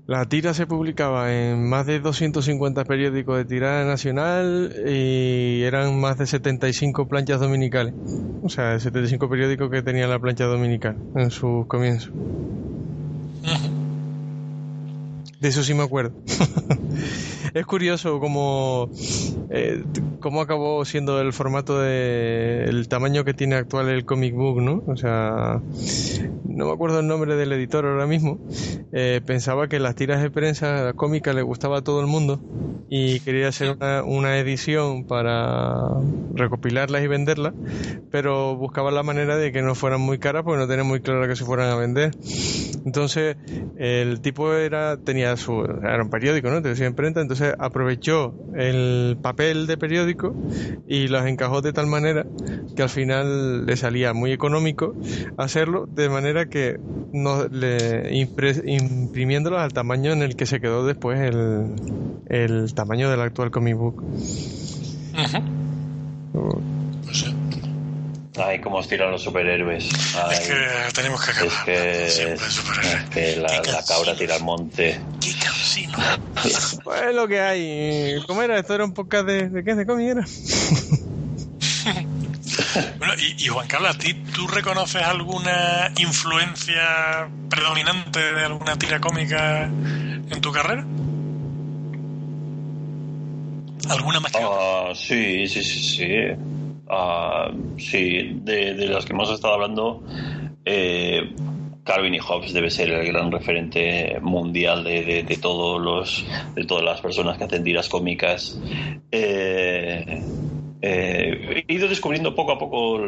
La 0.06 0.24
tira 0.24 0.54
se 0.54 0.68
publicaba 0.68 1.34
en 1.34 1.68
más 1.68 1.84
de 1.84 1.98
250 1.98 2.84
periódicos 2.84 3.38
de 3.38 3.44
tirada 3.44 3.84
nacional 3.84 4.72
y 4.86 5.62
eran 5.64 5.98
más 5.98 6.16
de 6.16 6.26
75 6.26 7.08
planchas 7.08 7.40
dominicales. 7.40 7.92
O 8.40 8.48
sea, 8.48 8.78
75 8.78 9.28
periódicos 9.28 9.68
que 9.68 9.82
tenían 9.82 10.08
la 10.08 10.20
plancha 10.20 10.44
dominical 10.44 10.96
en 11.16 11.32
sus 11.32 11.66
comienzos. 11.66 12.12
De 15.40 15.48
eso 15.48 15.62
sí 15.62 15.74
me 15.74 15.82
acuerdo. 15.82 16.12
es 17.54 17.66
curioso 17.66 18.20
cómo, 18.20 18.90
eh, 19.50 19.84
cómo 20.20 20.40
acabó 20.40 20.84
siendo 20.84 21.20
el 21.20 21.32
formato 21.32 21.78
de 21.78 22.64
el 22.64 22.88
tamaño 22.88 23.24
que 23.24 23.34
tiene 23.34 23.56
actual 23.56 23.88
el 23.88 24.04
comic 24.04 24.34
book, 24.34 24.62
¿no? 24.62 24.82
O 24.86 24.96
sea, 24.96 25.60
no 26.44 26.66
me 26.66 26.72
acuerdo 26.72 27.00
el 27.00 27.06
nombre 27.06 27.36
del 27.36 27.52
editor 27.52 27.84
ahora 27.84 28.06
mismo. 28.06 28.38
Eh, 28.92 29.20
pensaba 29.26 29.68
que 29.68 29.78
las 29.78 29.94
tiras 29.94 30.22
de 30.22 30.30
prensa 30.30 30.92
cómica 30.94 31.34
le 31.34 31.42
gustaba 31.42 31.78
a 31.78 31.82
todo 31.82 32.00
el 32.00 32.06
mundo 32.06 32.40
y 32.88 33.20
quería 33.20 33.48
hacer 33.48 33.76
una, 33.76 34.04
una 34.04 34.38
edición 34.38 35.04
para 35.04 35.82
recopilarlas 36.34 37.02
y 37.02 37.06
venderlas, 37.08 37.52
pero 38.10 38.56
buscaba 38.56 38.90
la 38.90 39.02
manera 39.02 39.36
de 39.36 39.52
que 39.52 39.60
no 39.60 39.74
fueran 39.74 40.00
muy 40.00 40.18
caras 40.18 40.44
porque 40.44 40.60
no 40.60 40.68
tenía 40.68 40.84
muy 40.84 41.00
claro 41.00 41.26
que 41.26 41.36
se 41.36 41.44
fueran 41.44 41.70
a 41.70 41.76
vender. 41.76 42.12
Entonces, 42.84 43.36
el 43.76 44.20
tipo 44.20 44.54
era 44.54 44.96
tenía 44.96 45.25
su 45.36 45.62
era 45.62 46.02
un 46.02 46.10
periódico, 46.10 46.50
¿no? 46.50 46.62
Tenía 46.62 46.76
su 46.76 46.84
imprenta, 46.84 47.20
entonces 47.20 47.54
aprovechó 47.58 48.34
el 48.54 49.16
papel 49.20 49.66
de 49.66 49.76
periódico 49.76 50.34
y 50.86 51.08
los 51.08 51.26
encajó 51.26 51.62
de 51.62 51.72
tal 51.72 51.86
manera 51.86 52.24
que 52.76 52.82
al 52.82 52.88
final 52.88 53.66
le 53.66 53.76
salía 53.76 54.12
muy 54.12 54.32
económico 54.32 54.94
hacerlo, 55.36 55.86
de 55.86 56.08
manera 56.08 56.46
que 56.46 56.78
no 57.12 57.48
le 57.48 58.12
impre- 58.12 58.62
imprimiéndolos 58.66 59.60
al 59.60 59.72
tamaño 59.72 60.12
en 60.12 60.22
el 60.22 60.36
que 60.36 60.46
se 60.46 60.60
quedó 60.60 60.86
después 60.86 61.18
el, 61.20 61.74
el 62.26 62.74
tamaño 62.74 63.10
del 63.10 63.20
actual 63.22 63.50
comic 63.50 63.76
book. 63.76 64.04
Pues 67.04 67.18
sí. 67.18 67.34
Ay, 68.38 68.60
cómo 68.60 68.76
os 68.78 68.88
tiran 68.88 69.10
los 69.10 69.22
superhéroes. 69.22 69.88
Ay, 70.14 70.34
Es 70.36 70.40
que 70.48 70.92
tenemos 70.94 71.24
que 71.24 71.30
acabar. 71.30 71.48
es 71.48 71.64
que, 71.64 72.10
Siempre 72.10 72.46
es 72.46 73.10
que 73.10 73.36
la, 73.36 73.62
la 73.72 73.84
cabra 73.84 74.14
tira 74.14 74.34
al 74.36 74.42
monte. 74.42 75.00
Qué 75.20 75.32
cansino. 75.42 75.98
Pues 76.84 77.02
es 77.02 77.14
lo 77.14 77.26
que 77.26 77.40
hay. 77.40 78.22
¿Cómo 78.26 78.42
era? 78.42 78.58
¿Esto 78.58 78.74
era 78.74 78.84
un 78.84 78.92
podcast 78.94 79.26
de, 79.26 79.48
de 79.48 79.64
qué? 79.64 79.74
¿De 79.74 79.86
cómic 79.86 80.08
era? 80.08 80.24
Bueno, 82.98 83.14
y, 83.18 83.44
y 83.44 83.48
Juan 83.48 83.66
Carlos, 83.68 83.94
¿a 83.94 83.98
ti 83.98 84.14
tú 84.34 84.46
reconoces 84.46 85.02
alguna 85.02 85.90
influencia 85.98 87.28
predominante 87.48 88.20
de 88.32 88.44
alguna 88.44 88.76
tira 88.76 89.00
cómica 89.00 89.64
en 89.64 90.40
tu 90.40 90.52
carrera? 90.52 90.84
¿Alguna 93.88 94.20
más 94.20 94.32
que 94.32 94.44
otra? 94.44 94.90
Ah, 94.90 94.92
sí, 94.94 95.46
sí, 95.48 95.62
sí, 95.62 95.82
sí. 95.82 96.06
Ah, 96.88 97.50
sí, 97.78 98.30
de, 98.42 98.74
las 98.88 99.04
que 99.04 99.12
hemos 99.12 99.30
estado 99.32 99.54
hablando, 99.54 100.02
eh, 100.64 101.20
Calvin 101.84 102.14
y 102.14 102.18
Hobbes 102.18 102.52
debe 102.52 102.70
ser 102.70 102.90
el 102.90 103.06
gran 103.06 103.30
referente 103.30 104.18
mundial 104.20 104.84
de, 104.84 105.24
de- 105.26 105.36
todos 105.36 105.80
los, 105.80 106.24
de 106.54 106.64
todas 106.64 106.84
las 106.84 107.00
personas 107.00 107.38
que 107.38 107.44
hacen 107.44 107.64
tiras 107.64 107.88
cómicas. 107.88 108.60
Eh, 109.10 110.22
eh, 110.82 111.64
he 111.68 111.72
ido 111.72 111.88
descubriendo 111.88 112.34
poco 112.34 112.52
a 112.52 112.58
poco, 112.58 113.00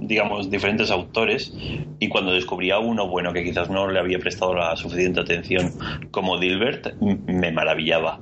digamos, 0.00 0.50
diferentes 0.50 0.90
autores 0.90 1.52
y 2.00 2.08
cuando 2.08 2.32
descubría 2.32 2.78
uno 2.78 3.08
bueno 3.08 3.32
que 3.32 3.44
quizás 3.44 3.70
no 3.70 3.88
le 3.90 3.98
había 3.98 4.18
prestado 4.18 4.54
la 4.54 4.76
suficiente 4.76 5.20
atención 5.20 5.72
como 6.10 6.38
Dilbert, 6.38 6.94
me 7.00 7.52
maravillaba. 7.52 8.20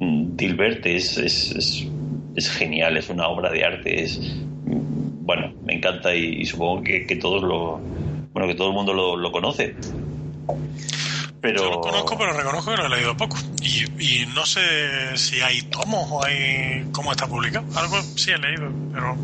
Dilbert 0.00 0.84
es, 0.86 1.16
es, 1.18 1.52
es, 1.52 1.88
es 2.36 2.50
genial, 2.50 2.96
es 2.96 3.08
una 3.08 3.28
obra 3.28 3.50
de 3.50 3.64
arte, 3.64 4.02
es 4.02 4.20
bueno, 4.64 5.52
me 5.64 5.74
encanta 5.74 6.14
y, 6.14 6.40
y 6.40 6.46
supongo 6.46 6.82
que, 6.82 7.06
que 7.06 7.16
todos 7.16 7.42
lo 7.42 7.78
bueno 8.32 8.48
que 8.48 8.54
todo 8.54 8.68
el 8.68 8.74
mundo 8.74 8.92
lo, 8.94 9.16
lo 9.16 9.30
conoce. 9.30 9.76
Pero 11.40 11.64
Yo 11.64 11.70
lo 11.70 11.80
conozco, 11.80 12.16
pero 12.16 12.32
reconozco 12.32 12.70
que 12.70 12.76
lo 12.76 12.86
he 12.86 12.96
leído 12.96 13.16
poco. 13.16 13.36
Y, 13.62 14.22
y 14.22 14.26
no 14.26 14.46
sé 14.46 15.16
si 15.16 15.40
hay 15.40 15.62
tomos 15.62 16.08
o 16.10 16.24
hay 16.24 16.86
cómo 16.92 17.10
está 17.10 17.26
publicado. 17.26 17.66
Algo 17.76 18.00
sí 18.00 18.30
he 18.30 18.38
leído, 18.38 18.70
pero 18.92 19.16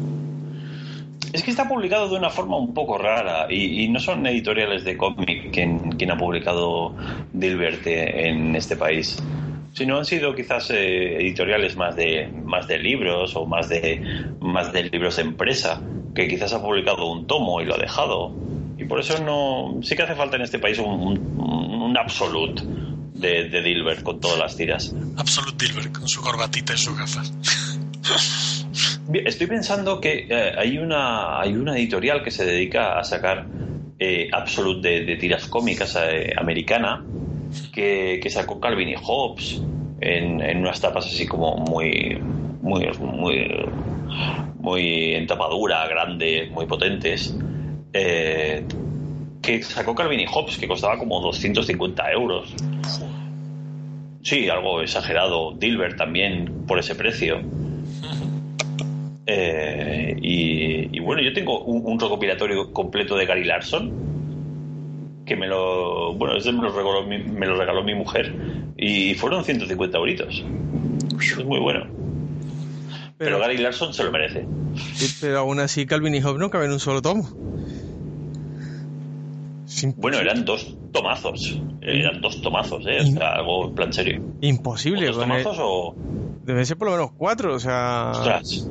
es 1.33 1.43
que 1.43 1.51
está 1.51 1.69
publicado 1.69 2.09
de 2.09 2.17
una 2.17 2.31
forma 2.31 2.57
un 2.57 2.73
poco 2.75 2.97
rara 2.99 3.47
y, 3.51 3.85
y 3.85 3.89
no 3.89 4.01
son 4.01 4.27
editoriales 4.27 4.85
de 4.85 4.97
cómic 4.97 5.53
quien, 5.53 5.93
quien 5.93 6.11
ha 6.11 6.17
publicado 6.17 6.95
Dilbert 7.33 7.87
en 7.87 8.57
este 8.57 8.77
país, 8.77 9.23
sino 9.79 9.97
han 9.97 10.05
sido 10.05 10.35
quizás 10.35 10.71
eh, 10.71 11.17
editoriales 11.21 11.77
más 11.77 11.95
de 11.95 12.29
más 12.45 12.67
de 12.67 12.79
libros 12.79 13.37
o 13.37 13.47
más 13.47 13.69
de 13.69 14.03
más 14.41 14.73
de 14.73 14.91
libros 14.91 15.17
de 15.17 15.23
empresa 15.23 15.81
que 16.15 16.27
quizás 16.27 16.53
ha 16.53 16.61
publicado 16.61 17.07
un 17.07 17.29
tomo 17.29 17.61
y 17.61 17.65
lo 17.65 17.77
ha 17.77 17.79
dejado 17.79 18.35
y 18.77 18.85
por 18.85 18.99
eso 18.99 19.23
no 19.23 19.81
sí 19.83 19.95
que 19.95 20.03
hace 20.03 20.17
falta 20.17 20.37
en 20.37 20.43
este 20.43 20.59
país 20.59 20.81
un, 20.81 20.89
un, 20.89 21.81
un 21.83 21.97
absolute 21.97 22.63
de, 23.15 23.49
de 23.49 23.63
Dilbert 23.63 24.03
con 24.03 24.21
todas 24.21 24.39
las 24.39 24.57
tiras. 24.57 24.95
Absolute 25.17 25.67
Dilbert 25.67 25.93
con 25.93 26.09
su 26.09 26.21
corbatita 26.21 26.75
y 26.75 26.79
sus 26.79 26.97
gafas. 26.97 27.33
Estoy 29.13 29.47
pensando 29.47 30.01
que 30.01 30.27
eh, 30.29 30.53
hay 30.57 30.79
una 30.79 31.41
hay 31.41 31.55
una 31.55 31.77
editorial 31.77 32.23
que 32.23 32.31
se 32.31 32.45
dedica 32.45 32.99
a 32.99 33.05
sacar 33.05 33.47
eh, 33.99 34.29
Absolute 34.33 34.89
de, 34.89 35.05
de 35.05 35.17
tiras 35.17 35.49
cómicas 35.49 35.97
eh, 36.01 36.33
americana 36.37 37.05
que, 37.73 38.21
que 38.23 38.31
sacó 38.31 38.61
Calvin 38.61 38.89
y 38.89 38.95
Hobbes 39.01 39.63
en, 40.01 40.41
en 40.41 40.59
unas 40.59 40.81
tapas 40.81 41.07
así 41.07 41.27
como 41.27 41.57
muy 41.57 42.19
muy 42.63 42.89
muy 43.01 43.49
muy 44.59 45.15
en 45.15 45.27
tapadura, 45.27 45.87
grandes, 45.89 46.51
muy 46.51 46.67
potentes. 46.67 47.35
eh, 47.93 48.65
que 49.43 49.63
sacó 49.63 49.95
Calvin 49.95 50.21
y 50.21 50.27
Hobbes 50.27 50.59
que 50.59 50.69
costaba 50.69 50.99
como 50.99 51.21
250 51.21 52.13
euros. 52.13 52.55
Sí, 54.23 54.49
algo 54.49 54.83
exagerado. 54.83 55.53
Dilbert 55.53 55.97
también 55.97 56.67
por 56.67 56.79
ese 56.79 56.95
precio. 56.95 57.41
Eh, 59.31 60.17
y, 60.23 60.97
y 60.97 61.01
bueno, 61.01 61.21
yo 61.21 61.35
tengo 61.35 61.63
un, 61.63 61.83
un 61.85 62.01
recopilatorio 62.01 62.73
completo 62.73 63.15
de 63.15 63.27
Gary 63.27 63.45
Larson 63.45 63.93
que 65.29 65.37
me 65.37 65.47
lo 65.47 66.15
bueno 66.15 66.37
ese 66.37 66.51
me 66.53 66.63
lo 66.63 66.71
regaló 66.73 67.05
mi, 67.07 67.19
me 67.19 67.47
lo 67.47 67.55
regaló 67.57 67.85
mi 67.85 67.95
mujer. 67.95 68.35
Y 68.77 69.15
fueron 69.15 69.45
150 69.45 69.97
euritos. 69.99 70.45
Es 71.21 71.45
muy 71.45 71.61
bueno. 71.61 71.85
Pero, 73.19 73.37
Pero, 73.37 73.39
Gary 73.41 73.59
Larson 73.59 73.93
se 73.95 74.03
lo 74.05 74.11
merece. 74.11 74.47
Pero 75.21 75.39
aún 75.41 75.61
así 75.61 75.87
Calvin 75.87 76.15
y 76.15 76.21
Hobbes 76.21 76.39
no 76.41 76.51
caben 76.51 76.69
en 76.69 76.73
un 76.75 76.81
solo 76.81 77.03
tomo. 77.03 77.29
Sin- 79.67 79.95
bueno 79.97 80.19
eran 80.19 80.45
dos 80.45 80.75
tomazos. 80.93 81.61
Eran 81.83 82.21
dos 82.21 82.41
tomazos 82.43 82.85
eh, 82.87 82.99
o 83.01 83.07
sea, 83.07 83.35
algo 83.35 83.69
en 83.69 83.75
plan 83.75 83.93
serio. 83.93 84.23
Imposible. 84.41 85.07
¿dos 85.07 85.17
con 85.19 85.31
el- 85.33 85.43
tomazos 85.43 85.59
o 85.61 85.95
Deben 86.45 86.65
ser 86.65 86.79
por 86.79 86.89
lo 86.89 86.93
menos 86.97 87.11
cuatro, 87.17 87.55
o 87.55 87.59
sea... 87.61 88.13
ostras 88.15 88.69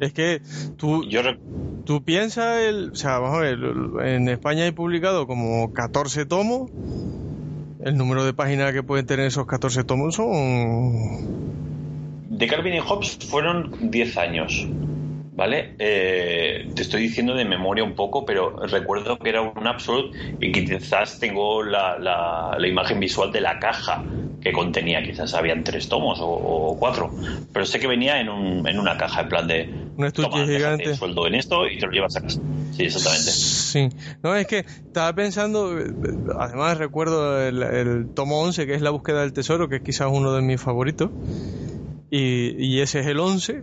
Es 0.00 0.12
que 0.12 0.40
tú, 0.76 1.04
yo 1.04 1.22
re- 1.22 1.38
tú 1.84 2.02
piensas, 2.02 2.58
el, 2.60 2.90
o 2.92 2.94
sea, 2.94 3.18
vamos 3.18 3.36
a 3.36 3.40
ver, 3.40 3.58
en 4.06 4.28
España 4.28 4.64
hay 4.64 4.72
publicado 4.72 5.26
como 5.26 5.72
14 5.72 6.24
tomos. 6.26 6.70
El 7.84 7.96
número 7.96 8.24
de 8.24 8.34
páginas 8.34 8.72
que 8.72 8.82
pueden 8.82 9.06
tener 9.06 9.26
esos 9.26 9.46
14 9.46 9.84
tomos 9.84 10.14
son... 10.14 11.48
De 12.30 12.46
Calvin 12.46 12.74
y 12.74 12.80
Hobbes 12.80 13.18
fueron 13.28 13.90
10 13.90 14.16
años, 14.18 14.66
¿vale? 15.40 15.74
Eh, 15.78 16.70
te 16.74 16.82
estoy 16.82 17.00
diciendo 17.02 17.34
de 17.34 17.46
memoria 17.46 17.82
un 17.82 17.94
poco, 17.94 18.26
pero 18.26 18.54
recuerdo 18.66 19.18
que 19.18 19.30
era 19.30 19.40
un 19.40 19.66
Absolute 19.66 20.10
y 20.38 20.52
que 20.52 20.66
quizás 20.66 21.18
tengo 21.18 21.62
la, 21.62 21.98
la- 21.98 22.56
la 22.58 22.68
imagen 22.68 23.00
visual 23.00 23.32
de 23.32 23.40
la 23.40 23.58
caja 23.58 24.04
que 24.38 24.52
contenía, 24.52 25.02
quizás 25.02 25.32
habían 25.34 25.64
tres 25.64 25.88
tomos 25.88 26.20
o, 26.20 26.28
o 26.28 26.78
cuatro, 26.78 27.14
pero 27.52 27.64
sé 27.64 27.80
que 27.80 27.86
venía 27.86 28.20
en, 28.20 28.28
un, 28.28 28.66
en 28.68 28.78
una 28.78 28.96
caja, 28.98 29.22
en 29.22 29.28
plan 29.28 29.46
de... 29.48 29.68
Un 29.96 30.04
estuche 30.04 30.28
"Toma, 30.28 30.44
déjate 30.46 30.56
gigante". 30.58 30.90
el 30.90 30.96
sueldo 30.96 31.26
en 31.26 31.34
esto 31.36 31.66
y 31.66 31.78
te 31.78 31.86
lo 31.86 31.92
llevas 31.92 32.16
a 32.16 32.20
casa. 32.20 32.40
Sí, 32.70 32.84
exactamente. 32.84 33.30
Sí, 33.30 33.88
no, 34.22 34.34
es 34.36 34.46
que 34.46 34.58
estaba 34.86 35.14
pensando, 35.14 35.76
además 36.38 36.78
recuerdo 36.78 37.40
el, 37.46 37.62
el 37.62 38.10
tomo 38.14 38.40
11, 38.42 38.66
que 38.66 38.74
es 38.74 38.82
La 38.82 38.90
búsqueda 38.90 39.20
del 39.22 39.32
tesoro, 39.32 39.68
que 39.68 39.76
es 39.76 39.82
quizás 39.82 40.08
uno 40.10 40.32
de 40.34 40.42
mis 40.42 40.60
favoritos. 40.60 41.12
Y, 42.12 42.56
y 42.58 42.80
ese 42.80 43.00
es 43.00 43.06
el 43.06 43.20
11, 43.20 43.62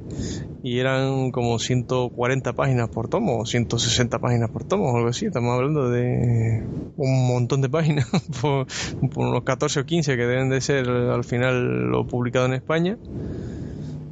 y 0.63 0.79
eran 0.79 1.31
como 1.31 1.59
140 1.59 2.53
páginas 2.53 2.87
por 2.89 3.09
tomo, 3.09 3.39
o 3.39 3.45
160 3.45 4.19
páginas 4.19 4.49
por 4.49 4.63
tomo, 4.63 4.91
o 4.91 4.95
algo 4.97 5.09
así. 5.09 5.25
Estamos 5.25 5.53
hablando 5.53 5.89
de 5.89 6.63
un 6.95 7.27
montón 7.27 7.61
de 7.61 7.69
páginas, 7.69 8.09
por, 8.41 8.67
por 9.13 9.27
unos 9.27 9.43
14 9.43 9.81
o 9.81 9.85
15 9.85 10.15
que 10.15 10.25
deben 10.25 10.49
de 10.49 10.61
ser 10.61 10.87
al 10.87 11.25
final 11.25 11.89
lo 11.89 12.07
publicado 12.07 12.45
en 12.45 12.53
España. 12.53 12.97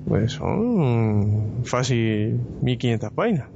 Pues 0.07 0.33
son 0.33 1.63
fácil 1.63 2.39
1500 2.61 3.11
páginas. 3.11 3.47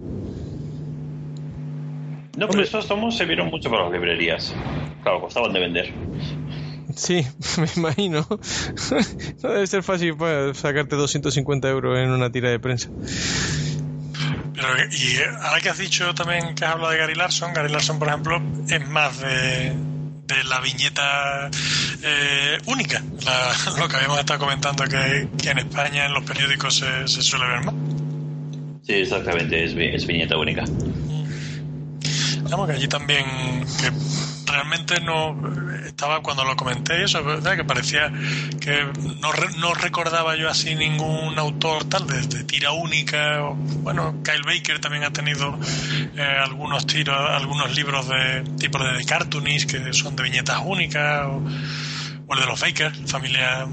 No, 2.38 2.48
pero 2.48 2.64
estos 2.64 2.88
tomos 2.88 3.18
se 3.18 3.26
vieron 3.26 3.50
mucho 3.50 3.70
para 3.70 3.84
las 3.84 3.92
librerías. 3.92 4.56
Claro, 5.04 5.20
costaban 5.20 5.52
de 5.52 5.60
vender. 5.60 5.94
Sí, 6.96 7.26
me 7.58 7.68
imagino. 7.76 8.28
No 9.44 9.50
debe 9.50 9.68
ser 9.68 9.84
fácil 9.84 10.16
pues, 10.18 10.58
sacarte 10.58 10.96
250 10.96 11.70
euros 11.70 11.98
en 12.00 12.10
una 12.10 12.32
tira 12.32 12.50
de 12.50 12.60
prensa. 12.60 12.90
Pero, 14.54 14.68
y 14.92 15.18
ahora 15.42 15.62
que 15.62 15.70
has 15.70 15.78
dicho 15.78 16.14
también 16.14 16.54
que 16.56 16.66
has 16.66 16.74
hablado 16.74 16.92
de 16.92 16.98
Gary 16.98 17.16
Larson, 17.16 17.54
Gary 17.54 17.72
Larson, 17.72 17.98
por 18.00 18.10
ejemplo, 18.10 18.42
es 18.70 18.88
más 18.90 19.20
de, 19.20 19.74
de 20.28 20.44
la 20.44 20.60
viñeta 20.60 21.50
eh, 22.04 22.58
única, 22.66 23.02
la- 23.26 23.54
lo 23.80 23.88
que 23.88 23.96
habíamos 23.96 24.20
estado 24.20 24.40
comentando 24.40 24.84
que, 24.86 25.30
que 25.42 25.50
en 25.52 25.60
España 25.60 26.06
en 26.08 26.14
los 26.14 26.24
periódicos 26.26 26.76
se, 26.78 27.08
se 27.08 27.22
suele 27.22 27.48
ver 27.48 27.64
más. 27.64 27.76
Sí, 28.84 28.94
exactamente, 28.94 29.64
es, 29.64 29.74
vi- 29.76 29.96
es 29.96 30.06
viñeta 30.06 30.38
única. 30.38 30.66
Vamos, 32.50 32.68
que 32.68 32.74
allí 32.74 32.88
también, 32.88 33.24
que 33.80 33.92
realmente 34.50 35.00
no 35.02 35.36
estaba 35.86 36.22
cuando 36.22 36.44
lo 36.46 36.56
comenté 36.56 37.04
eso, 37.04 37.24
¿verdad? 37.24 37.56
que 37.56 37.64
parecía 37.64 38.12
que 38.60 38.84
no, 39.22 39.32
no 39.60 39.74
recordaba 39.74 40.36
yo 40.36 40.50
así 40.50 40.76
ningún 40.76 41.38
autor 41.40 41.86
tal 41.86 42.06
de, 42.08 42.22
de 42.22 42.44
tira 42.44 42.72
única. 42.72 43.44
o- 43.44 43.56
bueno, 43.84 44.16
Kyle 44.24 44.44
Baker 44.44 44.80
también 44.80 45.04
ha 45.04 45.12
tenido 45.12 45.58
eh, 46.16 46.22
algunos 46.22 46.86
tiros, 46.86 47.16
algunos 47.32 47.74
libros 47.76 48.08
de 48.08 48.44
tipo 48.60 48.78
de, 48.84 48.94
de 48.98 49.06
que 49.66 49.94
son 49.94 50.16
de 50.16 50.24
viñetas 50.24 50.60
únicas 50.66 51.26
o, 51.28 51.44
o 52.28 52.34
el 52.34 52.40
de 52.40 52.46
los 52.46 52.60
Baker, 52.60 52.92
familia 53.08 53.68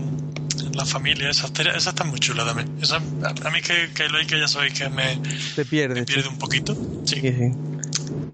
la 0.72 0.84
familia, 0.84 1.30
esa, 1.30 1.46
esa 1.74 1.90
está 1.90 2.04
muy 2.04 2.18
chula 2.18 2.44
también. 2.44 2.68
Esa, 2.82 2.96
a, 2.96 3.50
mí 3.50 3.60
que 3.62 3.88
Kyle 3.94 4.12
Baker 4.12 4.38
ya 4.40 4.48
sabéis 4.48 4.74
que 4.74 4.88
me, 4.90 5.18
Te 5.54 5.64
pierdes. 5.64 5.98
me 6.00 6.04
pierde 6.04 6.28
un 6.28 6.38
poquito. 6.38 6.74
Sí. 7.04 7.20
Sí, 7.20 7.32
sí. 7.32 7.52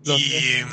Lo 0.05 0.19
Y. 0.19 0.65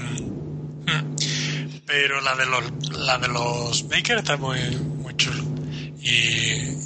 pero 1.90 2.22
la 2.22 2.36
de 2.36 2.46
los 2.46 2.90
la 2.92 3.18
de 3.18 3.28
los 3.28 3.88
Baker 3.88 4.20
está 4.20 4.38
muy 4.38 4.60
muy 5.02 5.16
chulo 5.16 5.44
y, 6.00 6.12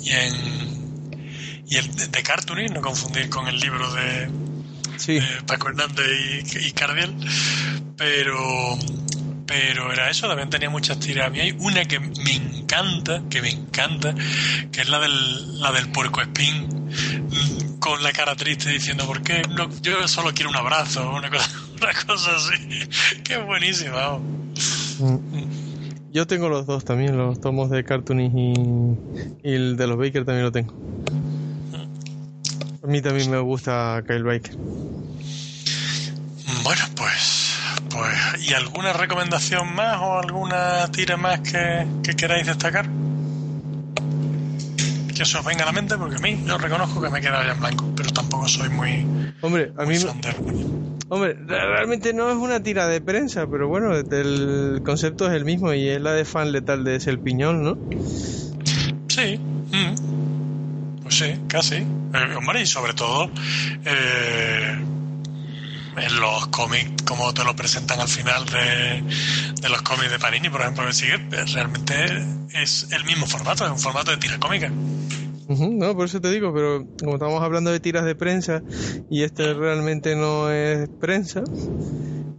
y 0.02 0.10
en 0.12 1.64
y 1.68 1.76
el 1.76 1.94
de, 1.94 2.08
de 2.08 2.24
Cartooning 2.24 2.74
no 2.74 2.82
confundir 2.82 3.30
con 3.30 3.48
el 3.48 3.60
libro 3.60 3.92
de, 3.94 4.30
Sí, 4.98 5.16
de 5.16 5.28
Paco 5.46 5.68
Hernández 5.68 6.06
y, 6.56 6.68
y 6.68 6.72
Cardiel 6.72 7.14
pero 7.98 8.80
pero 9.46 9.92
era 9.92 10.10
eso 10.10 10.30
también 10.30 10.50
tenía 10.50 10.70
muchas 10.70 10.98
tiras 11.00 11.28
a 11.28 11.30
mí 11.30 11.42
hay 11.42 11.52
una 11.60 11.84
que 11.84 12.00
me 12.00 12.36
encanta 12.36 13.24
que 13.30 13.42
me 13.42 13.50
encanta 13.50 14.16
que 14.72 14.82
es 14.82 14.88
la 14.88 15.00
del 15.00 15.60
la 15.60 15.74
del 15.74 15.92
puerco 15.92 16.22
espín 16.22 16.70
con 17.80 18.02
la 18.02 18.14
cara 18.14 18.38
triste 18.38 18.70
diciendo 18.70 19.06
¿por 19.06 19.22
qué 19.22 19.42
no, 19.50 19.70
yo 19.82 20.08
solo 20.08 20.34
quiero 20.34 20.50
un 20.50 20.56
abrazo 20.56 21.12
una 21.12 21.30
cosa 21.30 21.52
una 21.82 21.94
cosa 22.06 22.38
así 22.38 22.88
que 23.22 23.36
buenísima 23.36 23.96
vamos. 23.96 24.22
Mm. 24.22 24.83
Yo 26.12 26.28
tengo 26.28 26.50
los 26.50 26.66
dos 26.68 26.86
también, 26.86 27.18
los 27.18 27.40
tomos 27.42 27.70
de 27.70 27.84
Cartoonist 27.84 28.36
y, 28.36 28.54
y 29.44 29.54
el 29.54 29.78
de 29.78 29.88
los 29.88 29.98
Baker 29.98 30.26
también 30.26 30.46
lo 30.46 30.52
tengo. 30.52 30.74
A 32.84 32.88
mí 32.88 33.02
también 33.02 33.32
me 33.32 33.40
gusta 33.40 34.04
Kyle 34.06 34.24
Baker. 34.24 34.56
Bueno, 36.64 36.82
pues, 36.96 37.56
pues, 37.90 38.48
¿y 38.48 38.54
alguna 38.54 38.94
recomendación 38.94 39.74
más 39.74 40.00
o 40.02 40.20
alguna 40.20 40.88
tira 40.92 41.18
más 41.18 41.40
que, 41.40 41.88
que 42.04 42.14
queráis 42.16 42.46
destacar? 42.46 42.90
Que 45.16 45.26
se 45.26 45.38
os 45.38 45.46
venga 45.46 45.64
a 45.64 45.68
la 45.68 45.72
mente, 45.72 45.98
porque 45.98 46.16
a 46.16 46.20
mí 46.20 46.44
yo 46.46 46.58
reconozco 46.58 47.02
que 47.02 47.10
me 47.10 47.20
he 47.20 47.22
quedado 47.22 47.44
ya 47.44 47.54
en 47.54 47.60
blanco, 47.60 47.92
pero 47.96 48.10
tampoco 48.12 48.48
soy 48.48 48.70
muy, 48.70 49.34
Hombre, 49.42 49.72
a 49.78 49.86
muy 49.86 49.98
mí, 49.98 50.06
hombre, 51.14 51.38
realmente 51.46 52.12
no 52.12 52.32
es 52.32 52.38
una 52.38 52.64
tira 52.64 52.88
de 52.88 53.00
prensa, 53.00 53.46
pero 53.48 53.68
bueno, 53.68 53.96
el 53.96 54.82
concepto 54.84 55.28
es 55.28 55.34
el 55.34 55.46
mismo 55.46 55.72
y 55.74 55.88
es 55.88 56.02
la 56.02 56.14
de 56.14 56.26
fan 56.26 56.52
letal 56.52 56.84
de 56.84 56.96
El 56.96 57.20
Piñón, 57.20 57.64
¿no? 57.64 57.78
Sí, 59.10 59.38
mm. 59.38 61.04
pues 61.04 61.16
sí, 61.16 61.36
casi. 61.48 61.76
Eh, 61.76 62.36
hombre, 62.36 62.62
y 62.62 62.66
sobre 62.66 62.94
todo 62.94 63.30
eh, 63.86 64.76
en 65.98 66.20
los 66.20 66.48
cómics, 66.48 67.04
como 67.06 67.32
te 67.32 67.44
lo 67.44 67.56
presentan 67.56 68.00
al 68.00 68.08
final 68.08 68.46
de, 68.48 69.70
los 69.70 69.82
cómics 69.84 70.10
de 70.10 70.18
Panini, 70.18 70.50
por 70.50 70.62
ejemplo, 70.62 70.92
sigue, 70.92 71.16
eh, 71.16 71.46
realmente 71.54 72.26
es 72.56 72.88
el 72.92 73.06
mismo 73.06 73.28
formato, 73.28 73.66
es 73.66 73.72
un 73.72 73.80
formato 73.80 74.10
de 74.10 74.18
tira 74.18 74.40
cómica. 74.40 74.72
No, 75.50 75.96
por 75.96 76.06
eso 76.06 76.22
te 76.22 76.32
digo, 76.32 76.54
pero 76.54 76.86
como 77.00 77.16
estamos 77.16 77.42
hablando 77.42 77.72
de 77.72 77.80
tiras 77.80 78.06
de 78.06 78.16
prensa 78.16 78.64
y 79.10 79.24
este 79.24 79.54
realmente 79.54 80.16
no 80.16 80.50
es 80.52 80.88
prensa, 81.00 81.44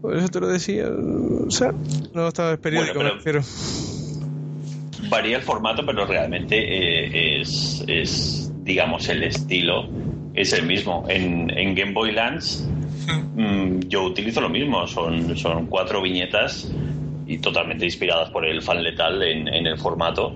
por 0.01 0.16
eso 0.16 0.28
te 0.28 0.40
lo 0.40 0.48
decía. 0.48 0.89
O 0.89 1.51
sea, 1.51 1.72
no 2.14 2.28
estaba 2.28 2.52
es 2.52 2.59
periódico, 2.59 2.94
Bueno, 2.94 3.10
me 3.10 3.16
refiero. 3.16 3.43
Varía 5.09 5.36
el 5.36 5.43
formato, 5.43 5.85
pero 5.85 6.06
realmente 6.06 6.56
eh, 6.56 7.40
es, 7.40 7.85
es, 7.86 8.52
digamos, 8.64 9.09
el 9.09 9.22
estilo 9.22 9.89
es 10.35 10.52
el 10.52 10.66
mismo. 10.66 11.05
En, 11.09 11.51
en 11.51 11.74
Game 11.74 11.93
Boy 11.93 12.12
Lance 12.12 12.66
mm, 13.35 13.81
yo 13.89 14.05
utilizo 14.05 14.40
lo 14.40 14.48
mismo, 14.48 14.86
son, 14.86 15.36
son 15.36 15.66
cuatro 15.66 16.01
viñetas 16.01 16.70
y 17.26 17.39
totalmente 17.39 17.85
inspiradas 17.85 18.31
por 18.31 18.44
el 18.44 18.62
fan 18.62 18.82
letal 18.82 19.22
en, 19.22 19.48
en 19.48 19.66
el 19.66 19.78
formato 19.78 20.35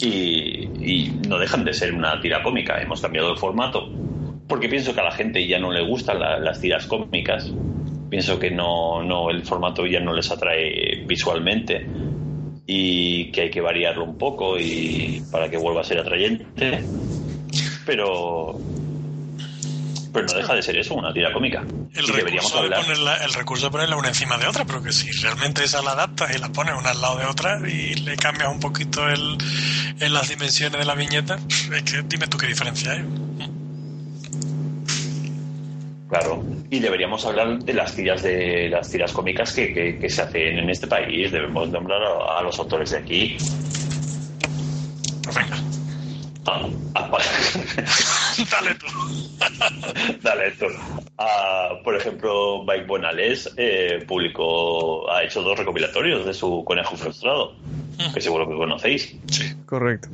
y, 0.00 1.12
no 1.28 1.38
dejan 1.38 1.64
de 1.64 1.72
ser 1.72 1.94
una 1.94 2.20
tira 2.20 2.42
cómica. 2.42 2.80
Hemos 2.80 3.00
cambiado 3.00 3.32
el 3.32 3.38
formato 3.38 3.90
porque 4.48 4.68
pienso 4.68 4.94
que 4.94 5.00
a 5.00 5.04
la 5.04 5.12
gente 5.12 5.46
ya 5.46 5.58
no 5.58 5.72
le 5.72 5.82
gustan 5.86 6.20
la- 6.20 6.38
las 6.38 6.60
tiras 6.60 6.86
cómicas. 6.86 7.52
Pienso 8.10 8.38
que 8.38 8.50
no, 8.50 9.02
no 9.02 9.30
el 9.30 9.44
formato 9.44 9.86
ya 9.86 10.00
no 10.00 10.12
les 10.12 10.30
atrae 10.30 11.04
visualmente 11.06 11.86
y 12.66 13.30
que 13.32 13.42
hay 13.42 13.50
que 13.50 13.60
variarlo 13.60 14.04
un 14.04 14.16
poco 14.18 14.58
y 14.58 15.22
para 15.32 15.50
que 15.50 15.56
vuelva 15.56 15.80
a 15.80 15.84
ser 15.84 15.98
atrayente. 15.98 16.46
Pero 17.86 18.58
pero 20.14 20.26
no 20.26 20.32
deja 20.34 20.54
de 20.54 20.62
ser 20.62 20.76
eso, 20.78 20.94
una 20.94 21.12
tira 21.12 21.32
cómica. 21.32 21.62
El 21.94 22.04
y 22.04 22.12
recurso, 22.12 22.62
de 22.62 22.70
ponerla, 22.70 23.16
el 23.24 23.34
recurso 23.34 23.66
de 23.66 23.70
ponerla 23.72 23.96
una 23.96 24.08
encima 24.08 24.38
de 24.38 24.46
otra, 24.46 24.64
pero 24.64 24.82
que 24.82 24.92
si 24.92 25.10
realmente 25.10 25.62
esa 25.64 25.82
la 25.82 25.90
adaptas 25.90 26.34
y 26.34 26.38
la 26.38 26.50
pones 26.50 26.74
una 26.78 26.90
al 26.90 27.00
lado 27.02 27.18
de 27.18 27.26
otra 27.26 27.58
y 27.68 27.94
le 27.96 28.16
cambias 28.16 28.48
un 28.48 28.60
poquito 28.60 29.06
el, 29.08 29.36
en 30.00 30.14
las 30.14 30.28
dimensiones 30.30 30.78
de 30.78 30.84
la 30.86 30.94
viñeta, 30.94 31.38
es 31.74 31.82
que 31.82 32.02
dime 32.06 32.26
tú 32.28 32.38
qué 32.38 32.46
diferencia 32.46 32.92
hay. 32.92 33.04
Claro. 36.08 36.44
Y 36.70 36.78
deberíamos 36.78 37.24
hablar 37.26 37.58
de 37.58 37.72
las 37.74 37.94
tiras 37.94 38.22
de 38.22 38.68
las 38.68 38.88
tiras 38.90 39.12
cómicas 39.12 39.52
que, 39.52 39.72
que- 39.74 39.98
que 39.98 40.08
se 40.10 40.22
hacen 40.22 40.58
en 40.58 40.70
este 40.70 40.86
país. 40.86 41.32
Debemos 41.32 41.68
nombrar 41.70 42.00
a, 42.02 42.38
a 42.38 42.42
los 42.42 42.58
autores 42.58 42.90
de 42.90 42.98
aquí. 42.98 43.36
Pues 45.24 45.34
venga, 45.36 45.56
dale 48.50 48.74
tú. 48.74 48.86
Dale, 50.22 50.48
Héctor. 50.48 50.72
Ah, 51.18 51.68
por 51.82 51.96
ejemplo, 51.96 52.64
Mike 52.66 52.84
Bonales 52.86 53.50
eh, 53.56 54.04
publicó, 54.06 55.10
ha 55.10 55.22
hecho 55.22 55.42
dos 55.42 55.58
recopilatorios 55.58 56.26
de 56.26 56.34
su 56.34 56.64
conejo 56.66 56.96
frustrado, 56.96 57.54
que 58.12 58.20
seguro 58.20 58.48
que 58.48 58.56
conocéis. 58.56 59.14
Sí, 59.30 59.54
Correcto. 59.66 60.08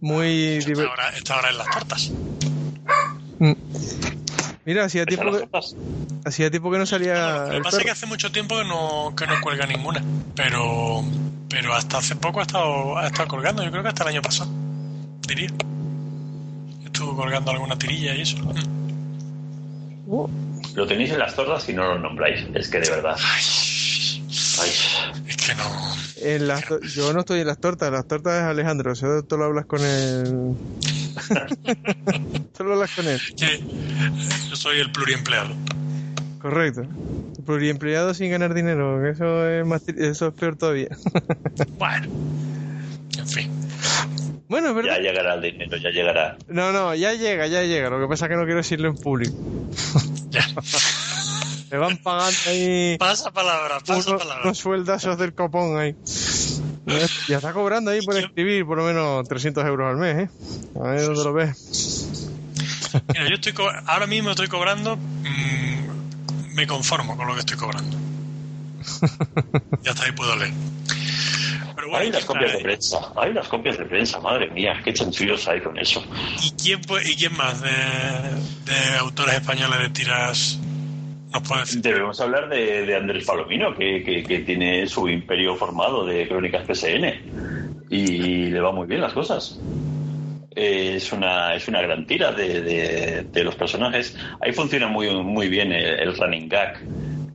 Muy 0.00 0.58
está 0.58 0.70
diver- 0.70 0.88
ahora, 0.88 1.08
está 1.16 1.34
ahora 1.34 1.50
en 1.50 1.58
las 1.58 1.70
tortas. 1.70 2.10
Mm. 3.38 3.52
Mira, 4.64 4.84
hacía 4.84 5.02
¿Están 5.02 5.30
tiempo 5.30 5.50
que, 5.50 6.28
hacía 6.28 6.50
tiempo 6.50 6.70
que 6.70 6.78
no 6.78 6.86
salía 6.86 7.38
Lo 7.44 7.50
que 7.50 7.56
el 7.56 7.62
pasa 7.62 7.78
es 7.78 7.84
que 7.84 7.90
hace 7.90 8.06
mucho 8.06 8.30
tiempo 8.30 8.58
que 8.58 8.64
no, 8.64 9.14
que 9.16 9.26
no 9.26 9.40
cuelga 9.40 9.66
ninguna, 9.66 10.02
pero 10.34 11.02
pero 11.48 11.72
hasta 11.74 11.98
hace 11.98 12.14
poco 12.16 12.40
ha 12.40 12.42
estado, 12.42 12.98
ha 12.98 13.06
estado 13.06 13.28
colgando, 13.28 13.64
yo 13.64 13.70
creo 13.70 13.82
que 13.82 13.88
hasta 13.88 14.02
el 14.02 14.10
año 14.10 14.22
pasado, 14.22 14.50
diría. 15.26 15.50
Estuvo 16.84 17.16
colgando 17.16 17.50
alguna 17.50 17.76
tirilla 17.78 18.14
y 18.14 18.22
eso. 18.22 18.36
Uh, 20.06 20.26
Lo 20.74 20.86
tenéis 20.86 21.10
en 21.10 21.18
las 21.18 21.34
tortas 21.34 21.68
y 21.68 21.74
no 21.74 21.84
lo 21.84 21.98
nombráis. 21.98 22.46
Es 22.54 22.68
que 22.68 22.80
de 22.80 22.90
verdad. 22.90 23.16
Ay, 23.18 23.42
Ay, 24.60 24.70
es 25.28 25.36
que 25.36 25.54
no. 25.54 25.94
en 26.22 26.48
las 26.48 26.64
to- 26.66 26.80
yo 26.80 27.12
no 27.12 27.20
estoy 27.20 27.40
en 27.40 27.46
las 27.46 27.58
tortas, 27.58 27.92
las 27.92 28.06
tortas 28.06 28.34
es 28.38 28.42
Alejandro, 28.42 28.92
eso 28.92 29.22
tú 29.22 29.36
lo 29.36 29.44
hablas 29.44 29.66
con 29.66 29.80
él. 29.84 30.54
tú 32.56 32.64
lo 32.64 32.74
hablas 32.74 32.90
con 32.94 33.06
él, 33.06 33.20
que 33.36 33.60
yo 34.50 34.56
soy 34.56 34.80
el 34.80 34.90
pluriempleado. 34.90 35.50
correcto. 36.40 36.82
Pluriempleado 37.46 38.12
sin 38.14 38.30
ganar 38.32 38.52
dinero, 38.52 39.06
eso 39.08 39.48
es 39.48 39.64
más 39.64 39.86
tri- 39.86 40.00
eso 40.02 40.28
es 40.28 40.34
peor 40.34 40.56
todavía. 40.56 40.88
Bueno, 41.78 42.08
en 43.16 43.26
fin. 43.28 43.50
Bueno, 44.48 44.74
verdad. 44.74 44.96
ya 44.96 45.02
llegará 45.02 45.34
el 45.34 45.42
dinero, 45.42 45.76
ya 45.76 45.90
llegará. 45.90 46.36
No, 46.48 46.72
no, 46.72 46.94
ya 46.94 47.12
llega, 47.14 47.46
ya 47.46 47.62
llega. 47.62 47.90
Lo 47.90 48.00
que 48.00 48.06
pasa 48.08 48.26
es 48.26 48.30
que 48.30 48.36
no 48.36 48.44
quiero 48.44 48.58
decirlo 48.58 48.88
en 48.88 48.96
público. 48.96 49.36
Ya. 50.30 50.46
Me 51.70 51.76
van 51.76 51.98
pagando 51.98 52.38
ahí 52.46 52.96
Pasa 52.98 53.30
palabra, 53.30 53.78
pasa 53.80 54.08
unos, 54.10 54.22
palabra. 54.22 54.44
unos 54.44 54.56
sueldazos 54.58 55.18
del 55.18 55.34
copón 55.34 55.78
ahí. 55.78 55.94
Ya 57.28 57.36
está 57.36 57.52
cobrando 57.52 57.90
ahí 57.90 58.00
por 58.00 58.16
escribir 58.16 58.64
por 58.64 58.78
lo 58.78 58.84
menos 58.84 59.28
300 59.28 59.66
euros 59.66 59.90
al 59.90 59.96
mes, 59.98 60.16
¿eh? 60.16 60.30
A 60.82 60.88
ver 60.92 61.02
dónde 61.04 61.24
lo 61.24 61.32
ves. 61.34 62.30
Mira, 63.08 63.28
yo 63.28 63.34
estoy 63.34 63.52
co- 63.52 63.70
ahora 63.86 64.06
mismo 64.06 64.30
estoy 64.30 64.48
cobrando. 64.48 64.96
mm, 64.96 66.54
me 66.54 66.66
conformo 66.66 67.18
con 67.18 67.26
lo 67.26 67.34
que 67.34 67.40
estoy 67.40 67.58
cobrando. 67.58 67.96
Ya 69.82 69.90
está 69.90 70.04
ahí 70.04 70.12
puedo 70.12 70.34
leer. 70.36 70.52
Pero 71.78 71.90
bueno, 71.90 72.02
Hay 72.02 72.08
unas 72.10 72.24
copias 72.24 72.52
de 72.52 72.58
eh, 72.58 72.62
prensa, 72.62 72.98
hay 73.16 73.30
unas 73.30 73.46
copias 73.48 73.78
de 73.78 73.84
prensa, 73.84 74.18
madre 74.20 74.50
mía, 74.50 74.80
qué 74.84 74.92
chanchullos 74.92 75.46
hay 75.46 75.60
con 75.60 75.78
eso. 75.78 76.04
¿Y 76.42 76.50
quién, 76.60 76.80
¿Y 77.04 77.14
quién 77.14 77.36
más 77.36 77.62
de, 77.62 77.70
de 77.70 78.98
autores 78.98 79.36
españoles 79.36 79.78
de 79.78 79.88
tiras 79.90 80.58
nos 81.32 81.42
puede 81.46 81.60
decir. 81.60 81.80
Debemos 81.82 82.20
hablar 82.20 82.48
de, 82.48 82.84
de 82.84 82.96
Andrés 82.96 83.24
Palomino, 83.24 83.76
que, 83.76 84.02
que- 84.02 84.24
que 84.24 84.38
tiene 84.40 84.88
su 84.88 85.08
imperio 85.08 85.54
formado 85.54 86.04
de 86.04 86.26
crónicas 86.26 86.64
PSN 86.66 87.86
y 87.90 88.46
le 88.46 88.60
va 88.60 88.72
muy 88.72 88.88
bien 88.88 89.00
las 89.02 89.12
cosas. 89.12 89.60
Es 90.56 91.12
una, 91.12 91.54
es 91.54 91.68
una 91.68 91.80
gran 91.82 92.06
tira 92.06 92.32
de, 92.32 92.60
de- 92.60 93.22
de 93.22 93.44
los 93.44 93.54
personajes. 93.54 94.16
Ahí 94.40 94.52
funciona 94.52 94.88
muy, 94.88 95.08
muy 95.22 95.48
bien 95.48 95.70
el, 95.70 96.00
el 96.00 96.16
running 96.16 96.48
gag. 96.48 96.80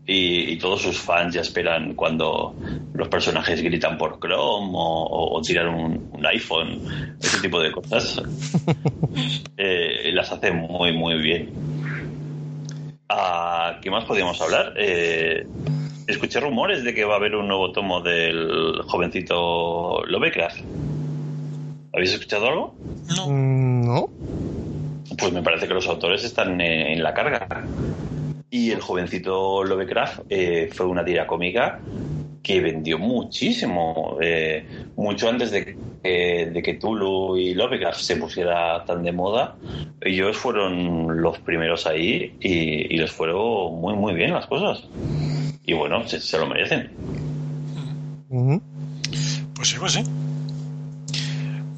Y, 0.06 0.52
y 0.52 0.58
todos 0.58 0.82
sus 0.82 0.98
fans 1.00 1.34
ya 1.34 1.40
esperan 1.42 1.94
cuando 1.94 2.54
los 2.94 3.08
personajes 3.08 3.62
gritan 3.62 3.98
por 3.98 4.20
Chrome 4.20 4.72
o, 4.74 5.04
o- 5.04 5.38
o 5.38 5.42
tiran 5.42 5.70
un, 5.70 6.10
un 6.12 6.26
iPhone, 6.26 6.82
ese 7.22 7.40
tipo 7.42 7.60
de 7.60 7.72
cosas. 7.72 8.22
Eh, 9.56 10.12
las 10.14 10.32
hace 10.32 10.52
muy, 10.52 10.92
muy 10.98 11.20
bien. 11.22 11.50
Ah, 13.10 13.78
¿Qué 13.82 13.92
más 13.92 14.06
podíamos 14.06 14.42
hablar? 14.42 14.74
Eh, 14.78 15.46
escuché 16.08 16.40
rumores 16.40 16.84
de 16.84 16.94
que 16.96 17.06
va 17.06 17.14
a 17.14 17.18
haber 17.18 17.36
un 17.36 17.48
nuevo 17.48 17.72
tomo 17.72 18.02
del 18.02 18.82
jovencito 18.88 20.04
Lovecraft. 20.08 20.62
¿Habéis 21.94 22.14
escuchado 22.14 22.48
algo? 22.48 22.76
No, 23.16 23.28
Mm, 23.30 23.86
No. 23.86 24.10
Pues 25.18 25.32
me 25.32 25.44
parece 25.44 25.68
que 25.68 25.76
los 25.76 25.88
autores 25.88 26.24
están 26.24 26.60
en, 26.60 26.88
en 26.98 27.04
la 27.04 27.14
carga. 27.14 27.48
Y 28.54 28.70
el 28.70 28.82
jovencito 28.82 29.64
Lovecraft 29.64 30.26
eh, 30.30 30.70
fue 30.72 30.86
una 30.86 31.04
tira 31.04 31.26
cómica 31.26 31.80
que 32.44 32.62
vendió 32.62 33.00
muchísimo, 33.00 34.20
eh, 34.22 34.64
mucho 34.96 35.28
antes 35.28 35.50
de 35.50 35.76
que, 36.04 36.52
de 36.54 36.62
que 36.62 36.76
Tulu 36.76 37.36
y 37.36 37.56
Lovecraft 37.56 38.00
se 38.00 38.16
pusiera 38.16 38.86
tan 38.86 39.02
de 39.02 39.12
moda. 39.12 39.56
Ellos 40.02 40.38
fueron 40.38 41.20
los 41.20 41.40
primeros 41.40 41.88
ahí 41.88 42.38
y, 42.42 42.94
y 42.94 42.98
les 42.98 43.12
fueron 43.12 43.82
muy, 43.82 43.96
muy 43.96 44.14
bien 44.14 44.36
las 44.36 44.46
cosas. 44.46 44.88
Y 45.66 45.74
bueno, 45.74 46.08
se, 46.08 46.20
se 46.22 46.38
lo 46.38 46.46
merecen. 46.46 46.92
Pues 49.56 49.68
sí, 49.68 49.78
pues 49.80 49.94
sí. 49.94 50.04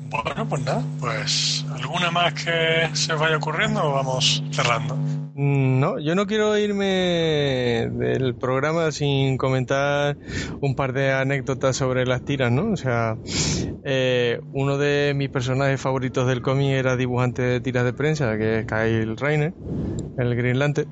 Bueno, 0.09 0.45
pues 0.49 0.61
nada, 0.65 0.83
pues 0.99 1.65
alguna 1.73 2.11
más 2.11 2.33
que 2.33 2.89
se 2.91 3.13
vaya 3.13 3.37
ocurriendo 3.37 3.81
o 3.81 3.93
vamos 3.93 4.43
cerrando. 4.51 4.97
Mm, 5.35 5.79
No, 5.81 5.99
yo 5.99 6.15
no 6.15 6.25
quiero 6.27 6.57
irme 6.57 7.89
del 7.91 8.35
programa 8.35 8.91
sin 8.93 9.37
comentar 9.37 10.17
un 10.61 10.75
par 10.75 10.93
de 10.93 11.11
anécdotas 11.11 11.75
sobre 11.75 12.05
las 12.05 12.23
tiras, 12.23 12.51
¿no? 12.53 12.71
O 12.71 12.77
sea, 12.77 13.17
eh, 13.83 14.39
uno 14.53 14.77
de 14.77 15.13
mis 15.13 15.27
personajes 15.29 15.81
favoritos 15.81 16.25
del 16.27 16.41
cómic 16.41 16.69
era 16.69 16.95
dibujante 16.95 17.41
de 17.41 17.59
tiras 17.59 17.83
de 17.83 17.91
prensa, 17.91 18.37
que 18.37 18.59
es 18.59 18.65
Kyle 18.65 19.17
Rayner, 19.17 19.53
el 20.17 20.35
Green 20.35 20.57
Lantern. 20.57 20.87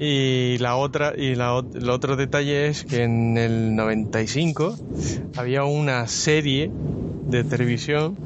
Y 0.00 0.58
la 0.58 0.76
otra 0.76 1.14
y 1.16 1.36
la, 1.36 1.62
el 1.74 1.88
otro 1.88 2.16
detalle 2.16 2.66
es 2.66 2.84
que 2.84 3.04
en 3.04 3.38
el 3.38 3.76
95 3.76 4.76
había 5.36 5.62
una 5.64 6.06
serie 6.08 6.70
de 7.28 7.44
televisión 7.44 8.16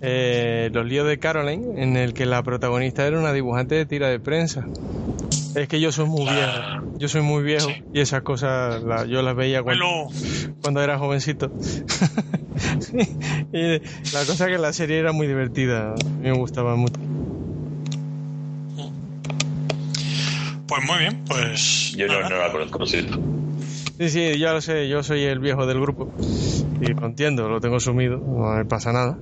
eh, 0.00 0.70
Los 0.72 0.86
líos 0.86 1.06
de 1.06 1.18
Caroline, 1.18 1.82
en 1.82 1.96
el 1.96 2.14
que 2.14 2.26
la 2.26 2.42
protagonista 2.42 3.06
era 3.06 3.18
una 3.18 3.32
dibujante 3.32 3.74
de 3.74 3.86
tira 3.86 4.08
de 4.08 4.18
prensa. 4.20 4.66
Es 5.54 5.66
que 5.68 5.80
yo 5.80 5.90
soy 5.92 6.06
muy 6.06 6.26
Ah. 6.28 6.80
viejo, 6.80 6.98
yo 6.98 7.08
soy 7.08 7.22
muy 7.22 7.42
viejo 7.42 7.68
Sí. 7.68 7.82
y 7.92 8.00
esas 8.00 8.22
cosas 8.22 8.82
la- 8.82 9.04
yo 9.04 9.20
las 9.22 9.34
veía 9.36 9.62
cuando, 9.62 9.84
Bueno, 9.84 10.10
cuando 10.62 10.82
era 10.82 10.98
jovencito. 10.98 11.50
y 13.52 13.78
la 14.12 14.24
cosa 14.26 14.46
es 14.46 14.52
que 14.52 14.58
la 14.58 14.72
serie 14.72 14.98
era 14.98 15.12
muy 15.12 15.26
divertida, 15.26 15.92
a 15.92 15.94
mí 15.94 16.28
me 16.30 16.32
gustaba 16.32 16.76
mucho. 16.76 17.00
pues 20.66 20.84
muy 20.86 20.98
bien, 21.00 21.24
pues. 21.26 21.92
Yo 21.96 22.06
no, 22.06 22.20
no 22.28 22.36
la 22.38 22.52
conozco, 22.52 22.86
siento. 22.86 23.18
Sí, 23.98 24.08
sí, 24.08 24.38
ya 24.38 24.52
lo 24.52 24.60
sé, 24.60 24.88
yo 24.88 25.02
soy 25.02 25.24
el 25.24 25.40
viejo 25.40 25.66
del 25.66 25.80
grupo 25.80 26.10
y 26.80 26.86
lo 26.94 27.06
entiendo, 27.06 27.48
lo 27.48 27.60
tengo 27.60 27.80
sumido, 27.80 28.18
no 28.18 28.54
me 28.54 28.64
pasa 28.64 28.92
nada. 28.92 29.18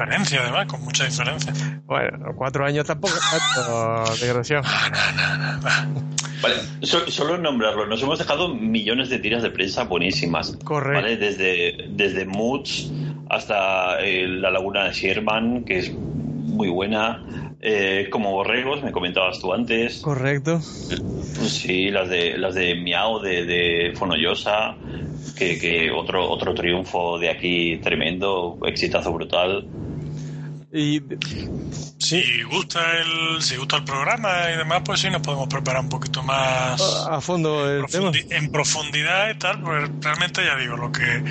Con 0.00 0.08
diferencia, 0.08 0.40
además, 0.42 0.66
con 0.66 0.82
mucha 0.82 1.04
diferencia. 1.04 1.52
Bueno, 1.84 2.32
cuatro 2.36 2.64
años 2.64 2.86
tampoco 2.86 3.14
es 3.14 3.54
tanto, 3.54 4.04
desgraciado. 4.20 4.62
Vale, 6.42 6.54
so- 6.82 7.10
solo 7.10 7.36
nombrarlo, 7.36 7.86
nos 7.86 8.02
hemos 8.02 8.18
dejado 8.18 8.54
millones 8.54 9.10
de 9.10 9.18
tiras 9.18 9.42
de 9.42 9.50
prensa 9.50 9.84
buenísimas. 9.84 10.56
Correcto. 10.64 11.02
¿vale? 11.02 11.16
Desde, 11.16 11.86
desde 11.90 12.24
Moods 12.24 12.90
hasta 13.28 14.00
eh, 14.00 14.26
La 14.26 14.50
Laguna 14.50 14.84
de 14.84 14.92
Sherman, 14.92 15.64
que 15.64 15.78
es 15.80 15.92
muy 15.92 16.68
buena. 16.68 17.24
Eh, 17.62 18.08
como 18.10 18.32
Borregos, 18.32 18.82
me 18.82 18.90
comentabas 18.90 19.38
tú 19.38 19.52
antes. 19.52 19.98
Correcto. 20.00 20.60
Sí, 20.62 21.90
las 21.90 22.08
de 22.08 22.38
las 22.38 22.54
de 22.54 22.74
Miao, 22.74 23.20
de, 23.20 23.44
de 23.44 23.92
Fonollosa, 23.94 24.76
que, 25.36 25.58
que 25.58 25.90
otro, 25.90 26.30
otro 26.30 26.54
triunfo 26.54 27.18
de 27.18 27.28
aquí 27.28 27.76
tremendo, 27.82 28.58
exitazo 28.64 29.12
brutal. 29.12 29.66
Y 30.72 31.00
Si 31.98 32.42
gusta 32.44 32.80
el, 32.98 33.42
si 33.42 33.56
gusta 33.56 33.76
el 33.78 33.84
programa 33.84 34.50
y 34.54 34.56
demás, 34.56 34.82
pues 34.84 35.00
sí 35.00 35.10
nos 35.10 35.20
podemos 35.20 35.48
preparar 35.48 35.82
un 35.82 35.88
poquito 35.88 36.22
más 36.22 36.80
a 37.08 37.20
fondo 37.20 37.68
el 37.70 37.86
tema. 37.86 38.10
profundi- 38.10 38.26
en 38.30 38.50
profundidad 38.50 39.30
y 39.30 39.38
tal, 39.38 39.60
pues 39.62 39.90
realmente 40.00 40.44
ya 40.44 40.56
digo, 40.56 40.76
lo 40.76 40.92
que 40.92 41.22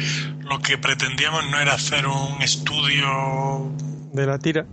lo 0.41 0.59
que 0.59 0.77
pretendíamos 0.77 1.49
no 1.49 1.59
era 1.59 1.73
hacer 1.73 2.05
un 2.07 2.41
estudio 2.41 3.71
de 4.13 4.25
la 4.25 4.39
tira, 4.39 4.65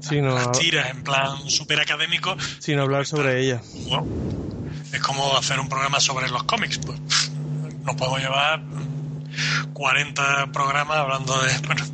sino, 0.00 0.34
las 0.34 0.52
tiras 0.52 0.90
en 0.90 1.02
plan 1.02 1.36
súper 1.48 1.80
académico, 1.80 2.36
sino 2.58 2.82
hablar 2.82 3.06
sobre 3.06 3.40
ella. 3.40 3.60
bueno, 3.88 4.06
es 4.92 5.00
como 5.00 5.36
hacer 5.36 5.58
un 5.58 5.68
programa 5.68 6.00
sobre 6.00 6.28
los 6.28 6.44
cómics, 6.44 6.78
pues 6.78 6.98
nos 7.84 7.96
podemos 7.96 8.20
llevar 8.20 8.62
40 9.72 10.52
programas 10.52 10.96
hablando 10.98 11.40
de, 11.42 11.58
bueno, 11.66 11.84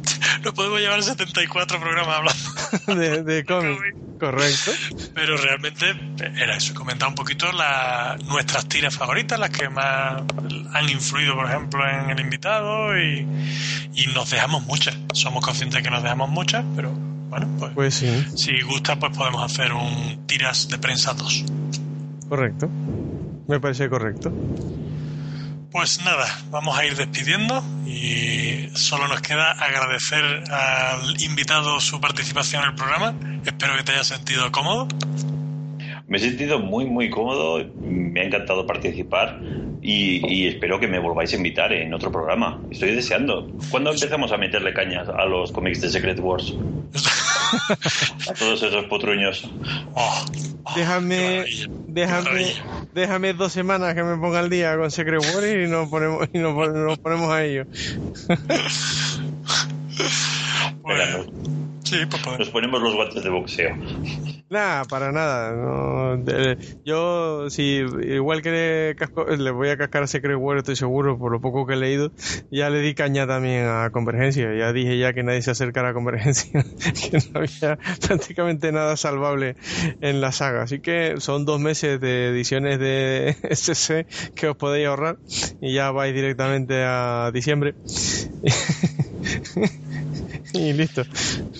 nos 0.43 0.53
podemos 0.55 0.81
llevar 0.81 1.03
74 1.03 1.81
programas 1.81 2.17
hablando 2.17 3.01
de, 3.01 3.23
de 3.23 3.45
cómic. 3.45 3.79
Correcto. 4.21 4.71
Pero 5.15 5.37
realmente 5.37 5.87
era 6.37 6.57
eso, 6.57 6.75
comentar 6.75 7.09
un 7.09 7.17
poquito 7.17 7.51
la, 7.51 8.17
nuestras 8.29 8.69
tiras 8.69 8.97
favoritas, 8.97 9.37
las 9.37 9.51
que 9.51 9.69
más 9.69 10.23
han 10.73 10.89
influido, 10.89 11.35
por 11.35 11.47
ejemplo, 11.47 11.81
en 11.89 12.09
el 12.11 12.21
invitado 12.21 12.97
y, 12.97 13.27
y 13.95 14.07
nos 14.15 14.31
dejamos 14.31 14.63
muchas. 14.65 14.97
Somos 15.13 15.45
conscientes 15.45 15.79
de 15.79 15.83
que 15.83 15.91
nos 15.91 16.05
dejamos 16.05 16.31
muchas, 16.31 16.65
pero 16.77 16.93
bueno, 16.93 17.49
pues, 17.59 17.73
Pues 17.75 17.95
sí, 17.95 18.25
si 18.37 18.61
gusta, 18.61 18.95
pues 18.97 19.17
podemos 19.17 19.43
hacer 19.43 19.73
un 19.73 20.25
tiras 20.29 20.69
de 20.69 20.79
prensa 20.79 21.15
2. 21.15 21.45
correcto. 22.29 22.69
Me 23.49 23.59
parece 23.59 23.89
correcto. 23.89 24.33
Pues 25.73 26.05
nada, 26.05 26.27
vamos 26.51 26.79
a 26.79 26.85
ir 26.85 26.95
despidiendo 26.95 27.65
y 27.87 28.69
solo 28.75 29.09
nos 29.09 29.23
queda 29.23 29.53
agradecer 29.53 30.23
al 30.53 31.23
invitado 31.23 31.81
su 31.81 31.99
participación 31.99 32.65
en 32.65 32.69
el 32.69 32.75
programa. 32.75 33.15
Espero 33.47 33.75
que 33.79 33.83
te 33.83 33.93
haya 33.93 34.05
sentido 34.05 34.53
cómodo. 34.53 34.87
Me 36.07 36.19
he 36.19 36.21
sentido 36.21 36.59
muy, 36.59 36.85
muy 36.85 37.09
cómodo, 37.09 37.65
me 37.81 38.21
ha 38.21 38.25
encantado 38.25 38.67
participar 38.67 39.41
y, 39.81 40.21
y 40.31 40.47
espero 40.47 40.79
que 40.79 40.89
me 40.89 40.99
volváis 40.99 41.33
a 41.33 41.37
invitar 41.37 41.73
en 41.73 41.95
otro 41.95 42.13
programa. 42.13 42.61
Estoy 42.71 42.95
deseando. 42.95 43.51
¿Cuándo 43.71 43.93
empezamos 43.93 44.31
a 44.31 44.37
meterle 44.37 44.75
cañas 44.75 45.09
a 45.09 45.25
los 45.25 45.53
cómics 45.53 45.81
de 45.81 45.89
Secret 45.89 46.21
Wars? 46.21 46.53
A 48.29 48.35
todos 48.35 48.63
esos 48.63 48.85
potruños. 48.87 49.43
Oh, 49.95 50.25
oh, 50.65 50.73
Déjame, 50.77 51.45
déjame, 51.87 52.55
déjame 52.95 53.33
dos 53.35 53.53
semanas 53.53 53.95
que 53.95 54.03
me 54.03 54.17
ponga 54.17 54.41
al 54.41 54.51
día 54.51 54.77
con 54.77 54.91
Secret 54.91 55.21
Warrior 55.35 55.61
y 55.61 55.69
nos 55.69 55.89
ponemos, 55.89 56.27
y 56.33 56.39
nos, 56.39 56.55
pon- 56.55 56.85
nos 56.85 56.99
ponemos 56.99 57.31
a 57.31 57.45
ello. 57.45 57.65
sí, 61.99 62.07
nos 62.39 62.51
ponemos 62.51 62.81
los 62.83 62.95
guantes 62.95 63.23
de 63.23 63.31
boxeo. 63.31 63.71
Nada, 64.49 64.85
para 64.85 65.13
nada. 65.13 65.53
no, 65.55 66.17
de- 66.19 66.59
yo, 66.85 67.49
si 67.49 67.85
igual 68.03 68.43
que 68.43 68.51
le, 68.51 68.97
casco- 68.97 69.25
le 69.27 69.51
voy 69.51 69.69
a 69.71 69.77
cascar 69.79 70.03
a 70.03 70.07
Secret 70.07 70.37
War, 70.39 70.59
estoy 70.59 70.77
seguro, 70.77 71.19
por 71.19 71.33
lo 71.33 71.41
poco 71.41 71.67
que 71.67 71.73
he 71.75 71.77
leído, 71.77 72.13
ya 72.51 72.69
le 72.69 72.81
di 72.81 72.95
caña 72.95 73.27
también 73.27 73.67
a 73.67 73.89
Convergencia. 73.93 74.55
Ya 74.55 74.73
dije 74.73 74.99
ya 74.99 75.13
que 75.15 75.23
nadie 75.23 75.41
se 75.43 75.53
acercara 75.53 75.91
a 75.91 75.95
Convergencia, 75.95 76.51
que 77.11 77.19
no 77.33 77.41
había 77.41 77.79
prácticamente 78.07 78.73
nada 78.73 78.97
salvable 78.97 79.57
en 80.01 80.21
la 80.21 80.33
saga. 80.33 80.63
Así 80.63 80.81
que 80.81 81.15
son 81.19 81.45
dos 81.47 81.59
meses 81.61 81.99
de 82.01 82.29
ediciones 82.29 82.79
de 82.79 83.35
SC 83.51 84.07
que 84.35 84.49
os 84.49 84.57
podéis 84.57 84.87
ahorrar 84.89 85.17
y 85.61 85.73
ya 85.75 85.91
vais 85.93 86.15
directamente 86.15 86.83
a 86.85 87.31
diciembre. 87.33 87.75
y 90.59 90.73
listo. 90.73 91.03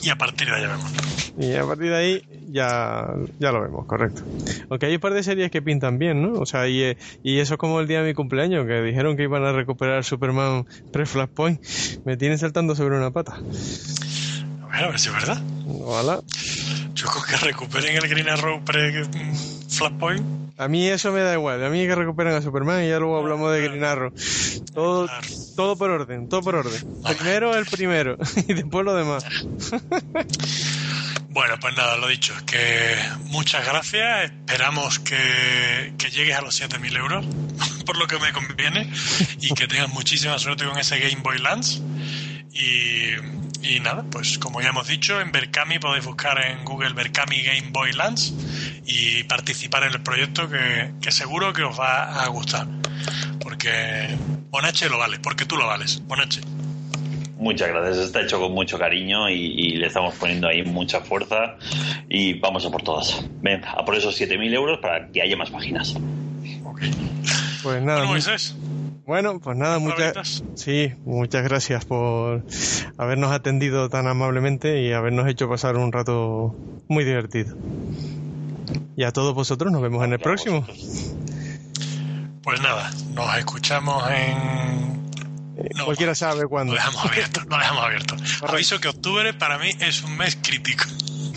Y 0.03 0.11
a 0.11 0.17
partir 0.17 0.49
de 0.49 0.55
ahí 0.55 0.67
vemos. 0.67 0.93
Y 1.39 1.55
a 1.55 1.65
partir 1.65 1.91
de 1.91 1.97
ahí 1.97 2.23
ya, 2.51 3.07
ya 3.39 3.53
lo 3.53 3.63
vemos, 3.63 3.87
correcto. 3.87 4.23
Aunque 4.69 4.87
hay 4.87 4.95
un 4.95 5.01
par 5.01 5.15
de 5.15 5.23
series 5.23 5.51
que 5.51 5.63
pintan 5.63 5.99
bien, 5.99 6.23
¿no? 6.23 6.41
O 6.41 6.47
sea, 6.47 6.69
y, 6.69 6.83
eh, 6.83 6.99
y 7.23 7.39
eso 7.39 7.55
es 7.55 7.59
como 7.59 7.81
el 7.81 7.89
día 7.89 8.03
de 8.03 8.09
mi 8.09 8.15
cumpleaños, 8.15 8.67
que 8.67 8.83
dijeron 8.83 9.17
que 9.17 9.23
iban 9.23 9.45
a 9.45 9.53
recuperar 9.53 10.05
Superman 10.05 10.67
pre-Flashpoint. 10.91 11.61
Me 12.05 12.17
tienen 12.17 12.39
saltando 12.39 12.75
sobre 12.75 12.97
una 12.97 13.11
pata. 13.11 13.37
A 14.63 14.67
ver, 14.77 14.85
a 14.85 14.89
ver 14.89 14.99
si 14.99 15.09
es 15.09 15.15
verdad. 15.15 15.43
Ojalá. 15.67 16.21
Yo 17.03 17.09
que 17.25 17.37
recuperen 17.37 17.97
el 17.97 18.09
Green 18.09 18.29
Arrow 18.29 18.65
pre 18.65 19.03
mm. 19.03 20.53
A 20.59 20.69
mí 20.69 20.87
eso 20.87 21.11
me 21.11 21.21
da 21.21 21.33
igual. 21.33 21.65
A 21.65 21.69
mí 21.69 21.85
que 21.85 21.95
recuperen 21.97 22.35
a 22.35 22.43
Superman 22.43 22.85
y 22.85 22.89
ya 22.89 23.01
luego 23.01 23.19
hablamos 23.19 23.53
de 23.53 23.63
Green 23.63 23.83
Arrow. 23.83 24.13
Todo, 24.73 25.07
Claro. 25.07 25.27
todo 25.57 25.77
por 25.77 25.91
orden, 25.91 26.29
todo 26.29 26.43
por 26.43 26.55
orden. 26.55 26.81
Vale. 27.03 27.17
Primero 27.17 27.57
el 27.57 27.67
primero 27.67 28.17
y 28.49 28.55
después 28.55 28.85
lo 28.85 28.95
demás. 28.95 29.25
Bueno, 31.33 31.55
pues 31.59 31.75
nada, 31.75 31.97
lo 31.97 32.09
dicho, 32.09 32.35
que 32.45 32.95
muchas 33.29 33.65
gracias. 33.65 34.31
Esperamos 34.47 34.99
que, 34.99 35.95
que 35.97 36.11
llegues 36.11 36.37
a 36.37 36.43
los 36.43 36.61
7.000 36.61 36.95
euros, 36.99 37.25
por 37.87 37.97
lo 37.97 38.07
que 38.07 38.19
me 38.19 38.35
conviene, 38.35 38.93
y 39.41 39.55
que 39.55 39.67
tengas 39.67 39.89
muchísima 39.89 40.39
suerte 40.39 40.67
con 40.67 40.79
ese 40.79 40.99
Game 40.99 41.23
Boy 41.23 41.39
Lance. 41.39 41.81
Y, 42.55 43.15
y 43.63 43.81
nada, 43.81 44.05
pues 44.11 44.39
como 44.39 44.61
ya 44.61 44.69
hemos 44.69 44.87
dicho, 44.87 45.21
en 45.21 45.33
Berkami 45.33 45.79
podéis 45.79 46.05
buscar 46.05 46.45
en 46.45 46.65
Google 46.65 46.93
Berkami 46.93 47.43
Game 47.43 47.71
Boy 47.71 47.93
Lance 47.93 48.35
y 48.85 49.23
participar 49.25 49.85
en 49.85 49.95
el 49.95 50.03
proyecto 50.03 50.49
que, 50.49 50.93
que 51.01 51.11
seguro 51.11 51.53
que 51.53 51.63
os 51.63 51.79
va 51.79 52.23
a 52.23 52.29
gustar. 52.29 52.67
Porque 53.41 54.17
Bonache 54.51 54.89
lo 54.89 54.99
vale, 54.99 55.19
porque 55.19 55.47
tú 55.47 55.57
lo 55.57 55.67
vales, 55.67 56.03
Bonache. 56.07 56.41
Muchas 57.39 57.69
gracias, 57.71 57.97
está 57.99 58.21
hecho 58.21 58.39
con 58.39 58.53
mucho 58.53 58.79
cariño 58.79 59.29
y, 59.29 59.35
y 59.35 59.69
le 59.77 59.87
estamos 59.89 60.15
poniendo 60.15 60.47
ahí 60.47 60.63
mucha 60.63 61.01
fuerza 61.01 61.57
y 62.09 62.35
vamos 62.35 62.65
a 62.65 62.71
por 62.71 62.83
todas. 62.83 63.25
Ven, 63.41 63.65
a 63.65 63.85
por 63.85 63.97
esos 63.97 64.21
7.000 64.21 64.55
euros 64.55 64.79
para 64.79 65.09
que 65.09 65.23
haya 65.23 65.37
más 65.37 65.51
páginas. 65.51 65.97
Ok. 66.65 66.83
Pues 67.63 67.83
nada. 67.83 67.99
Bueno, 67.99 68.13
Moisés, 68.13 68.55
Bueno, 69.07 69.41
pues 69.41 69.57
nada, 69.57 69.79
muchas 69.81 70.45
sí, 70.55 70.93
muchas 71.05 71.43
gracias 71.43 71.85
por 71.85 72.45
habernos 72.99 73.33
atendido 73.33 73.89
tan 73.89 74.07
amablemente 74.07 74.81
y 74.83 74.93
habernos 74.93 75.29
hecho 75.29 75.49
pasar 75.49 75.77
un 75.77 75.91
rato 75.93 76.55
muy 76.89 77.05
divertido. 77.05 77.57
Y 78.97 79.05
a 79.05 79.11
todos 79.13 79.35
vosotros 79.35 79.73
nos 79.73 79.83
vemos 79.83 80.05
en 80.05 80.13
el 80.13 80.21
próximo. 80.21 80.65
Pues 82.43 82.61
nada, 82.61 82.91
nos 83.15 83.37
escuchamos 83.39 84.05
en. 84.11 85.03
Eh, 85.57 85.69
No, 85.77 85.85
Cualquiera 85.87 86.15
sabe 86.15 86.43
Lo 86.43 86.49
cuándo. 86.49 86.73
dejamos 86.75 87.05
abierto, 87.05 87.41
lo 87.49 87.57
dejamos 87.59 87.85
abierto. 87.85 88.17
Aviso 88.47 88.81
que 88.81 88.89
octubre 88.89 89.35
para 89.35 89.59
mí 89.59 89.71
es 89.81 90.03
un 90.03 90.17
mes 90.17 90.37
crítico. 90.43 90.85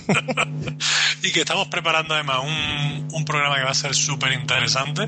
y 1.23 1.32
que 1.32 1.40
estamos 1.41 1.68
preparando 1.68 2.14
además 2.14 2.40
un, 2.44 3.07
un 3.11 3.26
programa 3.26 3.56
que 3.56 3.64
va 3.64 3.72
a 3.72 3.76
ser 3.76 3.95
súper 3.95 4.34
interesante, 4.34 5.03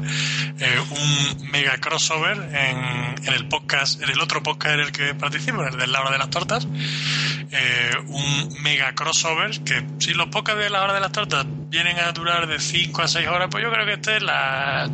eh, 0.60 0.80
un 0.90 1.52
mega 1.52 1.78
crossover 1.78 2.38
en, 2.38 3.16
en 3.26 3.34
el 3.34 3.48
podcast, 3.48 4.02
en 4.02 4.10
el 4.10 4.20
otro 4.22 4.42
podcast 4.44 4.76
en 4.76 4.80
el 4.82 4.92
que 4.92 5.14
participo, 5.14 5.62
en 5.62 5.74
el 5.74 5.78
de 5.78 5.88
la 5.88 6.02
hora 6.02 6.12
de 6.12 6.18
las 6.18 6.30
tortas. 6.30 6.68
Eh, 7.52 7.92
un 8.08 8.62
mega 8.62 8.94
crossover 8.94 9.52
que 9.64 9.86
si 10.00 10.14
los 10.14 10.28
podcasts 10.28 10.62
de 10.62 10.70
la 10.70 10.84
hora 10.84 10.94
de 10.94 11.00
las 11.00 11.12
tortas 11.12 11.46
vienen 11.70 11.98
a 12.00 12.12
durar 12.12 12.48
de 12.48 12.60
5 12.60 13.02
a 13.02 13.08
6 13.08 13.28
horas, 13.28 13.48
pues 13.50 13.64
yo 13.64 13.72
creo 13.72 13.86
que 13.86 13.94
este 13.94 14.20
las 14.20 14.90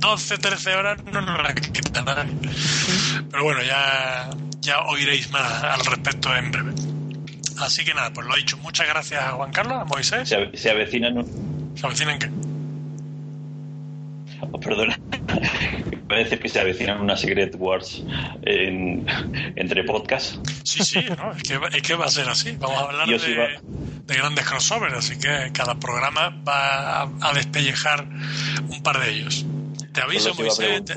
12, 0.00 0.38
13 0.38 0.74
horas 0.74 1.04
no 1.12 1.20
nos 1.20 1.42
las 1.42 1.54
quita 1.54 2.02
nadie. 2.02 2.32
Pero 3.30 3.44
bueno, 3.44 3.62
ya, 3.62 4.30
ya 4.60 4.80
oiréis 4.82 5.30
más 5.30 5.62
al 5.62 5.84
respecto 5.84 6.34
en 6.34 6.50
breve. 6.50 6.99
Así 7.60 7.84
que 7.84 7.94
nada, 7.94 8.12
pues 8.12 8.26
lo 8.26 8.34
he 8.34 8.38
dicho. 8.38 8.56
Muchas 8.58 8.86
gracias 8.88 9.22
a 9.22 9.30
Juan 9.32 9.50
Carlos, 9.52 9.78
a 9.80 9.84
Moisés. 9.84 10.28
Se, 10.28 10.36
ave- 10.36 10.56
se 10.56 10.70
avecinan 10.70 11.18
un- 11.18 11.72
¿Se 11.76 11.86
avecinan 11.86 12.18
qué? 12.18 12.28
oh, 14.52 14.60
perdona. 14.60 14.98
Parece 16.08 16.38
que 16.40 16.48
se 16.48 16.58
avecinan 16.58 17.00
unas 17.00 17.20
Secret 17.20 17.54
Wars 17.56 18.02
en- 18.42 19.06
entre 19.56 19.84
podcasts. 19.84 20.40
Sí, 20.64 20.82
sí, 20.82 21.04
¿no? 21.16 21.32
es, 21.32 21.42
que, 21.42 21.58
va- 21.58 21.68
es 21.68 21.82
que 21.82 21.94
va 21.94 22.06
a 22.06 22.10
ser 22.10 22.28
así. 22.28 22.56
Vamos 22.58 22.78
a 22.78 22.84
hablar 22.86 23.06
de, 23.08 24.14
grandes 24.16 24.44
crossovers, 24.44 24.94
así 24.94 25.18
que 25.18 25.50
cada 25.52 25.78
programa 25.78 26.30
va 26.46 27.02
a, 27.02 27.10
a 27.20 27.32
despellejar 27.32 28.04
un 28.68 28.82
par 28.82 28.98
de 29.00 29.10
ellos. 29.10 29.46
Te 29.92 30.00
aviso, 30.00 30.34
Moisés. 30.34 30.84
te- 30.84 30.94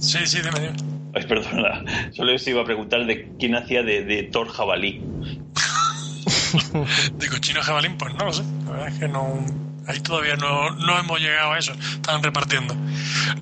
Sí, 0.00 0.18
sí, 0.26 0.38
dime, 0.40 0.58
dime. 0.60 0.72
ay, 1.14 1.24
perdona, 1.26 1.84
solo 2.12 2.34
os 2.34 2.46
iba 2.48 2.62
a 2.62 2.64
preguntar 2.64 3.04
de 3.06 3.28
quién 3.38 3.54
hacía 3.54 3.82
de, 3.84 4.02
de 4.04 4.24
Thor 4.24 4.48
Jabalí. 4.48 5.00
De 7.14 7.28
cochino 7.28 7.62
jabalín, 7.62 7.96
pues 7.96 8.14
no 8.14 8.24
lo 8.24 8.32
sé. 8.32 8.42
La 8.64 8.70
verdad 8.70 8.88
es 8.88 8.98
que 8.98 9.08
no. 9.08 9.44
Ahí 9.86 9.98
todavía 10.00 10.36
no, 10.36 10.70
no 10.70 10.98
hemos 10.98 11.20
llegado 11.20 11.52
a 11.52 11.58
eso. 11.58 11.72
Están 11.72 12.22
repartiendo. 12.22 12.76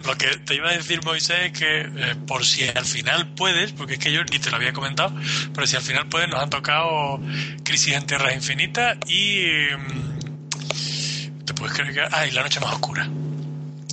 Lo 0.04 0.16
que 0.16 0.28
te 0.38 0.54
iba 0.54 0.70
a 0.70 0.72
decir, 0.72 1.04
Moisés, 1.04 1.36
es 1.46 1.52
que 1.52 1.80
eh, 1.80 2.14
por 2.26 2.44
si 2.44 2.66
al 2.68 2.84
final 2.84 3.28
puedes, 3.34 3.72
porque 3.72 3.94
es 3.94 3.98
que 3.98 4.12
yo 4.12 4.24
ni 4.24 4.38
te 4.38 4.50
lo 4.50 4.56
había 4.56 4.72
comentado, 4.72 5.12
pero 5.52 5.66
si 5.66 5.76
al 5.76 5.82
final 5.82 6.06
puedes, 6.08 6.28
nos 6.28 6.40
han 6.40 6.50
tocado 6.50 7.20
Crisis 7.64 7.94
en 7.94 8.06
Tierras 8.06 8.34
Infinitas 8.34 8.96
y. 9.06 9.46
mm, 9.76 11.44
¿Te 11.44 11.54
puedes 11.54 11.76
creer 11.76 11.94
que.? 11.94 12.00
Ah, 12.10 12.26
y 12.26 12.30
La 12.30 12.42
Noche 12.42 12.60
Más 12.60 12.72
Oscura. 12.72 13.08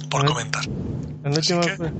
Por 0.09 0.23
¿Eh? 0.23 0.84
Comentar. 1.31 1.79
La 1.79 1.89
que- 1.89 1.93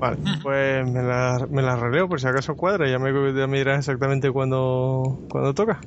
Vale, 0.00 0.16
pues 0.42 0.86
me 0.88 1.02
la, 1.02 1.46
me 1.50 1.62
la 1.62 1.76
releo 1.76 2.08
por 2.08 2.20
si 2.20 2.26
acaso 2.26 2.54
cuadra. 2.56 2.88
Ya 2.88 2.98
me, 2.98 3.12
ya 3.38 3.46
me 3.46 3.58
dirás 3.58 3.78
exactamente 3.80 4.30
cuándo, 4.30 5.20
cuándo 5.28 5.52
toca. 5.54 5.80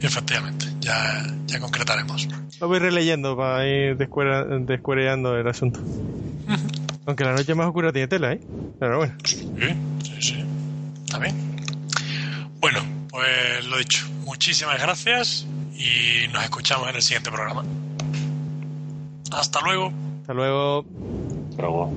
Efectivamente, 0.00 0.66
ya, 0.80 1.22
ya 1.46 1.60
concretaremos. 1.60 2.28
Lo 2.60 2.68
voy 2.68 2.78
releyendo 2.78 3.36
para 3.36 3.66
ir 3.68 3.96
descuera- 3.96 4.44
descuereando 4.44 5.36
el 5.36 5.46
asunto. 5.46 5.80
Aunque 7.06 7.24
la 7.24 7.32
noche 7.32 7.54
más 7.54 7.66
oscura 7.66 7.92
tiene 7.92 8.08
tela, 8.08 8.32
¿eh? 8.32 8.40
Pero 8.78 8.96
bueno. 8.98 9.14
Sí, 9.24 9.52
sí, 10.02 10.14
sí. 10.20 10.44
Está 11.04 11.18
bien. 11.18 11.34
Bueno, 12.60 12.80
pues 13.10 13.66
lo 13.66 13.76
dicho. 13.78 14.06
Muchísimas 14.24 14.80
gracias 14.80 15.46
y 15.76 16.28
nos 16.32 16.44
escuchamos 16.44 16.88
en 16.88 16.96
el 16.96 17.02
siguiente 17.02 17.30
programa. 17.30 17.64
Hasta 19.32 19.60
luego. 19.62 19.92
Hasta 20.22 20.34
luego. 20.34 20.84
Pero, 21.56 21.90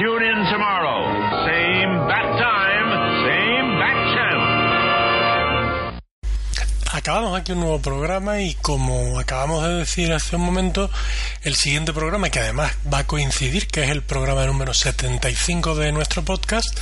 Tune 0.00 0.24
in 0.24 0.44
tomorrow. 0.50 1.04
Same 1.44 1.92
bat 2.08 2.28
time, 2.38 2.90
same 3.24 3.68
bat 3.78 3.98
channel. 4.14 4.60
Acabamos 6.92 7.38
aquí 7.38 7.52
un 7.52 7.60
nuevo 7.60 7.80
programa 7.80 8.40
y 8.40 8.54
como 8.54 9.18
acabamos 9.18 9.62
de 9.62 9.74
decir 9.76 10.12
hace 10.12 10.36
un 10.36 10.42
momento, 10.42 10.90
el 11.42 11.54
siguiente 11.54 11.92
programa, 11.92 12.30
que 12.30 12.40
además 12.40 12.72
va 12.92 12.98
a 12.98 13.06
coincidir, 13.06 13.68
que 13.68 13.84
es 13.84 13.90
el 13.90 14.02
programa 14.02 14.44
número 14.46 14.74
75 14.74 15.74
de 15.74 15.92
nuestro 15.92 16.24
podcast, 16.24 16.78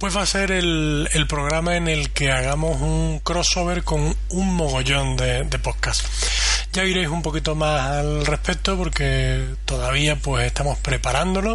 pues 0.00 0.16
va 0.16 0.22
a 0.22 0.26
ser 0.26 0.50
el, 0.50 1.10
el 1.12 1.26
programa 1.26 1.76
en 1.76 1.86
el 1.86 2.08
que 2.08 2.32
hagamos 2.32 2.80
un 2.80 3.20
crossover 3.22 3.84
con 3.84 4.16
un 4.30 4.54
mogollón 4.54 5.14
de, 5.18 5.44
de. 5.44 5.60
Ya 6.72 6.82
oiréis 6.82 7.08
un 7.08 7.20
poquito 7.20 7.54
más 7.54 7.98
al 7.98 8.24
respecto 8.24 8.78
porque 8.78 9.44
todavía 9.66 10.16
pues 10.16 10.46
estamos 10.46 10.78
preparándolo, 10.78 11.54